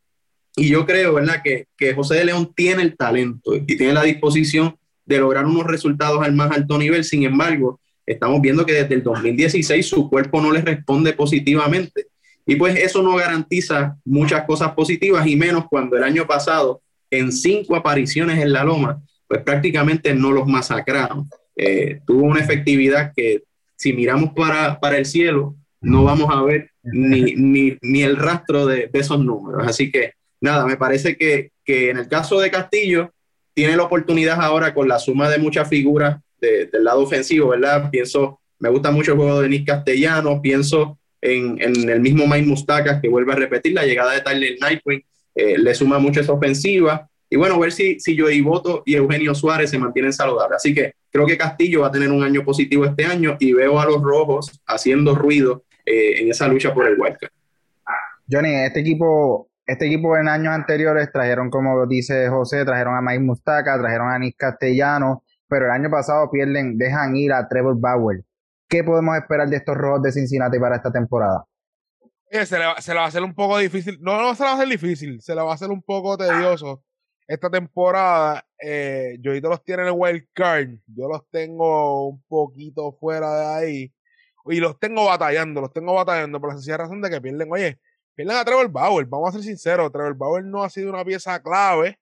Y 0.58 0.68
yo 0.68 0.86
creo, 0.86 1.14
¿verdad?, 1.14 1.42
que, 1.42 1.68
que 1.78 1.94
José 1.94 2.16
de 2.16 2.26
León 2.26 2.52
tiene 2.54 2.82
el 2.82 2.98
talento 2.98 3.56
y 3.56 3.62
tiene 3.78 3.94
la 3.94 4.04
disposición 4.04 4.76
de 5.06 5.20
lograr 5.20 5.46
unos 5.46 5.66
resultados 5.66 6.22
al 6.22 6.34
más 6.34 6.52
alto 6.52 6.78
nivel. 6.78 7.06
Sin 7.06 7.24
embargo, 7.24 7.80
estamos 8.06 8.42
viendo 8.42 8.66
que 8.66 8.74
desde 8.74 8.96
el 8.96 9.04
2016 9.04 9.88
su 9.88 10.10
cuerpo 10.10 10.42
no 10.42 10.52
le 10.52 10.62
responde 10.62 11.14
positivamente. 11.14 12.08
Y 12.46 12.56
pues 12.56 12.76
eso 12.76 13.02
no 13.02 13.16
garantiza 13.16 13.98
muchas 14.06 14.44
cosas 14.46 14.74
positivas 14.74 15.26
y 15.26 15.36
menos 15.36 15.66
cuando 15.70 15.98
el 15.98 16.04
año 16.04 16.28
pasado, 16.28 16.82
en 17.10 17.32
cinco 17.32 17.76
apariciones 17.76 18.40
en 18.40 18.54
la 18.54 18.64
loma, 18.64 19.02
pues 19.28 19.42
prácticamente 19.42 20.14
no 20.14 20.32
los 20.32 20.48
masacraron. 20.48 21.28
Eh, 21.56 22.02
tuvo 22.06 22.26
una 22.26 22.42
efectividad 22.42 23.14
que 23.16 23.44
si 23.76 23.94
miramos 23.94 24.32
para, 24.34 24.80
para 24.80 24.98
el 24.98 25.06
cielo, 25.06 25.56
no 25.82 26.04
vamos 26.04 26.30
a 26.32 26.42
ver 26.44 26.72
ni, 26.84 27.34
ni, 27.36 27.78
ni 27.82 28.04
el 28.04 28.16
rastro 28.16 28.66
de, 28.66 28.90
de, 28.92 29.00
esos 29.00 29.20
números. 29.20 29.68
Así 29.68 29.92
que 29.92 30.14
nada, 30.40 30.66
me 30.66 30.78
parece 30.78 31.18
que, 31.18 31.52
que, 31.64 31.90
en 31.90 31.98
el 31.98 32.08
caso 32.08 32.40
de 32.40 32.52
Castillo, 32.52 33.12
tiene 33.54 33.76
la 33.76 33.84
oportunidad 33.84 34.42
ahora 34.42 34.74
con 34.74 34.88
la 34.88 35.00
suma 35.00 35.30
de 35.30 35.40
muchas 35.40 35.68
figuras 35.68 36.18
de, 36.40 36.68
del 36.68 36.84
lado 36.84 37.02
ofensivo, 37.02 37.50
¿verdad? 37.50 37.90
Pienso, 37.90 38.40
me 38.60 38.70
gusta 38.70 38.92
mucho 38.92 39.12
el 39.12 39.18
juego 39.18 39.38
de 39.38 39.44
Denis 39.44 39.66
Castellano, 39.66 40.42
pienso 40.42 40.98
en, 41.22 41.62
en, 41.62 41.90
el 41.90 42.00
mismo 42.00 42.28
Mike 42.28 42.48
Mustacas, 42.48 43.02
que 43.02 43.10
vuelve 43.10 43.34
a 43.34 43.38
repetir 43.38 43.74
la 43.74 43.86
llegada 43.86 44.14
de 44.14 44.22
Tyler 44.22 44.56
Nightwing, 44.60 45.04
eh, 45.36 45.58
le 45.58 45.74
suma 45.74 46.00
mucho 46.00 46.22
esa 46.22 46.34
ofensiva. 46.34 47.10
Y 47.30 47.38
bueno, 47.38 47.60
ver 47.60 47.72
si, 47.72 48.00
si 48.00 48.18
Joey 48.18 48.42
Boto 48.42 48.84
y 48.86 48.96
Eugenio 48.96 49.34
Suárez 49.34 49.72
se 49.72 49.80
mantienen 49.80 50.14
saludables. 50.14 50.58
Así 50.58 50.74
que 50.74 50.94
creo 51.12 51.26
que 51.26 51.38
Castillo 51.38 51.82
va 51.82 51.88
a 51.88 51.92
tener 51.92 52.12
un 52.12 52.24
año 52.24 52.44
positivo 52.44 52.86
este 52.86 53.06
año 53.06 53.36
y 53.40 53.54
veo 53.54 53.80
a 53.80 53.86
los 53.86 54.02
rojos 54.02 54.62
haciendo 54.68 55.16
ruido 55.16 55.64
eh, 55.86 56.22
en 56.22 56.30
esa 56.30 56.48
lucha 56.48 56.74
por 56.74 56.88
el 56.88 57.00
wildcard. 57.00 57.32
Johnny, 58.30 58.54
este 58.56 58.80
equipo, 58.80 59.50
este 59.66 59.88
equipo 59.88 60.18
en 60.18 60.28
años 60.28 60.54
anteriores 60.54 61.12
trajeron, 61.12 61.50
como 61.50 61.86
dice 61.86 62.28
José, 62.30 62.66
trajeron 62.66 62.96
a 62.96 63.02
Mike 63.02 63.20
Mustaca, 63.20 63.78
trajeron 63.78 64.10
a 64.10 64.18
Nick 64.18 64.36
Castellano, 64.38 65.24
pero 65.48 65.66
el 65.66 65.72
año 65.72 65.90
pasado 65.90 66.30
pierden, 66.32 66.78
dejan 66.78 67.16
ir 67.16 67.34
a 67.34 67.48
Trevor 67.48 67.80
Bauer. 67.80 68.24
¿Qué 68.68 68.84
podemos 68.84 69.16
esperar 69.18 69.48
de 69.48 69.58
estos 69.58 69.76
rojos 69.76 70.02
de 70.02 70.12
Cincinnati 70.12 70.60
para 70.60 70.78
esta 70.78 70.92
temporada? 70.92 71.46
se, 72.32 72.58
le, 72.58 72.66
va 72.66 73.04
a 73.04 73.08
hacer 73.08 73.24
un 73.24 73.34
poco 73.34 73.58
difícil. 73.58 73.98
No, 74.02 74.22
no 74.22 74.36
se 74.36 74.44
le 74.44 74.48
va 74.48 74.52
a 74.54 74.56
hacer 74.56 74.68
difícil, 74.68 75.22
se 75.22 75.36
le 75.36 75.42
va 75.42 75.52
a 75.52 75.56
hacer 75.56 75.70
un 75.70 75.82
poco 75.82 76.18
tedioso 76.18 76.84
esta 77.28 77.50
temporada, 77.50 78.46
eh, 78.62 79.18
Joito 79.24 79.50
los 79.50 79.64
tiene 79.64 79.84
en 79.84 79.88
el 79.90 79.96
wild 79.96 80.28
card. 80.34 80.70
Yo 80.88 81.08
los 81.08 81.28
tengo 81.30 82.10
un 82.10 82.24
poquito 82.24 82.94
fuera 82.94 83.34
de 83.36 83.46
ahí. 83.46 83.94
Y 84.46 84.60
los 84.60 84.80
tengo 84.80 85.06
batallando, 85.06 85.62
los 85.62 85.74
tengo 85.74 85.94
batallando 85.94 86.40
por 86.40 86.50
la 86.50 86.56
sencilla 86.56 86.78
razón 86.78 87.02
de 87.02 87.10
que 87.10 87.22
pierden. 87.22 87.52
Oye, 87.52 87.80
pierden 88.14 88.38
a 88.38 88.46
Trevor 88.46 88.70
Bauer. 88.70 89.06
Vamos 89.08 89.30
a 89.30 89.32
ser 89.34 89.44
sinceros, 89.44 89.92
Trevor 89.92 90.16
Bauer 90.16 90.46
no 90.46 90.64
ha 90.64 90.70
sido 90.70 90.92
una 90.92 91.04
pieza 91.04 91.42
clave 91.42 92.00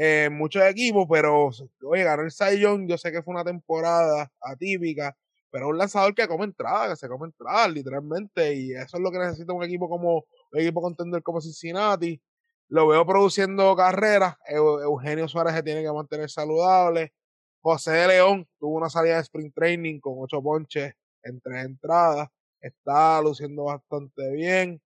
en 0.00 0.32
muchos 0.32 0.62
equipos, 0.62 1.08
pero 1.10 1.50
oye, 1.82 2.04
ganó 2.04 2.22
el 2.22 2.30
Cy 2.30 2.60
Yo 2.60 2.96
sé 2.96 3.10
que 3.10 3.20
fue 3.20 3.34
una 3.34 3.42
temporada 3.42 4.30
atípica, 4.40 5.16
pero 5.50 5.66
un 5.68 5.76
lanzador 5.76 6.14
que 6.14 6.28
come 6.28 6.44
entrada, 6.44 6.90
que 6.90 6.94
se 6.94 7.08
come 7.08 7.26
entrada, 7.26 7.66
literalmente. 7.66 8.54
Y 8.54 8.74
eso 8.74 8.96
es 8.96 9.02
lo 9.02 9.10
que 9.10 9.18
necesita 9.18 9.52
un 9.52 9.64
equipo 9.64 9.88
como 9.88 10.24
un 10.52 10.60
equipo 10.60 10.80
contender 10.80 11.20
como 11.24 11.40
Cincinnati. 11.40 12.22
Lo 12.68 12.86
veo 12.86 13.04
produciendo 13.04 13.74
carreras. 13.74 14.36
Eugenio 14.46 15.26
Suárez 15.26 15.54
se 15.54 15.64
tiene 15.64 15.82
que 15.82 15.90
mantener 15.90 16.30
saludable. 16.30 17.12
José 17.60 17.90
de 17.90 18.06
León 18.06 18.48
tuvo 18.60 18.76
una 18.76 18.90
salida 18.90 19.16
de 19.16 19.22
sprint 19.22 19.52
training 19.52 19.98
con 19.98 20.14
ocho 20.18 20.40
ponches 20.40 20.94
en 21.24 21.40
tres 21.40 21.64
entradas. 21.64 22.28
Está 22.60 23.20
luciendo 23.20 23.64
bastante 23.64 24.30
bien. 24.30 24.80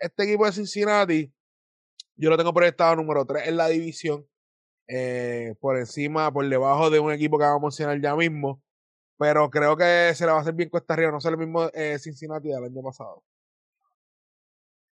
Este 0.00 0.24
equipo 0.24 0.46
de 0.46 0.52
Cincinnati, 0.52 1.32
yo 2.22 2.30
lo 2.30 2.36
tengo 2.36 2.54
proyectado 2.54 2.94
número 2.94 3.24
3 3.24 3.48
en 3.48 3.56
la 3.56 3.66
división. 3.66 4.24
Eh, 4.86 5.54
por 5.60 5.76
encima, 5.76 6.32
por 6.32 6.48
debajo 6.48 6.88
de 6.88 7.00
un 7.00 7.10
equipo 7.10 7.36
que 7.36 7.44
vamos 7.44 7.60
a 7.60 7.66
mencionar 7.66 8.00
ya 8.00 8.14
mismo. 8.14 8.62
Pero 9.18 9.50
creo 9.50 9.76
que 9.76 10.12
se 10.14 10.24
le 10.24 10.30
va 10.30 10.38
a 10.38 10.40
hacer 10.40 10.54
bien 10.54 10.68
cuesta 10.68 10.94
arriba. 10.94 11.10
No 11.10 11.20
sé 11.20 11.30
el 11.30 11.36
mismo 11.36 11.68
eh, 11.74 11.98
Cincinnati 11.98 12.48
del 12.48 12.64
año 12.64 12.80
pasado. 12.80 13.24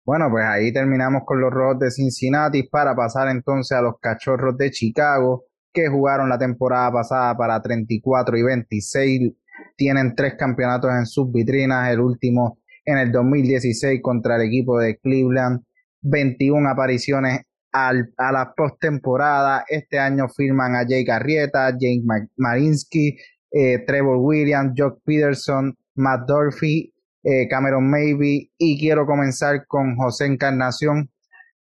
Bueno, 0.04 0.28
pues 0.30 0.44
ahí 0.44 0.70
terminamos 0.70 1.22
con 1.24 1.40
los 1.40 1.50
Rojos 1.50 1.78
de 1.78 1.90
Cincinnati 1.90 2.64
para 2.64 2.94
pasar 2.94 3.28
entonces 3.28 3.74
a 3.74 3.80
los 3.80 3.98
Cachorros 3.98 4.58
de 4.58 4.70
Chicago 4.70 5.46
que 5.72 5.88
jugaron 5.88 6.28
la 6.28 6.38
temporada 6.38 6.92
pasada 6.92 7.34
para 7.38 7.62
34 7.62 8.36
y 8.36 8.42
26. 8.42 9.32
Tienen 9.76 10.14
tres 10.14 10.34
campeonatos 10.38 10.90
en 10.90 11.06
sus 11.06 11.32
vitrinas, 11.32 11.90
el 11.90 12.00
último 12.00 12.58
en 12.84 12.98
el 12.98 13.10
2016 13.10 14.02
contra 14.02 14.36
el 14.36 14.42
equipo 14.42 14.78
de 14.78 14.98
Cleveland, 14.98 15.64
21 16.04 16.68
apariciones 16.68 17.40
al, 17.72 18.12
a 18.16 18.32
la 18.32 18.54
postemporada. 18.56 19.64
Este 19.68 19.98
año 19.98 20.28
firman 20.28 20.76
a 20.76 20.82
Jake 20.82 21.10
Arrieta, 21.10 21.70
Jake 21.72 22.02
Marinsky, 22.36 23.16
eh, 23.50 23.84
Trevor 23.86 24.18
Williams, 24.18 24.72
Jock 24.76 25.00
Peterson, 25.04 25.76
Matt 25.96 26.28
Durfee 26.28 26.94
eh, 27.24 27.48
Cameron 27.48 27.88
Maybe, 27.88 28.50
y 28.58 28.78
quiero 28.78 29.06
comenzar 29.06 29.66
con 29.66 29.96
José 29.96 30.26
Encarnación. 30.26 31.10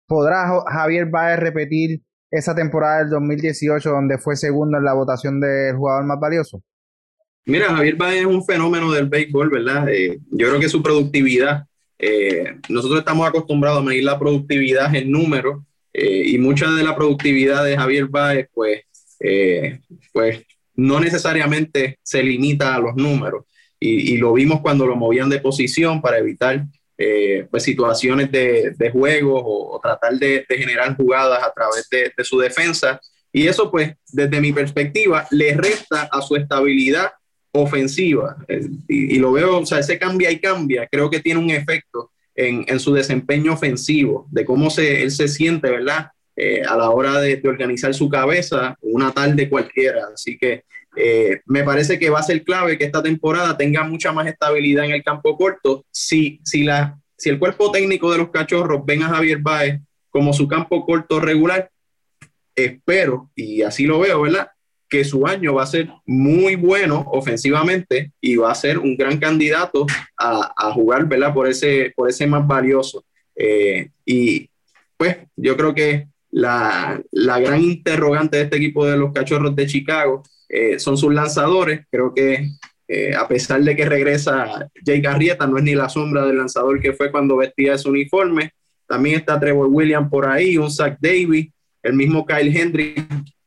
¿Podrá 0.07 0.47
Javier 0.67 1.11
Baez 1.11 1.39
repetir 1.39 2.01
esa 2.31 2.55
temporada 2.55 3.01
del 3.01 3.11
2018 3.11 3.91
donde 3.91 4.17
fue 4.17 4.35
segundo 4.37 4.79
en 4.79 4.85
la 4.85 4.95
votación 4.95 5.41
del 5.41 5.77
jugador 5.77 6.05
más 6.05 6.19
valioso? 6.19 6.63
Mira, 7.45 7.67
Javier 7.67 7.97
Baez 7.97 8.21
es 8.21 8.27
un 8.27 8.43
fenómeno 8.45 8.91
del 8.93 9.09
béisbol, 9.09 9.51
¿verdad? 9.51 9.89
Eh, 9.91 10.19
yo 10.31 10.49
creo 10.49 10.61
que 10.61 10.71
su 10.71 10.83
productividad, 10.83 11.67
eh, 12.03 12.57
nosotros 12.69 12.99
estamos 12.99 13.27
acostumbrados 13.27 13.81
a 13.81 13.85
medir 13.85 14.05
la 14.05 14.19
productividad 14.19 14.95
en 14.95 15.11
números 15.11 15.63
y 15.95 16.39
mucha 16.39 16.71
de 16.71 16.83
la 16.83 16.97
productividad 16.97 17.65
de 17.65 17.77
Javier 17.77 18.07
Baez, 18.07 18.49
pues, 18.55 18.81
pues 20.11 20.43
no 20.75 20.99
necesariamente 20.99 21.99
se 22.03 22.23
limita 22.23 22.75
a 22.75 22.79
los 22.79 22.97
números 22.97 23.45
y, 23.83 24.17
lo 24.17 24.33
vimos 24.33 24.61
cuando 24.61 24.87
lo 24.87 24.97
movían 24.97 25.29
de 25.29 25.41
posición 25.41 26.01
para 26.01 26.19
evitar 26.19 26.65
eh, 26.97 27.47
pues 27.51 27.65
situaciones 27.65 28.31
de, 28.31 28.75
de 28.77 28.91
juego 28.91 29.43
o, 29.45 29.81
tratar 29.81 30.15
de, 30.15 30.47
generar 30.49 30.97
jugadas 30.97 31.43
a 31.43 31.53
través 31.53 31.89
de, 31.91 32.25
su 32.25 32.39
defensa. 32.39 33.01
Y 33.33 33.49
eso 33.49 33.71
pues 33.71 33.95
desde 34.09 34.41
mi 34.41 34.53
perspectiva 34.53 35.27
le 35.31 35.55
resta 35.55 36.09
a 36.13 36.21
su 36.23 36.37
estabilidad 36.37 37.13
ofensiva. 37.53 38.37
Eh, 38.49 38.69
y, 38.89 39.19
lo 39.19 39.33
veo, 39.33 39.59
o 39.61 39.67
sea, 39.67 39.79
ese 39.79 39.99
cambia 39.99 40.31
y 40.31 40.41
cambia, 40.41 40.89
creo 40.91 41.11
que 41.11 41.21
tiene 41.21 41.41
un 41.41 41.51
efecto 41.51 42.11
en, 42.35 42.65
en 42.67 42.81
su 42.81 42.93
desempeño 42.95 43.53
ofensivo, 43.53 44.27
de 44.31 44.45
cómo 44.45 44.71
se, 44.71 45.03
él 45.03 45.11
se 45.11 45.29
siente, 45.29 45.71
¿verdad? 45.71 46.11
Eh, 46.35 46.63
a 46.63 46.77
la 46.77 46.89
hora 46.89 47.21
de, 47.21 47.37
de, 47.37 47.49
organizar 47.49 47.93
su 47.93 48.09
cabeza 48.09 48.75
una 48.81 49.13
tarde 49.13 49.51
cualquiera. 49.51 50.09
Así 50.15 50.39
que 50.39 50.65
eh, 50.97 51.41
me 51.47 51.63
parece 51.63 51.99
que 51.99 52.11
va 52.11 52.21
a 52.21 52.25
ser 52.25 52.43
clave 52.43 52.79
que 52.79 52.85
esta 52.85 53.03
temporada 53.03 53.57
tenga 53.57 53.83
mucha 53.85 54.13
más 54.13 54.27
estabilidad 54.27 54.85
en 54.85 54.93
el 54.93 55.03
campo 55.03 55.37
corto. 55.37 55.85
Si, 55.91 56.41
si, 56.45 56.65
la, 56.65 56.99
si 57.17 57.29
el 57.29 57.39
cuerpo 57.39 57.71
técnico 57.71 58.11
de 58.11 58.19
los 58.19 58.31
cachorros 58.31 58.85
ven 58.85 59.03
a 59.03 59.09
Javier 59.09 59.39
Baez 59.39 59.81
como 60.11 60.33
su 60.33 60.49
campo 60.49 60.85
corto 60.85 61.21
regular, 61.21 61.71
espero, 62.55 63.31
y 63.35 63.63
así 63.63 63.87
lo 63.87 64.01
veo, 64.01 64.23
¿verdad? 64.23 64.51
Que 64.93 65.05
su 65.05 65.27
año 65.27 65.55
va 65.55 65.63
a 65.63 65.67
ser 65.67 65.89
muy 66.05 66.55
bueno 66.55 67.07
ofensivamente 67.13 68.13
y 68.21 68.37
va 68.37 68.53
a 68.53 68.55
ser 68.55 68.79
un 68.79 68.95
gran 68.95 69.17
candidato 69.17 69.87
a, 70.19 70.71
jugar. 70.73 71.09
Por 71.33 71.49
ese, 71.49 71.95
por 71.97 72.11
ese 72.11 72.27
más 72.27 72.47
valioso. 72.47 73.03
Eh, 73.35 73.89
y 74.05 74.51
pues 74.99 75.17
yo 75.35 75.57
creo 75.57 75.75
que 75.75 76.09
la, 76.31 77.03
la 77.11 77.41
gran 77.41 77.63
interrogante 77.63 78.37
de 78.37 78.43
este 78.43 78.59
equipo 78.59 78.85
de 78.85 78.99
los 78.99 79.15
cachorros 79.15 79.57
de 79.57 79.67
Chicago 79.67 80.23
eh, 80.51 80.79
son 80.79 80.99
sus 80.99 81.15
lanzadores. 81.15 81.87
Creo 81.91 82.13
que 82.13 82.51
eh, 82.87 83.15
a 83.15 83.27
pesar 83.27 83.63
de 83.63 83.75
que 83.75 83.87
regresa 83.87 84.69
Jake 84.85 85.09
Arrieta, 85.09 85.47
no 85.47 85.57
es 85.57 85.65
ni 85.65 85.75
la 85.75 85.89
sombra 85.89 86.27
del 86.27 86.37
lanzador 86.37 86.79
que 86.79 86.93
fue 86.93 87.11
cuando 87.11 87.39
vestía 87.39 87.73
ese 87.73 87.89
uniforme. 87.89 88.51
También 88.87 89.21
está 89.21 89.41
Trevor 89.41 89.69
Williams 89.71 90.11
por 90.11 90.29
ahí, 90.29 90.59
un 90.59 90.71
Zach 90.71 90.99
Davis, 91.01 91.49
el 91.83 91.95
mismo 91.95 92.27
Kyle 92.27 92.55
Hendrick 92.55 93.03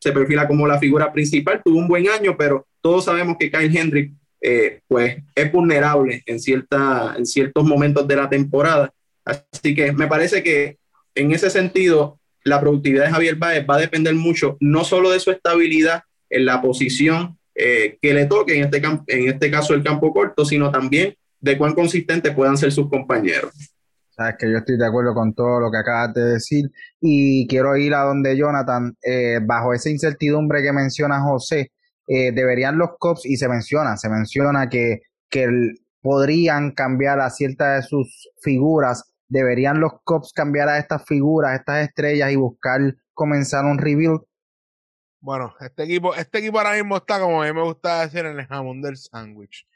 se 0.05 0.11
perfila 0.11 0.47
como 0.47 0.67
la 0.67 0.77
figura 0.77 1.11
principal. 1.11 1.61
Tuvo 1.65 1.79
un 1.79 1.87
buen 1.87 2.07
año, 2.07 2.35
pero 2.37 2.67
todos 2.79 3.05
sabemos 3.05 3.37
que 3.39 3.49
Kyle 3.49 3.75
Hendrick 3.75 4.13
eh, 4.39 4.81
pues 4.87 5.17
es 5.33 5.51
vulnerable 5.51 6.21
en, 6.27 6.39
cierta, 6.39 7.15
en 7.17 7.25
ciertos 7.25 7.65
momentos 7.65 8.07
de 8.07 8.15
la 8.15 8.29
temporada. 8.29 8.93
Así 9.25 9.73
que 9.73 9.91
me 9.91 10.05
parece 10.05 10.43
que 10.43 10.77
en 11.15 11.31
ese 11.31 11.49
sentido 11.49 12.19
la 12.43 12.61
productividad 12.61 13.05
de 13.05 13.11
Javier 13.11 13.35
Baez 13.37 13.65
va 13.67 13.77
a 13.77 13.79
depender 13.79 14.13
mucho 14.13 14.57
no 14.59 14.83
solo 14.83 15.09
de 15.09 15.19
su 15.19 15.31
estabilidad 15.31 16.03
en 16.29 16.45
la 16.45 16.61
posición 16.61 17.39
eh, 17.55 17.97
que 17.99 18.13
le 18.13 18.25
toque, 18.25 18.55
en 18.55 18.65
este, 18.65 18.77
en 19.07 19.29
este 19.29 19.49
caso 19.49 19.73
el 19.73 19.81
campo 19.81 20.13
corto, 20.13 20.45
sino 20.45 20.69
también 20.69 21.15
de 21.39 21.57
cuán 21.57 21.73
consistentes 21.73 22.35
puedan 22.35 22.57
ser 22.57 22.71
sus 22.71 22.87
compañeros. 22.87 23.51
Sabes 24.15 24.35
que 24.39 24.49
yo 24.49 24.59
estoy 24.59 24.77
de 24.77 24.85
acuerdo 24.85 25.13
con 25.13 25.33
todo 25.33 25.59
lo 25.59 25.69
que 25.69 25.77
acabas 25.77 26.13
de 26.13 26.23
decir 26.23 26.71
y 27.01 27.45
quiero 27.47 27.75
ir 27.75 27.93
a 27.93 28.03
donde 28.03 28.37
Jonathan, 28.37 28.95
eh, 29.03 29.39
bajo 29.45 29.73
esa 29.73 29.89
incertidumbre 29.89 30.63
que 30.63 30.71
menciona 30.71 31.21
José, 31.21 31.71
eh, 32.07 32.31
deberían 32.31 32.77
los 32.77 32.91
Cubs, 32.97 33.25
y 33.25 33.35
se 33.35 33.49
menciona, 33.49 33.97
se 33.97 34.09
menciona 34.09 34.69
que, 34.69 35.01
que 35.29 35.49
podrían 36.01 36.71
cambiar 36.71 37.19
a 37.19 37.29
ciertas 37.29 37.83
de 37.83 37.87
sus 37.89 38.29
figuras, 38.41 39.11
deberían 39.27 39.81
los 39.81 39.93
Cubs 40.05 40.31
cambiar 40.31 40.69
a 40.69 40.77
estas 40.77 41.03
figuras, 41.05 41.51
a 41.51 41.55
estas 41.55 41.87
estrellas 41.89 42.31
y 42.31 42.37
buscar 42.37 42.79
comenzar 43.13 43.65
un 43.65 43.79
rebuild. 43.79 44.21
Bueno, 45.19 45.55
este 45.59 45.83
equipo, 45.83 46.15
este 46.15 46.37
equipo 46.37 46.59
ahora 46.59 46.75
mismo 46.75 46.95
está, 46.95 47.19
como 47.19 47.41
a 47.41 47.47
mí 47.47 47.53
me 47.53 47.63
gusta 47.63 48.01
decir, 48.01 48.25
en 48.25 48.39
el 48.39 48.45
jamón 48.45 48.81
del 48.81 48.95
sándwich. 48.95 49.67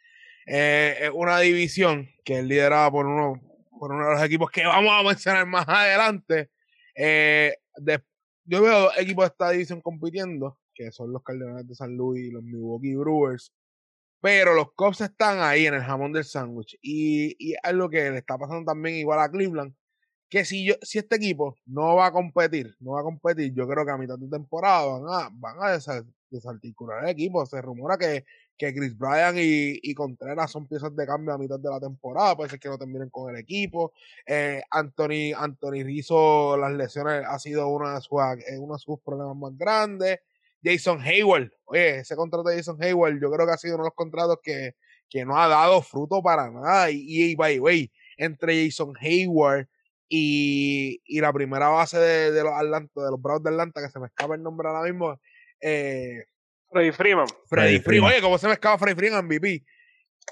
Eh, 0.46 0.96
es 1.02 1.12
una 1.14 1.40
división 1.40 2.08
que 2.24 2.40
es 2.40 2.46
liderada 2.46 2.90
por 2.90 3.06
uno, 3.06 3.42
por 3.80 3.92
uno 3.94 4.06
de 4.06 4.14
los 4.16 4.24
equipos 4.24 4.52
que 4.52 4.66
vamos 4.66 4.92
a 4.92 5.04
mencionar 5.04 5.46
más 5.48 5.68
adelante. 5.68 6.52
Eh, 6.96 7.56
yo 8.46 8.62
veo 8.62 8.90
equipos 8.98 9.24
de 9.24 9.28
esta 9.28 9.52
división 9.52 9.82
compitiendo, 9.82 10.60
que 10.74 10.92
son 10.92 11.14
los 11.14 11.24
Cardenales 11.24 11.68
de 11.68 11.76
San 11.76 11.96
Luis 11.96 12.28
y 12.28 12.32
los 12.32 12.44
Milwaukee 12.44 12.96
Brewers. 12.96 13.54
Pero 14.22 14.54
los 14.54 14.74
Cubs 14.74 15.02
están 15.02 15.40
ahí 15.40 15.66
en 15.66 15.76
el 15.76 15.82
jamón 15.82 16.12
del 16.12 16.26
sándwich. 16.26 16.78
Y, 16.82 17.54
es 17.54 17.60
algo 17.64 17.90
que 17.90 18.12
le 18.12 18.18
está 18.18 18.38
pasando 18.38 18.66
también 18.66 18.98
igual 18.98 19.20
a 19.20 19.32
Cleveland. 19.32 19.74
Que 20.30 20.46
si, 20.46 20.66
yo, 20.66 20.76
si 20.82 21.00
este 21.00 21.16
equipo 21.16 21.58
no 21.66 21.96
va 21.96 22.08
a 22.08 22.12
competir, 22.12 22.76
no 22.80 22.92
va 22.92 23.02
a 23.02 23.04
competir, 23.04 23.54
yo 23.54 23.68
creo 23.68 23.86
que 23.86 23.92
a 23.92 23.98
mitad 23.98 24.18
de 24.18 24.28
temporada 24.28 25.30
van 25.32 25.56
a 25.62 26.04
desarticular 26.30 27.04
el 27.04 27.10
equipo. 27.12 27.46
Se 27.46 27.62
rumora 27.62 27.98
que, 27.98 28.26
que 28.60 28.74
Chris 28.74 28.98
Bryan 28.98 29.36
y, 29.38 29.94
Contreras 29.94 30.52
son 30.52 30.68
piezas 30.68 30.94
de 30.94 31.08
cambio 31.08 31.34
a 31.34 31.38
mitad 31.38 31.58
de 31.58 31.70
la 31.70 31.80
temporada, 31.80 32.36
puede 32.36 32.50
ser 32.50 32.60
que 32.60 32.68
no 32.68 32.78
terminen 32.78 33.10
con 33.10 33.34
el 33.34 33.40
equipo. 33.40 33.94
Eh, 34.26 34.62
Anthony, 34.70 35.34
Anthony 35.36 35.84
Rizzo, 35.84 36.58
las 36.58 36.74
lesiones 36.74 37.24
ha 37.26 37.40
sido 37.40 37.70
una 37.70 37.96
de, 37.96 38.02
sus, 38.02 38.20
eh, 38.48 38.60
uno 38.60 38.74
de 38.74 38.80
sus 38.80 39.00
problemas 39.00 39.38
más 39.38 39.58
grandes. 39.58 40.20
Jason 40.62 41.00
Hayward, 41.00 41.50
oye, 41.64 42.00
ese 42.00 42.18
contrato 42.18 42.50
de 42.50 42.58
Jason 42.58 42.78
Hayward, 42.84 43.18
yo 43.22 43.32
creo 43.32 43.48
que 43.48 43.54
ha 43.54 43.58
sido 43.58 43.76
uno 43.76 43.86
de 43.86 43.88
los 43.88 43.96
contratos 43.96 44.40
que, 44.44 44.76
que 45.10 45.24
no 45.24 45.38
ha 45.38 45.48
dado 45.48 45.82
fruto 45.82 46.22
para 46.22 46.52
nada. 46.52 46.92
Y, 46.92 47.06
y 47.08 47.36
by 47.36 47.56
the 47.56 47.60
way, 47.62 47.92
entre 48.18 48.66
Jason 48.66 48.94
Hayward 49.00 49.68
y, 50.10 51.02
y 51.06 51.22
la 51.22 51.32
primera 51.32 51.70
base 51.70 51.98
de, 51.98 52.44
los 52.44 52.52
Atlanta, 52.52 53.02
de 53.02 53.12
los 53.12 53.22
Bravos 53.22 53.42
de 53.42 53.52
Atlanta, 53.52 53.82
que 53.82 53.90
se 53.90 54.00
me 54.00 54.08
escapa 54.08 54.36
el 54.36 54.44
nombre 54.44 54.68
ahora 54.68 54.84
mismo, 54.84 55.18
eh, 55.62 56.26
Freddy 56.70 56.92
Freeman. 56.92 57.28
Freddy, 57.48 57.80
Freeman. 57.80 58.12
Oye, 58.12 58.22
¿cómo 58.22 58.38
se 58.38 58.48
me 58.48 58.54
escapa 58.54 58.78
Freddy 58.78 58.96
Freeman 58.96 59.26
MVP? 59.26 59.66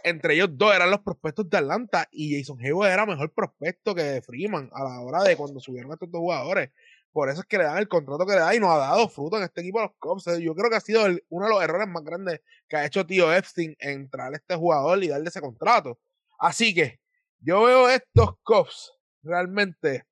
Entre 0.04 0.36
ellos 0.36 0.50
dos 0.52 0.76
eran 0.76 0.92
los 0.92 1.00
prospectos 1.02 1.50
de 1.50 1.58
Atlanta 1.58 2.08
y 2.12 2.38
Jason 2.38 2.60
Hayward 2.62 2.92
era 2.92 3.06
mejor 3.06 3.34
prospecto 3.34 3.96
que 3.96 4.22
Freeman 4.22 4.70
a 4.74 4.84
la 4.84 5.02
hora 5.02 5.24
de 5.24 5.36
cuando 5.36 5.60
subieron 5.60 5.92
estos 5.92 6.12
dos 6.12 6.20
jugadores. 6.20 6.72
Por 7.12 7.30
eso 7.30 7.42
es 7.42 7.48
que 7.48 7.58
le 7.58 7.64
dan 7.64 7.80
el 7.80 7.88
contrato 7.88 8.28
que 8.28 8.34
le 8.34 8.40
da 8.40 8.54
y 8.54 8.60
no 8.60 8.72
ha 8.72 8.78
dado 8.78 9.10
fruto 9.10 9.38
en 9.38 9.44
este 9.44 9.62
equipo 9.62 9.80
de 9.80 9.86
los 9.88 9.96
Cubs. 9.98 10.26
Yo 10.40 10.54
creo 10.54 10.70
que 10.70 10.76
ha 10.76 10.82
sido 10.82 11.04
uno 11.30 11.46
de 11.46 11.52
los 11.52 11.64
errores 11.64 11.88
más 11.88 12.04
grandes 12.04 12.42
que 12.68 12.76
ha 12.78 12.86
hecho 12.86 13.08
Tío 13.08 13.34
Epstein 13.34 13.76
en 13.80 14.08
traer 14.10 14.34
a 14.34 14.38
este 14.38 14.56
jugador 14.56 15.04
y 15.04 15.08
darle 15.08 15.30
ese 15.30 15.42
contrato. 15.42 15.98
Así 16.38 16.76
que 16.76 17.00
yo 17.40 17.64
veo 17.64 17.90
estos 17.90 18.36
Cubs 18.44 18.94
realmente 19.24 20.06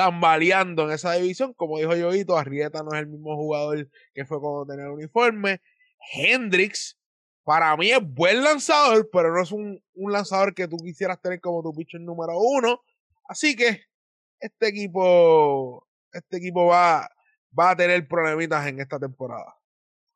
tambaleando 0.00 0.84
en 0.84 0.92
esa 0.92 1.12
división. 1.12 1.52
Como 1.52 1.76
dijo 1.76 1.94
Yoito, 1.94 2.38
Arrieta 2.38 2.82
no 2.82 2.94
es 2.94 3.00
el 3.00 3.08
mismo 3.08 3.36
jugador 3.36 3.86
que 4.14 4.24
fue 4.24 4.40
cuando 4.40 4.64
tenía 4.64 4.86
el 4.86 4.92
uniforme. 4.92 5.60
Hendrix, 6.14 6.98
para 7.44 7.76
mí 7.76 7.90
es 7.90 8.00
buen 8.02 8.42
lanzador, 8.42 9.10
pero 9.12 9.30
no 9.34 9.42
es 9.42 9.52
un, 9.52 9.78
lanzador 9.94 10.54
que 10.54 10.66
tú 10.68 10.78
quisieras 10.78 11.20
tener 11.20 11.38
como 11.42 11.62
tu 11.62 11.74
pitcher 11.74 12.00
número 12.00 12.32
uno. 12.38 12.80
Así 13.28 13.54
que 13.54 13.82
este 14.38 14.68
equipo, 14.68 15.86
este 16.14 16.38
equipo 16.38 16.64
va, 16.64 17.06
va 17.58 17.72
a 17.72 17.76
tener 17.76 18.08
problemitas 18.08 18.66
en 18.68 18.80
esta 18.80 18.98
temporada. 18.98 19.54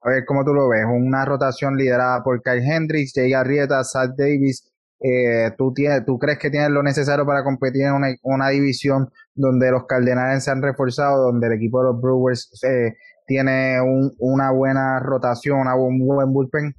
A 0.00 0.08
ver 0.08 0.24
cómo 0.24 0.46
tú 0.46 0.54
lo 0.54 0.66
ves, 0.66 0.86
una 0.88 1.26
rotación 1.26 1.76
liderada 1.76 2.24
por 2.24 2.42
Kyle 2.42 2.64
Hendricks, 2.64 3.12
Jay 3.14 3.34
Arrieta, 3.34 3.84
Sal 3.84 4.14
Davis. 4.16 4.73
Eh, 5.06 5.50
¿tú, 5.58 5.74
tienes, 5.74 6.06
¿Tú 6.06 6.18
crees 6.18 6.38
que 6.38 6.48
tienes 6.48 6.70
lo 6.70 6.82
necesario 6.82 7.26
para 7.26 7.44
competir 7.44 7.82
en 7.82 7.92
una, 7.92 8.06
una, 8.22 8.48
división 8.48 9.10
donde 9.34 9.70
los 9.70 9.84
Cardenales 9.84 10.44
se 10.44 10.50
han 10.50 10.62
reforzado, 10.62 11.26
donde 11.26 11.46
el 11.46 11.52
equipo 11.52 11.80
de 11.80 11.92
los 11.92 12.00
Brewers 12.00 12.64
eh, 12.64 12.94
tiene 13.26 13.82
un, 13.82 14.14
una 14.18 14.50
buena 14.50 15.00
rotación, 15.00 15.68
un 15.68 15.98
buen 16.06 16.32
bullpen? 16.32 16.74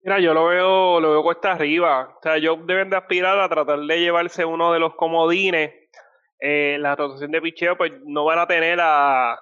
Mira, 0.00 0.18
yo 0.18 0.32
lo 0.32 0.46
veo, 0.46 0.98
lo 0.98 1.10
veo 1.10 1.22
cuesta 1.22 1.52
arriba. 1.52 2.14
O 2.16 2.22
sea, 2.22 2.36
ellos 2.36 2.56
deben 2.66 2.88
de 2.88 2.96
aspirar 2.96 3.38
a 3.38 3.50
tratar 3.50 3.80
de 3.80 4.00
llevarse 4.00 4.46
uno 4.46 4.72
de 4.72 4.78
los 4.78 4.94
comodines 4.94 5.74
eh, 6.40 6.78
la 6.80 6.96
rotación 6.96 7.32
de 7.32 7.42
picheo, 7.42 7.76
pues 7.76 7.92
no 8.06 8.24
van 8.24 8.38
a 8.38 8.46
tener 8.46 8.78
a, 8.80 9.32
a 9.32 9.40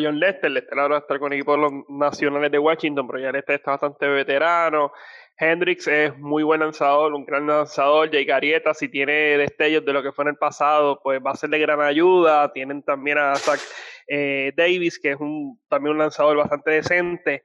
John 0.00 0.20
Lester. 0.20 0.50
Lester 0.50 0.78
ahora 0.78 0.92
va 0.92 0.98
a 0.98 1.00
estar 1.00 1.18
con 1.18 1.32
el 1.32 1.38
equipo 1.40 1.56
de 1.56 1.62
los 1.62 1.72
nacionales 1.88 2.52
de 2.52 2.58
Washington, 2.60 3.08
pero 3.08 3.18
ya 3.18 3.32
Lester 3.32 3.56
está 3.56 3.72
bastante 3.72 4.06
veterano. 4.06 4.92
Hendrix 5.40 5.88
es 5.88 6.16
muy 6.18 6.42
buen 6.42 6.60
lanzador, 6.60 7.14
un 7.14 7.24
gran 7.24 7.46
lanzador. 7.46 8.10
Jay 8.10 8.24
Garieta, 8.24 8.74
si 8.74 8.88
tiene 8.88 9.12
destellos 9.38 9.84
de 9.84 9.92
lo 9.92 10.02
que 10.02 10.12
fue 10.12 10.24
en 10.24 10.30
el 10.30 10.36
pasado, 10.36 11.00
pues 11.02 11.20
va 11.24 11.30
a 11.30 11.36
ser 11.36 11.50
de 11.50 11.58
gran 11.58 11.80
ayuda. 11.80 12.52
Tienen 12.52 12.82
también 12.82 13.18
a 13.18 13.34
Zach 13.36 13.60
eh, 14.06 14.52
Davis, 14.56 14.98
que 14.98 15.12
es 15.12 15.20
un, 15.20 15.58
también 15.68 15.92
un 15.92 15.98
lanzador 15.98 16.36
bastante 16.36 16.72
decente. 16.72 17.44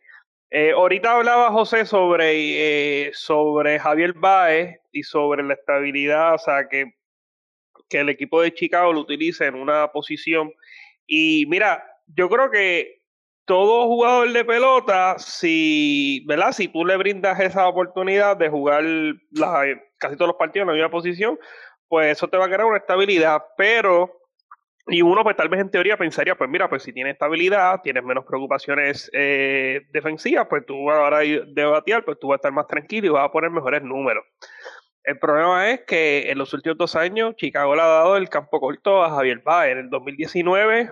Eh, 0.49 0.71
ahorita 0.71 1.15
hablaba 1.15 1.51
José 1.51 1.85
sobre, 1.85 3.11
sobre 3.13 3.79
Javier 3.79 4.13
Baez 4.13 4.79
y 4.91 5.03
sobre 5.03 5.43
la 5.43 5.53
estabilidad, 5.53 6.35
o 6.35 6.37
sea, 6.37 6.67
que 6.67 6.93
que 7.89 7.99
el 7.99 8.09
equipo 8.09 8.41
de 8.41 8.53
Chicago 8.53 8.93
lo 8.93 9.01
utilice 9.01 9.45
en 9.45 9.55
una 9.55 9.91
posición. 9.91 10.53
Y 11.05 11.45
mira, 11.47 11.83
yo 12.07 12.29
creo 12.29 12.49
que 12.51 12.94
todo 13.45 13.85
jugador 13.85 14.31
de 14.31 14.43
pelota, 14.43 15.15
si, 15.19 16.23
¿verdad? 16.27 16.51
Si 16.51 16.67
tú 16.67 16.83
le 16.83 16.97
brindas 16.97 17.39
esa 17.39 17.67
oportunidad 17.67 18.37
de 18.37 18.49
jugar 18.49 18.83
casi 19.97 20.15
todos 20.15 20.29
los 20.29 20.37
partidos 20.37 20.63
en 20.63 20.67
la 20.67 20.73
misma 20.73 20.89
posición, 20.89 21.39
pues 21.87 22.17
eso 22.17 22.27
te 22.27 22.37
va 22.37 22.45
a 22.45 22.47
crear 22.47 22.65
una 22.65 22.77
estabilidad, 22.77 23.43
pero 23.57 24.11
y 24.87 25.01
uno 25.01 25.23
pues 25.23 25.35
tal 25.35 25.49
vez 25.49 25.61
en 25.61 25.71
teoría 25.71 25.97
pensaría, 25.97 26.35
pues 26.35 26.49
mira, 26.49 26.69
pues 26.69 26.83
si 26.83 26.93
tienes 26.93 27.13
estabilidad, 27.13 27.81
tienes 27.81 28.03
menos 28.03 28.23
preocupaciones 28.25 29.09
eh, 29.13 29.81
defensivas, 29.91 30.45
pues 30.47 30.65
tú 30.65 30.91
a 30.91 30.95
la 30.95 31.01
hora 31.01 31.19
de 31.19 31.65
batear, 31.65 32.05
pues 32.05 32.19
tú 32.19 32.27
vas 32.27 32.35
a 32.35 32.37
estar 32.37 32.51
más 32.51 32.67
tranquilo 32.67 33.07
y 33.07 33.09
vas 33.09 33.25
a 33.25 33.31
poner 33.31 33.49
mejores 33.49 33.81
números. 33.81 34.23
El 35.03 35.19
problema 35.19 35.71
es 35.71 35.81
que 35.81 36.31
en 36.31 36.37
los 36.37 36.53
últimos 36.53 36.77
dos 36.77 36.95
años 36.95 37.35
Chicago 37.35 37.75
le 37.75 37.81
ha 37.81 37.87
dado 37.87 38.17
el 38.17 38.29
campo 38.29 38.59
corto 38.59 39.03
a 39.03 39.09
Javier 39.09 39.39
Baez. 39.39 39.73
En 39.73 39.77
el 39.79 39.89
2019 39.89 40.91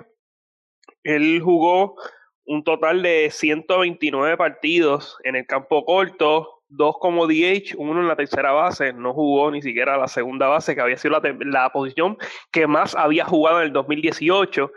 él 1.04 1.42
jugó 1.44 1.96
un 2.46 2.64
total 2.64 3.02
de 3.02 3.30
129 3.32 4.38
partidos 4.38 5.18
en 5.24 5.36
el 5.36 5.46
campo 5.46 5.86
corto, 5.86 6.62
dos 6.68 6.98
como 7.00 7.28
DH, 7.28 7.76
uno 7.78 8.02
en 8.02 8.08
la 8.08 8.16
tercera 8.16 8.52
base, 8.52 8.94
no 8.94 9.14
jugó 9.14 9.52
ni 9.52 9.62
siquiera 9.62 9.98
la 9.98 10.08
segunda 10.08 10.48
base, 10.48 10.76
que 10.76 10.82
había 10.82 10.98
sido 10.98 11.20
la, 11.20 11.36
la 11.40 11.70
posición 11.72 12.18
que 12.52 12.68
más 12.68 12.96
había 12.96 13.26
jugado 13.26 13.60
en 13.60 13.68
el 13.68 13.74
2018 13.74 14.72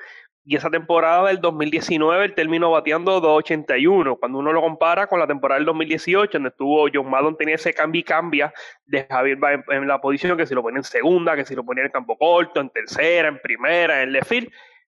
y 0.48 0.55
esa 0.55 0.70
temporada 0.70 1.26
del 1.26 1.40
2019 1.40 2.24
él 2.24 2.34
terminó 2.34 2.70
bateando 2.70 3.20
2.81. 3.20 4.16
Cuando 4.20 4.38
uno 4.38 4.52
lo 4.52 4.60
compara 4.60 5.09
con 5.09 5.18
la 5.18 5.26
temporada 5.26 5.59
del 5.59 5.66
2018, 5.66 6.30
donde 6.34 6.51
estuvo 6.51 6.86
John 6.93 7.10
Maddon, 7.10 7.36
tenía 7.36 7.56
ese 7.56 7.74
cambio 7.74 7.98
y 7.98 8.05
cambia 8.05 8.55
de 8.84 9.05
Javier 9.10 9.38
en, 9.43 9.64
en, 9.74 9.88
la 9.88 10.01
posición, 10.01 10.38
que 10.38 10.47
si 10.47 10.55
lo 10.55 10.62
ponía 10.62 10.78
en 10.78 10.84
segunda, 10.84 11.34
que 11.34 11.44
si 11.44 11.56
lo 11.56 11.64
ponía 11.64 11.82
en 11.82 11.86
el 11.86 11.93
campo 11.93 12.16
corto, 12.16 12.60
en 12.60 12.70
tercera, 12.70 13.26
en 13.26 13.40
primera, 13.40 14.05
en 14.05 14.12
left 14.12 14.28
field. 14.28 14.48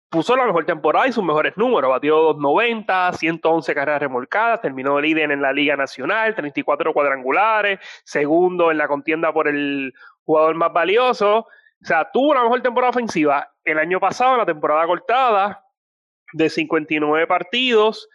Puso 0.09 0.35
la 0.35 0.45
mejor 0.45 0.65
temporada 0.65 1.07
y 1.07 1.11
sus 1.11 1.23
mejores 1.23 1.55
números. 1.55 1.89
Batió 1.89 2.33
2.90, 2.35 3.13
111 3.15 3.75
carreras 3.75 4.01
remolcadas, 4.01 4.61
terminó 4.61 4.99
líder 4.99 5.31
en 5.31 5.41
la 5.41 5.53
Liga 5.53 5.75
Nacional, 5.75 6.33
34 6.33 6.93
cuadrangulares, 6.93 7.79
segundo 8.03 8.71
en 8.71 8.79
la 8.79 8.87
contienda 8.87 9.31
por 9.31 9.47
el 9.47 9.93
jugador 10.23 10.55
más 10.55 10.73
valioso. 10.73 11.39
O 11.39 11.85
sea, 11.85 12.09
tuvo 12.11 12.31
una 12.31 12.43
mejor 12.43 12.61
temporada 12.61 12.89
ofensiva 12.89 13.51
el 13.63 13.77
año 13.77 13.99
pasado, 13.99 14.33
en 14.33 14.39
la 14.39 14.45
temporada 14.45 14.85
cortada, 14.87 15.63
de 16.33 16.49
59 16.49 17.27
partidos 17.27 18.09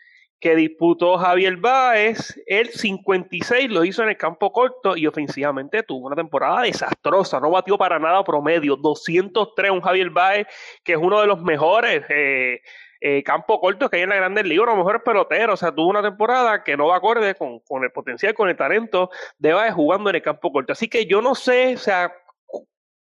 que 0.44 0.54
disputó 0.54 1.16
Javier 1.16 1.56
Báez, 1.56 2.38
el 2.46 2.68
56 2.68 3.70
lo 3.70 3.82
hizo 3.82 4.02
en 4.02 4.10
el 4.10 4.18
campo 4.18 4.52
corto 4.52 4.94
y 4.94 5.06
ofensivamente 5.06 5.82
tuvo 5.82 6.06
una 6.08 6.16
temporada 6.16 6.60
desastrosa, 6.60 7.40
no 7.40 7.50
batió 7.50 7.78
para 7.78 7.98
nada 7.98 8.22
promedio, 8.24 8.76
203 8.76 9.70
un 9.70 9.80
Javier 9.80 10.10
Báez, 10.10 10.46
que 10.84 10.92
es 10.92 10.98
uno 10.98 11.18
de 11.18 11.26
los 11.28 11.40
mejores 11.40 12.04
eh, 12.10 12.60
eh, 13.00 13.22
campo 13.22 13.58
cortos 13.58 13.88
que 13.88 13.96
hay 13.96 14.02
en 14.02 14.10
la 14.10 14.16
Grandes 14.16 14.44
Ligas, 14.44 14.66
los 14.66 14.76
mejores 14.76 15.00
peloteros, 15.02 15.54
o 15.54 15.56
sea, 15.56 15.74
tuvo 15.74 15.88
una 15.88 16.02
temporada 16.02 16.62
que 16.62 16.76
no 16.76 16.88
va 16.88 16.96
acorde 16.96 17.34
con, 17.36 17.60
con 17.60 17.82
el 17.82 17.90
potencial, 17.90 18.34
con 18.34 18.50
el 18.50 18.56
talento 18.56 19.08
de 19.38 19.54
Báez 19.54 19.72
jugando 19.72 20.10
en 20.10 20.16
el 20.16 20.22
campo 20.22 20.52
corto, 20.52 20.74
así 20.74 20.88
que 20.88 21.06
yo 21.06 21.22
no 21.22 21.34
sé, 21.34 21.72
o 21.72 21.78
sea, 21.78 22.12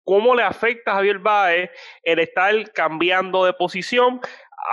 cómo 0.03 0.35
le 0.35 0.43
afecta 0.43 0.91
a 0.91 0.95
Javier 0.95 1.19
Baez 1.19 1.71
el 2.03 2.19
estar 2.19 2.53
cambiando 2.73 3.45
de 3.45 3.53
posición. 3.53 4.19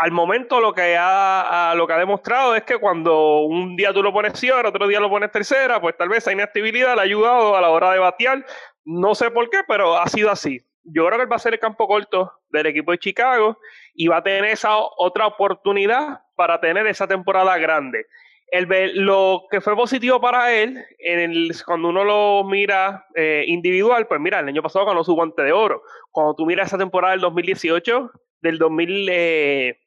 Al 0.01 0.13
momento 0.13 0.61
lo 0.61 0.75
que 0.75 0.97
ha, 0.99 1.73
lo 1.77 1.87
que 1.87 1.93
ha 1.95 1.99
demostrado 1.99 2.55
es 2.55 2.63
que 2.63 2.79
cuando 2.79 3.41
un 3.41 3.75
día 3.75 3.93
tú 3.93 4.03
lo 4.03 4.13
pones 4.13 4.43
el 4.43 4.67
otro 4.67 4.87
día 4.87 5.01
lo 5.01 5.09
pones 5.09 5.31
tercera, 5.31 5.81
pues 5.81 5.97
tal 5.97 6.09
vez 6.09 6.19
esa 6.19 6.33
inactividad 6.33 6.95
le 6.95 7.01
ha 7.01 7.05
ayudado 7.05 7.57
a 7.57 7.61
la 7.61 7.71
hora 7.71 7.93
de 7.93 7.99
batear. 7.99 8.45
No 8.85 9.15
sé 9.15 9.31
por 9.31 9.49
qué, 9.51 9.59
pero 9.67 9.99
ha 9.99 10.07
sido 10.09 10.31
así. 10.31 10.61
yo 10.85 11.07
creo 11.07 11.19
que 11.19 11.25
él 11.25 11.33
va 11.33 11.37
a 11.37 11.41
ser 11.41 11.55
el 11.55 11.61
campo 11.61 11.87
corto 11.87 12.33
del 12.51 12.67
equipo 12.67 12.93
de 12.93 12.99
Chicago 12.99 13.59
y 13.95 14.09
va 14.09 14.19
a 14.19 14.23
tener 14.23 14.45
esa 14.45 14.77
otra 14.77 15.27
oportunidad 15.27 16.21
para 16.37 16.61
tener 16.61 16.87
esa 16.87 17.07
temporada 17.07 17.57
grande. 17.59 18.07
El, 18.51 18.67
lo 19.05 19.43
que 19.51 19.61
fue 19.61 19.77
positivo 19.77 20.21
para 20.21 20.55
él, 20.55 20.83
en 20.99 21.19
el, 21.19 21.53
cuando 21.67 21.89
uno 21.89 22.05
lo 22.05 22.45
mira 22.45 23.07
eh, 23.15 23.45
individual, 23.47 24.07
pues 24.07 24.21
mira, 24.21 24.41
el 24.41 24.49
año 24.49 24.63
pasado 24.63 24.87
ganó 24.87 25.05
su 25.05 25.15
guante 25.15 25.43
de 25.43 25.53
oro. 25.53 25.83
Cuando 26.11 26.35
tú 26.35 26.47
miras 26.47 26.69
esa 26.69 26.79
temporada 26.79 27.13
del 27.13 27.21
2018, 27.21 28.11
del 28.41 28.59
2000, 28.59 29.09
eh, 29.11 29.81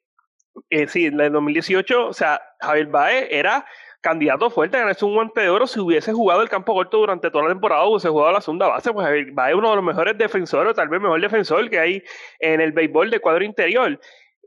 eh, 0.70 0.86
sí, 0.86 1.10
del 1.10 1.32
2018, 1.32 2.08
o 2.08 2.12
sea, 2.12 2.40
Javier 2.60 2.86
Baez 2.86 3.28
era 3.30 3.64
candidato 4.00 4.50
fuerte 4.50 4.76
a 4.76 4.80
ganarse 4.80 5.04
un 5.04 5.14
guante 5.14 5.40
de 5.40 5.48
oro 5.48 5.66
si 5.66 5.78
hubiese 5.78 6.12
jugado 6.12 6.42
el 6.42 6.48
campo 6.48 6.74
corto 6.74 6.98
durante 6.98 7.30
toda 7.30 7.44
la 7.44 7.50
temporada, 7.50 7.86
hubiese 7.86 8.08
jugado 8.08 8.32
la 8.32 8.40
segunda 8.40 8.66
base, 8.66 8.92
pues 8.92 9.06
va 9.06 9.48
a 9.48 9.56
uno 9.56 9.70
de 9.70 9.76
los 9.76 9.84
mejores 9.84 10.18
defensores, 10.18 10.74
tal 10.74 10.88
vez 10.88 11.00
mejor 11.00 11.20
defensor 11.20 11.70
que 11.70 11.78
hay 11.78 12.02
en 12.40 12.60
el 12.60 12.72
béisbol 12.72 13.10
de 13.10 13.20
cuadro 13.20 13.44
interior 13.44 13.98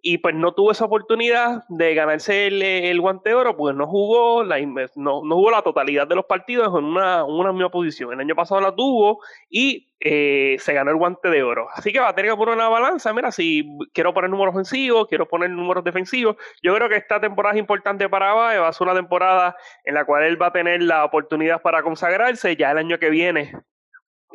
y 0.07 0.19
pues 0.19 0.35
no 0.35 0.53
tuvo 0.53 0.71
esa 0.71 0.85
oportunidad 0.85 1.63
de 1.67 1.95
ganarse 1.95 2.45
el, 2.45 3.01
guante 3.01 3.29
de 3.29 3.35
oro, 3.35 3.57
pues 3.57 3.75
no 3.75 3.87
jugó 3.87 4.43
la, 4.43 4.59
no, 4.61 4.85
no 5.25 5.35
jugó 5.35 5.49
la 5.49 5.63
totalidad 5.63 6.05
de 6.05 6.13
los 6.13 6.25
partidos 6.25 6.67
en 6.77 6.85
una, 6.85 7.23
una 7.23 7.51
misma 7.51 7.71
posición. 7.71 8.13
El 8.13 8.19
año 8.19 8.35
pasado 8.35 8.61
la 8.61 8.75
tuvo 8.75 9.23
y 9.49 9.91
eh, 9.99 10.57
se 10.59 10.73
ganó 10.73 10.91
el 10.91 10.97
guante 10.97 11.27
de 11.31 11.41
oro. 11.41 11.69
Así 11.73 11.91
que 11.91 11.99
va 11.99 12.09
a 12.09 12.13
tener 12.13 12.29
que 12.29 12.37
poner 12.37 12.53
una 12.53 12.69
balanza. 12.69 13.11
Mira, 13.13 13.31
si 13.31 13.67
quiero 13.95 14.13
poner 14.13 14.29
números 14.29 14.53
ofensivos, 14.53 15.07
quiero 15.07 15.27
poner 15.27 15.49
números 15.49 15.83
defensivos. 15.83 16.35
Yo 16.61 16.75
creo 16.75 16.87
que 16.87 16.97
esta 16.97 17.19
temporada 17.19 17.55
es 17.55 17.59
importante 17.59 18.07
para 18.07 18.31
Bae. 18.35 18.59
Va 18.59 18.67
a 18.67 18.73
ser 18.73 18.85
una 18.85 18.95
temporada 18.95 19.55
en 19.85 19.95
la 19.95 20.05
cual 20.05 20.21
él 20.25 20.39
va 20.39 20.47
a 20.47 20.53
tener 20.53 20.83
la 20.83 21.03
oportunidad 21.03 21.63
para 21.63 21.81
consagrarse. 21.81 22.55
Ya 22.55 22.69
el 22.69 22.77
año 22.77 22.99
que 22.99 23.09
viene 23.09 23.53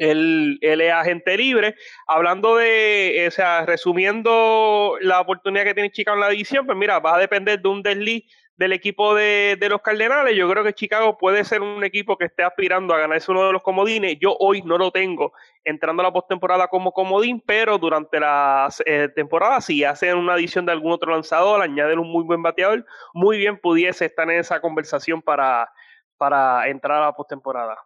él, 0.00 0.58
es 0.60 0.92
agente 0.92 1.36
libre. 1.36 1.74
Hablando 2.06 2.56
de, 2.56 3.24
o 3.28 3.30
sea, 3.30 3.66
resumiendo 3.66 4.96
la 5.00 5.20
oportunidad 5.20 5.64
que 5.64 5.74
tiene 5.74 5.92
Chicago 5.92 6.16
en 6.16 6.22
la 6.22 6.30
división, 6.30 6.66
pues 6.66 6.76
mira, 6.76 6.98
va 6.98 7.16
a 7.16 7.18
depender 7.18 7.60
de 7.60 7.68
un 7.68 7.82
desliz 7.82 8.24
del 8.60 8.72
equipo 8.74 9.14
de, 9.14 9.56
los 9.70 9.80
Cardenales. 9.80 10.36
Yo 10.36 10.48
creo 10.50 10.62
que 10.62 10.74
Chicago 10.74 11.16
puede 11.16 11.44
ser 11.44 11.62
un 11.62 11.82
equipo 11.82 12.18
que 12.18 12.26
esté 12.26 12.42
aspirando 12.42 12.92
a 12.92 12.98
ganarse 12.98 13.30
uno 13.30 13.46
de 13.46 13.52
los 13.54 13.62
comodines. 13.62 14.18
Yo 14.20 14.36
hoy 14.38 14.60
no 14.62 14.76
lo 14.76 14.90
tengo 14.90 15.32
entrando 15.64 16.02
a 16.02 16.06
la 16.06 16.12
postemporada 16.12 16.68
como 16.68 16.92
comodín, 16.92 17.42
pero 17.44 17.78
durante 17.78 18.20
la 18.20 18.68
eh, 18.84 19.08
temporada, 19.14 19.62
si 19.62 19.82
hacen 19.82 20.16
una 20.16 20.34
adición 20.34 20.66
de 20.66 20.72
algún 20.72 20.92
otro 20.92 21.12
lanzador, 21.12 21.62
añaden 21.62 21.98
un 21.98 22.12
muy 22.12 22.24
buen 22.24 22.42
bateador, 22.42 22.84
muy 23.14 23.38
bien 23.38 23.58
pudiese 23.58 24.04
estar 24.04 24.30
en 24.30 24.40
esa 24.40 24.60
conversación 24.60 25.22
para, 25.22 25.70
para 26.18 26.68
entrar 26.68 26.98
a 26.98 27.06
la 27.06 27.12
postemporada. 27.12 27.78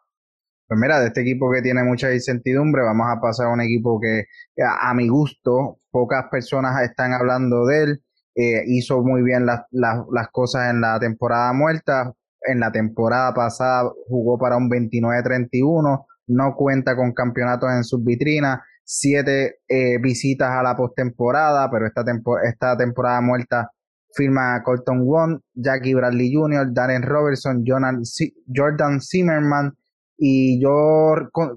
Pues 0.66 0.80
mira, 0.80 0.98
de 1.00 1.08
este 1.08 1.20
equipo 1.20 1.50
que 1.52 1.60
tiene 1.60 1.82
mucha 1.82 2.12
incertidumbre, 2.12 2.82
vamos 2.82 3.06
a 3.10 3.20
pasar 3.20 3.46
a 3.46 3.52
un 3.52 3.60
equipo 3.60 4.00
que 4.00 4.24
a, 4.62 4.94
mi 4.94 5.08
gusto 5.08 5.78
pocas 5.90 6.24
personas 6.30 6.82
están 6.82 7.12
hablando 7.12 7.66
de 7.66 7.82
él. 7.82 8.02
Eh, 8.34 8.64
hizo 8.66 9.02
muy 9.02 9.22
bien 9.22 9.46
las, 9.46 9.62
las, 9.70 10.28
cosas 10.32 10.70
en 10.70 10.80
la 10.80 10.98
temporada 10.98 11.52
muerta. 11.52 12.12
En 12.40 12.60
la 12.60 12.72
temporada 12.72 13.32
pasada 13.34 13.90
jugó 14.08 14.38
para 14.38 14.56
un 14.56 14.70
29-31. 14.70 16.06
No 16.28 16.54
cuenta 16.56 16.96
con 16.96 17.12
campeonatos 17.12 17.70
en 17.70 17.84
sus 17.84 18.02
vitrinas. 18.02 18.60
Siete 18.82 19.58
eh, 19.68 19.98
visitas 20.00 20.50
a 20.50 20.62
la 20.62 20.76
postemporada, 20.76 21.70
pero 21.70 21.86
esta, 21.86 22.04
esta 22.44 22.76
temporada 22.76 23.20
muerta 23.20 23.70
firma 24.14 24.62
Colton 24.62 25.04
Wong, 25.04 25.40
Jackie 25.54 25.94
Bradley 25.94 26.32
Jr., 26.32 26.72
Darren 26.72 27.02
Robertson, 27.02 27.64
Jordan 27.66 29.00
Zimmerman, 29.00 29.74
y 30.18 30.62
yo 30.62 31.14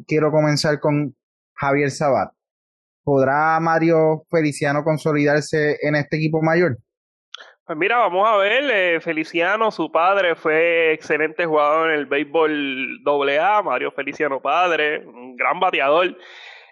quiero 0.07 0.31
comenzar 0.31 0.79
con 0.79 1.15
Javier 1.53 1.91
Sabat. 1.91 2.31
¿Podrá 3.03 3.59
Mario 3.59 4.25
Feliciano 4.29 4.83
consolidarse 4.83 5.77
en 5.81 5.95
este 5.95 6.17
equipo 6.17 6.41
mayor? 6.41 6.77
Pues 7.65 7.77
mira, 7.77 7.97
vamos 7.97 8.25
a 8.27 8.37
ver, 8.37 8.63
eh, 8.71 9.01
Feliciano, 9.01 9.71
su 9.71 9.91
padre 9.91 10.35
fue 10.35 10.93
excelente 10.93 11.45
jugador 11.45 11.91
en 11.91 11.99
el 11.99 12.05
béisbol 12.05 13.01
AA, 13.05 13.61
Mario 13.61 13.91
Feliciano 13.91 14.41
padre, 14.41 15.05
un 15.05 15.35
gran 15.35 15.59
bateador 15.59 16.17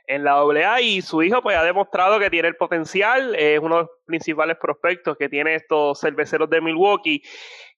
en 0.07 0.23
la 0.23 0.34
AA 0.34 0.82
y 0.82 1.02
su 1.02 1.23
hijo 1.23 1.41
pues 1.41 1.57
ha 1.57 1.64
demostrado 1.64 2.19
que 2.19 2.30
tiene 2.30 2.48
el 2.48 2.56
potencial, 2.56 3.36
es 3.36 3.60
uno 3.60 3.76
de 3.76 3.82
los 3.82 3.90
principales 4.06 4.57
prospectos 4.61 5.18
que 5.18 5.30
tiene 5.30 5.56
estos 5.56 5.99
cerveceros 5.99 6.49
de 6.49 6.61
Milwaukee 6.61 7.22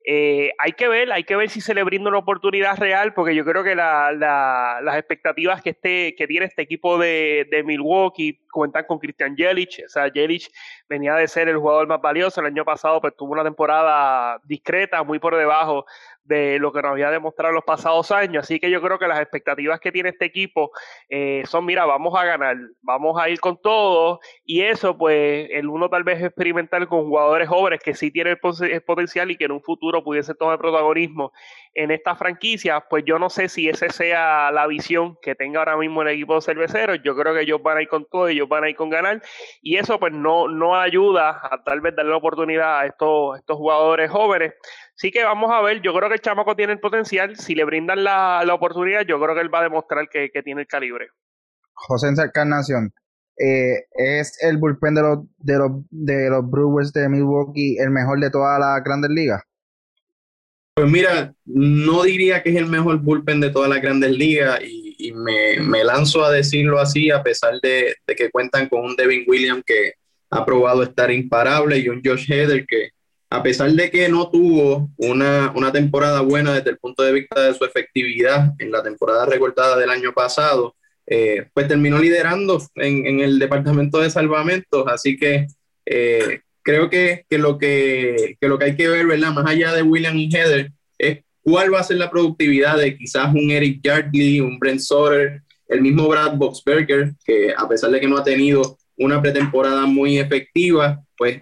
eh, 0.09 0.53
hay 0.57 0.71
que 0.71 0.87
ver, 0.87 1.11
hay 1.11 1.25
que 1.25 1.35
ver 1.35 1.49
si 1.49 1.59
se 1.59 1.73
le 1.73 1.83
brinda 1.83 2.07
una 2.07 2.19
oportunidad 2.19 2.77
real, 2.77 3.13
porque 3.13 3.35
yo 3.35 3.43
creo 3.43 3.61
que 3.61 3.75
las 3.75 4.95
expectativas 4.95 5.61
que 5.61 5.71
este, 5.71 6.15
que 6.15 6.27
tiene 6.27 6.45
este 6.45 6.61
equipo 6.61 6.97
de, 6.97 7.45
de 7.51 7.61
Milwaukee 7.61 8.39
cuentan 8.49 8.85
con 8.85 8.99
Christian 8.99 9.35
Jelic. 9.35 9.83
O 9.85 9.89
sea, 9.89 10.09
Jelic 10.09 10.49
venía 10.87 11.13
de 11.15 11.27
ser 11.27 11.49
el 11.49 11.57
jugador 11.57 11.87
más 11.87 11.99
valioso. 11.99 12.39
El 12.39 12.47
año 12.47 12.63
pasado, 12.63 13.01
pues 13.01 13.17
tuvo 13.17 13.33
una 13.33 13.43
temporada 13.43 14.39
discreta, 14.45 15.03
muy 15.03 15.19
por 15.19 15.35
debajo 15.35 15.85
de 16.27 16.59
lo 16.59 16.71
que 16.71 16.81
nos 16.81 16.91
había 16.91 17.09
demostrado 17.09 17.49
en 17.49 17.55
los 17.55 17.63
pasados 17.63 18.11
años. 18.11 18.43
Así 18.43 18.59
que 18.59 18.69
yo 18.69 18.81
creo 18.81 18.99
que 18.99 19.07
las 19.07 19.19
expectativas 19.19 19.79
que 19.79 19.91
tiene 19.91 20.09
este 20.09 20.25
equipo 20.25 20.71
eh, 21.09 21.43
son, 21.45 21.65
mira, 21.65 21.85
vamos 21.85 22.13
a 22.15 22.25
ganar, 22.25 22.57
vamos 22.81 23.19
a 23.19 23.29
ir 23.29 23.39
con 23.39 23.59
todo. 23.61 24.19
Y 24.45 24.61
eso, 24.61 24.97
pues, 24.97 25.47
el 25.51 25.67
uno 25.67 25.89
tal 25.89 26.03
vez 26.03 26.21
experimentar 26.21 26.87
con 26.87 27.05
jugadores 27.05 27.47
jóvenes 27.47 27.79
que 27.83 27.93
sí 27.93 28.11
tienen 28.11 28.37
el 28.61 28.81
potencial 28.81 29.31
y 29.31 29.37
que 29.37 29.45
en 29.45 29.51
un 29.51 29.61
futuro 29.61 30.03
pudiese 30.03 30.35
tomar 30.35 30.59
protagonismo 30.59 31.31
en 31.77 31.91
esta 31.91 32.15
franquicia, 32.15 32.83
pues 32.89 33.03
yo 33.05 33.19
no 33.19 33.29
sé 33.29 33.49
si 33.49 33.69
esa 33.69 33.87
sea 33.89 34.51
la 34.51 34.65
visión 34.65 35.15
que 35.21 35.35
tenga 35.35 35.59
ahora 35.59 35.77
mismo 35.77 36.01
el 36.01 36.07
equipo 36.07 36.33
de 36.33 36.41
cerveceros. 36.41 36.97
Yo 37.05 37.15
creo 37.15 37.35
que 37.35 37.41
ellos 37.41 37.61
van 37.61 37.77
a 37.77 37.83
ir 37.83 37.87
con 37.87 38.07
todo, 38.09 38.27
ellos 38.27 38.49
van 38.49 38.63
a 38.63 38.69
ir 38.69 38.75
con 38.75 38.89
ganar. 38.89 39.21
Y 39.61 39.77
eso, 39.77 39.99
pues, 39.99 40.11
no, 40.11 40.47
no 40.47 40.75
ayuda 40.75 41.39
a 41.39 41.63
tal 41.63 41.81
vez 41.81 41.95
darle 41.95 42.09
la 42.09 42.17
oportunidad 42.17 42.79
a 42.79 42.87
estos, 42.87 43.37
estos 43.37 43.57
jugadores 43.57 44.09
jóvenes. 44.09 44.55
Sí 44.95 45.11
que 45.11 45.23
vamos 45.23 45.51
a 45.53 45.61
ver, 45.61 45.79
yo 45.83 45.93
creo 45.93 46.09
que 46.09 46.15
el 46.15 46.21
chamaco 46.21 46.55
tiene 46.55 46.73
el 46.73 46.79
potencial, 46.79 47.35
si 47.35 47.53
le 47.53 47.63
brindan 47.63 48.03
la, 48.03 48.43
oportunidad, 48.51 49.01
yo 49.01 49.21
creo 49.21 49.35
que 49.35 49.41
él 49.41 49.53
va 49.53 49.59
a 49.59 49.63
demostrar 49.63 50.09
que, 50.09 50.31
tiene 50.43 50.61
el 50.61 50.67
calibre. 50.67 51.09
José 51.73 52.07
Encarnación, 52.07 52.91
eh, 53.37 53.85
¿es 53.93 54.35
el 54.41 54.57
bullpen 54.57 54.95
de 54.95 55.01
los, 55.03 55.19
de, 55.37 55.57
los, 55.59 55.71
de 55.91 56.29
los 56.31 56.49
Brewers 56.49 56.91
de 56.91 57.07
Milwaukee 57.07 57.77
el 57.77 57.91
mejor 57.91 58.19
de 58.19 58.31
todas 58.31 58.59
las 58.59 58.83
grandes 58.83 59.11
ligas? 59.11 59.43
Pues 60.77 60.91
mira, 60.91 61.33
no 61.43 62.03
diría 62.03 62.43
que 62.43 62.51
es 62.51 62.55
el 62.55 62.67
mejor 62.67 62.99
bullpen 62.99 63.39
de 63.39 63.49
todas 63.49 63.67
las 63.67 63.81
grandes 63.81 64.11
ligas 64.11 64.61
y, 64.63 65.11
me, 65.11 65.83
lanzo 65.83 66.23
a 66.23 66.29
decirlo 66.29 66.79
así 66.79 67.09
a 67.09 67.23
pesar 67.23 67.55
de, 67.63 67.95
que 68.15 68.29
cuentan 68.29 68.69
con 68.69 68.85
un 68.85 68.95
Devin 68.95 69.23
Williams 69.25 69.63
que 69.65 69.93
ha 70.29 70.45
probado 70.45 70.83
estar 70.83 71.09
imparable 71.09 71.79
y 71.79 71.89
un 71.89 72.03
Josh 72.05 72.31
Heather 72.31 72.63
que 72.67 72.91
a 73.31 73.41
pesar 73.41 73.71
de 73.71 73.89
que 73.89 74.07
no 74.07 74.29
tuvo 74.29 74.91
una, 74.97 75.51
temporada 75.73 76.21
buena 76.21 76.53
desde 76.53 76.69
el 76.69 76.77
punto 76.77 77.01
de 77.01 77.13
vista 77.13 77.41
de 77.41 77.55
su 77.55 77.65
efectividad 77.65 78.53
en 78.59 78.71
la 78.71 78.83
temporada 78.83 79.25
recortada 79.25 79.79
del 79.79 79.89
año 79.89 80.13
pasado, 80.13 80.75
eh, 81.07 81.47
pues 81.55 81.67
terminó 81.67 81.97
liderando 81.97 82.61
en, 82.75 83.19
el 83.19 83.39
departamento 83.39 83.99
de 83.99 84.11
salvamentos. 84.11 84.85
Así 84.87 85.17
que 85.17 85.47
eh, 85.87 86.41
creo 86.67 86.89
que, 86.89 87.23
lo 87.29 87.57
que, 87.57 88.35
lo 88.41 88.59
que 88.59 88.65
hay 88.65 88.75
que 88.75 88.89
ver, 88.89 89.07
¿verdad? 89.07 89.31
Más 89.31 89.45
allá 89.49 89.71
de 89.71 89.83
William 89.83 90.17
y 90.17 90.29
Heather, 90.29 90.69
es 90.97 91.19
cuál 91.41 91.73
va 91.73 91.79
a 91.79 91.83
ser 91.83 91.95
la 91.95 92.11
productividad 92.11 92.77
de 92.77 92.97
quizás 92.97 93.33
un 93.33 93.49
Eric 93.49 93.79
Yardley, 93.81 94.41
un 94.41 94.59
Brent 94.59 94.81
Soder, 94.81 95.43
el 95.69 95.81
mismo 95.81 96.09
Brad 96.09 96.35
Boxberger, 96.35 97.13
que 97.23 97.53
a 97.55 97.69
pesar 97.69 97.89
de 97.91 98.01
que 98.01 98.07
no 98.09 98.17
ha 98.17 98.23
tenido 98.25 98.77
una 98.97 99.21
pretemporada 99.21 99.85
muy 99.85 100.19
efectiva, 100.19 101.01
pues 101.17 101.39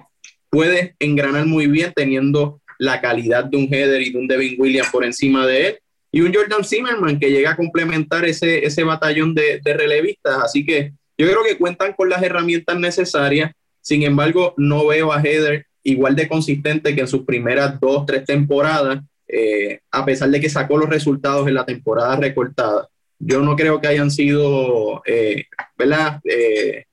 puede 0.51 0.95
engranar 0.99 1.47
muy 1.47 1.65
bien 1.65 1.91
teniendo 1.95 2.61
la 2.77 3.01
calidad 3.01 3.45
de 3.45 3.57
un 3.57 3.67
Heather 3.73 4.03
y 4.03 4.11
de 4.11 4.19
un 4.19 4.27
Devin 4.27 4.55
Williams 4.59 4.91
por 4.91 5.03
encima 5.03 5.47
de 5.47 5.69
él. 5.69 5.79
Y 6.11 6.21
un 6.21 6.35
Jordan 6.35 6.63
Zimmerman 6.63 7.19
que 7.19 7.31
llega 7.31 7.51
a 7.51 7.57
complementar 7.57 8.25
ese, 8.25 8.63
ese 8.63 8.83
batallón 8.83 9.33
de, 9.33 9.59
de 9.63 9.73
relevistas. 9.73 10.37
Así 10.43 10.63
que 10.63 10.93
yo 11.17 11.25
creo 11.25 11.43
que 11.43 11.57
cuentan 11.57 11.93
con 11.93 12.09
las 12.09 12.21
herramientas 12.21 12.77
necesarias. 12.77 13.51
Sin 13.85 14.01
embargo, 14.01 14.55
no 14.57 14.87
veo 14.87 15.13
a 15.13 15.21
Heather 15.21 15.67
igual 15.83 16.15
de 16.15 16.27
consistente 16.27 16.95
que 16.95 17.01
en 17.01 17.07
sus 17.07 17.23
primeras 17.23 17.79
dos, 17.79 18.03
tres 18.07 18.25
temporadas, 18.25 19.03
eh, 19.27 19.79
a 19.91 20.03
pesar 20.03 20.31
de 20.31 20.41
que 20.41 20.49
sacó 20.49 20.75
los 20.75 20.89
resultados 20.89 21.47
en 21.47 21.53
la 21.53 21.67
temporada 21.67 22.15
recortada. 22.15 22.89
Yo 23.19 23.41
no 23.41 23.55
creo 23.55 23.79
que 23.79 23.87
hayan 23.87 24.09
sido, 24.09 25.03
eh, 25.05 25.45
¿verdad? 25.77 26.19
Eh, 26.23 26.83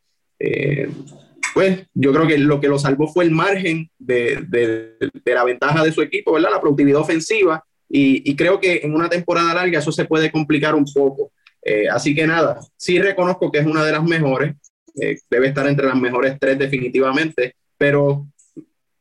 pues 1.55 1.87
yo 1.95 2.13
creo 2.13 2.27
que 2.27 2.37
lo 2.37 2.61
que 2.61 2.69
lo 2.69 2.79
salvó 2.79 3.09
fue 3.09 3.25
el 3.25 3.31
margen 3.31 3.89
de, 3.99 4.99
la 5.25 5.45
ventaja 5.45 5.83
de 5.83 5.93
su 5.93 6.03
equipo, 6.03 6.35
¿verdad? 6.35 6.51
La 6.51 6.61
productividad 6.61 7.01
ofensiva. 7.01 7.65
Y, 7.89 8.37
creo 8.37 8.61
que 8.61 8.83
en 8.85 8.95
una 8.95 9.09
temporada 9.09 9.55
larga 9.55 9.79
eso 9.79 9.93
se 9.93 10.05
puede 10.05 10.31
complicar 10.31 10.75
un 10.75 10.85
poco. 10.85 11.33
Eh, 11.65 11.89
así 11.89 12.15
que 12.15 12.27
nada, 12.27 12.61
sí 12.77 13.01
reconozco 13.01 13.51
que 13.51 13.61
es 13.61 13.67
una 13.67 13.83
de 13.83 13.93
las 13.93 14.05
mejores, 14.05 14.57
eh, 15.01 15.19
debe 15.31 15.49
estar 15.49 15.67
entre 15.67 15.87
las 15.87 15.97
mejores 15.97 16.37
tres 16.39 16.59
definitivamente, 16.59 17.57
pero 17.79 18.27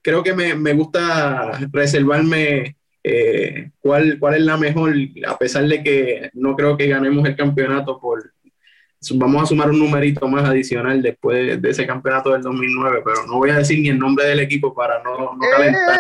creo 0.02 0.24
que 0.24 0.34
me, 0.34 0.74
gusta 0.74 1.60
reservarme 1.72 2.76
eh, 3.04 3.72
cuál, 3.80 4.18
cuál 4.20 4.36
es 4.36 4.42
la 4.42 4.58
mejor, 4.58 4.94
a 5.28 5.38
pesar 5.38 5.68
de 5.68 5.84
que 5.84 6.30
no 6.34 6.56
creo 6.56 6.78
que 6.78 6.88
ganemos 6.88 7.28
el 7.28 7.36
campeonato 7.36 8.00
por, 8.00 8.32
vamos 9.16 9.44
a 9.44 9.46
sumar 9.48 9.70
un 9.70 9.80
numerito 9.80 10.28
más 10.28 10.48
adicional 10.48 11.02
después 11.02 11.60
de 11.62 11.70
ese 11.70 11.88
campeonato 11.88 12.32
del 12.32 12.42
2009, 12.44 13.02
pero 13.04 13.26
no 13.26 13.38
voy 13.38 13.50
a 13.50 13.58
decir 13.58 13.80
ni 13.80 13.90
el 13.90 13.98
nombre 13.98 14.26
del 14.26 14.40
equipo 14.40 14.74
para 14.76 15.02
no, 15.02 15.18
no 15.18 15.40
calentar. 15.40 16.00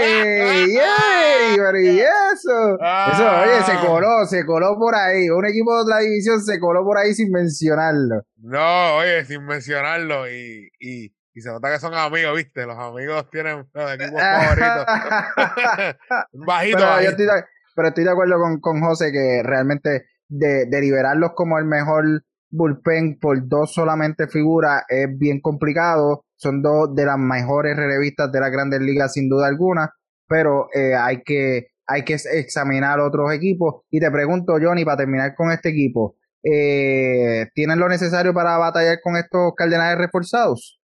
¡Ey! 0.00 0.70
¡Ey! 0.70 0.78
Pero 1.56 1.80
¿y 1.80 2.00
eso? 2.00 2.78
Eso, 3.12 3.40
oye, 3.42 3.62
se 3.64 3.86
coló, 3.86 4.26
se 4.26 4.46
coló 4.46 4.76
por 4.78 4.94
ahí. 4.94 5.28
Un 5.28 5.46
equipo 5.46 5.74
de 5.74 5.82
otra 5.82 5.98
división 5.98 6.40
se 6.42 6.58
coló 6.58 6.84
por 6.84 6.98
ahí 6.98 7.14
sin 7.14 7.30
mencionarlo. 7.30 8.22
No, 8.36 8.96
oye, 8.96 9.24
sin 9.24 9.44
mencionarlo. 9.44 10.28
Y, 10.28 10.70
y, 10.78 11.12
y 11.34 11.40
se 11.40 11.50
nota 11.50 11.72
que 11.72 11.78
son 11.78 11.94
amigos, 11.94 12.36
¿viste? 12.36 12.66
Los 12.66 12.78
amigos 12.78 13.28
tienen 13.30 13.66
los 13.72 13.92
equipos 13.92 14.20
favoritos. 14.20 14.86
bajito, 16.32 16.78
pero, 16.78 16.90
bajito. 16.90 17.02
Yo 17.02 17.10
estoy 17.10 17.26
de, 17.26 17.44
pero 17.74 17.88
estoy 17.88 18.04
de 18.04 18.10
acuerdo 18.10 18.38
con, 18.38 18.60
con 18.60 18.80
José 18.80 19.12
que 19.12 19.42
realmente 19.42 20.06
de, 20.28 20.66
de 20.66 20.80
liberarlos 20.80 21.32
como 21.34 21.58
el 21.58 21.64
mejor 21.64 22.22
bullpen 22.50 23.18
por 23.18 23.46
dos 23.48 23.72
solamente 23.72 24.28
figuras 24.28 24.82
es 24.88 25.08
bien 25.18 25.40
complicado. 25.40 26.24
Son 26.36 26.62
dos 26.62 26.94
de 26.94 27.04
las 27.04 27.18
mejores 27.18 27.76
relevistas 27.76 28.30
de 28.30 28.40
las 28.40 28.50
grandes 28.50 28.80
ligas 28.80 29.12
sin 29.12 29.28
duda 29.28 29.48
alguna, 29.48 29.92
pero 30.26 30.68
eh, 30.74 30.94
hay 30.94 31.22
que 31.22 31.68
hay 31.86 32.04
que 32.04 32.14
examinar 32.14 33.00
otros 33.00 33.32
equipos. 33.32 33.82
Y 33.90 33.98
te 33.98 34.10
pregunto, 34.10 34.58
Johnny, 34.60 34.84
para 34.84 34.98
terminar 34.98 35.34
con 35.34 35.50
este 35.50 35.70
equipo, 35.70 36.16
eh, 36.42 37.48
¿tienen 37.54 37.78
lo 37.78 37.88
necesario 37.88 38.34
para 38.34 38.58
batallar 38.58 39.00
con 39.02 39.16
estos 39.16 39.54
cardenales 39.56 39.98
reforzados? 39.98 40.78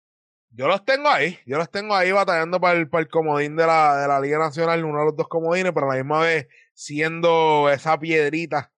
Yo 0.50 0.68
los 0.68 0.84
tengo 0.84 1.08
ahí, 1.08 1.38
yo 1.46 1.56
los 1.58 1.70
tengo 1.70 1.94
ahí 1.94 2.12
batallando 2.12 2.60
para 2.60 2.78
el, 2.78 2.88
para 2.88 3.02
el 3.02 3.08
comodín 3.08 3.56
de 3.56 3.66
la, 3.66 3.96
de 3.96 4.06
la 4.06 4.20
Liga 4.20 4.38
Nacional, 4.38 4.84
uno 4.84 5.00
de 5.00 5.04
los 5.06 5.16
dos 5.16 5.26
comodines, 5.26 5.72
pero 5.72 5.90
a 5.90 5.94
la 5.94 6.02
misma 6.02 6.20
vez 6.20 6.46
siendo 6.74 7.70
esa 7.70 7.98
piedrita 7.98 8.71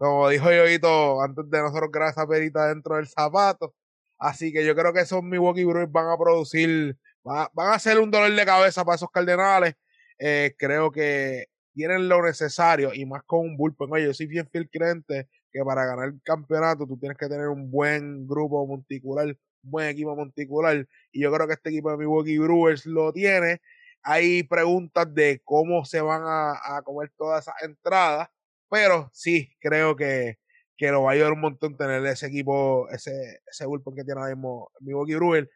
como 0.00 0.30
dijo 0.30 0.50
Yoito 0.50 1.20
antes 1.20 1.50
de 1.50 1.60
nosotros 1.60 1.90
crear 1.92 2.10
esa 2.10 2.26
perita 2.26 2.68
dentro 2.68 2.96
del 2.96 3.06
zapato. 3.06 3.74
Así 4.18 4.50
que 4.50 4.64
yo 4.64 4.74
creo 4.74 4.94
que 4.94 5.00
esos 5.00 5.22
Milwaukee 5.22 5.64
Brewers 5.64 5.92
van 5.92 6.08
a 6.08 6.16
producir, 6.16 6.96
van 7.22 7.50
a, 7.54 7.78
ser 7.78 7.98
un 8.00 8.10
dolor 8.10 8.34
de 8.34 8.46
cabeza 8.46 8.82
para 8.82 8.96
esos 8.96 9.10
Cardenales. 9.10 9.74
Eh, 10.18 10.54
creo 10.56 10.90
que 10.90 11.48
tienen 11.74 12.08
lo 12.08 12.22
necesario 12.22 12.94
y 12.94 13.04
más 13.04 13.24
con 13.24 13.40
un 13.40 13.56
bullpen. 13.58 13.92
Oye, 13.92 14.06
yo 14.06 14.14
soy 14.14 14.26
bien 14.26 14.48
fiel 14.50 14.70
creyente 14.70 15.28
que 15.52 15.62
para 15.64 15.84
ganar 15.84 16.08
el 16.08 16.20
campeonato 16.22 16.86
tú 16.86 16.98
tienes 16.98 17.18
que 17.18 17.28
tener 17.28 17.48
un 17.48 17.70
buen 17.70 18.26
grupo 18.26 18.66
monticular, 18.66 19.26
un 19.26 19.70
buen 19.70 19.88
equipo 19.88 20.16
monticular. 20.16 20.88
Y 21.12 21.20
yo 21.22 21.30
creo 21.30 21.46
que 21.46 21.54
este 21.54 21.68
equipo 21.68 21.90
de 21.90 21.98
Milwaukee 21.98 22.38
Brewers 22.38 22.86
lo 22.86 23.12
tiene. 23.12 23.60
Hay 24.02 24.44
preguntas 24.44 25.12
de 25.14 25.42
cómo 25.44 25.84
se 25.84 26.00
van 26.00 26.22
a 26.24 26.80
comer 26.84 27.12
todas 27.18 27.42
esas 27.46 27.62
entradas. 27.62 28.30
Pero 28.70 29.10
sí, 29.12 29.50
creo 29.60 29.96
que, 29.96 30.38
que 30.76 30.90
lo 30.90 31.02
va 31.02 31.10
a 31.10 31.14
ayudar 31.14 31.32
un 31.32 31.40
montón 31.40 31.76
tener 31.76 32.04
ese 32.06 32.26
equipo, 32.26 32.88
ese, 32.90 33.42
ese 33.50 33.66
bullpen 33.66 33.94
que 33.96 34.04
tiene 34.04 34.20
ahora 34.20 34.34
mismo 34.34 34.70
Milwaukee 34.80 35.16
Brewers. 35.16 35.48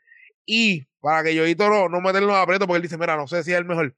Y 0.46 0.86
para 1.00 1.22
que 1.24 1.34
Yoito 1.34 1.68
no, 1.70 1.88
no 1.88 2.00
meterlo 2.00 2.34
a 2.34 2.42
aprieto, 2.42 2.66
porque 2.66 2.76
él 2.76 2.82
dice, 2.82 2.98
mira, 2.98 3.16
no 3.16 3.26
sé 3.26 3.42
si 3.44 3.52
es 3.52 3.58
el 3.58 3.64
mejor. 3.64 3.94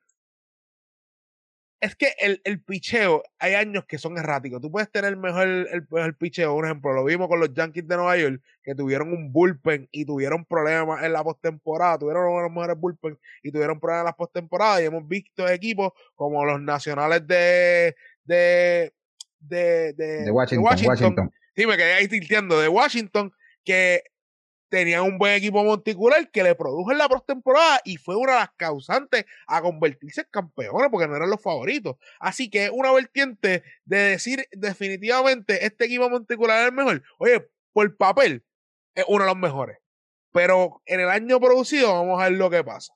Es 1.80 1.94
que 1.94 2.14
el, 2.20 2.40
el 2.44 2.62
picheo, 2.62 3.22
hay 3.38 3.54
años 3.54 3.84
que 3.86 3.98
son 3.98 4.16
erráticos. 4.16 4.60
Tú 4.62 4.70
puedes 4.70 4.90
tener 4.90 5.16
mejor 5.16 5.46
el 5.46 5.86
mejor 5.90 6.16
picheo. 6.16 6.54
Un 6.54 6.64
ejemplo, 6.64 6.92
lo 6.92 7.04
vimos 7.04 7.28
con 7.28 7.38
los 7.38 7.52
Yankees 7.52 7.86
de 7.86 7.96
Nueva 7.96 8.16
York, 8.16 8.40
que 8.62 8.74
tuvieron 8.74 9.12
un 9.12 9.32
bullpen 9.32 9.88
y 9.92 10.04
tuvieron 10.06 10.44
problemas 10.46 11.04
en 11.04 11.12
la 11.12 11.22
postemporada. 11.22 11.98
Tuvieron 11.98 12.24
uno 12.24 12.36
de 12.36 12.42
los 12.44 12.52
mejores 12.52 12.78
bullpen 12.78 13.18
y 13.42 13.52
tuvieron 13.52 13.78
problemas 13.78 14.02
en 14.02 14.06
la 14.06 14.16
postemporada. 14.16 14.80
Y 14.82 14.86
hemos 14.86 15.06
visto 15.06 15.46
equipos 15.48 15.92
como 16.14 16.44
los 16.44 16.60
nacionales 16.60 17.26
de, 17.26 17.94
de, 18.24 18.94
de, 19.48 19.92
de, 19.94 20.24
de, 20.24 20.30
Washington, 20.30 20.64
de 20.64 20.68
Washington, 20.68 20.90
Washington. 20.90 21.32
Sí, 21.54 21.66
me 21.66 21.76
quedé 21.76 21.94
ahí 21.94 22.08
tilteando 22.08 22.60
de 22.60 22.68
Washington, 22.68 23.32
que 23.64 24.02
tenían 24.68 25.02
un 25.02 25.18
buen 25.18 25.34
equipo 25.34 25.62
monticular 25.64 26.30
que 26.30 26.42
le 26.42 26.54
produjo 26.54 26.92
en 26.92 26.98
la 26.98 27.08
postemporada 27.08 27.80
y 27.84 27.96
fue 27.96 28.16
una 28.16 28.32
de 28.32 28.38
las 28.40 28.50
causantes 28.56 29.24
a 29.46 29.62
convertirse 29.62 30.22
en 30.22 30.28
campeones 30.30 30.88
porque 30.90 31.08
no 31.08 31.16
eran 31.16 31.30
los 31.30 31.40
favoritos. 31.40 31.96
Así 32.18 32.50
que 32.50 32.70
una 32.70 32.92
vertiente 32.92 33.62
de 33.84 33.96
decir 33.96 34.46
definitivamente 34.52 35.64
este 35.64 35.84
equipo 35.86 36.10
monticular 36.10 36.60
es 36.62 36.66
el 36.68 36.72
mejor. 36.72 37.02
Oye, 37.18 37.48
por 37.72 37.96
papel 37.96 38.44
es 38.94 39.04
uno 39.08 39.24
de 39.24 39.30
los 39.30 39.38
mejores. 39.38 39.78
Pero 40.32 40.82
en 40.84 41.00
el 41.00 41.08
año 41.08 41.40
producido 41.40 41.94
vamos 41.94 42.20
a 42.20 42.24
ver 42.24 42.32
lo 42.32 42.50
que 42.50 42.62
pasa 42.62 42.95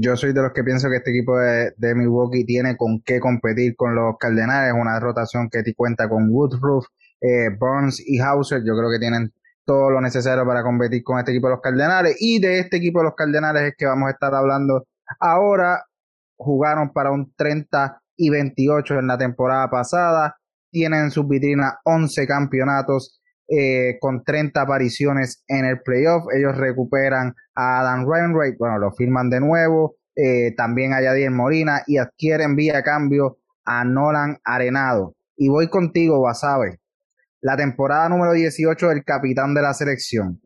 yo 0.00 0.16
soy 0.16 0.32
de 0.32 0.42
los 0.42 0.52
que 0.52 0.64
pienso 0.64 0.88
que 0.88 0.96
este 0.96 1.10
equipo 1.10 1.38
de, 1.38 1.94
Milwaukee 1.94 2.44
tiene 2.44 2.76
con 2.76 3.02
qué 3.02 3.20
competir 3.20 3.76
con 3.76 3.94
los 3.94 4.16
Cardenales, 4.18 4.74
una 4.74 4.98
rotación 4.98 5.48
que 5.50 5.62
cuenta 5.74 6.08
con 6.08 6.28
Woodruff, 6.30 6.86
eh, 7.20 7.50
Burns 7.58 8.02
y 8.04 8.18
Hauser, 8.18 8.62
yo 8.64 8.76
creo 8.76 8.90
que 8.90 8.98
tienen 8.98 9.32
todo 9.64 9.90
lo 9.90 10.00
necesario 10.00 10.44
para 10.46 10.62
competir 10.62 11.02
con 11.04 11.18
este 11.18 11.32
equipo 11.32 11.48
de 11.48 11.54
los 11.54 11.60
Cardenales. 11.60 12.16
Y 12.20 12.40
de 12.40 12.60
este 12.60 12.78
equipo 12.78 13.00
de 13.00 13.06
los 13.06 13.14
Cardenales 13.14 13.62
es 13.62 13.74
que 13.76 13.86
vamos 13.86 14.08
a 14.08 14.12
estar 14.12 14.34
hablando 14.34 14.86
ahora, 15.20 15.84
jugaron 16.36 16.92
para 16.92 17.10
un 17.10 17.32
30 17.36 18.00
y 18.16 18.30
28 18.30 18.98
en 18.98 19.06
la 19.06 19.18
temporada 19.18 19.70
pasada, 19.70 20.36
tienen 20.70 21.04
en 21.04 21.10
sus 21.10 21.28
vitrinas 21.28 21.74
11 21.84 22.26
campeonatos, 22.26 23.20
eh, 23.48 23.98
con 24.00 24.24
30 24.24 24.60
apariciones 24.60 25.44
en 25.48 25.64
el 25.64 25.80
playoff. 25.82 26.24
Ellos 26.36 26.56
recuperan 26.56 27.34
a 27.54 27.80
Adam 27.80 28.06
Wainwright, 28.06 28.56
bueno, 28.58 28.78
lo 28.78 28.92
firman 28.92 29.30
de 29.30 29.40
nuevo. 29.40 29.96
Eh, 30.14 30.54
también 30.56 30.92
a 30.92 31.00
Yadier 31.00 31.30
Molina 31.30 31.82
y 31.86 31.96
adquieren 31.96 32.54
vía 32.54 32.82
cambio 32.82 33.38
a 33.64 33.84
Nolan 33.84 34.38
Arenado. 34.44 35.16
Y 35.36 35.48
voy 35.48 35.68
contigo, 35.68 36.20
Wasabe. 36.20 36.80
La 37.40 37.56
temporada 37.56 38.08
número 38.08 38.32
18 38.32 38.88
del 38.88 39.04
capitán 39.04 39.54
de 39.54 39.62
la 39.62 39.74
selección. 39.74 40.40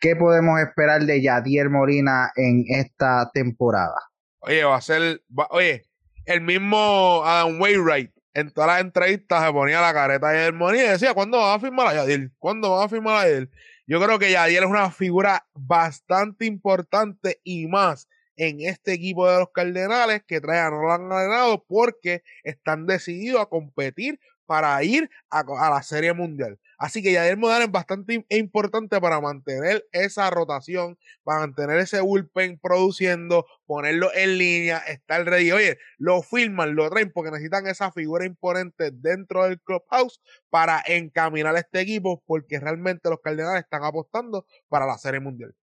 ¿Qué 0.00 0.14
podemos 0.14 0.60
esperar 0.60 1.02
de 1.04 1.20
Yadier 1.20 1.68
Molina 1.68 2.30
en 2.36 2.64
esta 2.68 3.30
temporada? 3.34 3.96
Oye, 4.38 4.62
va 4.62 4.76
a 4.76 4.80
ser, 4.80 5.20
oye, 5.50 5.82
el 6.24 6.40
mismo 6.40 7.22
Adam 7.24 7.60
Wainwright 7.60 8.12
en 8.38 8.52
todas 8.52 8.68
las 8.68 8.80
entrevistas 8.80 9.44
se 9.44 9.52
ponía 9.52 9.80
la 9.80 9.92
careta 9.92 10.28
de 10.28 10.46
Hermonía 10.46 10.84
y 10.84 10.88
decía, 10.90 11.12
¿cuándo 11.12 11.38
van 11.38 11.56
a 11.56 11.60
firmar 11.60 11.88
a 11.88 11.94
Yadiel? 11.94 12.32
¿Cuándo 12.38 12.70
van 12.70 12.86
a 12.86 12.88
firmar 12.88 13.16
a 13.16 13.28
Yadiel? 13.28 13.50
Yo 13.86 14.00
creo 14.00 14.18
que 14.18 14.30
Yadiel 14.30 14.64
es 14.64 14.70
una 14.70 14.90
figura 14.92 15.46
bastante 15.54 16.46
importante 16.46 17.40
y 17.42 17.66
más 17.66 18.08
en 18.36 18.60
este 18.60 18.92
equipo 18.92 19.28
de 19.28 19.40
los 19.40 19.50
Cardenales 19.50 20.22
que 20.24 20.40
trae 20.40 20.60
a 20.60 20.70
Nolan 20.70 21.08
ganado 21.08 21.64
porque 21.66 22.22
están 22.44 22.86
decididos 22.86 23.40
a 23.40 23.46
competir 23.46 24.20
para 24.46 24.80
ir 24.84 25.10
a 25.30 25.42
la 25.70 25.82
Serie 25.82 26.12
Mundial. 26.12 26.60
Así 26.78 27.02
que 27.02 27.10
Yadier 27.10 27.36
Modal 27.36 27.62
es 27.62 27.72
bastante 27.72 28.24
importante 28.28 29.00
para 29.00 29.20
mantener 29.20 29.84
esa 29.90 30.30
rotación, 30.30 30.96
para 31.24 31.40
mantener 31.40 31.78
ese 31.78 32.00
bullpen 32.00 32.60
produciendo, 32.60 33.46
ponerlo 33.66 34.10
en 34.14 34.38
línea, 34.38 34.78
estar 34.78 35.24
ready. 35.24 35.50
Oye, 35.50 35.78
lo 35.98 36.22
filman, 36.22 36.76
lo 36.76 36.88
traen 36.88 37.10
porque 37.12 37.32
necesitan 37.32 37.66
esa 37.66 37.90
figura 37.90 38.24
imponente 38.24 38.92
dentro 38.92 39.44
del 39.44 39.60
clubhouse 39.60 40.20
para 40.50 40.80
encaminar 40.86 41.56
a 41.56 41.58
este 41.58 41.80
equipo 41.80 42.22
porque 42.24 42.60
realmente 42.60 43.10
los 43.10 43.18
Cardenales 43.20 43.64
están 43.64 43.82
apostando 43.82 44.46
para 44.68 44.86
la 44.86 44.98
Serie 44.98 45.18
Mundial. 45.18 45.56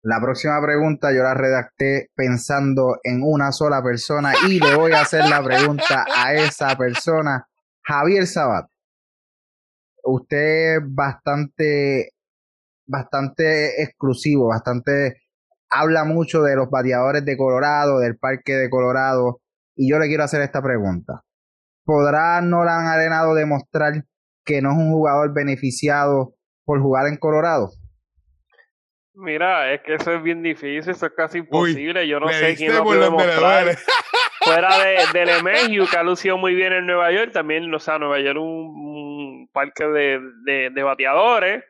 La 0.00 0.18
próxima 0.20 0.58
pregunta 0.62 1.12
yo 1.12 1.22
la 1.24 1.34
redacté 1.34 2.10
pensando 2.14 3.00
en 3.02 3.22
una 3.22 3.52
sola 3.52 3.82
persona 3.82 4.32
y 4.48 4.60
le 4.60 4.76
voy 4.76 4.92
a 4.92 5.02
hacer 5.02 5.28
la 5.28 5.42
pregunta 5.42 6.06
a 6.16 6.32
esa 6.32 6.74
persona, 6.78 7.48
Javier 7.82 8.26
Sabat 8.26 8.70
usted 10.06 10.76
es 10.76 10.80
bastante, 10.84 12.12
bastante 12.86 13.82
exclusivo, 13.82 14.48
bastante, 14.48 15.22
habla 15.70 16.04
mucho 16.04 16.42
de 16.42 16.56
los 16.56 16.70
bateadores 16.70 17.24
de 17.24 17.36
Colorado, 17.36 17.98
del 18.00 18.16
parque 18.16 18.54
de 18.54 18.70
Colorado, 18.70 19.40
y 19.74 19.90
yo 19.90 19.98
le 19.98 20.06
quiero 20.06 20.24
hacer 20.24 20.42
esta 20.42 20.62
pregunta. 20.62 21.22
¿Podrá 21.84 22.40
Nolan 22.40 22.86
Arenado 22.86 23.34
demostrar 23.34 24.04
que 24.44 24.62
no 24.62 24.70
es 24.72 24.76
un 24.76 24.92
jugador 24.92 25.34
beneficiado 25.34 26.34
por 26.64 26.80
jugar 26.80 27.06
en 27.08 27.16
Colorado? 27.16 27.70
Mira, 29.14 29.72
es 29.72 29.80
que 29.82 29.94
eso 29.94 30.12
es 30.12 30.22
bien 30.22 30.42
difícil, 30.42 30.78
eso 30.78 31.06
es 31.06 31.12
casi 31.16 31.38
imposible. 31.38 32.02
Uy, 32.02 32.08
yo 32.08 32.20
no 32.20 32.28
sé 32.28 32.54
quién 32.54 32.74
lo 32.74 32.84
puede 32.84 33.00
demostrar. 33.00 33.76
Fuera 34.40 34.78
de, 34.78 35.18
de 35.18 35.26
Lemegio, 35.26 35.86
que 35.90 35.96
ha 35.96 36.02
lucido 36.02 36.36
muy 36.36 36.54
bien 36.54 36.72
en 36.72 36.86
Nueva 36.86 37.10
York, 37.10 37.32
también, 37.32 37.72
o 37.74 37.78
sea, 37.80 37.98
Nueva 37.98 38.20
York 38.20 38.38
un, 38.38 38.46
un 38.46 39.05
parque 39.56 39.86
de, 39.86 40.70
de, 40.70 40.82
bateadores. 40.82 41.64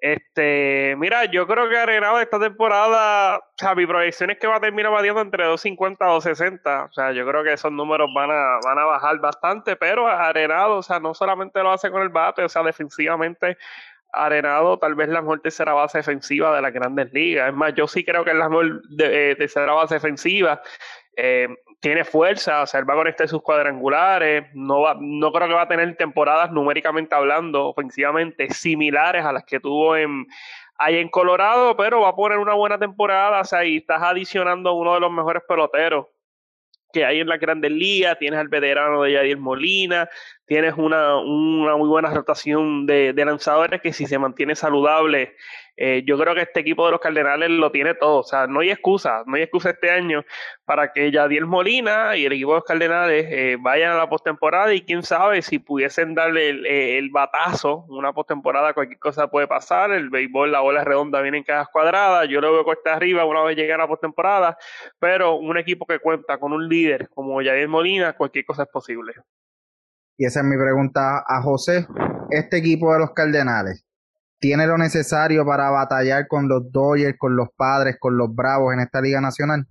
Este, 0.00 0.94
mira, 0.96 1.26
yo 1.26 1.46
creo 1.46 1.68
que 1.68 1.76
Arenado 1.76 2.20
esta 2.20 2.40
temporada, 2.40 3.36
o 3.36 3.42
sea, 3.56 3.74
mi 3.74 3.84
proyección 3.84 4.30
es 4.30 4.38
que 4.38 4.46
va 4.46 4.56
a 4.56 4.60
terminar 4.60 4.92
batiendo 4.92 5.20
entre 5.20 5.44
250 5.44 6.04
y 6.04 6.08
260. 6.08 6.84
O 6.84 6.92
sea, 6.92 7.12
yo 7.12 7.26
creo 7.26 7.44
que 7.44 7.52
esos 7.52 7.70
números 7.70 8.08
van 8.14 8.30
a, 8.30 8.60
van 8.64 8.78
a 8.78 8.84
bajar 8.84 9.18
bastante, 9.18 9.76
pero 9.76 10.06
Arenado, 10.06 10.76
o 10.76 10.82
sea, 10.82 11.00
no 11.00 11.12
solamente 11.12 11.62
lo 11.62 11.70
hace 11.70 11.90
con 11.90 12.00
el 12.00 12.08
bate, 12.08 12.44
o 12.44 12.48
sea, 12.48 12.62
defensivamente 12.62 13.58
Arenado 14.10 14.78
tal 14.78 14.94
vez 14.94 15.08
la 15.10 15.20
mejor 15.20 15.40
tercera 15.40 15.74
base 15.74 15.98
defensiva 15.98 16.56
de 16.56 16.62
las 16.62 16.72
grandes 16.72 17.12
ligas. 17.12 17.48
Es 17.48 17.54
más, 17.54 17.74
yo 17.74 17.86
sí 17.86 18.04
creo 18.06 18.24
que 18.24 18.30
es 18.30 18.36
la 18.36 18.48
mejor 18.48 18.80
eh, 18.98 19.34
tercera 19.36 19.74
base 19.74 19.96
defensiva 19.96 20.62
Eh, 21.20 21.48
tiene 21.80 22.04
fuerza, 22.04 22.62
o 22.62 22.66
sea, 22.68 22.78
él 22.78 22.88
va 22.88 22.94
a 22.94 22.98
conectar 22.98 23.26
sus 23.26 23.42
cuadrangulares, 23.42 24.44
no, 24.54 24.82
va, 24.82 24.96
no 25.00 25.32
creo 25.32 25.48
que 25.48 25.54
va 25.54 25.62
a 25.62 25.68
tener 25.68 25.96
temporadas 25.96 26.52
numéricamente 26.52 27.12
hablando, 27.12 27.66
ofensivamente, 27.66 28.48
similares 28.50 29.24
a 29.24 29.32
las 29.32 29.42
que 29.44 29.58
tuvo 29.58 29.96
en, 29.96 30.28
en 30.86 31.08
Colorado, 31.08 31.76
pero 31.76 32.02
va 32.02 32.10
a 32.10 32.14
poner 32.14 32.38
una 32.38 32.54
buena 32.54 32.78
temporada, 32.78 33.40
o 33.40 33.44
sea, 33.44 33.64
y 33.64 33.78
estás 33.78 34.00
adicionando 34.00 34.70
a 34.70 34.74
uno 34.74 34.94
de 34.94 35.00
los 35.00 35.10
mejores 35.10 35.42
peloteros 35.48 36.06
que 36.92 37.04
hay 37.04 37.18
en 37.18 37.26
la 37.26 37.36
Grandes 37.36 37.72
Ligas, 37.72 38.16
tienes 38.20 38.38
al 38.38 38.48
veterano 38.48 39.02
de 39.02 39.12
Yadier 39.14 39.38
Molina, 39.38 40.08
tienes 40.46 40.74
una, 40.76 41.18
una 41.18 41.76
muy 41.76 41.88
buena 41.88 42.14
rotación 42.14 42.86
de 42.86 43.12
lanzadores 43.26 43.82
que 43.82 43.92
si 43.92 44.06
se 44.06 44.20
mantiene 44.20 44.54
saludable 44.54 45.34
eh, 45.80 46.02
yo 46.04 46.18
creo 46.18 46.34
que 46.34 46.42
este 46.42 46.60
equipo 46.60 46.84
de 46.86 46.90
los 46.90 47.00
Cardenales 47.00 47.50
lo 47.50 47.70
tiene 47.70 47.94
todo. 47.94 48.18
O 48.18 48.22
sea, 48.24 48.48
no 48.48 48.60
hay 48.60 48.70
excusa, 48.70 49.22
no 49.26 49.36
hay 49.36 49.42
excusa 49.42 49.70
este 49.70 49.90
año 49.90 50.24
para 50.64 50.92
que 50.92 51.12
Yadiel 51.12 51.46
Molina 51.46 52.16
y 52.16 52.26
el 52.26 52.32
equipo 52.32 52.50
de 52.50 52.56
los 52.56 52.64
Cardenales 52.64 53.26
eh, 53.28 53.56
vayan 53.60 53.92
a 53.92 53.96
la 53.96 54.08
postemporada 54.08 54.74
y 54.74 54.82
quién 54.82 55.04
sabe 55.04 55.40
si 55.40 55.60
pudiesen 55.60 56.14
darle 56.14 56.48
el, 56.50 56.66
eh, 56.66 57.08
batazo, 57.12 57.84
una 57.88 58.12
postemporada, 58.12 58.74
cualquier 58.74 58.98
cosa 58.98 59.28
puede 59.28 59.46
pasar. 59.46 59.92
El 59.92 60.10
béisbol, 60.10 60.50
la 60.50 60.60
bola 60.60 60.82
redonda 60.82 61.20
viene 61.22 61.38
en 61.38 61.44
cajas 61.44 61.68
cuadradas. 61.72 62.28
Yo 62.28 62.40
lo 62.40 62.52
veo 62.52 62.64
cuesta 62.64 62.94
arriba 62.94 63.24
una 63.24 63.44
vez 63.44 63.56
llegue 63.56 63.72
a 63.72 63.78
la 63.78 63.86
postemporada, 63.86 64.58
pero 64.98 65.36
un 65.36 65.56
equipo 65.58 65.86
que 65.86 66.00
cuenta 66.00 66.38
con 66.38 66.52
un 66.52 66.68
líder 66.68 67.08
como 67.10 67.40
Yadiel 67.40 67.68
Molina, 67.68 68.14
cualquier 68.14 68.44
cosa 68.44 68.64
es 68.64 68.68
posible. 68.68 69.12
Y 70.16 70.26
esa 70.26 70.40
es 70.40 70.46
mi 70.46 70.56
pregunta 70.56 71.22
a 71.24 71.40
José. 71.42 71.86
Este 72.30 72.58
equipo 72.58 72.92
de 72.92 72.98
los 72.98 73.12
Cardenales, 73.12 73.86
tiene 74.38 74.66
lo 74.66 74.78
necesario 74.78 75.44
para 75.44 75.70
batallar 75.70 76.28
con 76.28 76.48
los 76.48 76.70
Dodgers, 76.70 77.18
con 77.18 77.36
los 77.36 77.48
Padres, 77.56 77.96
con 77.98 78.16
los 78.16 78.34
Bravos 78.34 78.72
en 78.72 78.80
esta 78.80 79.00
Liga 79.00 79.20
Nacional? 79.20 79.66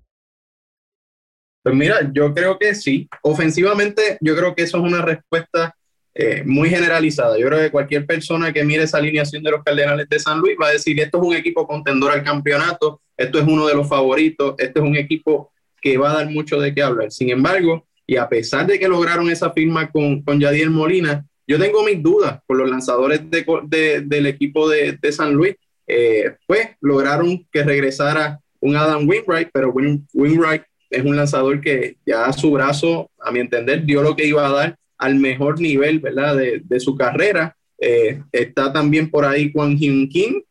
Pues 1.63 1.75
mira, 1.75 2.11
yo 2.13 2.33
creo 2.33 2.57
que 2.57 2.73
sí. 2.75 3.09
Ofensivamente, 3.23 4.17
yo 4.21 4.35
creo 4.35 4.55
que 4.55 4.63
eso 4.63 4.77
es 4.77 4.83
una 4.83 5.01
respuesta 5.01 5.75
eh, 6.13 6.43
muy 6.45 6.69
generalizada. 6.69 7.37
Yo 7.37 7.47
creo 7.47 7.59
que 7.59 7.71
cualquier 7.71 8.05
persona 8.05 8.51
que 8.51 8.63
mire 8.63 8.83
esa 8.83 8.97
alineación 8.97 9.43
de 9.43 9.51
los 9.51 9.63
Cardenales 9.63 10.07
de 10.09 10.19
San 10.19 10.39
Luis 10.39 10.57
va 10.61 10.67
a 10.67 10.71
decir, 10.71 10.99
esto 10.99 11.21
es 11.21 11.27
un 11.27 11.35
equipo 11.35 11.67
contendor 11.67 12.11
al 12.11 12.23
campeonato, 12.23 13.01
esto 13.15 13.39
es 13.39 13.45
uno 13.45 13.67
de 13.67 13.75
los 13.75 13.87
favoritos, 13.87 14.55
esto 14.57 14.79
es 14.79 14.85
un 14.85 14.95
equipo 14.95 15.51
que 15.81 15.97
va 15.97 16.11
a 16.11 16.15
dar 16.15 16.29
mucho 16.29 16.59
de 16.59 16.73
qué 16.73 16.81
hablar. 16.81 17.11
Sin 17.11 17.29
embargo, 17.29 17.85
y 18.05 18.15
a 18.15 18.27
pesar 18.29 18.65
de 18.65 18.79
que 18.79 18.87
lograron 18.87 19.29
esa 19.29 19.51
firma 19.51 19.91
con, 19.91 20.23
con 20.23 20.39
Yadier 20.39 20.69
Molina, 20.69 21.25
yo 21.47 21.57
tengo 21.57 21.83
mis 21.83 22.01
dudas 22.03 22.39
por 22.45 22.57
los 22.57 22.69
lanzadores 22.69 23.21
del 23.29 24.25
equipo 24.25 24.69
de, 24.69 24.99
San 25.11 25.33
Luis. 25.33 25.55
Eh, 25.87 26.35
pues 26.45 26.69
lograron 26.81 27.47
que 27.51 27.63
regresara 27.63 28.39
un 28.59 28.75
Adam 28.75 29.07
Winwright, 29.07 29.49
pero 29.53 29.73
Winwright 30.13 30.63
es 30.89 31.05
un 31.05 31.15
lanzador 31.15 31.61
que 31.61 31.95
ya 32.05 32.25
a 32.25 32.33
su 32.33 32.51
brazo, 32.51 33.09
a 33.19 33.31
mi 33.31 33.39
entender, 33.39 33.85
dio 33.85 34.01
lo 34.03 34.15
que 34.15 34.25
iba 34.25 34.45
a 34.45 34.51
dar 34.51 34.77
al 34.97 35.15
mejor 35.15 35.61
nivel 35.61 35.99
¿verdad? 35.99 36.35
De, 36.35 36.79
su 36.79 36.95
carrera. 36.95 37.55
Eh, 37.79 38.21
está 38.31 38.73
también 38.73 39.09
por 39.09 39.23
ahí 39.23 39.51
Juan 39.51 39.77
Hyun 39.77 40.09
Kim. 40.09 40.41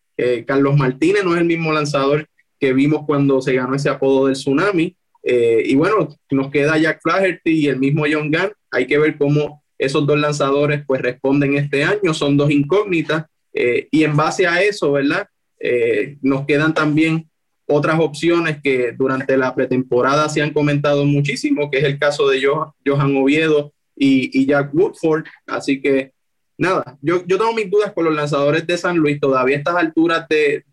Carlos 0.46 0.76
Martínez 0.78 1.24
no 1.24 1.34
es 1.34 1.42
el 1.42 1.46
mismo 1.46 1.70
lanzador 1.72 2.26
que 2.58 2.72
vimos 2.72 3.04
cuando 3.06 3.40
se 3.42 3.52
ganó 3.52 3.74
ese 3.74 3.88
apodo 3.88 4.26
del 4.26 4.34
tsunami. 4.34 4.96
Eh, 5.22 5.62
y 5.66 5.74
bueno, 5.74 6.08
nos 6.30 6.50
queda 6.50 6.78
Jack 6.78 7.00
Flaherty 7.02 7.50
y 7.50 7.66
el 7.66 7.78
mismo 7.78 8.04
John 8.10 8.30
Gunn. 8.30 8.52
Hay 8.70 8.86
que 8.86 8.98
ver 8.98 9.18
cómo 9.18 9.64
esos 9.78 10.06
dos 10.06 10.18
lanzadores 10.18 10.84
pues 10.86 11.02
responden 11.02 11.56
este 11.56 11.84
año, 11.84 12.14
son 12.14 12.36
dos 12.36 12.50
incógnitas 12.50 13.26
eh, 13.52 13.88
y 13.90 14.04
en 14.04 14.16
base 14.16 14.46
a 14.46 14.62
eso, 14.62 14.92
¿verdad? 14.92 15.26
Eh, 15.58 16.18
nos 16.22 16.44
quedan 16.46 16.74
también 16.74 17.28
otras 17.66 17.98
opciones 17.98 18.58
que 18.62 18.92
durante 18.92 19.36
la 19.36 19.54
pretemporada 19.54 20.28
se 20.28 20.42
han 20.42 20.52
comentado 20.52 21.04
muchísimo, 21.04 21.70
que 21.70 21.78
es 21.78 21.84
el 21.84 21.98
caso 21.98 22.28
de 22.28 22.42
Johan 22.44 23.16
Oviedo 23.16 23.72
y, 23.96 24.46
Jack 24.46 24.72
Woodford. 24.74 25.24
Así 25.46 25.80
que 25.80 26.12
nada, 26.58 26.96
yo, 27.00 27.24
yo 27.26 27.38
tengo 27.38 27.52
mis 27.54 27.70
dudas 27.70 27.92
con 27.92 28.04
los 28.04 28.14
lanzadores 28.14 28.66
de 28.66 28.78
San 28.78 28.96
Luis. 28.98 29.18
Todavía 29.18 29.56
a 29.56 29.58
estas 29.58 29.76
alturas 29.76 30.26
de, 30.28 30.64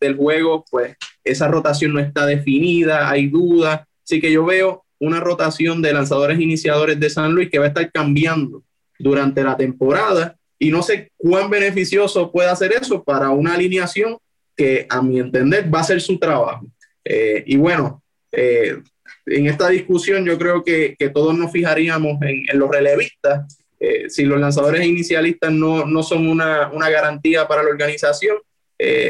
del 0.00 0.16
juego, 0.16 0.64
pues 0.70 0.96
esa 1.22 1.46
rotación 1.46 1.92
no 1.92 2.00
está 2.00 2.26
definida, 2.26 3.08
hay 3.08 3.28
dudas. 3.28 3.82
Así 4.04 4.20
que 4.20 4.32
yo 4.32 4.44
veo 4.44 4.84
una 5.00 5.18
rotación 5.18 5.82
de 5.82 5.92
lanzadores 5.92 6.38
iniciadores 6.38 7.00
de 7.00 7.10
San 7.10 7.32
Luis 7.32 7.50
que 7.50 7.58
va 7.58 7.64
a 7.64 7.68
estar 7.68 7.90
cambiando 7.90 8.62
durante 8.98 9.42
la 9.42 9.56
temporada 9.56 10.36
y 10.58 10.70
no 10.70 10.82
sé 10.82 11.10
cuán 11.16 11.48
beneficioso 11.48 12.30
puede 12.30 12.50
hacer 12.50 12.72
eso 12.72 13.02
para 13.02 13.30
una 13.30 13.54
alineación 13.54 14.18
que 14.54 14.86
a 14.90 15.00
mi 15.00 15.18
entender 15.18 15.74
va 15.74 15.80
a 15.80 15.84
ser 15.84 16.02
su 16.02 16.18
trabajo. 16.18 16.66
Eh, 17.02 17.42
y 17.46 17.56
bueno, 17.56 18.02
eh, 18.30 18.76
en 19.24 19.46
esta 19.46 19.70
discusión 19.70 20.22
yo 20.26 20.38
creo 20.38 20.62
que, 20.62 20.94
todos 21.14 21.36
nos 21.36 21.50
fijaríamos 21.50 22.18
en, 22.20 22.58
los 22.58 22.70
relevistas. 22.70 23.58
Eh, 23.80 24.10
si 24.10 24.24
los 24.24 24.38
lanzadores 24.38 24.84
inicialistas 24.84 25.50
no, 25.50 25.86
no 25.86 26.02
son 26.02 26.28
una, 26.28 26.70
una, 26.70 26.90
garantía 26.90 27.48
para 27.48 27.62
la 27.62 27.70
organización, 27.70 28.36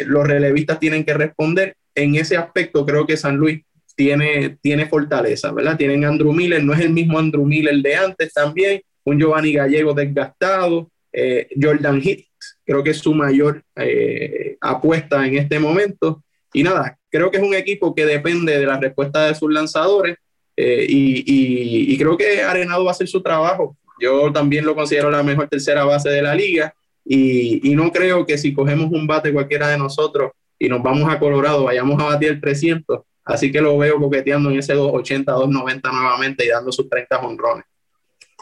los 0.07 0.27
relevistas 0.27 0.79
tienen 0.79 1.05
que 1.05 1.15
responder. 1.15 1.75
En 1.95 2.15
ese 2.15 2.37
aspecto 2.37 2.87
creo 2.87 3.07
que 3.07 3.17
San 3.17 3.37
Luis 3.37 3.63
tiene, 4.01 4.57
tiene 4.63 4.87
fortaleza, 4.87 5.53
¿verdad? 5.53 5.77
Tienen 5.77 6.07
Andrew 6.07 6.33
Miller, 6.33 6.65
no 6.65 6.73
es 6.73 6.81
el 6.81 6.89
mismo 6.89 7.19
Andrew 7.19 7.45
Miller 7.45 7.77
de 7.83 7.97
antes 7.97 8.33
también, 8.33 8.81
un 9.05 9.19
Giovanni 9.19 9.53
Gallego 9.53 9.93
desgastado, 9.93 10.91
eh, 11.13 11.47
Jordan 11.61 12.01
Hicks, 12.03 12.59
creo 12.65 12.83
que 12.83 12.93
es 12.93 12.97
su 12.97 13.13
mayor 13.13 13.63
eh, 13.77 14.57
apuesta 14.59 15.27
en 15.27 15.37
este 15.37 15.59
momento. 15.59 16.25
Y 16.55 16.63
nada, 16.63 16.99
creo 17.11 17.31
que 17.31 17.37
es 17.37 17.43
un 17.43 17.53
equipo 17.53 17.95
que 17.95 18.07
depende 18.07 18.59
de 18.59 18.65
la 18.65 18.81
respuesta 18.81 19.27
de 19.27 19.35
sus 19.35 19.53
lanzadores 19.53 20.17
eh, 20.57 20.87
y, 20.89 21.93
y, 21.93 21.99
creo 21.99 22.17
que 22.17 22.41
Arenado 22.41 22.85
va 22.85 22.93
a 22.93 22.95
hacer 22.95 23.07
su 23.07 23.23
trabajo. 23.23 23.77
Yo 24.01 24.33
también 24.33 24.65
lo 24.65 24.75
considero 24.75 25.11
la 25.11 25.23
mejor 25.23 25.47
tercera 25.47 25.85
base 25.85 26.09
de 26.09 26.23
la 26.23 26.35
liga 26.35 26.75
y, 27.05 27.71
y 27.71 27.75
no 27.75 27.93
creo 27.93 28.25
que 28.25 28.39
si 28.39 28.55
cogemos 28.55 28.91
un 28.93 29.07
bate 29.07 29.31
cualquiera 29.31 29.69
de 29.69 29.77
nosotros 29.77 30.33
y 30.59 30.71
nos 30.71 30.83
vamos 30.83 31.13
a 31.13 31.19
Colorado, 31.19 31.65
vayamos 31.65 32.01
a 32.01 32.07
batir 32.07 32.31
el 32.31 32.41
300 32.41 33.01
Así 33.25 33.53
que 33.53 33.61
lo 33.61 33.77
veo 33.79 33.99
coqueteando 33.99 34.51
en 34.51 34.59
ese 34.59 34.75
280, 34.75 35.33
290 35.33 35.93
nuevamente 35.93 36.45
y 36.45 36.49
dando 36.49 36.73
sus 36.73 36.89
30 36.89 37.19
honrones. 37.19 37.65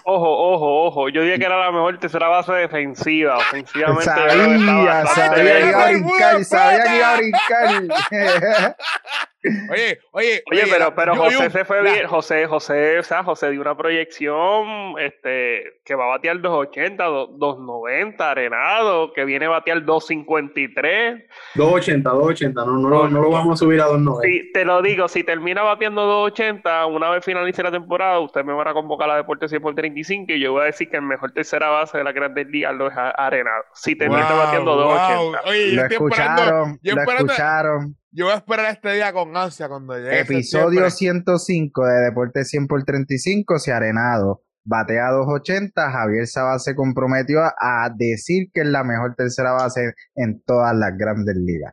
Ojo, 0.04 0.54
ojo, 0.54 0.84
ojo. 0.86 1.08
Yo 1.10 1.22
dije 1.22 1.38
que 1.38 1.44
era 1.44 1.58
la 1.58 1.70
mejor 1.70 1.98
tercera 1.98 2.28
base 2.28 2.52
defensiva. 2.52 3.36
Ofensivamente. 3.36 4.04
Sabía, 4.04 5.06
sabía 5.06 5.60
que 5.60 5.68
iba 5.68 5.84
a 5.84 5.90
brincar, 5.90 6.44
sabía 6.44 6.84
que 6.84 6.96
iba 6.96 7.12
a 7.12 7.16
brincar. 7.18 8.76
Oye, 9.44 10.00
oye, 10.10 10.42
oye, 10.50 10.62
pero, 10.68 10.94
pero 10.96 11.14
José 11.14 11.50
se 11.50 11.64
fue 11.64 11.80
bien. 11.82 12.08
José, 12.08 12.46
José, 12.46 12.98
o 12.98 13.02
sea, 13.04 13.22
José 13.22 13.50
dio 13.50 13.60
una 13.60 13.76
proyección 13.76 14.98
este, 14.98 15.80
que 15.84 15.94
va 15.94 16.06
a 16.06 16.08
batear 16.08 16.40
280, 16.40 17.04
290, 17.04 18.30
arenado, 18.30 19.12
que 19.12 19.24
viene 19.24 19.46
a 19.46 19.50
batear 19.50 19.84
253. 19.84 21.24
280, 21.54 22.10
280, 22.10 22.64
no, 22.64 22.72
no, 22.78 23.08
no, 23.08 23.22
lo 23.22 23.30
vamos 23.30 23.54
a 23.54 23.64
subir 23.64 23.80
a 23.80 23.84
290. 23.84 24.26
Sí, 24.26 24.52
te 24.52 24.64
lo 24.64 24.82
digo, 24.82 25.06
si 25.06 25.22
termina 25.22 25.62
bateando 25.62 26.04
280, 26.04 26.86
una 26.86 27.10
vez 27.10 27.24
finalice 27.24 27.62
la 27.62 27.70
temporada, 27.70 28.18
usted 28.18 28.44
me 28.44 28.52
va 28.52 28.68
a 28.68 28.74
convocar 28.74 29.08
a 29.08 29.12
la 29.12 29.16
Deportes 29.18 29.50
100 29.50 29.62
por 29.62 29.74
35 29.76 30.32
y 30.32 30.40
yo 30.40 30.52
voy 30.52 30.62
a 30.62 30.64
decir 30.64 30.90
que 30.90 30.96
el 30.96 31.02
mejor 31.02 31.30
tercera 31.30 31.68
base 31.68 31.96
de 31.96 32.02
la 32.02 32.10
Grandes 32.10 32.48
Ligas 32.48 32.74
lo 32.74 32.88
es 32.88 32.94
arenado. 32.96 33.62
Si 33.74 33.94
termina 33.94 34.28
bateando 34.32 34.74
280. 34.74 35.40
Oye, 35.48 35.72
lo 35.74 35.84
escucharon, 35.84 36.78
lo 36.82 37.02
escucharon. 37.02 37.97
Yo 38.10 38.24
voy 38.24 38.34
a 38.34 38.38
esperar 38.38 38.72
este 38.72 38.94
día 38.94 39.12
con 39.12 39.36
ansia 39.36 39.68
cuando 39.68 39.94
llegue. 39.96 40.20
Episodio 40.20 40.88
105 40.88 41.86
de 41.86 42.00
Deporte 42.06 42.44
100 42.44 42.66
por 42.66 42.82
35 42.84 43.58
se 43.58 43.72
ha 43.72 43.76
arenado. 43.76 44.42
Batea 44.64 45.10
280, 45.12 45.90
Javier 45.90 46.26
Sabas 46.26 46.64
se 46.64 46.74
comprometió 46.74 47.40
a 47.40 47.88
decir 47.94 48.48
que 48.52 48.60
es 48.60 48.66
la 48.66 48.84
mejor 48.84 49.14
tercera 49.14 49.52
base 49.52 49.94
en 50.14 50.42
todas 50.44 50.74
las 50.76 50.96
grandes 50.98 51.36
ligas. 51.36 51.72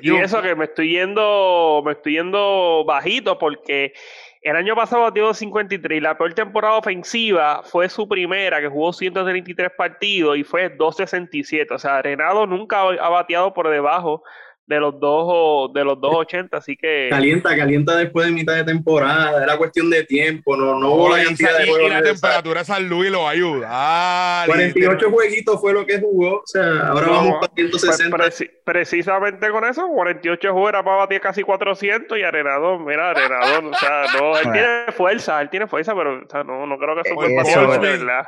y 0.00 0.16
eso 0.16 0.40
que 0.40 0.54
me 0.54 0.64
estoy 0.64 0.90
yendo, 0.90 1.82
me 1.84 1.92
estoy 1.92 2.14
yendo 2.14 2.84
bajito 2.86 3.38
porque 3.38 3.92
el 4.40 4.56
año 4.56 4.74
pasado 4.74 5.02
batió 5.02 5.24
253 5.24 5.98
y 5.98 6.00
la 6.00 6.16
peor 6.16 6.32
temporada 6.32 6.76
ofensiva 6.76 7.62
fue 7.62 7.90
su 7.90 8.08
primera, 8.08 8.60
que 8.60 8.68
jugó 8.68 8.94
133 8.94 9.72
partidos 9.76 10.38
y 10.38 10.44
fue 10.44 10.70
267. 10.70 11.74
O 11.74 11.78
sea, 11.78 11.96
Arenado 11.96 12.46
nunca 12.46 12.80
ha 12.82 13.08
bateado 13.10 13.52
por 13.52 13.68
debajo 13.68 14.22
de 14.66 14.80
los 14.80 14.98
dos 14.98 15.72
de 15.74 15.84
los 15.84 16.00
280, 16.00 16.56
así 16.56 16.76
que 16.76 17.08
calienta, 17.10 17.54
calienta 17.56 17.96
después 17.96 18.26
de 18.26 18.32
mitad 18.32 18.54
de 18.54 18.64
temporada, 18.64 19.42
era 19.42 19.58
cuestión 19.58 19.90
de 19.90 20.04
tiempo, 20.04 20.56
no, 20.56 20.78
no 20.78 20.94
hubo 20.94 21.16
la 21.16 21.24
cantidad 21.24 21.58
de 21.58 21.66
juegos. 21.66 21.90
Y 21.90 21.90
la 21.90 22.02
temperatura 22.02 22.60
de 22.60 22.64
San 22.64 22.88
Luis 22.88 23.10
lo 23.10 23.28
ayuda. 23.28 24.44
48 24.46 25.10
jueguitos 25.10 25.60
fue 25.60 25.72
lo 25.72 25.84
que 25.84 26.00
jugó, 26.00 26.36
o 26.36 26.46
sea, 26.46 26.88
ahora 26.88 27.08
vamos 27.08 27.34
para 27.40 27.52
160. 27.54 28.16
Pues 28.16 28.44
precisamente 28.64 29.50
con 29.50 29.64
eso, 29.64 29.86
48 29.88 30.52
juegos 30.52 30.68
era 30.70 30.82
para 30.82 30.96
batir 30.96 31.20
casi 31.20 31.42
400 31.42 32.18
y 32.18 32.22
Arenado, 32.22 32.78
mira, 32.78 33.10
Arenado, 33.10 33.68
o 33.68 33.74
sea, 33.74 34.04
no, 34.18 34.38
él 34.38 34.50
tiene 34.52 34.92
fuerza, 34.92 35.42
él 35.42 35.50
tiene 35.50 35.66
fuerza, 35.66 35.94
pero 35.94 36.22
o 36.24 36.28
sea, 36.30 36.42
no, 36.42 36.66
no 36.66 36.78
creo 36.78 36.94
que 36.94 37.02
eso 37.08 37.14
fue 37.14 37.28
por 37.34 37.80
¿verdad? 37.80 38.24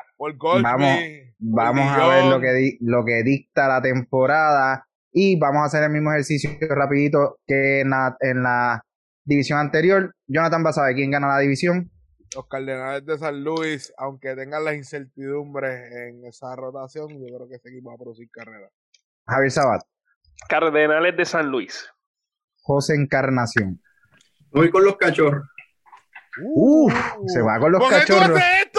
Vamos, 0.63 0.99
vamos 1.39 1.91
a 1.91 2.09
ver 2.09 2.25
lo 2.25 2.41
que, 2.41 2.77
lo 2.81 3.05
que 3.05 3.23
dicta 3.23 3.69
la 3.69 3.81
temporada 3.81 4.86
y 5.19 5.39
vamos 5.39 5.63
a 5.63 5.65
hacer 5.65 5.83
el 5.83 5.89
mismo 5.89 6.13
ejercicio 6.13 6.51
rapidito 6.69 7.39
que 7.47 7.81
en 7.81 7.89
la, 7.89 8.15
en 8.21 8.43
la 8.43 8.85
división 9.25 9.59
anterior. 9.59 10.15
Jonathan 10.27 10.63
va 10.63 10.71
a 10.71 10.73
saber 10.75 10.95
quién 10.95 11.11
gana 11.11 11.29
la 11.29 11.39
división. 11.39 11.91
Los 12.35 12.47
Cardenales 12.49 13.07
de 13.07 13.17
San 13.17 13.43
Luis, 13.43 13.95
aunque 13.97 14.35
tengan 14.37 14.63
las 14.63 14.75
incertidumbres 14.75 15.91
en 15.91 16.27
esa 16.27 16.55
rotación, 16.55 17.09
yo 17.19 17.35
creo 17.35 17.49
que 17.49 17.55
ese 17.55 17.71
equipo 17.71 17.89
va 17.89 17.95
a 17.95 17.99
producir 17.99 18.29
carrera. 18.31 18.69
Javier 19.27 19.51
Sabat. 19.51 19.81
Cardenales 20.51 21.17
de 21.17 21.25
San 21.25 21.47
Luis. 21.47 21.91
José 22.61 22.95
Encarnación. 22.95 23.81
Voy 24.51 24.71
con 24.71 24.85
los 24.85 24.99
cachorros. 24.99 25.49
Uf, 26.45 26.93
se 27.29 27.41
va 27.41 27.59
con 27.59 27.73
los 27.73 27.81
¿Por 27.81 27.89
qué 27.89 28.01
tú 28.07 28.13
cachorros. 28.13 28.37
haces 28.37 28.67
esto 28.67 28.76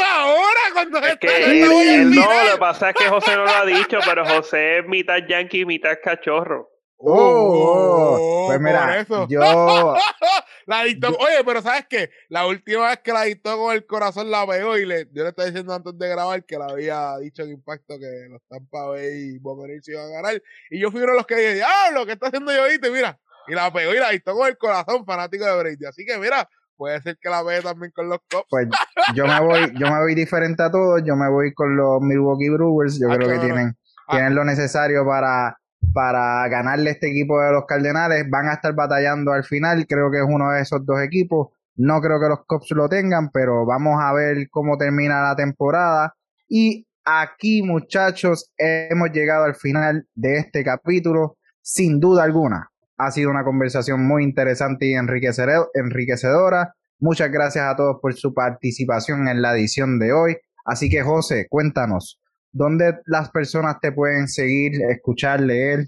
Es 1.03 1.17
que 1.19 1.27
está 1.27 1.51
él- 1.51 1.69
muy 1.69 1.87
él 1.87 2.01
al 2.01 2.15
no, 2.15 2.43
lo 2.45 2.51
que 2.53 2.57
pasa 2.59 2.89
es 2.89 2.95
que 2.95 3.09
José 3.09 3.35
no 3.35 3.43
lo 3.45 3.51
ha 3.51 3.65
dicho, 3.65 3.97
pero 4.05 4.25
José 4.25 4.79
es 4.79 4.85
mitad 4.87 5.17
yankee 5.27 5.61
y 5.61 5.65
mitad 5.65 5.97
cachorro. 6.03 6.69
Oh, 6.99 7.13
oh, 7.13 8.47
pues 8.47 8.57
por 8.57 8.65
mira, 8.65 8.99
eso. 8.99 9.27
yo 9.29 9.39
La 10.65 10.83
dictó, 10.83 11.09
oye, 11.09 11.43
pero 11.45 11.61
¿sabes 11.61 11.85
qué? 11.87 12.09
La 12.27 12.45
última 12.47 12.87
vez 12.89 12.99
que 13.03 13.13
la 13.13 13.21
dictó 13.23 13.55
con 13.57 13.73
el 13.73 13.85
corazón 13.85 14.29
la 14.31 14.45
pegó 14.47 14.77
y 14.77 14.85
le, 14.85 15.05
yo 15.13 15.23
le 15.23 15.29
estaba 15.29 15.45
diciendo 15.47 15.73
antes 15.73 15.97
de 15.97 16.09
grabar 16.09 16.43
que 16.43 16.57
le 16.57 16.63
había 16.63 17.17
dicho 17.19 17.43
en 17.43 17.51
Impacto 17.51 17.99
que 17.99 18.27
los 18.29 18.41
Tampa 18.49 18.85
Bay 18.87 19.35
y 19.35 19.37
Buccaneers 19.37 19.85
se 19.85 19.91
iban 19.91 20.05
a 20.05 20.21
ganar. 20.21 20.41
Y 20.71 20.79
yo 20.79 20.91
fui 20.91 21.01
uno 21.01 21.11
de 21.11 21.17
los 21.19 21.27
que 21.27 21.35
dije, 21.35 21.53
diablo, 21.55 22.05
¿qué 22.05 22.13
está 22.13 22.27
haciendo 22.27 22.51
yo 22.51 22.61
ahorita? 22.63 22.87
Y 22.87 22.91
mira, 22.91 23.19
y 23.47 23.53
la 23.53 23.71
pegó 23.71 23.93
y 23.93 23.99
la 23.99 24.09
dictó 24.09 24.33
con 24.35 24.47
el 24.47 24.57
corazón 24.57 25.05
fanático 25.05 25.45
de 25.45 25.57
Brady. 25.57 25.85
Así 25.85 26.03
que 26.03 26.17
mira, 26.17 26.49
puede 26.77 27.01
ser 27.01 27.17
que 27.19 27.29
la 27.29 27.43
pegue 27.43 27.61
también 27.61 27.91
con 27.95 28.07
los 28.09 28.19
Cops. 28.29 28.45
pues 28.49 28.67
yo 29.15 29.25
me 29.25 29.39
voy, 29.41 29.73
yo 29.79 29.87
me 29.91 29.99
voy 29.99 30.15
diferente 30.15 30.63
a 30.63 30.71
todos, 30.71 31.01
yo 31.03 31.15
me 31.15 31.29
voy 31.29 31.53
con 31.53 31.75
los 31.75 32.01
Milwaukee 32.01 32.49
Brewers, 32.49 32.99
yo 32.99 33.11
Ah, 33.11 33.15
creo 33.17 33.29
que 33.29 33.39
tienen, 33.45 33.75
Ah. 34.07 34.11
tienen 34.11 34.35
lo 34.35 34.45
necesario 34.45 35.05
para, 35.05 35.57
para 35.93 36.47
ganarle 36.47 36.91
este 36.91 37.09
equipo 37.09 37.41
de 37.41 37.51
los 37.51 37.65
Cardenales, 37.65 38.25
van 38.29 38.47
a 38.47 38.53
estar 38.53 38.73
batallando 38.73 39.31
al 39.33 39.43
final, 39.43 39.85
creo 39.87 40.09
que 40.11 40.19
es 40.19 40.25
uno 40.27 40.51
de 40.51 40.61
esos 40.61 40.85
dos 40.85 41.01
equipos, 41.01 41.49
no 41.75 41.99
creo 42.01 42.19
que 42.19 42.29
los 42.29 42.39
Cops 42.45 42.71
lo 42.71 42.87
tengan, 42.87 43.29
pero 43.31 43.65
vamos 43.65 43.95
a 44.01 44.13
ver 44.13 44.47
cómo 44.49 44.77
termina 44.77 45.21
la 45.21 45.35
temporada 45.35 46.15
y 46.47 46.87
aquí 47.05 47.61
muchachos 47.63 48.51
hemos 48.57 49.11
llegado 49.11 49.43
al 49.45 49.55
final 49.55 50.07
de 50.15 50.37
este 50.37 50.63
capítulo, 50.63 51.37
sin 51.61 51.99
duda 51.99 52.23
alguna. 52.23 52.69
Ha 52.97 53.11
sido 53.11 53.29
una 53.29 53.43
conversación 53.43 54.05
muy 54.05 54.23
interesante 54.23 54.87
y 54.87 54.93
enriquecedora. 54.93 56.73
Muchas 56.99 57.31
gracias 57.31 57.65
a 57.65 57.75
todos 57.75 57.97
por 58.01 58.15
su 58.15 58.33
participación 58.33 59.27
en 59.27 59.41
la 59.41 59.53
edición 59.53 59.99
de 59.99 60.13
hoy. 60.13 60.37
Así 60.65 60.89
que, 60.89 61.01
José, 61.01 61.47
cuéntanos, 61.49 62.19
¿dónde 62.51 62.95
las 63.05 63.29
personas 63.29 63.79
te 63.79 63.91
pueden 63.91 64.27
seguir, 64.27 64.81
escuchar, 64.89 65.41
leer? 65.41 65.87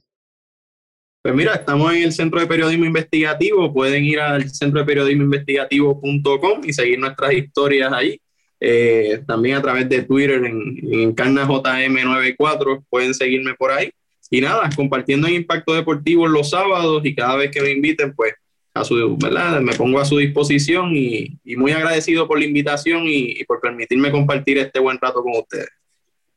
Pues 1.22 1.36
mira, 1.36 1.56
estamos 1.56 1.94
en 1.94 2.04
el 2.04 2.14
Centro 2.14 2.40
de 2.40 2.48
Periodismo 2.48 2.86
Investigativo. 2.86 3.74
Pueden 3.74 4.06
ir 4.06 4.20
al 4.20 4.50
centro 4.50 4.80
de 4.80 4.86
periodismo 4.86 5.24
investigativo.com 5.24 6.62
y 6.64 6.72
seguir 6.72 7.00
nuestras 7.00 7.34
historias 7.34 7.92
ahí. 7.92 8.22
Eh, 8.62 9.24
también 9.26 9.58
a 9.58 9.62
través 9.62 9.88
de 9.90 10.04
Twitter 10.04 10.44
en, 10.46 10.78
en 10.82 11.16
CarnaJM94 11.16 12.86
pueden 12.90 13.14
seguirme 13.14 13.54
por 13.56 13.72
ahí. 13.72 13.92
Y 14.30 14.42
nada, 14.42 14.70
compartiendo 14.76 15.28
en 15.28 15.36
Impacto 15.36 15.74
Deportivo 15.74 16.28
los 16.28 16.52
sábados 16.52 17.02
y 17.04 17.16
cada 17.16 17.36
vez 17.36 17.52
que 17.52 17.62
me 17.62 17.72
inviten, 17.72 18.14
pues 18.14 18.34
a 18.74 18.84
su, 18.84 19.18
¿verdad? 19.18 19.60
me 19.62 19.74
pongo 19.74 20.00
a 20.00 20.06
su 20.06 20.18
disposición 20.18 20.92
y, 20.94 21.40
muy 21.58 21.72
agradecido 21.72 22.28
por 22.28 22.40
la 22.40 22.46
invitación 22.46 23.04
y, 23.06 23.40
y 23.40 23.44
por 23.46 23.60
permitirme 23.60 24.12
compartir 24.12 24.60
este 24.60 24.80
buen 24.80 25.00
rato 25.00 25.24
con 25.24 25.34
ustedes. 25.36 25.70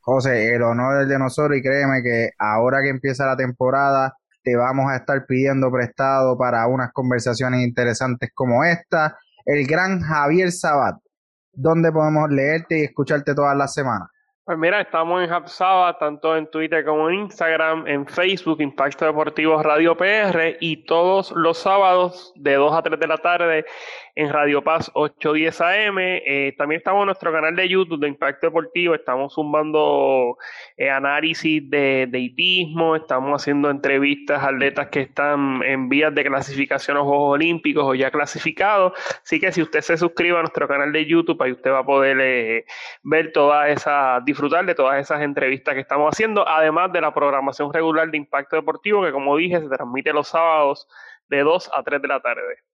José, 0.01 0.55
el 0.55 0.63
honor 0.63 1.03
es 1.03 1.07
de 1.07 1.17
nosotros 1.17 1.57
y 1.57 1.61
créeme 1.61 2.01
que 2.03 2.31
ahora 2.37 2.81
que 2.81 2.89
empieza 2.89 3.25
la 3.25 3.37
temporada 3.37 4.17
te 4.43 4.55
vamos 4.55 4.91
a 4.91 4.97
estar 4.97 5.25
pidiendo 5.25 5.71
prestado 5.71 6.37
para 6.37 6.67
unas 6.67 6.91
conversaciones 6.91 7.63
interesantes 7.63 8.29
como 8.33 8.63
esta. 8.63 9.17
El 9.45 9.65
gran 9.65 10.01
Javier 10.01 10.51
Sabat, 10.51 10.97
¿dónde 11.53 11.91
podemos 11.91 12.29
leerte 12.29 12.79
y 12.79 12.83
escucharte 12.83 13.33
todas 13.33 13.55
las 13.55 13.73
semanas? 13.73 14.09
Pues 14.45 14.57
mira, 14.57 14.81
estamos 14.81 15.23
en 15.23 15.31
Hapsaba, 15.31 15.97
tanto 15.97 16.35
en 16.35 16.47
Twitter 16.47 16.83
como 16.83 17.09
en 17.09 17.15
Instagram, 17.21 17.87
en 17.87 18.05
Facebook, 18.05 18.59
Impacto 18.59 19.05
Deportivo 19.05 19.63
Radio 19.63 19.95
PR, 19.95 20.57
y 20.59 20.83
todos 20.83 21.31
los 21.31 21.59
sábados 21.59 22.33
de 22.35 22.55
2 22.55 22.73
a 22.73 22.81
3 22.81 22.99
de 22.99 23.07
la 23.07 23.17
tarde 23.19 23.65
en 24.15 24.29
Radio 24.29 24.63
Paz 24.63 24.91
810 24.93 25.61
AM. 25.61 25.97
Eh, 25.99 26.53
también 26.57 26.77
estamos 26.77 27.01
en 27.01 27.07
nuestro 27.07 27.31
canal 27.31 27.55
de 27.55 27.67
YouTube 27.67 27.99
de 27.99 28.07
Impacto 28.07 28.47
Deportivo, 28.47 28.93
estamos 28.93 29.33
sumando 29.33 30.37
eh, 30.77 30.89
análisis 30.89 31.69
de, 31.69 32.07
de 32.09 32.33
estamos 32.95 33.41
haciendo 33.41 33.69
entrevistas 33.69 34.43
a 34.43 34.49
atletas 34.49 34.87
que 34.89 35.01
están 35.01 35.61
en 35.63 35.89
vías 35.89 36.13
de 36.13 36.23
clasificación 36.23 36.97
a 36.97 36.99
los 36.99 37.07
Juegos 37.07 37.33
Olímpicos 37.35 37.83
o 37.85 37.95
ya 37.95 38.11
clasificados. 38.11 38.93
Así 39.23 39.39
que 39.39 39.51
si 39.51 39.61
usted 39.61 39.81
se 39.81 39.97
suscribe 39.97 40.37
a 40.37 40.41
nuestro 40.41 40.67
canal 40.67 40.91
de 40.91 41.05
YouTube, 41.05 41.41
ahí 41.41 41.51
usted 41.51 41.71
va 41.71 41.79
a 41.79 41.85
poder 41.85 42.17
eh, 42.19 42.65
ver 43.03 43.31
todas 43.31 43.69
esas, 43.69 44.23
disfrutar 44.25 44.65
de 44.65 44.75
todas 44.75 44.99
esas 44.99 45.21
entrevistas 45.21 45.73
que 45.73 45.81
estamos 45.81 46.13
haciendo, 46.13 46.47
además 46.47 46.91
de 46.91 47.01
la 47.01 47.13
programación 47.13 47.73
regular 47.73 48.09
de 48.09 48.17
Impacto 48.17 48.55
Deportivo, 48.55 49.03
que 49.03 49.11
como 49.11 49.37
dije, 49.37 49.59
se 49.59 49.69
transmite 49.69 50.13
los 50.13 50.27
sábados 50.27 50.87
de 51.29 51.41
2 51.41 51.71
a 51.73 51.83
3 51.83 52.01
de 52.01 52.07
la 52.07 52.19
tarde. 52.21 52.72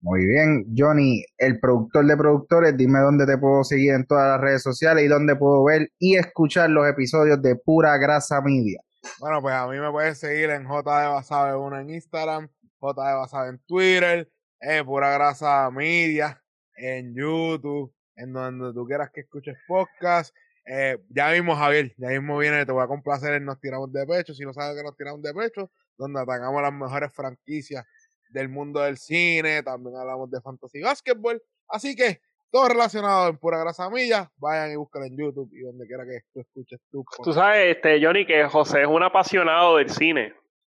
Muy 0.00 0.26
bien, 0.26 0.64
Johnny, 0.76 1.24
el 1.38 1.58
productor 1.58 2.06
de 2.06 2.16
productores, 2.16 2.76
dime 2.76 3.00
dónde 3.00 3.26
te 3.26 3.36
puedo 3.36 3.64
seguir 3.64 3.94
en 3.94 4.06
todas 4.06 4.28
las 4.28 4.40
redes 4.40 4.62
sociales 4.62 5.04
y 5.04 5.08
dónde 5.08 5.34
puedo 5.34 5.64
ver 5.64 5.90
y 5.98 6.16
escuchar 6.16 6.70
los 6.70 6.88
episodios 6.88 7.42
de 7.42 7.56
Pura 7.56 7.98
Grasa 7.98 8.40
Media. 8.40 8.80
Bueno, 9.18 9.42
pues 9.42 9.54
a 9.54 9.66
mí 9.66 9.76
me 9.78 9.90
puedes 9.90 10.18
seguir 10.18 10.50
en 10.50 10.62
JD 10.62 10.84
Basabe 10.84 11.56
1 11.56 11.80
en 11.80 11.90
Instagram, 11.90 12.48
Basabe 12.80 13.48
en 13.48 13.58
Twitter, 13.66 14.30
eh, 14.60 14.84
Pura 14.84 15.10
Grasa 15.14 15.68
Media, 15.72 16.40
en 16.76 17.12
YouTube, 17.12 17.92
en 18.14 18.32
donde 18.32 18.72
tú 18.72 18.86
quieras 18.86 19.10
que 19.12 19.22
escuches 19.22 19.56
podcast. 19.66 20.32
Eh, 20.64 20.96
ya 21.08 21.32
mismo, 21.32 21.56
Javier, 21.56 21.92
ya 21.96 22.10
mismo 22.10 22.38
viene, 22.38 22.64
te 22.64 22.70
voy 22.70 22.84
a 22.84 22.86
complacer 22.86 23.34
en 23.34 23.44
Nos 23.44 23.58
Tiramos 23.58 23.92
de 23.92 24.06
Pecho. 24.06 24.32
Si 24.32 24.44
no 24.44 24.52
sabes 24.52 24.76
que 24.76 24.84
Nos 24.84 24.96
Tiramos 24.96 25.22
de 25.22 25.34
Pecho, 25.34 25.72
donde 25.96 26.20
atacamos 26.20 26.62
las 26.62 26.72
mejores 26.72 27.12
franquicias 27.12 27.84
del 28.30 28.48
mundo 28.48 28.80
del 28.80 28.98
cine, 28.98 29.62
también 29.62 29.96
hablamos 29.96 30.30
de 30.30 30.40
fantasy 30.40 30.80
basketball. 30.80 31.42
Así 31.68 31.94
que 31.94 32.20
todo 32.50 32.68
relacionado 32.68 33.28
en 33.28 33.36
Pura 33.36 33.58
Grasa 33.58 33.90
Milla, 33.90 34.30
vayan 34.38 34.72
y 34.72 34.76
busquen 34.76 35.04
en 35.04 35.16
YouTube 35.16 35.50
y 35.52 35.60
donde 35.60 35.86
quiera 35.86 36.04
que 36.04 36.20
tú 36.32 36.40
escuches 36.40 36.80
tu 36.90 37.04
Tú 37.22 37.32
sabes, 37.32 37.76
este, 37.76 38.02
Johnny, 38.04 38.26
que 38.26 38.44
José 38.44 38.82
es 38.82 38.86
un 38.88 39.02
apasionado 39.02 39.76
del 39.76 39.90
cine. 39.90 40.34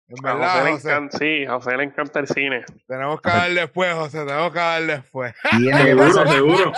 En 0.10 0.26
A 0.26 0.34
José 0.34 0.40
verdad, 0.40 0.64
le 0.66 0.70
encanta, 0.72 1.18
sí, 1.18 1.46
a 1.46 1.54
José 1.56 1.78
le 1.78 1.84
encanta 1.84 2.20
el 2.20 2.28
cine. 2.28 2.66
tenemos 2.88 3.22
que 3.22 3.30
darle 3.30 3.62
después, 3.62 3.94
José, 3.96 4.26
tenemos 4.26 4.52
que 4.52 4.60
darle 4.60 4.94
después. 4.98 5.34
Tiene 5.58 5.78
que 5.78 5.88
Seguro, 5.88 6.06
pasar, 6.08 6.28
seguro. 6.30 6.72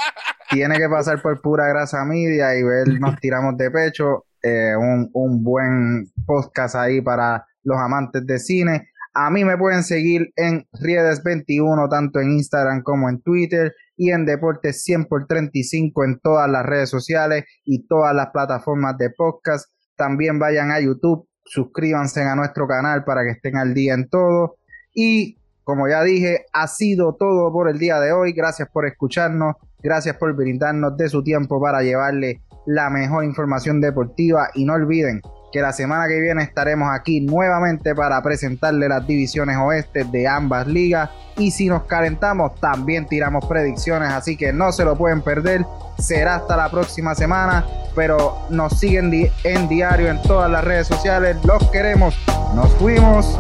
tiene 0.50 0.78
que 0.78 0.90
pasar 0.90 1.22
por 1.22 1.42
Pura 1.42 1.68
Grasa 1.68 2.06
Media 2.06 2.56
y 2.56 2.64
ver 2.64 2.88
Nos 3.00 3.16
Tiramos 3.20 3.58
de 3.58 3.72
Pecho, 3.72 4.26
eh, 4.42 4.76
un, 4.78 5.10
un 5.14 5.44
buen 5.44 6.06
podcast 6.26 6.76
ahí 6.76 7.02
para 7.02 7.46
los 7.64 7.78
amantes 7.78 8.26
de 8.26 8.40
cine. 8.40 8.90
A 9.18 9.30
mí 9.30 9.46
me 9.46 9.58
pueden 9.58 9.84
seguir 9.84 10.34
en 10.36 10.68
Riedes21, 10.74 11.90
tanto 11.90 12.20
en 12.20 12.32
Instagram 12.32 12.84
como 12.84 13.08
en 13.10 13.22
Twitter, 13.22 13.74
y 13.96 14.12
en 14.12 14.26
Deportes 14.26 14.84
100 14.84 15.06
por 15.06 15.26
35 15.26 16.04
en 16.04 16.20
todas 16.20 16.50
las 16.50 16.66
redes 16.66 16.90
sociales 16.90 17.46
y 17.64 17.88
todas 17.88 18.14
las 18.14 18.32
plataformas 18.32 18.98
de 18.98 19.10
podcast. 19.12 19.70
También 19.96 20.38
vayan 20.38 20.72
a 20.72 20.82
YouTube, 20.82 21.28
suscríbanse 21.46 22.24
a 22.24 22.36
nuestro 22.36 22.68
canal 22.68 23.06
para 23.06 23.24
que 23.24 23.32
estén 23.32 23.56
al 23.56 23.74
día 23.74 23.94
en 23.94 24.10
todo. 24.10 24.58
Y 24.94 25.38
como 25.64 25.88
ya 25.88 26.04
dije, 26.04 26.46
ha 26.52 26.68
sido 26.68 27.16
todo 27.16 27.52
por 27.54 27.70
el 27.70 27.80
día 27.80 28.00
de 28.00 28.12
hoy. 28.12 28.34
Gracias 28.34 28.68
por 28.70 28.86
escucharnos, 28.86 29.56
gracias 29.82 30.18
por 30.18 30.36
brindarnos 30.36 30.98
de 30.98 31.08
su 31.08 31.24
tiempo 31.24 31.62
para 31.62 31.82
llevarle 31.82 32.42
la 32.66 32.90
mejor 32.90 33.24
información 33.24 33.80
deportiva. 33.80 34.50
Y 34.56 34.66
no 34.66 34.74
olviden 34.74 35.22
que 35.56 35.62
la 35.62 35.72
semana 35.72 36.06
que 36.10 36.20
viene 36.20 36.44
estaremos 36.44 36.90
aquí 36.92 37.22
nuevamente 37.22 37.96
para 37.96 38.22
presentarle 38.22 38.90
las 38.90 39.08
divisiones 39.08 39.56
oeste 39.56 40.04
de 40.04 40.28
ambas 40.28 40.68
ligas. 40.68 41.10
Y 41.38 41.52
si 41.52 41.70
nos 41.70 41.84
calentamos, 41.84 42.60
también 42.60 43.08
tiramos 43.08 43.46
predicciones, 43.46 44.12
así 44.12 44.36
que 44.36 44.52
no 44.52 44.74
se 44.74 44.84
lo 44.84 44.98
pueden 44.98 45.22
perder. 45.22 45.66
Será 45.98 46.36
hasta 46.36 46.58
la 46.58 46.70
próxima 46.70 47.16
semana, 47.16 47.64
pero 47.96 48.38
nos 48.50 48.78
siguen 48.78 49.32
en 49.46 49.70
diario 49.70 50.10
en 50.10 50.22
todas 50.24 50.52
las 50.52 50.62
redes 50.62 50.88
sociales. 50.88 51.38
Los 51.46 51.72
queremos. 51.72 52.20
Nos 52.54 52.70
fuimos. 52.74 53.40